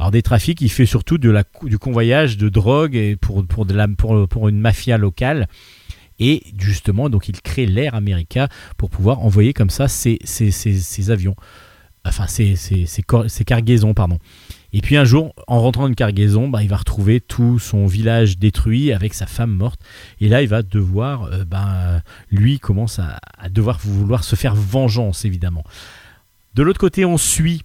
Alors 0.00 0.10
des 0.10 0.22
trafics, 0.22 0.62
il 0.62 0.70
fait 0.70 0.86
surtout 0.86 1.18
du 1.18 1.78
convoyage 1.78 2.38
de 2.38 2.48
drogue 2.48 2.96
et 2.96 3.16
pour, 3.16 4.48
une 4.48 4.58
mafia 4.58 4.96
locale. 4.96 5.46
Et 6.18 6.42
justement, 6.58 7.10
donc 7.10 7.28
il 7.28 7.42
crée 7.42 7.66
l'Air 7.66 7.94
America 7.94 8.48
pour 8.78 8.88
pouvoir 8.88 9.20
envoyer 9.20 9.52
comme 9.52 9.68
ça 9.68 9.88
ses, 9.88 10.18
avions. 11.10 11.36
Enfin, 12.06 12.26
ses, 12.26 13.44
cargaisons, 13.44 13.92
pardon. 13.92 14.18
Et 14.72 14.80
puis 14.80 14.96
un 14.96 15.04
jour, 15.04 15.34
en 15.46 15.60
rentrant 15.60 15.84
d'une 15.84 15.94
cargaison, 15.94 16.48
bah, 16.48 16.62
il 16.62 16.70
va 16.70 16.78
retrouver 16.78 17.20
tout 17.20 17.58
son 17.58 17.84
village 17.84 18.38
détruit 18.38 18.94
avec 18.94 19.12
sa 19.12 19.26
femme 19.26 19.52
morte. 19.52 19.82
Et 20.18 20.28
là, 20.28 20.40
il 20.40 20.48
va 20.48 20.62
devoir, 20.62 21.24
euh, 21.24 21.44
ben, 21.44 22.00
lui 22.30 22.58
commence 22.58 23.00
à 23.00 23.48
devoir 23.50 23.78
vouloir 23.78 24.24
se 24.24 24.34
faire 24.34 24.54
vengeance, 24.54 25.26
évidemment. 25.26 25.64
De 26.54 26.62
l'autre 26.62 26.80
côté, 26.80 27.04
on 27.04 27.18
suit 27.18 27.64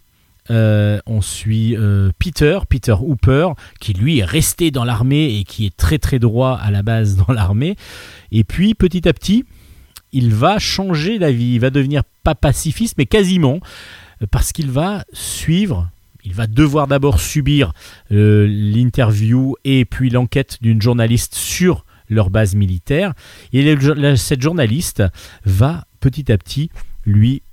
euh, 0.51 0.99
on 1.07 1.21
suit 1.21 1.75
euh, 1.75 2.11
Peter, 2.19 2.59
Peter 2.69 2.95
Hooper, 2.99 3.49
qui 3.79 3.93
lui 3.93 4.19
est 4.19 4.25
resté 4.25 4.71
dans 4.71 4.83
l'armée 4.83 5.37
et 5.37 5.43
qui 5.43 5.65
est 5.65 5.75
très 5.75 5.97
très 5.97 6.19
droit 6.19 6.59
à 6.61 6.71
la 6.71 6.83
base 6.83 7.15
dans 7.15 7.33
l'armée. 7.33 7.75
Et 8.31 8.43
puis 8.43 8.75
petit 8.75 9.07
à 9.07 9.13
petit, 9.13 9.45
il 10.11 10.33
va 10.33 10.59
changer 10.59 11.17
d'avis, 11.19 11.55
il 11.55 11.59
va 11.59 11.71
devenir 11.71 12.03
pas 12.23 12.35
pacifiste, 12.35 12.95
mais 12.97 13.05
quasiment, 13.05 13.59
euh, 14.21 14.27
parce 14.29 14.51
qu'il 14.51 14.69
va 14.69 15.03
suivre, 15.13 15.89
il 16.23 16.33
va 16.33 16.47
devoir 16.47 16.87
d'abord 16.87 17.19
subir 17.19 17.71
l'interview 18.09 19.55
et 19.63 19.85
puis 19.85 20.09
l'enquête 20.09 20.57
d'une 20.61 20.81
journaliste 20.81 21.35
sur 21.35 21.85
leur 22.09 22.31
base 22.31 22.55
militaire. 22.55 23.13
Et 23.53 23.75
cette 24.15 24.41
journaliste 24.41 25.03
va 25.43 25.85
petit 25.99 26.31
à 26.31 26.37
petit 26.39 26.71
lui 27.05 27.43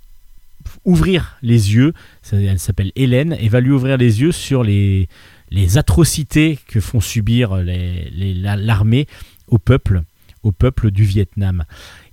ouvrir 0.84 1.36
les 1.42 1.74
yeux, 1.74 1.92
elle 2.32 2.58
s'appelle 2.58 2.92
Hélène, 2.96 3.36
et 3.40 3.48
va 3.48 3.60
lui 3.60 3.70
ouvrir 3.70 3.96
les 3.96 4.20
yeux 4.20 4.32
sur 4.32 4.62
les, 4.64 5.08
atrocités 5.76 6.58
que 6.66 6.80
font 6.80 7.00
subir 7.00 7.62
l'armée 7.62 9.06
au 9.48 9.58
peuple, 9.58 10.02
au 10.42 10.52
peuple 10.52 10.90
du 10.90 11.04
Vietnam. 11.04 11.64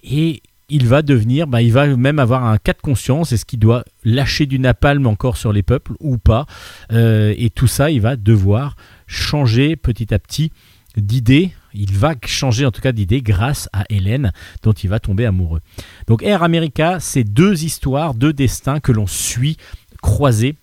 Et 0.03 0.41
il 0.69 0.87
va 0.87 1.01
devenir, 1.01 1.47
bah, 1.47 1.61
il 1.61 1.73
va 1.73 1.87
même 1.87 2.19
avoir 2.19 2.45
un 2.45 2.57
cas 2.57 2.73
de 2.73 2.81
conscience, 2.81 3.31
est-ce 3.31 3.45
qu'il 3.45 3.59
doit 3.59 3.83
lâcher 4.03 4.45
du 4.45 4.59
napalm 4.59 5.07
encore 5.07 5.37
sur 5.37 5.51
les 5.51 5.63
peuples 5.63 5.93
ou 5.99 6.17
pas? 6.17 6.45
Euh, 6.91 7.33
Et 7.37 7.49
tout 7.49 7.67
ça, 7.67 7.89
il 7.91 8.01
va 8.01 8.15
devoir 8.15 8.75
changer 9.07 9.75
petit 9.75 10.13
à 10.13 10.19
petit 10.19 10.51
d'idée. 10.95 11.51
Il 11.73 11.93
va 11.93 12.15
changer 12.25 12.65
en 12.65 12.71
tout 12.71 12.81
cas 12.81 12.91
d'idée 12.91 13.21
grâce 13.21 13.69
à 13.73 13.85
Hélène, 13.89 14.31
dont 14.63 14.73
il 14.73 14.89
va 14.89 14.99
tomber 14.99 15.25
amoureux. 15.25 15.61
Donc 16.07 16.23
Air 16.23 16.43
America, 16.43 16.99
c'est 16.99 17.23
deux 17.23 17.63
histoires, 17.63 18.13
deux 18.13 18.33
destins 18.33 18.79
que 18.79 18.91
l'on 18.91 19.07
suit 19.07 19.57
croisés 20.01 20.55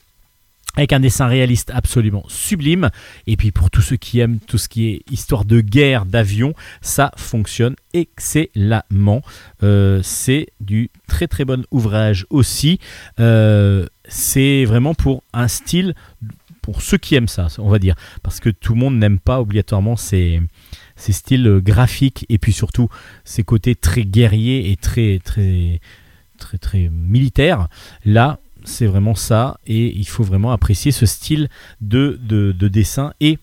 avec 0.76 0.92
un 0.92 1.00
dessin 1.00 1.26
réaliste 1.26 1.72
absolument 1.74 2.24
sublime. 2.28 2.90
Et 3.26 3.36
puis 3.36 3.50
pour 3.50 3.70
tous 3.70 3.82
ceux 3.82 3.96
qui 3.96 4.20
aiment 4.20 4.38
tout 4.38 4.58
ce 4.58 4.68
qui 4.68 4.88
est 4.88 5.10
histoire 5.10 5.44
de 5.44 5.60
guerre, 5.60 6.04
d'avion, 6.04 6.54
ça 6.82 7.10
fonctionne 7.16 7.74
excellemment. 7.94 9.22
Euh, 9.62 10.00
c'est 10.02 10.48
du 10.60 10.90
très 11.08 11.26
très 11.26 11.44
bon 11.44 11.64
ouvrage 11.70 12.26
aussi. 12.30 12.78
Euh, 13.18 13.86
c'est 14.06 14.64
vraiment 14.66 14.94
pour 14.94 15.22
un 15.32 15.48
style, 15.48 15.94
pour 16.60 16.82
ceux 16.82 16.98
qui 16.98 17.14
aiment 17.14 17.28
ça, 17.28 17.48
on 17.58 17.70
va 17.70 17.78
dire. 17.78 17.94
Parce 18.22 18.38
que 18.38 18.50
tout 18.50 18.74
le 18.74 18.80
monde 18.80 18.98
n'aime 18.98 19.18
pas 19.18 19.40
obligatoirement 19.40 19.96
ces, 19.96 20.40
ces 20.96 21.12
styles 21.12 21.60
graphiques 21.62 22.26
et 22.28 22.38
puis 22.38 22.52
surtout 22.52 22.88
ces 23.24 23.44
côtés 23.44 23.74
très 23.74 24.04
guerriers 24.04 24.70
et 24.70 24.76
très 24.76 25.20
très 25.22 25.80
très 26.38 26.58
très 26.58 26.88
militaires. 26.90 27.68
Là, 28.04 28.40
c'est 28.64 28.86
vraiment 28.86 29.14
ça 29.14 29.58
et 29.66 29.96
il 29.96 30.06
faut 30.06 30.24
vraiment 30.24 30.52
apprécier 30.52 30.92
ce 30.92 31.06
style 31.06 31.48
de, 31.80 32.18
de, 32.22 32.52
de 32.52 32.68
dessin 32.68 33.12
et 33.20 33.38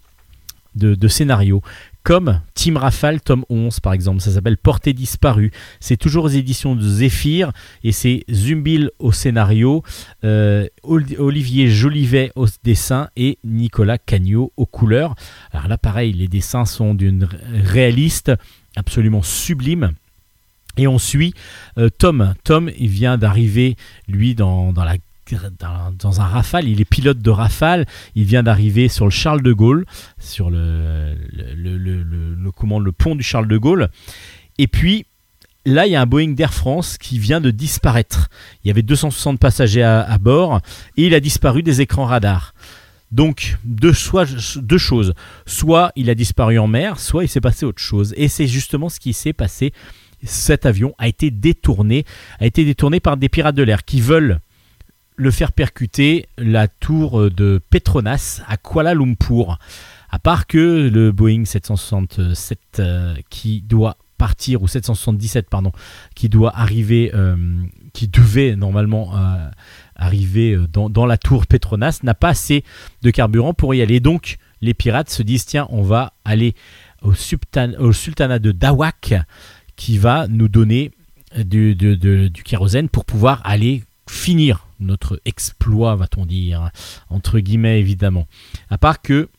de 0.76 1.08
scénario. 1.08 1.62
Comme 2.04 2.42
Team 2.54 2.76
Rafale, 2.76 3.22
tome 3.22 3.46
11 3.50 3.80
par 3.80 3.94
exemple, 3.94 4.20
ça 4.20 4.32
s'appelle 4.32 4.58
Portée 4.58 4.92
disparue. 4.92 5.52
C'est 5.80 5.96
toujours 5.96 6.26
aux 6.26 6.30
éditions 6.30 6.76
de 6.76 6.82
Zéphyr 6.82 7.54
et 7.86 7.94
c'est 7.94 8.26
Zumbil 8.30 8.92
au 9.00 9.14
scénario, 9.14 9.84
euh, 10.26 10.68
Oli- 10.84 11.16
Olivier 11.18 11.70
Jolivet 11.70 12.32
au 12.36 12.46
dessin 12.66 13.08
et 13.16 13.38
Nicolas 13.46 13.98
Cagnot 13.98 14.52
aux 14.58 14.66
couleurs. 14.66 15.16
Alors 15.54 15.70
là, 15.70 15.78
pareil, 15.78 16.12
les 16.12 16.28
dessins 16.28 16.66
sont 16.66 16.94
d'une 16.94 17.24
ré- 17.24 17.38
réaliste 17.64 18.34
absolument 18.76 19.22
sublime. 19.22 19.92
Et 20.76 20.88
on 20.88 20.98
suit 20.98 21.34
euh, 21.78 21.90
Tom. 21.90 22.34
Tom, 22.44 22.70
il 22.78 22.90
vient 22.90 23.18
d'arriver, 23.18 23.78
lui, 24.10 24.36
dans, 24.36 24.74
dans 24.74 24.84
la 24.84 24.96
dans, 26.00 26.22
un 26.22 26.26
rafale, 26.26 26.68
il 26.68 26.82
est 26.82 26.86
pilote 26.86 27.20
de 27.20 27.30
rafale, 27.30 27.86
il 28.16 28.26
vient 28.26 28.44
d'arriver 28.44 28.88
sur 28.88 29.06
le 29.06 29.12
Charles 29.12 29.42
de 29.42 29.54
Gaulle, 29.54 29.86
sur 30.20 30.50
le, 30.50 31.16
le, 31.34 31.78
le 31.78 32.92
pont 32.92 33.16
du 33.16 33.24
Charles 33.24 33.48
de 33.48 33.58
Gaulle, 33.58 33.90
et 34.58 34.68
puis 34.68 35.06
là, 35.66 35.88
il 35.88 35.92
y 35.92 35.96
a 35.96 36.02
un 36.02 36.06
Boeing 36.06 36.34
d'Air 36.34 36.54
France 36.54 36.98
qui 36.98 37.20
vient 37.20 37.42
de 37.42 37.52
disparaître. 37.52 38.30
Il 38.64 38.68
y 38.68 38.72
avait 38.72 38.82
260 38.82 39.40
passagers 39.40 39.84
à, 39.84 40.18
bord 40.18 40.62
et 40.98 41.08
il 41.08 41.14
a 41.14 41.20
disparu 41.20 41.64
des 41.64 41.82
écrans 41.82 42.06
radars. 42.06 42.54
Donc, 43.12 43.58
deux, 43.64 43.94
deux 44.56 44.78
choses. 44.78 45.14
Soit 45.46 45.92
il 45.96 46.10
a 46.10 46.16
disparu 46.16 46.58
en 46.58 46.68
mer, 46.68 47.00
soit 47.00 47.24
il 47.24 47.28
s'est 47.28 47.42
passé 47.42 47.66
autre 47.66 47.82
chose. 47.82 48.14
Et 48.18 48.28
c'est 48.28 48.48
justement 48.48 48.90
ce 48.90 49.00
qui 49.00 49.14
s'est 49.14 49.34
passé. 49.34 49.72
Cet 50.24 50.66
avion 50.66 50.96
a 50.98 51.08
été 51.08 51.30
détourné, 51.30 52.06
a 52.40 52.46
été 52.46 52.66
détourné 52.66 53.00
par 53.00 53.18
des 53.18 53.30
pirates 53.30 53.56
de 53.56 53.64
l'air 53.64 53.84
qui 53.84 54.02
veulent 54.02 54.40
le 55.16 55.32
faire 55.32 55.52
percuter 55.52 56.28
la 56.38 56.68
tour 56.68 57.30
de 57.32 57.62
Petronas 57.70 58.42
à 58.48 58.58
Kuala 58.58 58.94
Lumpur. 58.94 59.58
À 60.10 60.20
part 60.20 60.46
que 60.46 60.90
le 60.94 61.12
Boeing 61.12 61.46
767 61.46 62.60
euh, 62.80 63.16
qui 63.32 63.62
doit 63.62 63.98
partir, 64.20 64.62
ou 64.62 64.68
777, 64.68 65.50
pardon, 65.50 65.72
qui 66.14 66.30
doit 66.30 66.56
arriver, 66.56 67.10
euh, 67.16 67.36
qui 67.94 68.08
devait 68.08 68.56
normalement 68.56 69.18
euh, 69.18 69.50
arriver 69.96 70.56
dans, 70.72 71.06
la 71.08 71.18
tour 71.18 71.48
Petronas, 71.48 72.02
n'a 72.04 72.14
pas 72.14 72.30
assez 72.30 72.64
de 73.02 73.10
carburant 73.10 73.56
pour 73.56 73.74
y 73.74 73.82
aller. 73.82 74.00
Donc, 74.00 74.38
les 74.62 74.76
pirates 74.76 75.10
se 75.10 75.24
disent 75.24 75.46
tiens, 75.46 75.68
on 75.72 75.82
va 75.82 76.14
aller 76.26 76.54
au, 77.02 77.14
sultanat 77.14 78.40
de 78.40 78.52
Dawak, 78.52 79.16
qui 79.76 79.98
va 79.98 80.28
nous 80.28 80.48
donner 80.48 80.92
du, 81.36 81.74
du 81.76 82.44
kérosène 82.44 82.88
pour 82.88 83.04
pouvoir 83.04 83.42
aller 83.44 83.84
finir 84.08 84.68
notre 84.84 85.20
exploit, 85.26 85.96
va-t-on 85.96 86.26
dire, 86.26 86.70
entre 87.10 87.40
guillemets 87.40 87.80
évidemment. 87.80 88.28
À 88.70 88.78
part 88.78 89.02
que 89.02 89.30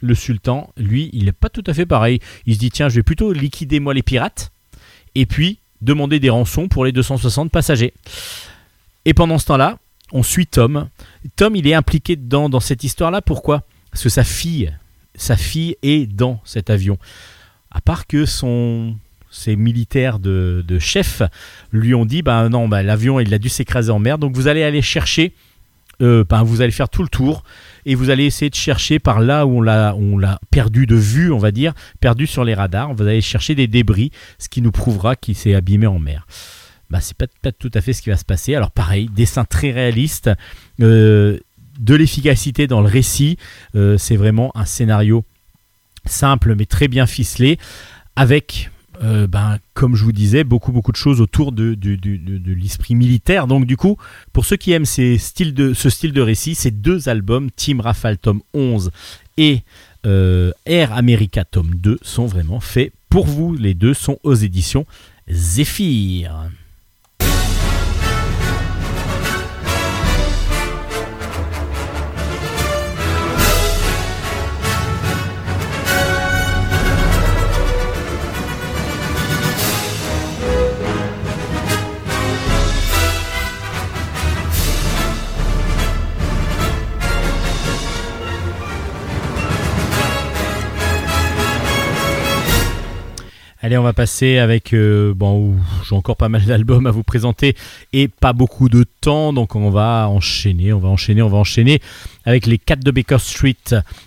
le 0.00 0.14
sultan, 0.14 0.70
lui, 0.76 1.10
il 1.12 1.24
n'est 1.24 1.32
pas 1.32 1.48
tout 1.48 1.64
à 1.66 1.74
fait 1.74 1.86
pareil. 1.86 2.20
Il 2.46 2.54
se 2.54 2.58
dit 2.58 2.70
tiens, 2.70 2.88
je 2.88 2.96
vais 2.96 3.02
plutôt 3.02 3.32
liquider 3.32 3.80
moi 3.80 3.94
les 3.94 4.02
pirates 4.02 4.52
et 5.14 5.26
puis 5.26 5.58
demander 5.80 6.20
des 6.20 6.30
rançons 6.30 6.68
pour 6.68 6.84
les 6.84 6.92
260 6.92 7.50
passagers. 7.50 7.94
Et 9.04 9.14
pendant 9.14 9.38
ce 9.38 9.46
temps-là, 9.46 9.78
on 10.12 10.22
suit 10.22 10.46
Tom. 10.46 10.88
Tom, 11.36 11.56
il 11.56 11.66
est 11.66 11.74
impliqué 11.74 12.16
dans 12.16 12.60
cette 12.60 12.84
histoire-là. 12.84 13.22
Pourquoi? 13.22 13.62
Parce 13.90 14.02
que 14.02 14.08
sa 14.08 14.24
fille, 14.24 14.72
sa 15.14 15.36
fille 15.36 15.76
est 15.82 16.06
dans 16.06 16.40
cet 16.44 16.70
avion. 16.70 16.98
À 17.70 17.80
part 17.80 18.06
que 18.06 18.26
son, 18.26 18.96
ses 19.34 19.56
militaires 19.56 20.18
de, 20.18 20.64
chef 20.78 21.22
lui 21.72 21.94
ont 21.94 22.06
dit 22.06 22.22
bah 22.22 22.48
non, 22.48 22.68
bah, 22.68 22.82
l'avion 22.82 23.20
il 23.20 23.32
a 23.34 23.38
dû 23.38 23.48
s'écraser 23.48 23.90
en 23.90 23.98
mer, 23.98 24.18
donc 24.18 24.34
vous 24.34 24.48
allez 24.48 24.62
aller 24.62 24.82
chercher, 24.82 25.34
bah, 26.00 26.42
vous 26.44 26.60
allez 26.60 26.72
faire 26.72 26.88
tout 26.88 27.02
le 27.02 27.08
tour 27.08 27.42
et 27.86 27.94
vous 27.94 28.10
allez 28.10 28.24
essayer 28.24 28.50
de 28.50 28.54
chercher 28.54 28.98
par 28.98 29.20
là 29.20 29.46
où 29.46 29.58
on 29.58 29.62
l'a, 29.62 30.40
perdu 30.50 30.86
de 30.86 30.96
vue, 30.96 31.30
on 31.30 31.38
va 31.38 31.50
dire, 31.50 31.74
perdu 32.00 32.26
sur 32.26 32.44
les 32.44 32.54
radars. 32.54 32.94
Vous 32.94 33.02
allez 33.02 33.20
chercher 33.20 33.54
des 33.54 33.66
débris, 33.66 34.10
ce 34.38 34.48
qui 34.48 34.62
nous 34.62 34.72
prouvera 34.72 35.16
qu'il 35.16 35.34
s'est 35.34 35.54
abîmé 35.54 35.86
en 35.86 35.98
mer. 35.98 36.26
Bah, 36.90 37.00
c'est 37.00 37.16
pas, 37.16 37.26
pas, 37.42 37.52
tout 37.52 37.70
à 37.74 37.80
fait 37.80 37.92
ce 37.92 38.02
qui 38.02 38.10
va 38.10 38.16
se 38.16 38.24
passer. 38.24 38.54
Alors 38.54 38.70
pareil, 38.70 39.08
dessin 39.14 39.44
très 39.44 39.70
réaliste, 39.70 40.30
euh, 40.80 41.38
de 41.78 41.94
l'efficacité 41.94 42.66
dans 42.66 42.80
le 42.80 42.88
récit. 42.88 43.36
Euh, 43.74 43.98
c'est 43.98 44.16
vraiment 44.16 44.52
un 44.56 44.64
scénario 44.64 45.24
simple 46.06 46.54
mais 46.54 46.66
très 46.66 46.88
bien 46.88 47.06
ficelé, 47.06 47.58
avec 48.16 48.70
euh, 49.02 49.26
ben, 49.26 49.58
comme 49.74 49.96
je 49.96 50.04
vous 50.04 50.12
disais, 50.12 50.44
beaucoup 50.44 50.72
beaucoup 50.72 50.92
de 50.92 50.96
choses 50.96 51.20
autour 51.20 51.52
de, 51.52 51.76
l'esprit 52.46 52.94
militaire. 52.94 53.46
Donc 53.46 53.66
du 53.66 53.76
coup, 53.76 53.96
pour 54.32 54.44
ceux 54.44 54.56
qui 54.56 54.72
aiment 54.72 54.84
ce 54.84 55.16
style 55.18 55.54
de 55.54 56.20
récit, 56.20 56.54
ces 56.54 56.70
deux 56.70 57.08
albums, 57.08 57.50
Team 57.50 57.80
Rafale 57.80 58.18
tome 58.18 58.40
11 58.54 58.90
et 59.36 59.62
euh, 60.06 60.52
Air 60.66 60.92
America 60.92 61.44
tome 61.44 61.74
2, 61.74 61.98
sont 62.02 62.26
vraiment 62.26 62.60
faits 62.60 62.92
pour 63.08 63.26
vous. 63.26 63.54
Les 63.54 63.74
deux 63.74 63.94
sont 63.94 64.18
aux 64.22 64.34
éditions 64.34 64.86
Zephyr. 65.28 66.50
Allez, 93.64 93.78
on 93.78 93.82
va 93.82 93.94
passer 93.94 94.36
avec. 94.36 94.74
Euh, 94.74 95.14
bon, 95.14 95.56
j'ai 95.88 95.94
encore 95.94 96.18
pas 96.18 96.28
mal 96.28 96.44
d'albums 96.46 96.86
à 96.86 96.90
vous 96.90 97.02
présenter 97.02 97.56
et 97.94 98.08
pas 98.08 98.34
beaucoup 98.34 98.68
de 98.68 98.84
temps, 99.00 99.32
donc 99.32 99.56
on 99.56 99.70
va 99.70 100.06
enchaîner, 100.10 100.74
on 100.74 100.80
va 100.80 100.90
enchaîner, 100.90 101.22
on 101.22 101.30
va 101.30 101.38
enchaîner 101.38 101.80
avec 102.26 102.44
les 102.44 102.58
4 102.58 102.84
de 102.84 102.90
Baker 102.90 103.16
Street. 103.20 103.56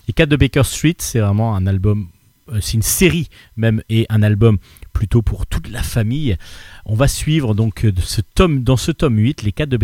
Les 0.07 0.13
4 0.13 0.29
de 0.29 0.35
Baker 0.35 0.61
Street, 0.63 0.97
c'est 0.99 1.21
vraiment 1.21 1.55
un 1.55 1.65
album, 1.65 2.07
euh, 2.51 2.59
c'est 2.61 2.73
une 2.73 2.83
série 2.83 3.29
même, 3.55 3.81
et 3.89 4.05
un 4.09 4.21
album 4.21 4.59
plutôt 4.93 5.23
pour 5.23 5.47
toute 5.47 5.69
la 5.69 5.81
famille. 5.81 6.37
On 6.85 6.93
va 6.93 7.07
suivre 7.07 7.55
donc 7.55 7.83
euh, 7.83 7.91
ce 7.99 8.21
tome, 8.21 8.61
dans 8.61 8.77
ce 8.77 8.91
tome 8.91 9.17
8 9.17 9.41
les 9.41 9.53
4 9.53 9.69
de, 9.69 9.77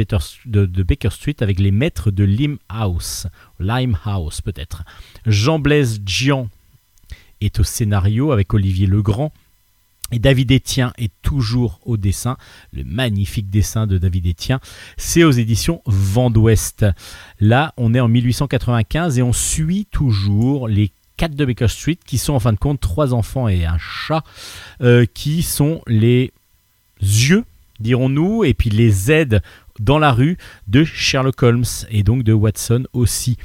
de, 0.45 0.83
Baker 0.83 1.09
Street 1.09 1.37
avec 1.39 1.59
les 1.59 1.71
maîtres 1.71 2.11
de 2.11 2.23
Limehouse, 2.23 3.25
Limehouse 3.59 4.39
peut-être. 4.41 4.83
Jean-Blaise 5.25 5.99
Gian 6.05 6.47
est 7.41 7.59
au 7.59 7.63
scénario 7.63 8.31
avec 8.31 8.53
Olivier 8.53 8.85
Legrand. 8.85 9.33
Et 10.13 10.19
David 10.19 10.51
Etienne 10.51 10.91
est 10.99 11.11
toujours 11.23 11.79
au 11.85 11.97
dessin, 11.97 12.37
le 12.71 12.83
magnifique 12.83 13.49
dessin 13.49 13.87
de 13.87 13.97
David 13.97 14.27
Etienne. 14.27 14.59
C'est 14.95 15.23
aux 15.23 15.31
éditions 15.31 15.81
Vent 15.87 16.29
d'Ouest. 16.29 16.85
Là, 17.39 17.73
on 17.77 17.95
est 17.95 17.99
en 17.99 18.07
1895 18.07 19.17
et 19.17 19.23
on 19.23 19.33
suit 19.33 19.87
toujours 19.89 20.67
les 20.67 20.91
quatre 21.17 21.33
de 21.33 21.45
Baker 21.45 21.67
Street, 21.67 21.97
qui 22.05 22.19
sont 22.19 22.33
en 22.33 22.39
fin 22.39 22.53
de 22.53 22.59
compte 22.59 22.79
trois 22.79 23.15
enfants 23.15 23.47
et 23.47 23.65
un 23.65 23.79
chat, 23.79 24.23
euh, 24.81 25.07
qui 25.11 25.41
sont 25.41 25.81
les 25.87 26.31
yeux, 27.01 27.43
dirons-nous, 27.79 28.43
et 28.43 28.53
puis 28.53 28.69
les 28.69 29.11
aides 29.11 29.41
dans 29.79 29.97
la 29.97 30.11
rue 30.11 30.37
de 30.67 30.83
Sherlock 30.83 31.41
Holmes 31.41 31.65
et 31.89 32.03
donc 32.03 32.21
de 32.21 32.33
Watson 32.33 32.83
aussi. 32.93 33.37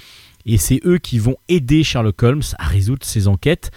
Et 0.44 0.58
c'est 0.58 0.82
eux 0.84 0.98
qui 0.98 1.18
vont 1.18 1.36
aider 1.48 1.82
Sherlock 1.82 2.22
Holmes 2.22 2.42
à 2.58 2.66
résoudre 2.66 3.06
ses 3.06 3.26
enquêtes 3.26 3.70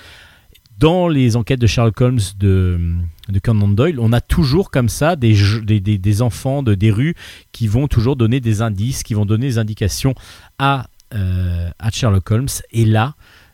dans 0.82 1.08
les 1.08 1.36
enquêtes 1.36 1.62
de 1.62 1.68
Sherlock 1.68 2.02
Holmes 2.02 2.20
de, 2.40 2.96
de 3.30 3.40
Conan 3.40 3.68
Doyle, 3.68 4.00
on 4.00 4.12
a 4.12 4.20
toujours 4.20 4.72
comme 4.72 4.90
ça 4.90 5.16
des, 5.16 6.22
enfants 6.24 6.64
de, 6.64 6.74
des 6.74 6.90
rues 6.90 7.16
qui 7.52 7.68
vont 7.68 7.88
toujours 7.88 8.16
donner 8.16 8.40
des 8.40 8.64
indices, 8.64 9.04
qui 9.04 9.14
vont 9.14 9.28
donner 9.28 9.46
des 9.46 9.58
indications 9.60 10.16
à, 10.58 10.88
euh, 11.14 11.70
à 11.78 11.92
Sherlock 11.92 12.30
Holmes. 12.32 12.48
Et 12.72 12.86
là, 12.86 13.14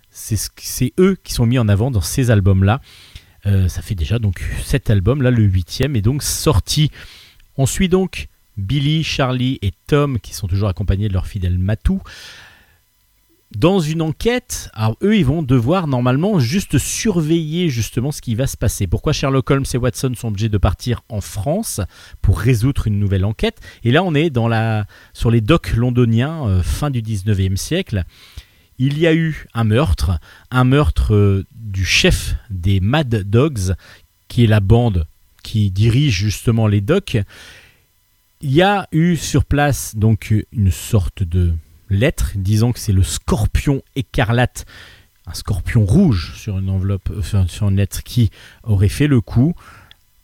c'est 0.10 0.94
eux 1.00 1.18
qui 1.22 1.34
sont 1.34 1.46
mis 1.46 1.60
en 1.60 1.68
avant 1.68 1.92
dans 1.92 2.02
ces 2.02 2.32
albums-là. 2.32 2.80
Euh, 3.46 3.68
ça 3.68 3.82
fait 3.82 3.96
déjà 3.96 4.20
donc 4.20 4.42
cet 4.64 4.90
album, 4.90 5.22
là 5.22 5.30
le 5.30 5.44
huitième, 5.44 5.98
est 5.98 6.02
donc 6.02 6.24
sorti. 6.24 6.92
On 7.58 7.66
suit 7.66 7.90
donc 7.90 8.30
Billy, 8.56 9.04
Charlie 9.04 9.60
et 9.62 9.74
Tom, 9.88 10.20
qui 10.20 10.34
sont 10.34 10.48
toujours 10.48 10.70
accompagnés 10.70 11.10
de 11.10 11.14
leur 11.14 11.28
fidèle 11.28 11.60
Matou 11.60 12.02
dans 13.56 13.80
une 13.80 14.02
enquête, 14.02 14.70
alors 14.74 14.98
eux, 15.02 15.16
ils 15.16 15.26
vont 15.26 15.42
devoir 15.42 15.88
normalement 15.88 16.38
juste 16.40 16.78
surveiller 16.78 17.70
justement 17.70 18.12
ce 18.12 18.22
qui 18.22 18.36
va 18.36 18.46
se 18.46 18.58
passer. 18.58 18.88
Pourquoi 18.88 19.14
Sherlock 19.14 19.50
Holmes 19.50 19.66
et 19.74 19.78
Watson 19.78 20.14
sont 20.16 20.28
obligés 20.28 20.50
de 20.50 20.58
partir 20.58 21.02
en 21.08 21.22
France 21.22 21.80
pour 22.22 22.40
résoudre 22.40 22.88
une 22.88 23.00
nouvelle 23.00 23.24
enquête? 23.24 23.60
Et 23.84 23.92
là, 23.92 24.04
on 24.04 24.14
est 24.14 24.30
dans 24.30 24.50
la, 24.50 24.86
sur 25.14 25.32
les 25.32 25.42
docks 25.42 25.74
londoniens, 25.74 26.46
euh, 26.46 26.62
fin 26.62 26.90
du 26.90 27.02
19e 27.02 27.56
siècle. 27.56 28.04
Il 28.80 29.00
y 29.00 29.08
a 29.08 29.14
eu 29.14 29.48
un 29.54 29.64
meurtre, 29.64 30.20
un 30.52 30.66
meurtre 30.66 31.16
euh, 31.16 31.46
du 31.56 31.86
chef 31.86 32.36
des 32.50 32.82
Mad 32.82 33.10
Dogs, 33.10 33.76
qui 34.28 34.44
est 34.44 34.48
la 34.48 34.60
bande 34.60 35.08
qui 35.42 35.72
dirige 35.72 36.14
justement 36.14 36.68
les 36.68 36.82
docks. 36.82 37.18
Il 38.42 38.52
y 38.52 38.62
a 38.62 38.90
eu 38.92 39.16
sur 39.16 39.46
place 39.46 39.96
donc 39.96 40.34
une 40.52 40.72
sorte 40.72 41.24
de 41.24 41.54
lettre 41.90 42.34
disant 42.36 42.72
que 42.72 42.80
c'est 42.80 42.94
le 42.94 43.04
scorpion 43.04 43.82
écarlate, 43.96 44.66
un 45.26 45.34
scorpion 45.34 45.86
rouge 45.86 46.34
sur 46.36 46.58
une 46.58 46.70
enveloppe, 46.70 47.10
euh, 47.10 47.48
sur 47.48 47.70
une 47.70 47.78
lettre 47.78 48.04
qui 48.04 48.30
aurait 48.64 48.90
fait 48.90 49.08
le 49.08 49.22
coup. 49.22 49.54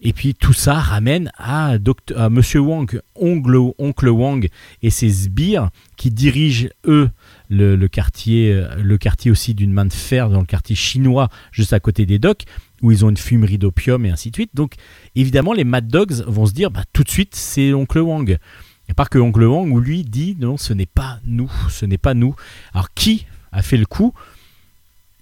Et 0.05 0.11
puis 0.11 0.35
tout 0.35 0.51
ça 0.51 0.73
ramène 0.73 1.31
à, 1.37 1.77
docteur, 1.77 2.29
Monsieur 2.29 2.59
Wang, 2.59 3.01
oncle, 3.15 3.55
oncle 3.77 4.09
Wang 4.09 4.49
et 4.81 4.89
ses 4.89 5.09
sbires 5.09 5.69
qui 5.95 6.11
dirigent 6.11 6.67
eux 6.85 7.09
le, 7.49 7.87
quartier, 7.87 8.51
euh, 8.51 8.75
le 8.75 8.97
quartier 8.97 9.31
aussi 9.31 9.53
d'une 9.53 9.71
main 9.71 9.85
de 9.85 9.93
fer 9.93 10.29
dans 10.29 10.41
le 10.41 10.45
quartier 10.45 10.75
chinois 10.75 11.29
juste 11.53 11.71
à 11.71 11.79
côté 11.79 12.05
des 12.05 12.19
docks 12.19 12.43
où 12.81 12.91
ils 12.91 13.05
ont 13.05 13.09
une 13.09 13.17
fumerie 13.17 13.57
d'opium 13.57 14.05
et 14.05 14.11
ainsi 14.11 14.29
de 14.29 14.35
suite. 14.35 14.51
Donc 14.53 14.73
évidemment 15.15 15.53
les 15.53 15.63
Mad 15.63 15.87
Dogs 15.87 16.21
vont 16.27 16.45
se 16.45 16.53
dire 16.53 16.69
bah, 16.69 16.83
tout 16.91 17.03
de 17.03 17.09
suite 17.09 17.33
c'est 17.33 17.73
oncle 17.73 17.99
Wang. 17.99 18.37
À 18.89 18.93
part 18.93 19.09
que 19.09 19.17
Oncle 19.17 19.43
Wang, 19.43 19.75
lui, 19.79 20.03
dit 20.03 20.35
non, 20.39 20.57
ce 20.57 20.73
n'est 20.73 20.85
pas 20.85 21.19
nous, 21.25 21.51
ce 21.69 21.85
n'est 21.85 21.97
pas 21.97 22.13
nous. 22.13 22.35
Alors 22.73 22.93
qui 22.93 23.25
a 23.51 23.61
fait 23.61 23.77
le 23.77 23.85
coup? 23.85 24.13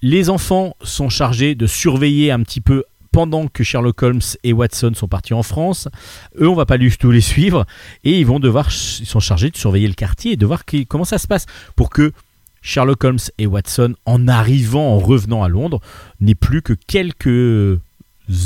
Les 0.02 0.30
enfants 0.30 0.76
sont 0.82 1.10
chargés 1.10 1.54
de 1.54 1.68
surveiller 1.68 2.32
un 2.32 2.42
petit 2.42 2.62
peu 2.62 2.86
pendant 3.12 3.48
que 3.48 3.64
Sherlock 3.64 4.02
Holmes 4.02 4.22
et 4.44 4.54
Watson 4.54 4.94
sont 4.96 5.08
partis 5.08 5.34
en 5.34 5.44
France. 5.44 5.88
Eux, 6.40 6.48
on 6.48 6.56
va 6.56 6.66
pas 6.66 6.78
du 6.78 6.96
tout 6.98 7.12
les 7.12 7.22
suivre 7.22 7.66
et 8.04 8.20
ils 8.20 8.26
vont 8.26 8.40
devoir, 8.40 8.70
ils 9.00 9.06
sont 9.06 9.20
chargés 9.20 9.52
de 9.52 9.58
surveiller 9.58 9.88
le 9.88 9.94
quartier 9.94 10.32
et 10.32 10.38
de 10.38 10.46
voir 10.46 10.64
comment 10.88 11.06
ça 11.06 11.18
se 11.18 11.28
passe 11.28 11.46
pour 11.76 11.90
que 11.90 12.14
Sherlock 12.62 13.04
Holmes 13.04 13.20
et 13.38 13.48
Watson, 13.48 13.96
en 14.06 14.28
arrivant, 14.28 14.96
en 14.96 15.00
revenant 15.00 15.44
à 15.44 15.50
Londres, 15.50 15.82
n'aient 16.20 16.36
plus 16.36 16.62
que 16.62 16.74
quelques 16.74 17.80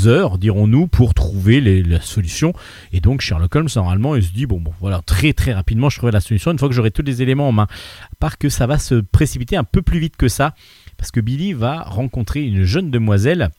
heures, 0.06 0.38
dirons-nous, 0.38 0.86
pour 0.86 1.14
trouver 1.14 1.60
la 1.82 2.00
solution. 2.00 2.52
Et 2.92 3.00
donc 3.00 3.20
Sherlock 3.20 3.54
Holmes, 3.54 3.68
normalement, 3.76 4.16
il 4.16 4.22
se 4.22 4.32
dit, 4.32 4.46
bon, 4.46 4.60
bon, 4.60 4.72
voilà, 4.80 5.00
très 5.04 5.32
très 5.32 5.52
rapidement, 5.52 5.88
je 5.90 5.96
trouverai 5.96 6.12
la 6.12 6.20
solution 6.20 6.52
une 6.52 6.58
fois 6.58 6.68
que 6.68 6.74
j'aurai 6.74 6.90
tous 6.90 7.02
les 7.02 7.22
éléments 7.22 7.48
en 7.48 7.52
main. 7.52 7.66
À 8.04 8.14
part 8.18 8.38
que 8.38 8.48
ça 8.48 8.66
va 8.66 8.78
se 8.78 8.96
précipiter 8.96 9.56
un 9.56 9.64
peu 9.64 9.82
plus 9.82 9.98
vite 9.98 10.16
que 10.16 10.28
ça, 10.28 10.54
parce 10.96 11.10
que 11.10 11.20
Billy 11.20 11.52
va 11.52 11.82
rencontrer 11.82 12.42
une 12.42 12.64
jeune 12.64 12.90
demoiselle. 12.90 13.50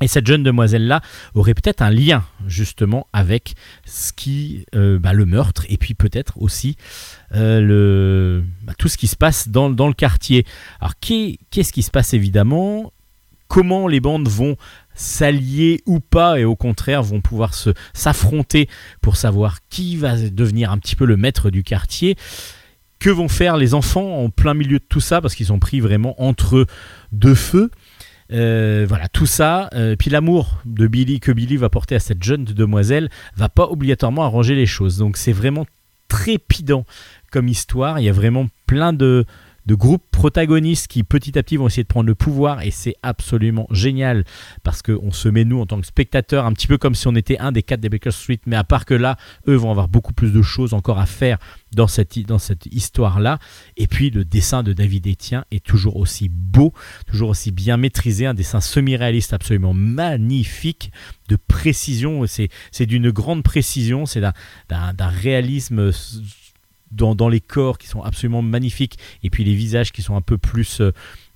Et 0.00 0.08
cette 0.08 0.26
jeune 0.26 0.42
demoiselle-là 0.42 1.02
aurait 1.34 1.54
peut-être 1.54 1.80
un 1.80 1.90
lien 1.90 2.24
justement 2.48 3.06
avec 3.12 3.54
ce 3.86 4.12
qui, 4.12 4.66
euh, 4.74 4.98
bah, 4.98 5.12
le 5.12 5.24
meurtre 5.24 5.64
et 5.68 5.76
puis 5.76 5.94
peut-être 5.94 6.36
aussi 6.42 6.76
euh, 7.32 7.60
le, 7.60 8.44
bah, 8.64 8.72
tout 8.76 8.88
ce 8.88 8.96
qui 8.96 9.06
se 9.06 9.14
passe 9.14 9.48
dans, 9.48 9.70
dans 9.70 9.86
le 9.86 9.94
quartier. 9.94 10.46
Alors 10.80 10.94
qu'est-ce 10.98 11.72
qui 11.72 11.82
se 11.82 11.92
passe 11.92 12.12
évidemment? 12.12 12.92
Comment 13.54 13.86
les 13.86 14.00
bandes 14.00 14.26
vont 14.26 14.56
s'allier 14.96 15.80
ou 15.86 16.00
pas 16.00 16.40
et 16.40 16.44
au 16.44 16.56
contraire 16.56 17.04
vont 17.04 17.20
pouvoir 17.20 17.54
se 17.54 17.70
s'affronter 17.92 18.68
pour 19.00 19.14
savoir 19.14 19.58
qui 19.68 19.96
va 19.96 20.16
devenir 20.16 20.72
un 20.72 20.78
petit 20.78 20.96
peu 20.96 21.04
le 21.04 21.16
maître 21.16 21.50
du 21.50 21.62
quartier. 21.62 22.16
Que 22.98 23.10
vont 23.10 23.28
faire 23.28 23.56
les 23.56 23.72
enfants 23.72 24.24
en 24.24 24.28
plein 24.28 24.54
milieu 24.54 24.80
de 24.80 24.84
tout 24.84 24.98
ça? 24.98 25.20
Parce 25.20 25.36
qu'ils 25.36 25.46
sont 25.46 25.60
pris 25.60 25.78
vraiment 25.78 26.20
entre 26.20 26.66
deux 27.12 27.36
feux. 27.36 27.70
Euh, 28.32 28.86
voilà, 28.88 29.06
tout 29.06 29.26
ça. 29.26 29.70
Euh, 29.74 29.94
puis 29.94 30.10
l'amour 30.10 30.58
de 30.64 30.88
Billy 30.88 31.20
que 31.20 31.30
Billy 31.30 31.56
va 31.56 31.68
porter 31.68 31.94
à 31.94 32.00
cette 32.00 32.24
jeune 32.24 32.42
demoiselle 32.42 33.08
va 33.36 33.48
pas 33.48 33.66
obligatoirement 33.66 34.24
arranger 34.24 34.56
les 34.56 34.66
choses. 34.66 34.98
Donc 34.98 35.16
c'est 35.16 35.30
vraiment 35.30 35.64
trépidant 36.08 36.86
comme 37.30 37.46
histoire. 37.46 38.00
Il 38.00 38.04
y 38.04 38.08
a 38.08 38.12
vraiment 38.12 38.48
plein 38.66 38.92
de, 38.92 39.24
de 39.66 39.74
groupes 39.74 40.04
protagonistes 40.10 40.88
qui 40.88 41.04
petit 41.04 41.38
à 41.38 41.42
petit 41.42 41.56
vont 41.56 41.66
essayer 41.66 41.82
de 41.82 41.88
prendre 41.88 42.06
le 42.06 42.14
pouvoir. 42.14 42.62
Et 42.62 42.70
c'est 42.70 42.96
absolument 43.02 43.66
génial 43.70 44.24
parce 44.62 44.82
qu'on 44.82 45.12
se 45.12 45.28
met 45.28 45.44
nous 45.44 45.60
en 45.60 45.66
tant 45.66 45.80
que 45.80 45.86
spectateurs 45.86 46.46
un 46.46 46.52
petit 46.52 46.66
peu 46.66 46.78
comme 46.78 46.94
si 46.94 47.08
on 47.08 47.14
était 47.14 47.38
un 47.38 47.52
des 47.52 47.62
quatre 47.62 47.80
des 47.80 47.88
Baker 47.88 48.10
Street. 48.10 48.40
Mais 48.46 48.56
à 48.56 48.64
part 48.64 48.84
que 48.84 48.94
là 48.94 49.16
eux 49.48 49.56
vont 49.56 49.70
avoir 49.70 49.88
beaucoup 49.88 50.12
plus 50.12 50.32
de 50.32 50.42
choses 50.42 50.74
encore 50.74 50.98
à 50.98 51.06
faire 51.06 51.38
dans 51.74 51.88
cette, 51.88 52.18
dans 52.20 52.38
cette 52.38 52.66
histoire 52.66 53.18
là 53.18 53.38
et 53.76 53.88
puis 53.88 54.10
le 54.10 54.24
dessin 54.24 54.62
de 54.62 54.72
David 54.72 55.08
Etienne 55.08 55.44
est 55.50 55.64
toujours 55.64 55.96
aussi 55.96 56.28
beau 56.28 56.72
toujours 57.06 57.30
aussi 57.30 57.50
bien 57.50 57.76
maîtrisé. 57.76 58.26
Un 58.26 58.34
dessin 58.34 58.60
semi-réaliste 58.60 59.32
absolument 59.32 59.74
magnifique 59.74 60.92
de 61.28 61.36
précision. 61.36 62.24
C'est 62.26 62.86
d'une 62.86 63.10
grande 63.10 63.42
précision. 63.42 64.06
C'est 64.06 64.20
d'un 64.20 65.08
réalisme 65.08 65.90
dans, 66.94 67.28
les 67.28 67.40
corps 67.40 67.78
qui 67.78 67.86
sont 67.88 68.02
absolument 68.02 68.42
magnifiques 68.42 68.98
et 69.22 69.30
puis 69.30 69.44
les 69.44 69.54
visages 69.54 69.92
qui 69.92 70.02
sont 70.02 70.16
un 70.16 70.20
peu 70.20 70.38
plus 70.38 70.80
euh, 70.80 70.92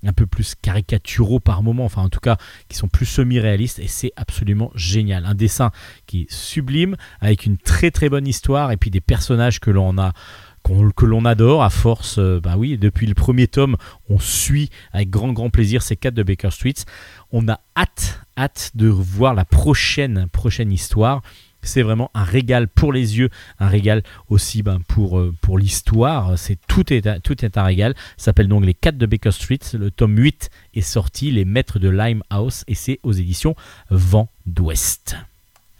un 0.07 0.13
peu 0.13 0.27
plus 0.27 0.55
caricaturaux 0.55 1.41
par 1.41 1.63
moment, 1.63 1.85
enfin 1.85 2.03
en 2.03 2.09
tout 2.09 2.21
cas 2.21 2.37
qui 2.69 2.77
sont 2.77 2.89
plus 2.89 3.07
semi-réalistes 3.07 3.79
et 3.81 3.89
c'est 3.89 4.13
absolument 4.17 4.71
génial. 4.75 5.27
Un 5.27 5.35
dessin 5.35 5.73
qui 6.07 6.23
est 6.23 6.33
sublime 6.33 6.97
avec 7.21 7.47
une 7.47 7.59
très 7.59 7.91
très 7.91 8.09
bonne 8.09 8.27
histoire 8.27 8.71
et 8.71 8.77
puis 8.77 8.91
des 8.91 9.01
personnages 9.01 9.61
que 9.61 9.71
l'on 9.71 9.99
a 9.99 10.13
que 10.97 11.07
l'on 11.07 11.25
adore 11.25 11.63
à 11.63 11.71
force, 11.71 12.19
euh, 12.19 12.41
bah 12.43 12.57
oui, 12.59 12.77
depuis 12.77 13.07
le 13.07 13.15
premier 13.15 13.47
tome, 13.47 13.77
on 14.11 14.19
suit 14.19 14.69
avec 14.93 15.09
grand 15.09 15.33
grand 15.33 15.49
plaisir 15.49 15.83
ces 15.83 15.97
quatre 15.97 16.15
de 16.15 16.23
Baker 16.23 16.51
Street. 16.51 16.75
On 17.33 17.49
a 17.49 17.61
hâte, 17.77 18.21
hâte 18.37 18.73
de 18.75 18.89
voir 18.89 19.35
la 19.35 19.45
prochaine 19.47 20.29
prochaine 20.31 20.71
histoire 20.73 21.23
c'est 21.63 21.83
vraiment 21.83 22.11
un 22.15 22.25
régal 22.25 22.69
pour 22.69 22.93
les 22.93 23.19
yeux, 23.19 23.31
un 23.59 23.69
régal 23.69 24.03
aussi 24.29 24.63
ben, 24.63 24.81
pour, 24.89 25.19
euh, 25.19 25.35
pour 25.41 25.59
l'histoire. 25.59 26.39
C'est 26.39 26.59
tout 26.69 26.93
est, 26.93 27.21
tout 27.21 27.45
est 27.45 27.59
un 27.59 27.65
régal. 27.65 27.95
Ça 28.17 28.27
s'appelle 28.27 28.49
donc 28.49 28.65
Les 28.65 28.75
4 28.75 28.97
de 28.97 29.07
Baker 29.07 29.33
Street. 29.33 29.59
Le 29.75 29.91
tome 29.91 30.17
8 30.17 30.51
est 30.75 30.81
sorti, 30.81 31.31
Les 31.31 31.45
Maîtres 31.45 31.79
de 31.79 31.89
Limehouse, 31.89 32.65
et 32.69 32.75
c'est 32.75 33.01
aux 33.03 33.13
éditions 33.13 33.55
Vent 33.91 34.31
d'Ouest. 34.47 35.17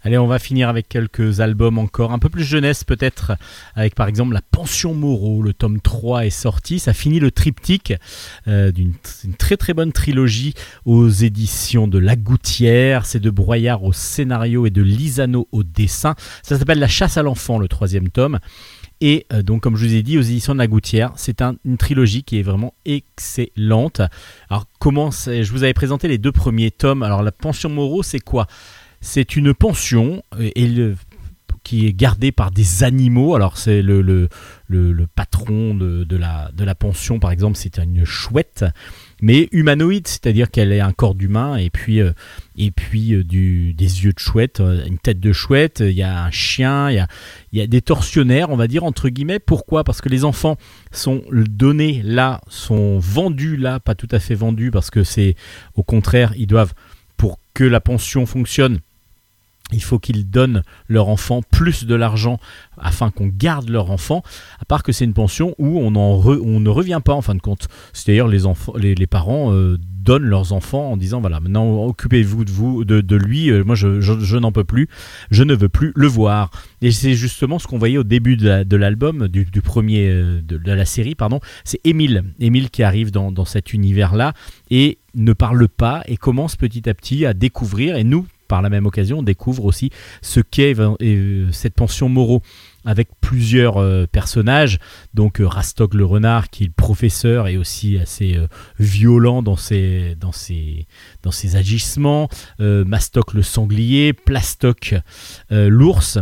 Allez, 0.09 0.17
on 0.17 0.27
va 0.27 0.39
finir 0.39 0.71
avec 0.71 0.89
quelques 0.89 1.41
albums 1.41 1.77
encore, 1.77 2.13
un 2.13 2.19
peu 2.19 2.31
plus 2.31 2.43
jeunesse 2.43 2.83
peut-être, 2.83 3.33
avec 3.75 3.95
par 3.95 4.09
exemple 4.09 4.33
La 4.33 4.41
Pension 4.41 4.95
Moreau, 4.95 5.43
le 5.43 5.53
tome 5.53 5.83
3 5.83 6.25
est 6.25 6.31
sorti, 6.31 6.79
ça 6.79 6.95
finit 6.95 7.21
le 7.21 7.31
triptyque 7.31 7.93
euh, 8.47 8.73
d'une 8.73 8.95
très 9.39 9.59
très 9.59 9.75
bonne 9.75 9.93
trilogie 9.93 10.55
aux 10.87 11.11
éditions 11.11 11.89
de 11.89 11.99
La 11.99 12.17
Gouttière, 12.17 13.05
c'est 13.05 13.21
de 13.21 13.29
Broyard 13.29 13.85
au 13.85 13.93
scénario 13.93 14.65
et 14.65 14.71
de 14.71 14.81
Lisano 14.81 15.47
au 15.53 15.63
dessin, 15.63 16.15
ça 16.43 16.59
s'appelle 16.59 16.79
La 16.79 16.89
Chasse 16.89 17.19
à 17.19 17.23
l'enfant, 17.23 17.59
le 17.59 17.69
troisième 17.69 18.09
tome. 18.09 18.39
Et 19.01 19.27
euh, 19.33 19.43
donc, 19.43 19.63
comme 19.63 19.77
je 19.77 19.87
vous 19.87 19.95
ai 19.95 20.03
dit, 20.03 20.19
aux 20.19 20.23
éditions 20.23 20.55
de 20.55 20.59
la 20.59 20.67
Gouttière, 20.67 21.13
c'est 21.17 21.41
une 21.43 21.77
trilogie 21.77 22.25
qui 22.25 22.39
est 22.39 22.43
vraiment 22.43 22.75
excellente. 22.85 24.01
Alors, 24.51 24.65
comment 24.81 25.11
Je 25.11 25.51
vous 25.53 25.63
avais 25.63 25.75
présenté 25.75 26.09
les 26.09 26.19
deux 26.19 26.33
premiers 26.33 26.71
tomes. 26.71 27.03
Alors, 27.05 27.23
la 27.23 27.31
pension 27.31 27.69
Moreau, 27.69 28.03
c'est 28.03 28.19
quoi? 28.19 28.47
C'est 29.01 29.37
une 29.37 29.55
pension 29.55 30.23
et, 30.41 30.95
qui 31.69 31.87
est 31.87 31.93
gardée 31.93 32.33
par 32.33 32.51
des 32.51 32.83
animaux. 32.83 33.35
Alors 33.35 33.59
c'est 33.59 33.83
le, 33.83 34.29
patron 35.15 35.75
de, 35.75 36.17
la, 36.17 36.75
pension, 36.75 37.19
par 37.19 37.31
exemple, 37.31 37.59
c'est 37.59 37.79
une 37.79 38.07
chouette, 38.07 38.65
mais 39.21 39.49
humanoïde, 39.53 40.09
c'est-à-dire 40.09 40.51
qu'elle 40.51 40.73
a 40.81 40.87
un 40.87 40.93
corps 40.93 41.15
d'humain 41.15 41.57
et 41.57 41.69
puis, 41.69 42.01
euh, 42.01 42.13
euh, 42.59 43.23
des 43.25 44.05
yeux 44.05 44.13
de 44.15 44.19
chouette, 44.19 44.61
euh, 44.61 44.87
une 44.87 44.99
tête 44.99 45.21
de 45.21 45.33
chouette, 45.33 45.81
il 45.81 45.93
y 45.93 46.03
a 46.03 46.25
un 46.25 46.31
chien, 46.31 46.91
il 46.91 46.95
y 46.95 47.01
a, 47.01 47.09
il 47.53 47.59
y 47.59 47.63
a 47.63 47.67
des 47.67 47.83
tortionnaires, 47.83 48.49
on 48.49 48.57
va 48.57 48.67
dire, 48.67 48.85
entre 48.85 49.11
guillemets. 49.11 49.39
Pourquoi? 49.39 49.85
Parce 49.85 50.01
que 50.01 50.09
les 50.09 50.25
enfants 50.25 50.57
sont 50.91 51.23
donnés 51.31 52.01
là, 52.03 52.41
sont 52.49 52.99
vendus 52.99 53.59
là, 53.59 53.79
pas 53.79 53.95
tout 53.95 54.09
à 54.11 54.21
fait 54.21 54.35
vendus, 54.35 54.71
parce 54.71 54.89
que 54.89 55.05
c'est 55.05 55.35
au 55.75 55.83
contraire, 55.83 56.33
ils 56.39 56.47
doivent, 56.47 56.73
pour 57.19 57.41
que 57.53 57.65
la 57.65 57.81
pension 57.81 58.25
fonctionne, 58.25 58.79
il 59.73 59.83
faut 59.83 59.99
qu'ils 59.99 60.29
donnent 60.29 60.63
leur 60.89 61.09
enfant 61.09 61.43
plus 61.43 61.85
de 61.85 61.95
l'argent 61.95 62.39
afin 62.79 63.11
qu'on 63.11 63.27
garde 63.27 63.69
leur 63.69 63.91
enfant, 63.91 64.23
à 64.61 64.65
part 64.65 64.83
que 64.83 64.93
c'est 64.93 65.05
une 65.05 65.15
pension 65.15 65.55
où 65.59 65.79
on, 65.79 65.91
ne 65.91 66.69
revient 66.69 67.01
pas 67.05 67.13
en 67.13 67.23
fin 67.23 67.35
de 67.35 67.41
compte. 67.41 67.69
C'est-à-dire 67.93 68.29
les, 68.29 68.95
les, 68.95 69.07
parents 69.07 69.53
euh, 69.53 69.77
donnent 69.81 70.25
leurs 70.25 70.53
enfants 70.53 70.93
en 70.93 70.97
disant 70.97 71.21
voilà 71.21 71.41
maintenant 71.41 71.85
occupez-vous 71.85 72.45
de 72.45 72.51
vous 72.51 72.85
de, 72.85 73.17
lui, 73.17 73.51
euh, 73.51 73.65
moi 73.65 73.75
je, 73.75 74.37
n'en 74.37 74.53
peux 74.53 74.65
plus, 74.65 74.89
je 75.31 75.43
ne 75.43 75.55
veux 75.55 75.69
plus 75.69 75.93
le 75.95 76.07
voir. 76.07 76.51
Et 76.81 76.91
c'est 76.91 77.15
justement 77.15 77.59
ce 77.59 77.67
qu'on 77.67 77.79
voyait 77.79 77.99
au 77.99 78.05
début 78.05 78.37
de 78.37 78.77
l'album, 78.77 79.29
du, 79.29 79.45
premier 79.61 80.09
euh, 80.09 80.41
de, 80.43 80.73
la 80.73 80.85
série, 80.85 81.15
pardon, 81.15 81.41
c'est 81.65 81.81
Émile, 81.85 82.25
Émile 82.39 82.71
qui 82.71 82.83
arrive 82.83 83.11
dans, 83.11 83.33
dans 83.33 83.45
cet 83.45 83.73
univers-là 83.73 84.33
et 84.71 84.99
ne 85.15 85.33
parle 85.33 85.69
pas 85.69 86.03
et 86.07 86.17
commence 86.17 86.57
petit 86.57 86.89
à 86.89 86.95
petit 86.95 87.27
à 87.27 87.35
découvrir 87.35 87.97
et 87.97 88.05
nous 88.05 88.27
par 88.49 88.63
la 88.63 88.71
même 88.71 88.87
occasion, 88.87 89.19
on 89.19 89.23
découvre 89.23 89.65
aussi 89.65 89.91
ce 90.23 90.41
qu'est 90.41 90.75
euh, 90.79 91.53
cette 91.53 91.75
pension 91.75 92.09
Moreau 92.09 92.43
avec 92.85 93.09
plusieurs 93.21 93.77
euh, 93.77 94.07
personnages. 94.11 94.79
Donc 95.15 95.41
euh, 95.41 95.47
Rastock 95.47 95.95
le 95.95 96.05
renard, 96.05 96.49
qui 96.49 96.65
est 96.65 96.69
le 96.69 96.73
professeur 96.73 97.47
et 97.47 97.59
aussi 97.59 97.99
assez 97.99 98.37
violent 98.79 99.43
dans 99.43 99.57
ses 99.57 100.17
agissements. 101.55 102.29
Mastoc 102.59 103.35
le 103.35 103.43
sanglier, 103.43 104.13
Plastoc 104.13 104.95
l'ours. 105.51 106.19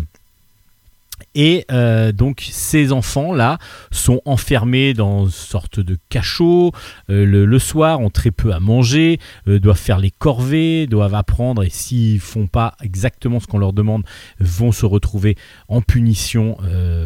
Et 1.39 1.67
euh, 1.71 2.13
donc 2.13 2.49
ces 2.51 2.93
enfants-là 2.93 3.59
sont 3.91 4.23
enfermés 4.25 4.95
dans 4.95 5.27
une 5.27 5.31
sorte 5.31 5.81
de 5.81 5.99
cachot. 6.09 6.73
Euh, 7.11 7.27
le, 7.27 7.59
soir, 7.59 8.01
ont 8.01 8.09
très 8.09 8.31
peu 8.31 8.55
à 8.55 8.59
manger, 8.59 9.21
euh, 9.47 9.61
doivent 9.61 9.79
faire 9.79 9.99
les 9.99 10.11
corvées, 10.11 10.87
doivent 10.87 11.15
apprendre 11.15 11.63
et 11.63 11.69
s'ils 11.69 12.21
font 12.21 12.47
pas 12.47 12.75
exactement 12.83 13.39
ce 13.39 13.47
qu'on 13.47 13.59
leur 13.59 13.75
demande, 13.75 14.03
vont 14.41 14.73
se 14.73 14.87
retrouver 14.87 15.37
en 15.69 15.83
punition, 15.83 16.57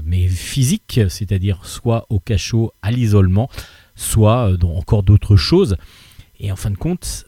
mais 0.04 0.28
physique, 0.28 1.00
c'est-à-dire 1.08 1.60
soit 1.64 2.06
au 2.08 2.20
cachot, 2.20 2.72
à 2.82 2.92
l'isolement, 2.92 3.50
soit 3.96 4.56
dans 4.56 4.76
encore 4.76 5.02
d'autres 5.02 5.36
choses. 5.36 5.76
Et 6.38 6.52
en 6.52 6.56
fin 6.56 6.70
de 6.70 6.76
compte, 6.76 7.26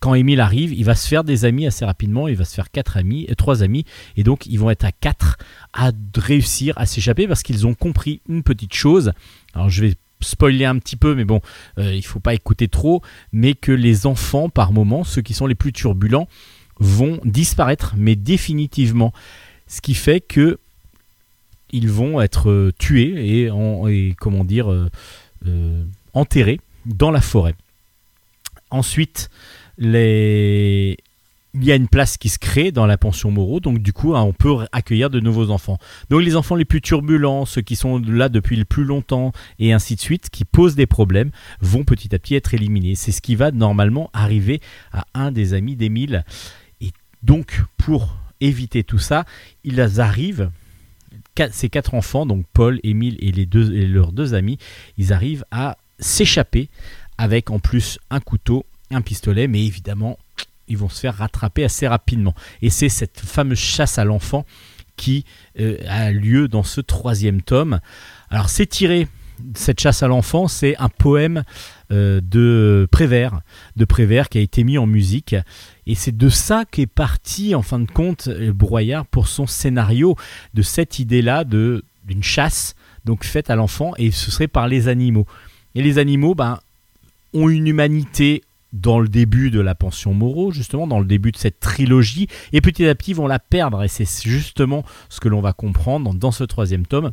quand 0.00 0.14
Émile 0.14 0.40
arrive, 0.40 0.72
il 0.72 0.84
va 0.84 0.94
se 0.94 1.08
faire 1.08 1.24
des 1.24 1.44
amis 1.44 1.66
assez 1.66 1.84
rapidement, 1.84 2.28
il 2.28 2.36
va 2.36 2.44
se 2.44 2.54
faire 2.54 2.70
quatre 2.70 2.96
amis, 2.96 3.26
euh, 3.30 3.34
trois 3.34 3.62
amis, 3.62 3.84
et 4.16 4.22
donc 4.22 4.46
ils 4.46 4.58
vont 4.58 4.70
être 4.70 4.84
à 4.84 4.92
quatre 4.92 5.38
à 5.72 5.90
réussir 6.16 6.74
à 6.78 6.86
s'échapper 6.86 7.26
parce 7.26 7.42
qu'ils 7.42 7.66
ont 7.66 7.74
compris 7.74 8.20
une 8.28 8.42
petite 8.42 8.74
chose. 8.74 9.12
Alors 9.54 9.68
je 9.70 9.84
vais 9.84 9.94
spoiler 10.20 10.64
un 10.64 10.78
petit 10.78 10.96
peu, 10.96 11.14
mais 11.14 11.24
bon, 11.24 11.40
euh, 11.78 11.94
il 11.94 12.04
faut 12.04 12.20
pas 12.20 12.34
écouter 12.34 12.68
trop, 12.68 13.02
mais 13.32 13.54
que 13.54 13.72
les 13.72 14.06
enfants, 14.06 14.48
par 14.48 14.72
moment, 14.72 15.04
ceux 15.04 15.22
qui 15.22 15.34
sont 15.34 15.46
les 15.46 15.54
plus 15.54 15.72
turbulents, 15.72 16.28
vont 16.80 17.20
disparaître, 17.24 17.94
mais 17.96 18.14
définitivement. 18.16 19.12
Ce 19.66 19.80
qui 19.80 19.94
fait 19.94 20.20
que 20.20 20.58
ils 21.70 21.90
vont 21.90 22.20
être 22.20 22.50
euh, 22.50 22.72
tués 22.78 23.42
et, 23.42 23.50
en- 23.50 23.86
et, 23.88 24.14
comment 24.18 24.44
dire 24.44 24.72
euh, 24.72 25.84
enterrés 26.14 26.60
dans 26.86 27.10
la 27.10 27.20
forêt. 27.20 27.54
Ensuite, 28.70 29.30
il 29.78 31.64
y 31.64 31.72
a 31.72 31.74
une 31.74 31.88
place 31.88 32.16
qui 32.16 32.28
se 32.28 32.38
crée 32.38 32.72
dans 32.72 32.86
la 32.86 32.98
pension 32.98 33.30
Moreau, 33.30 33.60
donc 33.60 33.78
du 33.78 33.92
coup, 33.92 34.14
hein, 34.14 34.22
on 34.22 34.32
peut 34.32 34.66
accueillir 34.72 35.10
de 35.10 35.20
nouveaux 35.20 35.50
enfants. 35.50 35.78
Donc 36.10 36.22
les 36.22 36.36
enfants 36.36 36.56
les 36.56 36.64
plus 36.64 36.80
turbulents, 36.80 37.46
ceux 37.46 37.62
qui 37.62 37.76
sont 37.76 37.98
là 37.98 38.28
depuis 38.28 38.56
le 38.56 38.64
plus 38.64 38.84
longtemps, 38.84 39.32
et 39.58 39.72
ainsi 39.72 39.96
de 39.96 40.00
suite, 40.00 40.30
qui 40.30 40.44
posent 40.44 40.74
des 40.74 40.86
problèmes, 40.86 41.30
vont 41.60 41.84
petit 41.84 42.14
à 42.14 42.18
petit 42.18 42.34
être 42.34 42.54
éliminés. 42.54 42.94
C'est 42.94 43.12
ce 43.12 43.20
qui 43.20 43.34
va 43.34 43.50
normalement 43.50 44.10
arriver 44.12 44.60
à 44.92 45.06
un 45.14 45.32
des 45.32 45.54
amis 45.54 45.76
d'Émile. 45.76 46.24
Et 46.80 46.92
donc, 47.22 47.62
pour 47.76 48.16
éviter 48.40 48.84
tout 48.84 48.98
ça, 48.98 49.24
ils 49.64 49.80
arrivent, 50.00 50.50
ces 51.52 51.68
quatre 51.68 51.94
enfants, 51.94 52.26
donc 52.26 52.44
Paul, 52.52 52.80
Émile 52.82 53.16
et, 53.20 53.32
les 53.32 53.46
deux, 53.46 53.72
et 53.72 53.86
leurs 53.86 54.12
deux 54.12 54.34
amis, 54.34 54.58
ils 54.96 55.12
arrivent 55.12 55.44
à 55.50 55.78
s'échapper 55.98 56.68
avec 57.16 57.50
en 57.50 57.58
plus 57.58 57.98
un 58.10 58.20
couteau, 58.20 58.64
un 58.90 59.00
pistolet, 59.00 59.48
mais 59.48 59.64
évidemment, 59.64 60.18
ils 60.68 60.76
vont 60.76 60.88
se 60.88 61.00
faire 61.00 61.16
rattraper 61.16 61.64
assez 61.64 61.86
rapidement. 61.86 62.34
Et 62.62 62.70
c'est 62.70 62.88
cette 62.88 63.20
fameuse 63.20 63.58
chasse 63.58 63.98
à 63.98 64.04
l'enfant 64.04 64.44
qui 64.96 65.24
euh, 65.60 65.78
a 65.88 66.10
lieu 66.10 66.48
dans 66.48 66.62
ce 66.62 66.80
troisième 66.80 67.42
tome. 67.42 67.80
Alors 68.30 68.50
c'est 68.50 68.66
tiré, 68.66 69.08
cette 69.54 69.80
chasse 69.80 70.02
à 70.02 70.08
l'enfant, 70.08 70.48
c'est 70.48 70.76
un 70.78 70.88
poème 70.88 71.44
euh, 71.92 72.20
de 72.22 72.88
Prévert, 72.90 73.40
de 73.76 73.84
Prévert 73.84 74.28
qui 74.28 74.38
a 74.38 74.40
été 74.40 74.64
mis 74.64 74.78
en 74.78 74.86
musique. 74.86 75.36
Et 75.86 75.94
c'est 75.94 76.16
de 76.16 76.28
ça 76.28 76.64
qu'est 76.70 76.86
parti, 76.86 77.54
en 77.54 77.62
fin 77.62 77.78
de 77.78 77.90
compte, 77.90 78.28
euh, 78.28 78.52
Brouillard 78.52 79.06
pour 79.06 79.28
son 79.28 79.46
scénario, 79.46 80.16
de 80.54 80.62
cette 80.62 80.98
idée-là 80.98 81.44
de 81.44 81.84
d'une 82.04 82.22
chasse 82.22 82.74
donc 83.04 83.22
faite 83.22 83.50
à 83.50 83.54
l'enfant, 83.54 83.92
et 83.98 84.10
ce 84.10 84.30
serait 84.30 84.48
par 84.48 84.66
les 84.66 84.88
animaux. 84.88 85.26
Et 85.74 85.82
les 85.82 85.98
animaux, 85.98 86.34
ben, 86.34 86.58
ont 87.34 87.48
une 87.48 87.66
humanité 87.66 88.42
dans 88.72 89.00
le 89.00 89.08
début 89.08 89.50
de 89.50 89.60
la 89.60 89.74
pension 89.74 90.14
Moreau, 90.14 90.50
justement, 90.50 90.86
dans 90.86 91.00
le 91.00 91.06
début 91.06 91.32
de 91.32 91.36
cette 91.36 91.60
trilogie, 91.60 92.28
et 92.52 92.60
petit 92.60 92.86
à 92.86 92.94
petit 92.94 93.14
vont 93.14 93.26
la 93.26 93.38
perdre, 93.38 93.82
et 93.82 93.88
c'est 93.88 94.06
justement 94.22 94.84
ce 95.08 95.20
que 95.20 95.28
l'on 95.28 95.40
va 95.40 95.52
comprendre 95.52 96.14
dans 96.14 96.32
ce 96.32 96.44
troisième 96.44 96.86
tome. 96.86 97.12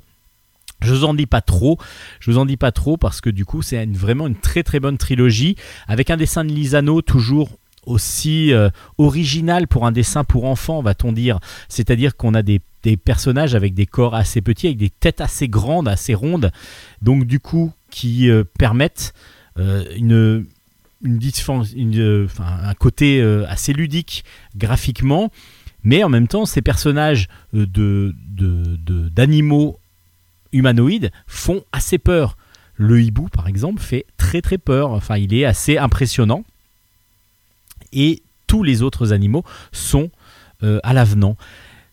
Je 0.81 0.93
vous 0.93 1.05
en 1.05 1.13
dis 1.13 1.25
pas 1.25 1.41
trop, 1.41 1.79
je 2.19 2.31
vous 2.31 2.37
en 2.37 2.45
dis 2.45 2.57
pas 2.57 2.71
trop 2.71 2.97
parce 2.97 3.21
que 3.21 3.29
du 3.29 3.45
coup 3.45 3.61
c'est 3.61 3.85
vraiment 3.85 4.27
une 4.27 4.35
très 4.35 4.61
très 4.61 4.81
bonne 4.81 4.97
trilogie 4.97 5.55
avec 5.87 6.09
un 6.09 6.17
dessin 6.17 6.43
de 6.43 6.51
Lisano 6.51 7.01
toujours 7.01 7.49
aussi 7.85 8.51
euh, 8.51 8.69
original 8.97 9.67
pour 9.67 9.85
un 9.85 9.91
dessin 9.91 10.23
pour 10.23 10.45
enfants, 10.45 10.81
va-t-on 10.81 11.11
dire. 11.11 11.39
C'est-à-dire 11.69 12.17
qu'on 12.17 12.33
a 12.33 12.41
des, 12.41 12.59
des 12.83 12.97
personnages 12.97 13.55
avec 13.55 13.73
des 13.73 13.85
corps 13.85 14.15
assez 14.15 14.41
petits, 14.41 14.67
avec 14.67 14.77
des 14.77 14.89
têtes 14.89 15.21
assez 15.21 15.47
grandes, 15.47 15.87
assez 15.87 16.13
rondes, 16.13 16.51
donc 17.01 17.25
du 17.25 17.39
coup 17.39 17.71
qui 17.89 18.29
euh, 18.29 18.43
permettent 18.59 19.13
euh, 19.57 19.85
une, 19.95 20.45
une, 21.01 21.99
euh, 21.99 22.25
enfin, 22.25 22.59
un 22.63 22.73
côté 22.73 23.21
euh, 23.21 23.45
assez 23.47 23.73
ludique 23.73 24.23
graphiquement, 24.55 25.31
mais 25.83 26.03
en 26.03 26.09
même 26.09 26.27
temps 26.27 26.45
ces 26.45 26.61
personnages 26.61 27.27
euh, 27.53 27.65
de, 27.65 28.13
d'animaux 29.09 29.79
humanoïdes 30.51 31.11
font 31.27 31.63
assez 31.71 31.97
peur. 31.97 32.37
Le 32.77 33.01
hibou, 33.01 33.29
par 33.29 33.47
exemple, 33.47 33.81
fait 33.81 34.05
très 34.17 34.41
très 34.41 34.57
peur. 34.57 34.91
Enfin, 34.91 35.15
il 35.15 35.33
est 35.33 35.45
assez 35.45 35.77
impressionnant. 35.77 36.43
Et 37.93 38.21
tous 38.47 38.63
les 38.63 38.81
autres 38.81 39.13
animaux 39.13 39.45
sont 39.71 40.09
à 40.61 40.93
l'avenant. 40.93 41.37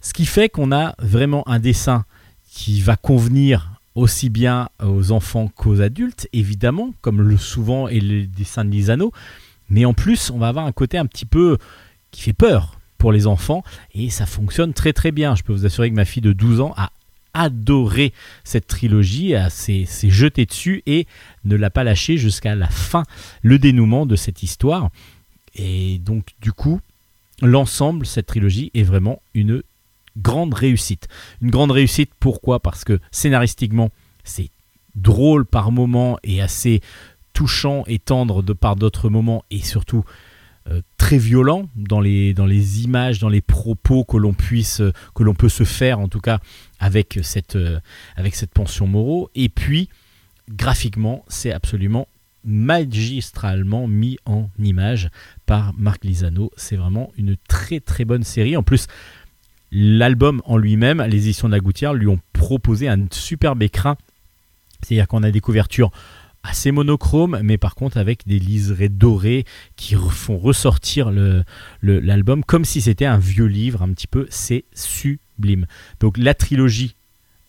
Ce 0.00 0.12
qui 0.12 0.26
fait 0.26 0.48
qu'on 0.48 0.72
a 0.72 0.96
vraiment 0.98 1.46
un 1.48 1.60
dessin 1.60 2.04
qui 2.50 2.80
va 2.80 2.96
convenir 2.96 3.71
aussi 3.94 4.30
bien 4.30 4.68
aux 4.82 5.12
enfants 5.12 5.48
qu'aux 5.48 5.80
adultes, 5.80 6.28
évidemment, 6.32 6.94
comme 7.00 7.20
le 7.20 7.36
souvent 7.36 7.88
est 7.88 8.00
le 8.00 8.26
dessin 8.26 8.64
de 8.64 8.70
Lisano. 8.70 9.12
Mais 9.68 9.84
en 9.84 9.94
plus, 9.94 10.30
on 10.30 10.38
va 10.38 10.48
avoir 10.48 10.66
un 10.66 10.72
côté 10.72 10.98
un 10.98 11.06
petit 11.06 11.26
peu 11.26 11.58
qui 12.10 12.22
fait 12.22 12.32
peur 12.32 12.78
pour 12.98 13.12
les 13.12 13.26
enfants 13.26 13.64
et 13.94 14.10
ça 14.10 14.26
fonctionne 14.26 14.72
très 14.72 14.92
très 14.92 15.12
bien. 15.12 15.34
Je 15.34 15.42
peux 15.42 15.52
vous 15.52 15.66
assurer 15.66 15.90
que 15.90 15.96
ma 15.96 16.04
fille 16.04 16.22
de 16.22 16.32
12 16.32 16.60
ans 16.60 16.74
a 16.76 16.90
adoré 17.34 18.12
cette 18.44 18.66
trilogie, 18.66 19.34
s'est 19.48 19.86
jetée 20.10 20.44
dessus 20.44 20.82
et 20.86 21.06
ne 21.44 21.56
l'a 21.56 21.70
pas 21.70 21.84
lâché 21.84 22.18
jusqu'à 22.18 22.54
la 22.54 22.68
fin, 22.68 23.04
le 23.40 23.58
dénouement 23.58 24.04
de 24.04 24.16
cette 24.16 24.42
histoire. 24.42 24.90
Et 25.54 25.98
donc 25.98 26.28
du 26.40 26.52
coup, 26.52 26.80
l'ensemble, 27.40 28.04
cette 28.04 28.26
trilogie 28.26 28.70
est 28.74 28.82
vraiment 28.82 29.22
une 29.34 29.62
grande 30.16 30.54
réussite. 30.54 31.08
Une 31.40 31.50
grande 31.50 31.70
réussite, 31.70 32.12
pourquoi? 32.18 32.60
Parce 32.60 32.84
que 32.84 32.98
scénaristiquement, 33.10 33.90
c'est 34.24 34.50
drôle 34.94 35.46
par 35.46 35.72
moments 35.72 36.18
et 36.22 36.42
assez 36.42 36.80
touchant 37.32 37.84
et 37.86 37.98
tendre 37.98 38.42
de 38.42 38.52
par 38.52 38.76
d'autres 38.76 39.08
moments 39.08 39.42
et 39.50 39.60
surtout 39.60 40.04
euh, 40.68 40.80
très 40.96 41.18
violent 41.18 41.68
dans 41.74 42.00
les, 42.00 42.34
images, 42.84 43.18
dans 43.18 43.28
les 43.28 43.40
propos 43.40 44.04
que 44.04 44.16
l'on 44.16 44.34
euh, 44.50 45.32
peut 45.32 45.48
se 45.48 45.64
faire 45.64 45.98
en 45.98 46.06
tout 46.06 46.20
cas 46.20 46.38
avec 46.78 47.18
cette, 47.22 47.56
euh, 47.56 47.80
avec 48.16 48.34
cette 48.36 48.52
pension 48.52 48.86
Moreau. 48.86 49.30
Et 49.34 49.48
puis, 49.48 49.88
graphiquement, 50.50 51.24
c'est 51.26 51.52
absolument 51.52 52.06
magistralement 52.44 53.88
mis 53.88 54.18
en 54.24 54.50
image 54.58 55.08
par 55.46 55.74
Marc 55.74 56.04
Lisano. 56.04 56.50
C'est 56.56 56.76
vraiment 56.76 57.12
une 57.16 57.36
très 57.48 57.80
très 57.80 58.04
bonne 58.04 58.24
série. 58.24 58.56
En 58.56 58.62
plus, 58.62 58.86
l'album 59.72 60.42
en 60.44 60.56
lui-même, 60.58 61.02
les 61.02 61.16
éditions 61.16 61.48
de 61.48 61.54
la 61.54 61.60
Gouttière 61.60 61.94
lui 61.94 62.06
ont 62.06 62.20
proposé 62.32 62.88
un 62.88 63.06
superbe 63.10 63.62
écrin. 63.62 63.96
C'est-à-dire 64.82 65.08
qu'on 65.08 65.22
a 65.22 65.30
des 65.30 65.40
couvertures 65.40 65.90
assez 66.44 66.72
monochromes, 66.72 67.38
mais 67.42 67.56
par 67.56 67.74
contre 67.76 67.96
avec 67.98 68.26
des 68.26 68.38
liserés 68.38 68.88
dorés 68.88 69.44
qui 69.76 69.94
font 69.94 70.36
ressortir 70.38 71.10
le- 71.12 71.44
le- 71.80 72.00
l'album 72.00 72.44
comme 72.44 72.64
si 72.64 72.80
c'était 72.80 73.04
un 73.06 73.18
vieux 73.18 73.46
livre 73.46 73.80
un 73.82 73.92
petit 73.92 74.08
peu. 74.08 74.26
C'est 74.28 74.64
sublime. 74.74 75.66
Donc 76.00 76.18
la 76.18 76.34
trilogie 76.34 76.96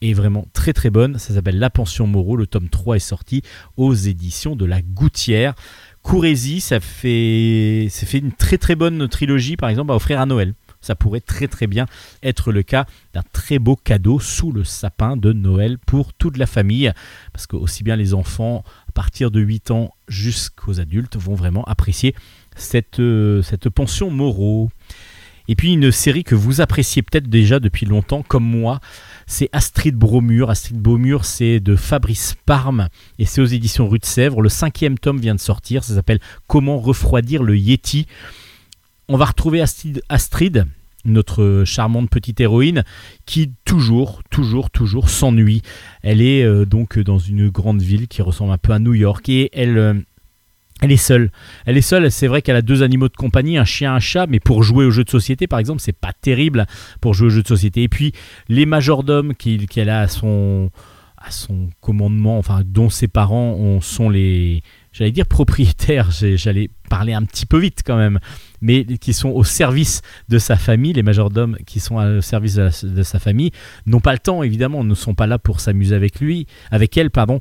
est 0.01 0.13
vraiment 0.13 0.45
très 0.53 0.73
très 0.73 0.91
bonne. 0.91 1.17
Ça 1.17 1.33
s'appelle 1.33 1.57
La 1.59 1.69
Pension 1.71 2.05
Moreau. 2.05 2.35
Le 2.35 2.45
tome 2.45 2.69
3 2.69 2.97
est 2.97 2.99
sorti 2.99 3.41
aux 3.77 3.93
éditions 3.95 4.55
de 4.55 4.65
la 4.65 4.81
Gouttière. 4.81 5.55
Courrézy, 6.03 6.59
ça 6.61 6.79
fait, 6.79 7.87
ça 7.89 8.05
fait 8.05 8.19
une 8.19 8.33
très 8.33 8.57
très 8.57 8.75
bonne 8.75 9.07
trilogie, 9.07 9.55
par 9.57 9.69
exemple, 9.69 9.91
à 9.91 9.95
offrir 9.95 10.19
à 10.19 10.25
Noël. 10.25 10.53
Ça 10.83 10.95
pourrait 10.95 11.21
très 11.21 11.47
très 11.47 11.65
bien 11.65 11.85
être 12.21 12.51
le 12.51 12.61
cas 12.61 12.85
d'un 13.13 13.23
très 13.33 13.57
beau 13.57 13.75
cadeau 13.75 14.19
sous 14.19 14.51
le 14.51 14.63
sapin 14.63 15.17
de 15.17 15.33
Noël 15.33 15.77
pour 15.79 16.13
toute 16.13 16.37
la 16.37 16.45
famille. 16.45 16.91
Parce 17.31 17.47
que 17.47 17.55
aussi 17.55 17.83
bien 17.83 17.95
les 17.95 18.13
enfants, 18.13 18.63
à 18.87 18.91
partir 18.91 19.31
de 19.31 19.39
8 19.39 19.71
ans 19.71 19.93
jusqu'aux 20.07 20.79
adultes, 20.79 21.17
vont 21.17 21.35
vraiment 21.35 21.63
apprécier 21.63 22.13
cette, 22.55 22.99
euh, 22.99 23.41
cette 23.41 23.69
pension 23.69 24.11
Moreau. 24.11 24.69
Et 25.47 25.55
puis 25.55 25.73
une 25.73 25.91
série 25.91 26.23
que 26.23 26.35
vous 26.35 26.61
appréciez 26.61 27.01
peut-être 27.01 27.27
déjà 27.27 27.59
depuis 27.59 27.85
longtemps, 27.85 28.23
comme 28.23 28.45
moi, 28.45 28.79
c'est 29.27 29.49
Astrid 29.51 29.95
Bromure. 29.95 30.49
Astrid 30.49 30.79
Bromure, 30.79 31.25
c'est 31.25 31.59
de 31.59 31.75
Fabrice 31.75 32.35
Parme 32.45 32.87
et 33.19 33.25
c'est 33.25 33.41
aux 33.41 33.45
éditions 33.45 33.87
Rue 33.87 33.99
de 33.99 34.05
Sèvres. 34.05 34.41
Le 34.41 34.49
cinquième 34.49 34.97
tome 34.97 35.19
vient 35.19 35.35
de 35.35 35.41
sortir, 35.41 35.83
ça 35.83 35.95
s'appelle 35.95 36.19
Comment 36.47 36.79
refroidir 36.79 37.43
le 37.43 37.57
Yeti. 37.57 38.07
On 39.09 39.17
va 39.17 39.25
retrouver 39.25 39.61
Astrid, 40.09 40.65
notre 41.05 41.63
charmante 41.65 42.09
petite 42.09 42.39
héroïne, 42.39 42.83
qui 43.25 43.51
toujours, 43.65 44.21
toujours, 44.29 44.69
toujours 44.69 45.09
s'ennuie. 45.09 45.61
Elle 46.01 46.21
est 46.21 46.43
euh, 46.43 46.65
donc 46.65 46.97
dans 46.99 47.19
une 47.19 47.49
grande 47.49 47.81
ville 47.81 48.07
qui 48.07 48.21
ressemble 48.21 48.53
un 48.53 48.57
peu 48.57 48.71
à 48.71 48.79
New 48.79 48.93
York 48.93 49.27
et 49.27 49.49
elle, 49.51 49.77
euh, 49.77 49.93
elle 50.81 50.91
est 50.93 50.97
seule. 50.97 51.31
Elle 51.65 51.77
est 51.77 51.81
seule, 51.81 52.09
c'est 52.11 52.27
vrai 52.27 52.41
qu'elle 52.41 52.55
a 52.55 52.61
deux 52.61 52.83
animaux 52.83 53.09
de 53.09 53.15
compagnie, 53.17 53.57
un 53.57 53.65
chien, 53.65 53.93
un 53.93 53.99
chat, 53.99 54.27
mais 54.27 54.39
pour 54.39 54.63
jouer 54.63 54.85
aux 54.85 54.91
jeux 54.91 55.03
de 55.03 55.09
société, 55.09 55.47
par 55.47 55.59
exemple, 55.59 55.81
c'est 55.81 55.91
pas 55.91 56.13
terrible 56.13 56.65
pour 57.01 57.13
jouer 57.13 57.27
aux 57.27 57.31
jeux 57.31 57.43
de 57.43 57.47
société. 57.47 57.83
Et 57.83 57.89
puis 57.89 58.13
les 58.47 58.65
majordomes 58.65 59.35
qu'elle 59.35 59.89
a 59.89 59.99
à 59.99 60.07
son, 60.07 60.71
commandement, 61.81 62.37
enfin 62.37 62.61
dont 62.65 62.89
ses 62.89 63.07
parents 63.09 63.53
ont- 63.53 63.81
sont 63.81 64.09
les, 64.09 64.63
j'allais 64.93 65.11
dire 65.11 65.25
propriétaires, 65.27 66.11
j'allais 66.35 66.69
parler 66.89 67.13
un 67.13 67.23
petit 67.23 67.45
peu 67.45 67.59
vite 67.59 67.81
quand 67.85 67.97
même, 67.97 68.19
mais 68.63 68.85
qui 68.85 69.13
sont 69.13 69.29
au 69.29 69.43
service 69.43 70.01
de 70.29 70.39
sa 70.39 70.55
famille, 70.55 70.93
les 70.93 71.03
majordomes 71.03 71.57
qui 71.67 71.79
sont 71.79 71.97
au 71.97 72.21
service 72.21 72.55
de, 72.55 73.03
sa 73.03 73.19
famille, 73.19 73.51
n'ont 73.85 73.99
pas 73.99 74.13
le 74.13 74.19
temps 74.19 74.41
évidemment, 74.41 74.83
ne 74.83 74.95
sont 74.95 75.13
pas 75.13 75.27
là 75.27 75.37
pour 75.37 75.59
s'amuser 75.59 75.93
avec 75.93 76.19
lui, 76.19 76.47
avec 76.71 76.97
elle, 76.97 77.11
pardon. 77.11 77.39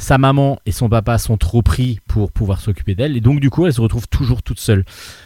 Sa 0.00 0.16
maman 0.16 0.60
et 0.64 0.70
son 0.70 0.88
papa 0.88 1.18
sont 1.18 1.36
trop 1.36 1.60
pris 1.60 1.98
pour 2.06 2.30
pouvoir 2.30 2.60
s'occuper 2.60 2.94
d'elle. 2.94 3.16
Et 3.16 3.20
donc 3.20 3.40
du 3.40 3.50
coup 3.50 3.66
elle 3.66 3.72
se 3.72 3.80
retrouve 3.80 4.06
toujours 4.06 4.44
toute 4.44 4.60
seule, 4.60 4.84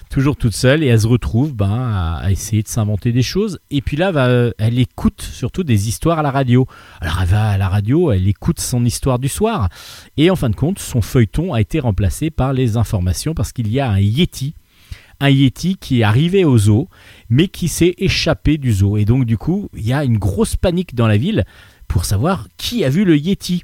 toujours 0.09 0.35
toute 0.37 0.55
seule. 0.55 0.83
Et 0.83 0.87
elle 0.87 1.01
se 1.01 1.07
retrouve 1.07 1.55
ben, 1.55 2.19
à, 2.23 2.31
essayer 2.31 2.63
de 2.63 2.69
s'inventer 2.69 3.13
des 3.13 3.23
choses. 3.23 3.59
Et 3.71 3.83
puis 3.83 3.99
là 3.99 4.13
va, 4.13 4.51
elle 4.57 4.79
écoute 4.79 5.21
surtout 5.21 5.63
des 5.63 5.89
histoires 5.89 6.19
à 6.19 6.23
la 6.23 6.31
radio. 6.31 6.67
Alors 7.03 7.19
elle 7.21 7.29
va 7.29 7.51
à 7.51 7.59
la 7.59 7.69
radio, 7.69 8.13
elle 8.13 8.27
écoute 8.27 8.61
son 8.61 8.83
histoire 8.87 9.19
du 9.19 9.29
soir. 9.29 9.69
Et 10.17 10.31
en 10.31 10.37
fin 10.37 10.49
de 10.49 10.57
compte 10.57 10.79
son 10.79 11.03
feuilleton 11.03 11.53
a 11.53 11.61
été 11.61 11.79
remplacé 11.79 12.31
par 12.31 12.55
les 12.55 12.79
informations 12.79 13.35
parce 13.35 13.53
qu'il 13.53 13.71
y 13.71 13.79
a 13.79 13.91
un 13.91 14.01
Yeti 14.01 14.55
un 15.23 15.31
Yeti 15.31 15.77
qui 15.77 16.01
est 16.01 16.03
arrivé 16.03 16.44
au 16.44 16.59
zoo, 16.59 16.89
mais 17.31 17.49
qui 17.49 17.69
s'est 17.69 17.94
échappé 17.99 18.59
du 18.59 18.73
zoo. 18.73 18.97
Et 18.97 19.05
donc, 19.05 19.24
du 19.24 19.39
coup, 19.39 19.69
il 19.74 19.86
y 19.86 19.93
a 19.93 20.05
une 20.05 20.19
grosse 20.19 20.57
panique 20.57 20.94
dans 20.94 21.07
la 21.07 21.16
ville 21.16 21.44
pour 21.86 22.05
savoir 22.05 22.49
qui 22.57 22.85
a 22.85 22.90
vu 22.90 23.05
le 23.05 23.16
Yeti. 23.16 23.62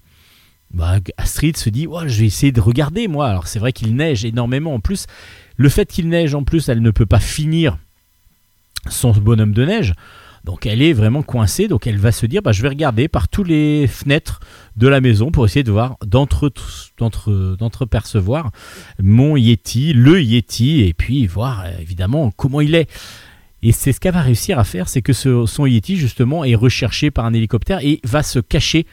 Bah, 0.71 0.99
Astrid 1.17 1.57
se 1.57 1.69
dit 1.69 1.89
je 2.07 2.21
vais 2.21 2.27
essayer 2.27 2.53
de 2.53 2.61
regarder 2.61 3.09
moi. 3.09 3.29
Alors 3.29 3.49
c'est 3.49 3.59
vrai 3.59 3.73
qu'il 3.73 3.97
neige 3.97 4.25
énormément 4.25 4.75
en 4.75 4.81
plus. 4.81 5.07
Le 5.57 5.69
fait 5.69 5.91
qu'il 5.91 6.09
neige 6.09 6.35
en 6.35 6.45
plus, 6.45 6.69
elle 6.69 6.83
ne 6.83 6.91
peut 6.91 7.07
pas 7.07 7.21
finir 7.21 7.79
son 8.89 9.11
bonhomme 9.11 9.53
de 9.53 9.65
neige. 9.65 9.95
Donc 10.49 10.65
elle 10.65 10.81
est 10.81 10.95
vraiment 10.95 11.23
coincée, 11.23 11.69
donc 11.69 11.87
elle 11.87 11.99
va 11.99 12.11
se 12.11 12.25
dire 12.25 12.41
bah, 12.41 12.53
je 12.53 12.63
vais 12.63 12.71
regarder 12.71 13.07
par 13.07 13.29
tous 13.29 13.45
les 13.45 13.87
fenêtres 13.87 14.41
de 14.79 14.89
la 14.89 15.03
maison 15.03 15.31
pour 15.31 15.45
essayer 15.45 15.63
de 15.63 15.71
voir, 15.71 15.99
d'entre- 16.07 16.51
d'entre- 16.97 17.55
d'entrepercevoir 17.59 18.51
mon 18.99 19.37
Yeti, 19.37 19.93
le 19.93 20.23
Yeti, 20.23 20.85
et 20.85 20.95
puis 20.95 21.27
voir 21.27 21.65
euh, 21.67 21.73
évidemment 21.83 22.31
comment 22.31 22.63
il 22.63 22.75
est. 22.75 22.89
Et 23.63 23.73
c'est 23.73 23.93
ce 23.93 24.01
qu'elle 24.01 24.15
va 24.15 24.23
réussir 24.23 24.59
à 24.59 24.65
faire, 24.65 24.89
c'est 24.89 25.03
que 25.03 25.13
son 25.13 25.67
Yeti 25.67 25.99
justement 25.99 26.45
est 26.45 26.55
recherché 26.55 27.11
par 27.11 27.27
un 27.27 27.35
hélicoptère 27.35 27.85
et 27.85 28.01
va 28.05 28.23
se 28.23 28.39
cacher 28.39 28.87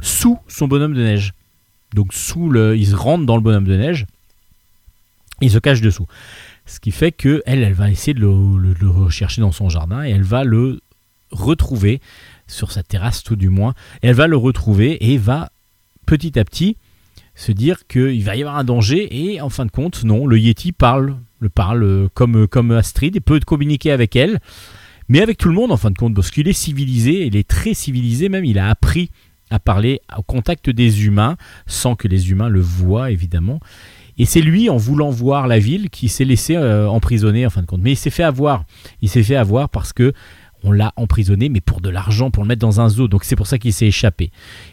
sous 0.00 0.38
son 0.46 0.68
bonhomme 0.68 0.94
de 0.94 1.02
neige. 1.02 1.32
Donc 1.96 2.14
sous 2.14 2.48
le, 2.48 2.76
il 2.76 2.86
se 2.86 2.94
rentre 2.94 3.26
dans 3.26 3.34
le 3.34 3.42
bonhomme 3.42 3.66
de 3.66 3.76
neige, 3.76 4.06
il 5.40 5.50
se 5.50 5.58
cache 5.58 5.80
dessous. 5.80 6.06
Ce 6.64 6.78
qui 6.78 6.92
fait 6.92 7.10
que 7.10 7.42
elle, 7.44 7.72
va 7.72 7.90
essayer 7.90 8.14
de 8.14 8.20
le 8.20 8.88
rechercher 8.88 9.40
dans 9.40 9.50
son 9.50 9.68
jardin 9.68 10.04
et 10.04 10.10
elle 10.10 10.22
va 10.22 10.44
le 10.44 10.78
retrouver 11.32 12.00
sur 12.46 12.70
sa 12.70 12.82
terrasse 12.82 13.22
tout 13.22 13.36
du 13.36 13.48
moins. 13.48 13.74
Elle 14.02 14.14
va 14.14 14.26
le 14.26 14.36
retrouver 14.36 15.12
et 15.12 15.18
va 15.18 15.50
petit 16.06 16.38
à 16.38 16.44
petit 16.44 16.76
se 17.34 17.52
dire 17.52 17.86
qu'il 17.86 18.22
va 18.24 18.36
y 18.36 18.42
avoir 18.42 18.56
un 18.56 18.64
danger 18.64 19.32
et 19.32 19.40
en 19.40 19.48
fin 19.48 19.64
de 19.64 19.70
compte 19.70 20.04
non, 20.04 20.26
le 20.26 20.38
Yeti 20.38 20.72
parle, 20.72 21.16
le 21.40 21.48
parle 21.48 22.08
comme, 22.14 22.46
comme 22.46 22.72
Astrid 22.72 23.16
et 23.16 23.20
peut 23.20 23.40
communiquer 23.40 23.90
avec 23.90 24.16
elle, 24.16 24.38
mais 25.08 25.20
avec 25.20 25.38
tout 25.38 25.48
le 25.48 25.54
monde 25.54 25.72
en 25.72 25.76
fin 25.76 25.90
de 25.90 25.98
compte 25.98 26.14
parce 26.14 26.30
qu'il 26.30 26.46
est 26.48 26.52
civilisé, 26.52 27.26
il 27.26 27.36
est 27.36 27.48
très 27.48 27.74
civilisé 27.74 28.28
même, 28.28 28.44
il 28.44 28.58
a 28.58 28.68
appris 28.68 29.10
à 29.50 29.58
parler 29.58 30.00
au 30.16 30.22
contact 30.22 30.70
des 30.70 31.04
humains 31.06 31.36
sans 31.66 31.94
que 31.94 32.08
les 32.08 32.30
humains 32.30 32.48
le 32.48 32.60
voient 32.60 33.10
évidemment. 33.10 33.60
Et 34.18 34.24
c'est 34.24 34.40
lui, 34.40 34.68
en 34.68 34.76
voulant 34.76 35.10
voir 35.10 35.46
la 35.46 35.58
ville, 35.58 35.88
qui 35.90 36.08
s'est 36.08 36.24
laissé 36.24 36.56
euh, 36.56 36.88
emprisonner 36.88 37.46
en 37.46 37.50
fin 37.50 37.62
de 37.62 37.66
compte. 37.66 37.80
Mais 37.80 37.92
il 37.92 37.96
s'est 37.96 38.10
fait 38.10 38.22
avoir. 38.22 38.64
Il 39.00 39.08
s'est 39.08 39.22
fait 39.22 39.36
avoir 39.36 39.68
parce 39.70 39.92
que 39.92 40.12
on 40.64 40.72
l'a 40.72 40.92
emprisonné, 40.96 41.48
mais 41.48 41.60
pour 41.60 41.80
de 41.80 41.88
l'argent, 41.88 42.30
pour 42.30 42.42
le 42.42 42.48
mettre 42.48 42.60
dans 42.60 42.80
un 42.80 42.88
zoo. 42.88 43.08
Donc 43.08 43.24
c'est 43.24 43.36
pour 43.36 43.46
ça 43.46 43.58
qu'il 43.58 43.72
s'est 43.72 43.86
échappé. 43.86 44.30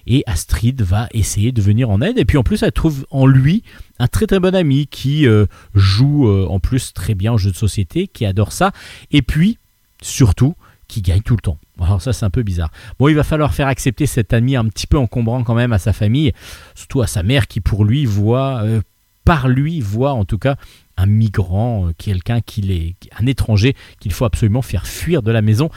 Et 0.07 0.23
Astrid 0.25 0.81
va 0.81 1.07
essayer 1.13 1.51
de 1.51 1.61
venir 1.61 1.89
en 1.89 2.01
aide. 2.01 2.17
Et 2.17 2.25
puis 2.25 2.37
en 2.37 2.43
plus, 2.43 2.63
elle 2.63 2.71
trouve 2.71 3.05
en 3.11 3.25
lui 3.25 3.63
un 3.99 4.07
très 4.07 4.27
très 4.27 4.39
bon 4.39 4.55
ami 4.55 4.87
qui 4.87 5.27
euh, 5.27 5.45
joue 5.75 6.27
euh, 6.27 6.47
en 6.47 6.59
plus 6.59 6.93
très 6.93 7.15
bien 7.15 7.33
aux 7.33 7.37
jeux 7.37 7.51
de 7.51 7.55
société, 7.55 8.07
qui 8.07 8.25
adore 8.25 8.51
ça. 8.51 8.71
Et 9.11 9.21
puis, 9.21 9.57
surtout, 10.01 10.55
qui 10.89 11.01
gagne 11.01 11.21
tout 11.21 11.35
le 11.35 11.41
temps. 11.41 11.57
Alors 11.79 12.01
ça 12.01 12.11
c'est 12.11 12.25
un 12.25 12.29
peu 12.29 12.43
bizarre. 12.43 12.71
Bon, 12.97 13.07
il 13.07 13.15
va 13.15 13.23
falloir 13.23 13.53
faire 13.53 13.67
accepter 13.67 14.05
cet 14.05 14.33
ami 14.33 14.57
un 14.57 14.65
petit 14.65 14.87
peu 14.87 14.97
encombrant 14.97 15.43
quand 15.43 15.53
même 15.53 15.71
à 15.71 15.79
sa 15.79 15.93
famille, 15.93 16.33
surtout 16.75 17.01
à 17.01 17.07
sa 17.07 17.23
mère 17.23 17.47
qui 17.47 17.61
pour 17.61 17.85
lui 17.85 18.05
voit, 18.05 18.63
euh, 18.63 18.81
par 19.29 19.47
lui 19.47 19.79
voit 19.79 20.13
en 20.13 20.25
tout 20.25 20.39
cas 20.39 20.55
un 20.97 21.05
migrant, 21.05 21.85
euh, 21.85 21.91
quelqu'un 21.95 22.41
qui 22.41 22.71
est 22.71 22.95
un 23.15 23.27
étranger 23.27 23.75
qu'il 23.99 24.11
faut 24.11 24.25
absolument 24.25 24.63
faire 24.63 24.87
fuir 24.87 25.21
de 25.21 25.29
la 25.29 25.43
maison 25.43 25.69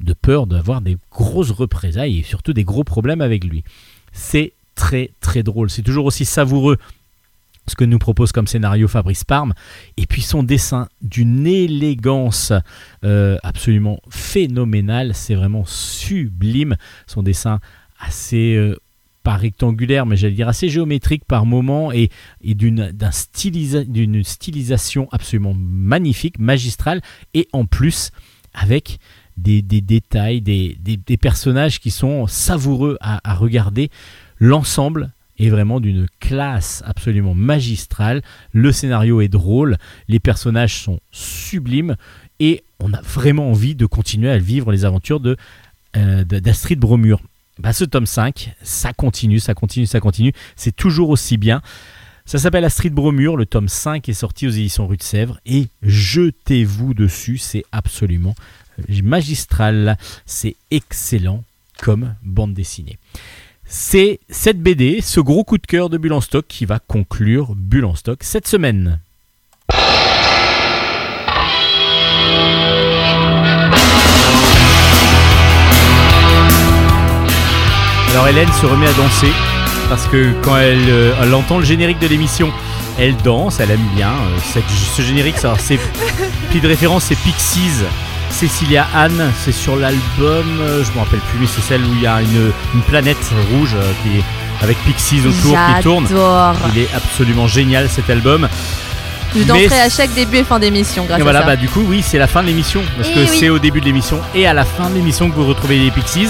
de 0.00 0.14
peur 0.14 0.46
d'avoir 0.46 0.80
des 0.80 0.96
grosses 1.10 1.50
représailles 1.50 2.20
et 2.20 2.22
surtout 2.22 2.54
des 2.54 2.64
gros 2.64 2.84
problèmes 2.84 3.20
avec 3.20 3.44
lui. 3.44 3.64
C'est 4.12 4.54
très 4.74 5.10
très 5.20 5.42
drôle, 5.42 5.68
c'est 5.68 5.82
toujours 5.82 6.06
aussi 6.06 6.24
savoureux 6.24 6.78
ce 7.66 7.74
que 7.74 7.84
nous 7.84 7.98
propose 7.98 8.32
comme 8.32 8.46
scénario 8.46 8.88
Fabrice 8.88 9.24
Parme, 9.24 9.52
et 9.98 10.06
puis 10.06 10.22
son 10.22 10.42
dessin 10.42 10.88
d'une 11.02 11.46
élégance 11.46 12.54
euh, 13.04 13.36
absolument 13.42 14.00
phénoménale, 14.08 15.12
c'est 15.14 15.34
vraiment 15.34 15.66
sublime, 15.66 16.76
son 17.06 17.22
dessin 17.22 17.60
assez, 18.00 18.54
euh, 18.54 18.78
rectangulaire, 19.34 20.06
mais 20.06 20.16
j'allais 20.16 20.34
dire 20.34 20.48
assez 20.48 20.68
géométrique 20.68 21.24
par 21.24 21.46
moment, 21.46 21.90
et, 21.90 22.10
d'une 22.44 22.92
d'un 22.92 23.10
stylisation 23.10 25.08
absolument 25.10 25.54
magnifique, 25.56 26.38
magistrale, 26.38 27.00
et 27.34 27.48
en 27.52 27.64
plus 27.64 28.12
avec 28.54 28.98
des, 29.36 29.62
détails, 29.62 30.40
des, 30.40 31.18
personnages 31.20 31.80
qui 31.80 31.90
sont 31.90 32.26
savoureux 32.26 32.96
à, 33.00 33.34
regarder, 33.34 33.90
l'ensemble 34.38 35.12
est 35.38 35.50
vraiment 35.50 35.80
d'une 35.80 36.06
classe 36.20 36.82
absolument 36.86 37.34
magistrale. 37.34 38.22
Le 38.52 38.72
scénario 38.72 39.20
est 39.20 39.28
drôle, 39.28 39.76
les 40.08 40.20
personnages 40.20 40.82
sont 40.82 41.00
sublimes 41.10 41.96
et 42.40 42.64
on 42.80 42.92
a 42.94 43.00
vraiment 43.02 43.50
envie 43.50 43.74
de 43.74 43.84
continuer 43.84 44.30
à 44.30 44.38
vivre 44.38 44.72
les 44.72 44.84
aventures 44.86 45.20
de 45.20 45.36
euh, 45.96 46.24
d'Astrid 46.24 46.78
Bromure. 46.78 47.20
Bah, 47.58 47.72
ce 47.72 47.84
tome 47.84 48.06
5, 48.06 48.54
ça 48.62 48.92
continue, 48.92 49.40
ça 49.40 49.54
continue, 49.54 49.86
ça 49.86 50.00
continue. 50.00 50.32
C'est 50.56 50.76
toujours 50.76 51.10
aussi 51.10 51.38
bien. 51.38 51.62
Ça 52.26 52.38
s'appelle 52.38 52.64
Astrid 52.64 52.92
Bromure. 52.92 53.36
Le 53.36 53.46
tome 53.46 53.68
5 53.68 54.08
est 54.08 54.12
sorti 54.12 54.46
aux 54.46 54.50
éditions 54.50 54.86
Rue 54.86 54.96
de 54.98 55.02
Sèvres. 55.02 55.38
Et 55.46 55.68
jetez-vous 55.82 56.92
dessus. 56.92 57.38
C'est 57.38 57.64
absolument 57.72 58.34
magistral. 59.02 59.96
C'est 60.26 60.56
excellent 60.70 61.44
comme 61.80 62.14
bande 62.22 62.52
dessinée. 62.52 62.98
C'est 63.64 64.20
cette 64.28 64.60
BD, 64.60 65.00
ce 65.00 65.20
gros 65.20 65.42
coup 65.42 65.58
de 65.58 65.66
cœur 65.66 65.88
de 65.88 65.98
Bulle 65.98 66.12
en 66.12 66.20
stock 66.20 66.46
qui 66.46 66.66
va 66.66 66.78
conclure 66.78 67.54
Bulle 67.56 67.86
en 67.86 67.94
stock 67.94 68.22
cette 68.22 68.46
semaine. 68.46 69.00
Alors 78.10 78.28
Hélène 78.28 78.48
se 78.60 78.66
remet 78.66 78.86
à 78.88 78.92
danser 78.92 79.32
parce 79.88 80.06
que 80.06 80.32
quand 80.42 80.56
elle, 80.56 80.88
euh, 80.88 81.12
elle 81.22 81.34
entend 81.34 81.58
le 81.58 81.64
générique 81.64 81.98
de 81.98 82.06
l'émission, 82.08 82.50
elle 82.98 83.16
danse, 83.18 83.60
elle 83.60 83.70
aime 83.70 83.86
bien 83.94 84.08
euh, 84.08 84.38
cette- 84.52 84.64
ce 84.70 85.02
générique. 85.02 85.38
ça, 85.38 85.54
c'est 85.58 85.78
de 86.60 86.66
référence, 86.68 87.04
c'est 87.04 87.18
Pixies. 87.18 87.84
Cecilia 88.30 88.86
Anne, 88.94 89.30
c'est 89.44 89.52
sur 89.52 89.76
l'album, 89.76 90.44
euh, 90.60 90.82
je 90.84 90.90
me 90.92 90.98
rappelle 91.04 91.20
plus, 91.20 91.38
mais 91.40 91.46
c'est 91.46 91.60
celle 91.62 91.82
où 91.82 91.92
il 91.94 92.02
y 92.02 92.06
a 92.06 92.20
une, 92.20 92.50
une 92.74 92.80
planète 92.82 93.16
rouge 93.52 93.74
euh, 93.76 93.92
qui 94.02 94.18
est 94.18 94.22
avec 94.62 94.76
Pixies 94.84 95.20
autour 95.20 95.56
qui 95.76 95.82
tourne. 95.82 96.06
J'adore. 96.08 96.54
Il 96.74 96.82
est 96.82 96.88
absolument 96.94 97.46
génial 97.46 97.88
cet 97.88 98.08
album. 98.10 98.48
Je 99.34 99.40
Mais- 99.40 99.44
danserai 99.44 99.80
à 99.82 99.88
chaque 99.90 100.14
début 100.14 100.38
et 100.38 100.44
fin 100.44 100.58
d'émission 100.58 101.04
grâce 101.04 101.20
Et 101.20 101.22
voilà, 101.22 101.40
à 101.40 101.42
ça. 101.42 101.46
bah 101.48 101.56
du 101.56 101.68
coup, 101.68 101.82
oui, 101.86 102.02
c'est 102.04 102.18
la 102.18 102.26
fin 102.26 102.42
de 102.42 102.46
l'émission. 102.48 102.80
Parce 102.96 103.10
Eh 103.10 103.14
que 103.14 103.20
oui. 103.20 103.36
c'est 103.38 103.48
au 103.50 103.58
début 103.58 103.80
de 103.80 103.84
l'émission 103.86 104.18
et 104.34 104.46
à 104.46 104.54
la 104.54 104.64
fin 104.64 104.88
de 104.88 104.94
l'émission 104.94 105.28
que 105.30 105.34
vous 105.34 105.46
retrouvez 105.46 105.78
les 105.78 105.90
Pixies. 105.90 106.28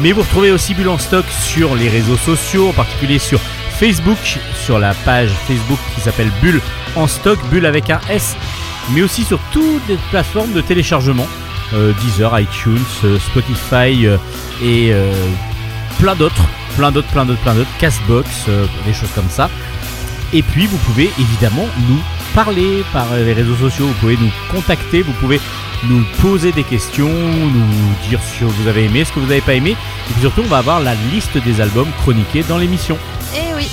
Mais 0.00 0.12
vous 0.12 0.22
retrouvez 0.22 0.52
aussi 0.52 0.74
Bulle 0.74 0.90
en 0.90 0.98
stock 0.98 1.24
sur 1.44 1.74
les 1.74 1.88
réseaux 1.88 2.16
sociaux, 2.16 2.68
en 2.68 2.72
particulier 2.72 3.18
sur 3.18 3.40
Facebook, 3.78 4.38
sur 4.54 4.78
la 4.78 4.94
page 4.94 5.30
Facebook 5.48 5.78
qui 5.94 6.00
s'appelle 6.00 6.30
Bulle 6.40 6.60
en 6.94 7.08
stock, 7.08 7.38
Bulle 7.50 7.66
avec 7.66 7.90
un 7.90 8.00
S, 8.08 8.36
mais 8.92 9.02
aussi 9.02 9.24
sur 9.24 9.40
toutes 9.52 9.86
les 9.88 9.98
plateformes 10.10 10.52
de 10.52 10.60
téléchargement, 10.60 11.26
euh, 11.74 11.92
Deezer, 12.00 12.38
iTunes, 12.38 12.78
euh, 13.04 13.18
Spotify 13.18 14.06
euh, 14.06 14.16
et 14.62 14.92
plein 15.98 16.14
d'autres, 16.14 16.44
plein 16.76 16.92
d'autres, 16.92 17.08
plein 17.08 17.24
d'autres, 17.24 17.42
plein 17.42 17.54
d'autres, 17.54 17.76
Castbox, 17.78 18.46
des 18.86 18.92
choses 18.92 19.10
comme 19.14 19.28
ça. 19.28 19.50
Et 20.32 20.42
puis 20.42 20.66
vous 20.66 20.76
pouvez 20.78 21.10
évidemment 21.18 21.66
nous 21.88 22.00
parler 22.34 22.84
par 22.92 23.14
les 23.14 23.32
réseaux 23.32 23.56
sociaux, 23.56 23.86
vous 23.86 23.94
pouvez 23.94 24.16
nous 24.16 24.30
contacter, 24.50 25.02
vous 25.02 25.12
pouvez 25.14 25.40
nous 25.88 26.04
poser 26.20 26.52
des 26.52 26.64
questions, 26.64 27.08
nous 27.08 28.08
dire 28.08 28.20
ce 28.22 28.40
que 28.40 28.44
vous 28.44 28.68
avez 28.68 28.84
aimé, 28.84 29.04
ce 29.04 29.12
que 29.12 29.20
vous 29.20 29.26
n'avez 29.26 29.40
pas 29.40 29.54
aimé. 29.54 29.70
Et 29.70 30.12
puis 30.12 30.20
surtout, 30.20 30.42
on 30.42 30.48
va 30.48 30.58
avoir 30.58 30.80
la 30.80 30.94
liste 31.12 31.38
des 31.38 31.60
albums 31.60 31.90
chroniqués 32.02 32.42
dans 32.42 32.58
l'émission. 32.58 32.98
Eh 33.34 33.54
oui, 33.56 33.68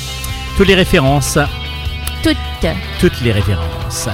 Toutes 0.57 0.67
les 0.67 0.75
références, 0.75 1.37
toutes. 2.23 2.37
toutes 2.99 3.21
les 3.21 3.31
références. 3.31 4.07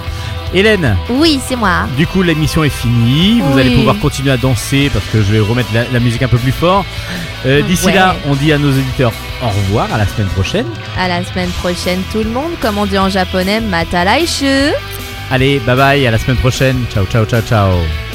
Hélène, 0.53 0.97
Oui, 1.09 1.39
c'est 1.47 1.55
moi. 1.55 1.87
du 1.97 2.05
coup 2.05 2.21
l'émission 2.23 2.63
est 2.63 2.69
finie, 2.69 3.39
vous 3.41 3.53
Oui. 3.55 3.61
allez 3.61 3.75
pouvoir 3.75 3.97
continuer 3.99 4.31
à 4.31 4.37
danser 4.37 4.89
parce 4.93 5.05
que 5.05 5.19
je 5.21 5.31
vais 5.31 5.39
remettre 5.39 5.69
la, 5.73 5.83
la 5.91 5.99
musique 5.99 6.21
un 6.23 6.27
peu 6.27 6.37
plus 6.37 6.51
fort. 6.51 6.85
Euh, 7.45 7.61
D'ici 7.61 7.85
Ouais. 7.87 7.93
là, 7.93 8.15
on 8.27 8.35
dit 8.35 8.51
à 8.51 8.57
nos 8.57 8.69
auditeurs 8.69 9.13
au 9.41 9.47
revoir, 9.47 9.91
à 9.93 9.97
la 9.97 10.05
semaine 10.05 10.27
prochaine. 10.27 10.65
À 10.97 11.07
la 11.07 11.23
semaine 11.23 11.49
prochaine, 11.51 12.01
tout 12.11 12.19
le 12.19 12.29
monde. 12.29 12.51
Comme 12.61 12.77
on 12.77 12.85
dit 12.85 12.97
en 12.99 13.09
japonais, 13.09 13.61
matalaishu. 13.61 14.71
Allez, 15.31 15.59
bye 15.59 15.75
bye, 15.77 16.05
à 16.05 16.11
la 16.11 16.17
semaine 16.19 16.37
prochaine. 16.37 16.83
Ciao, 16.93 17.05
ciao, 17.05 17.25
ciao, 17.25 17.41
ciao. 17.41 18.10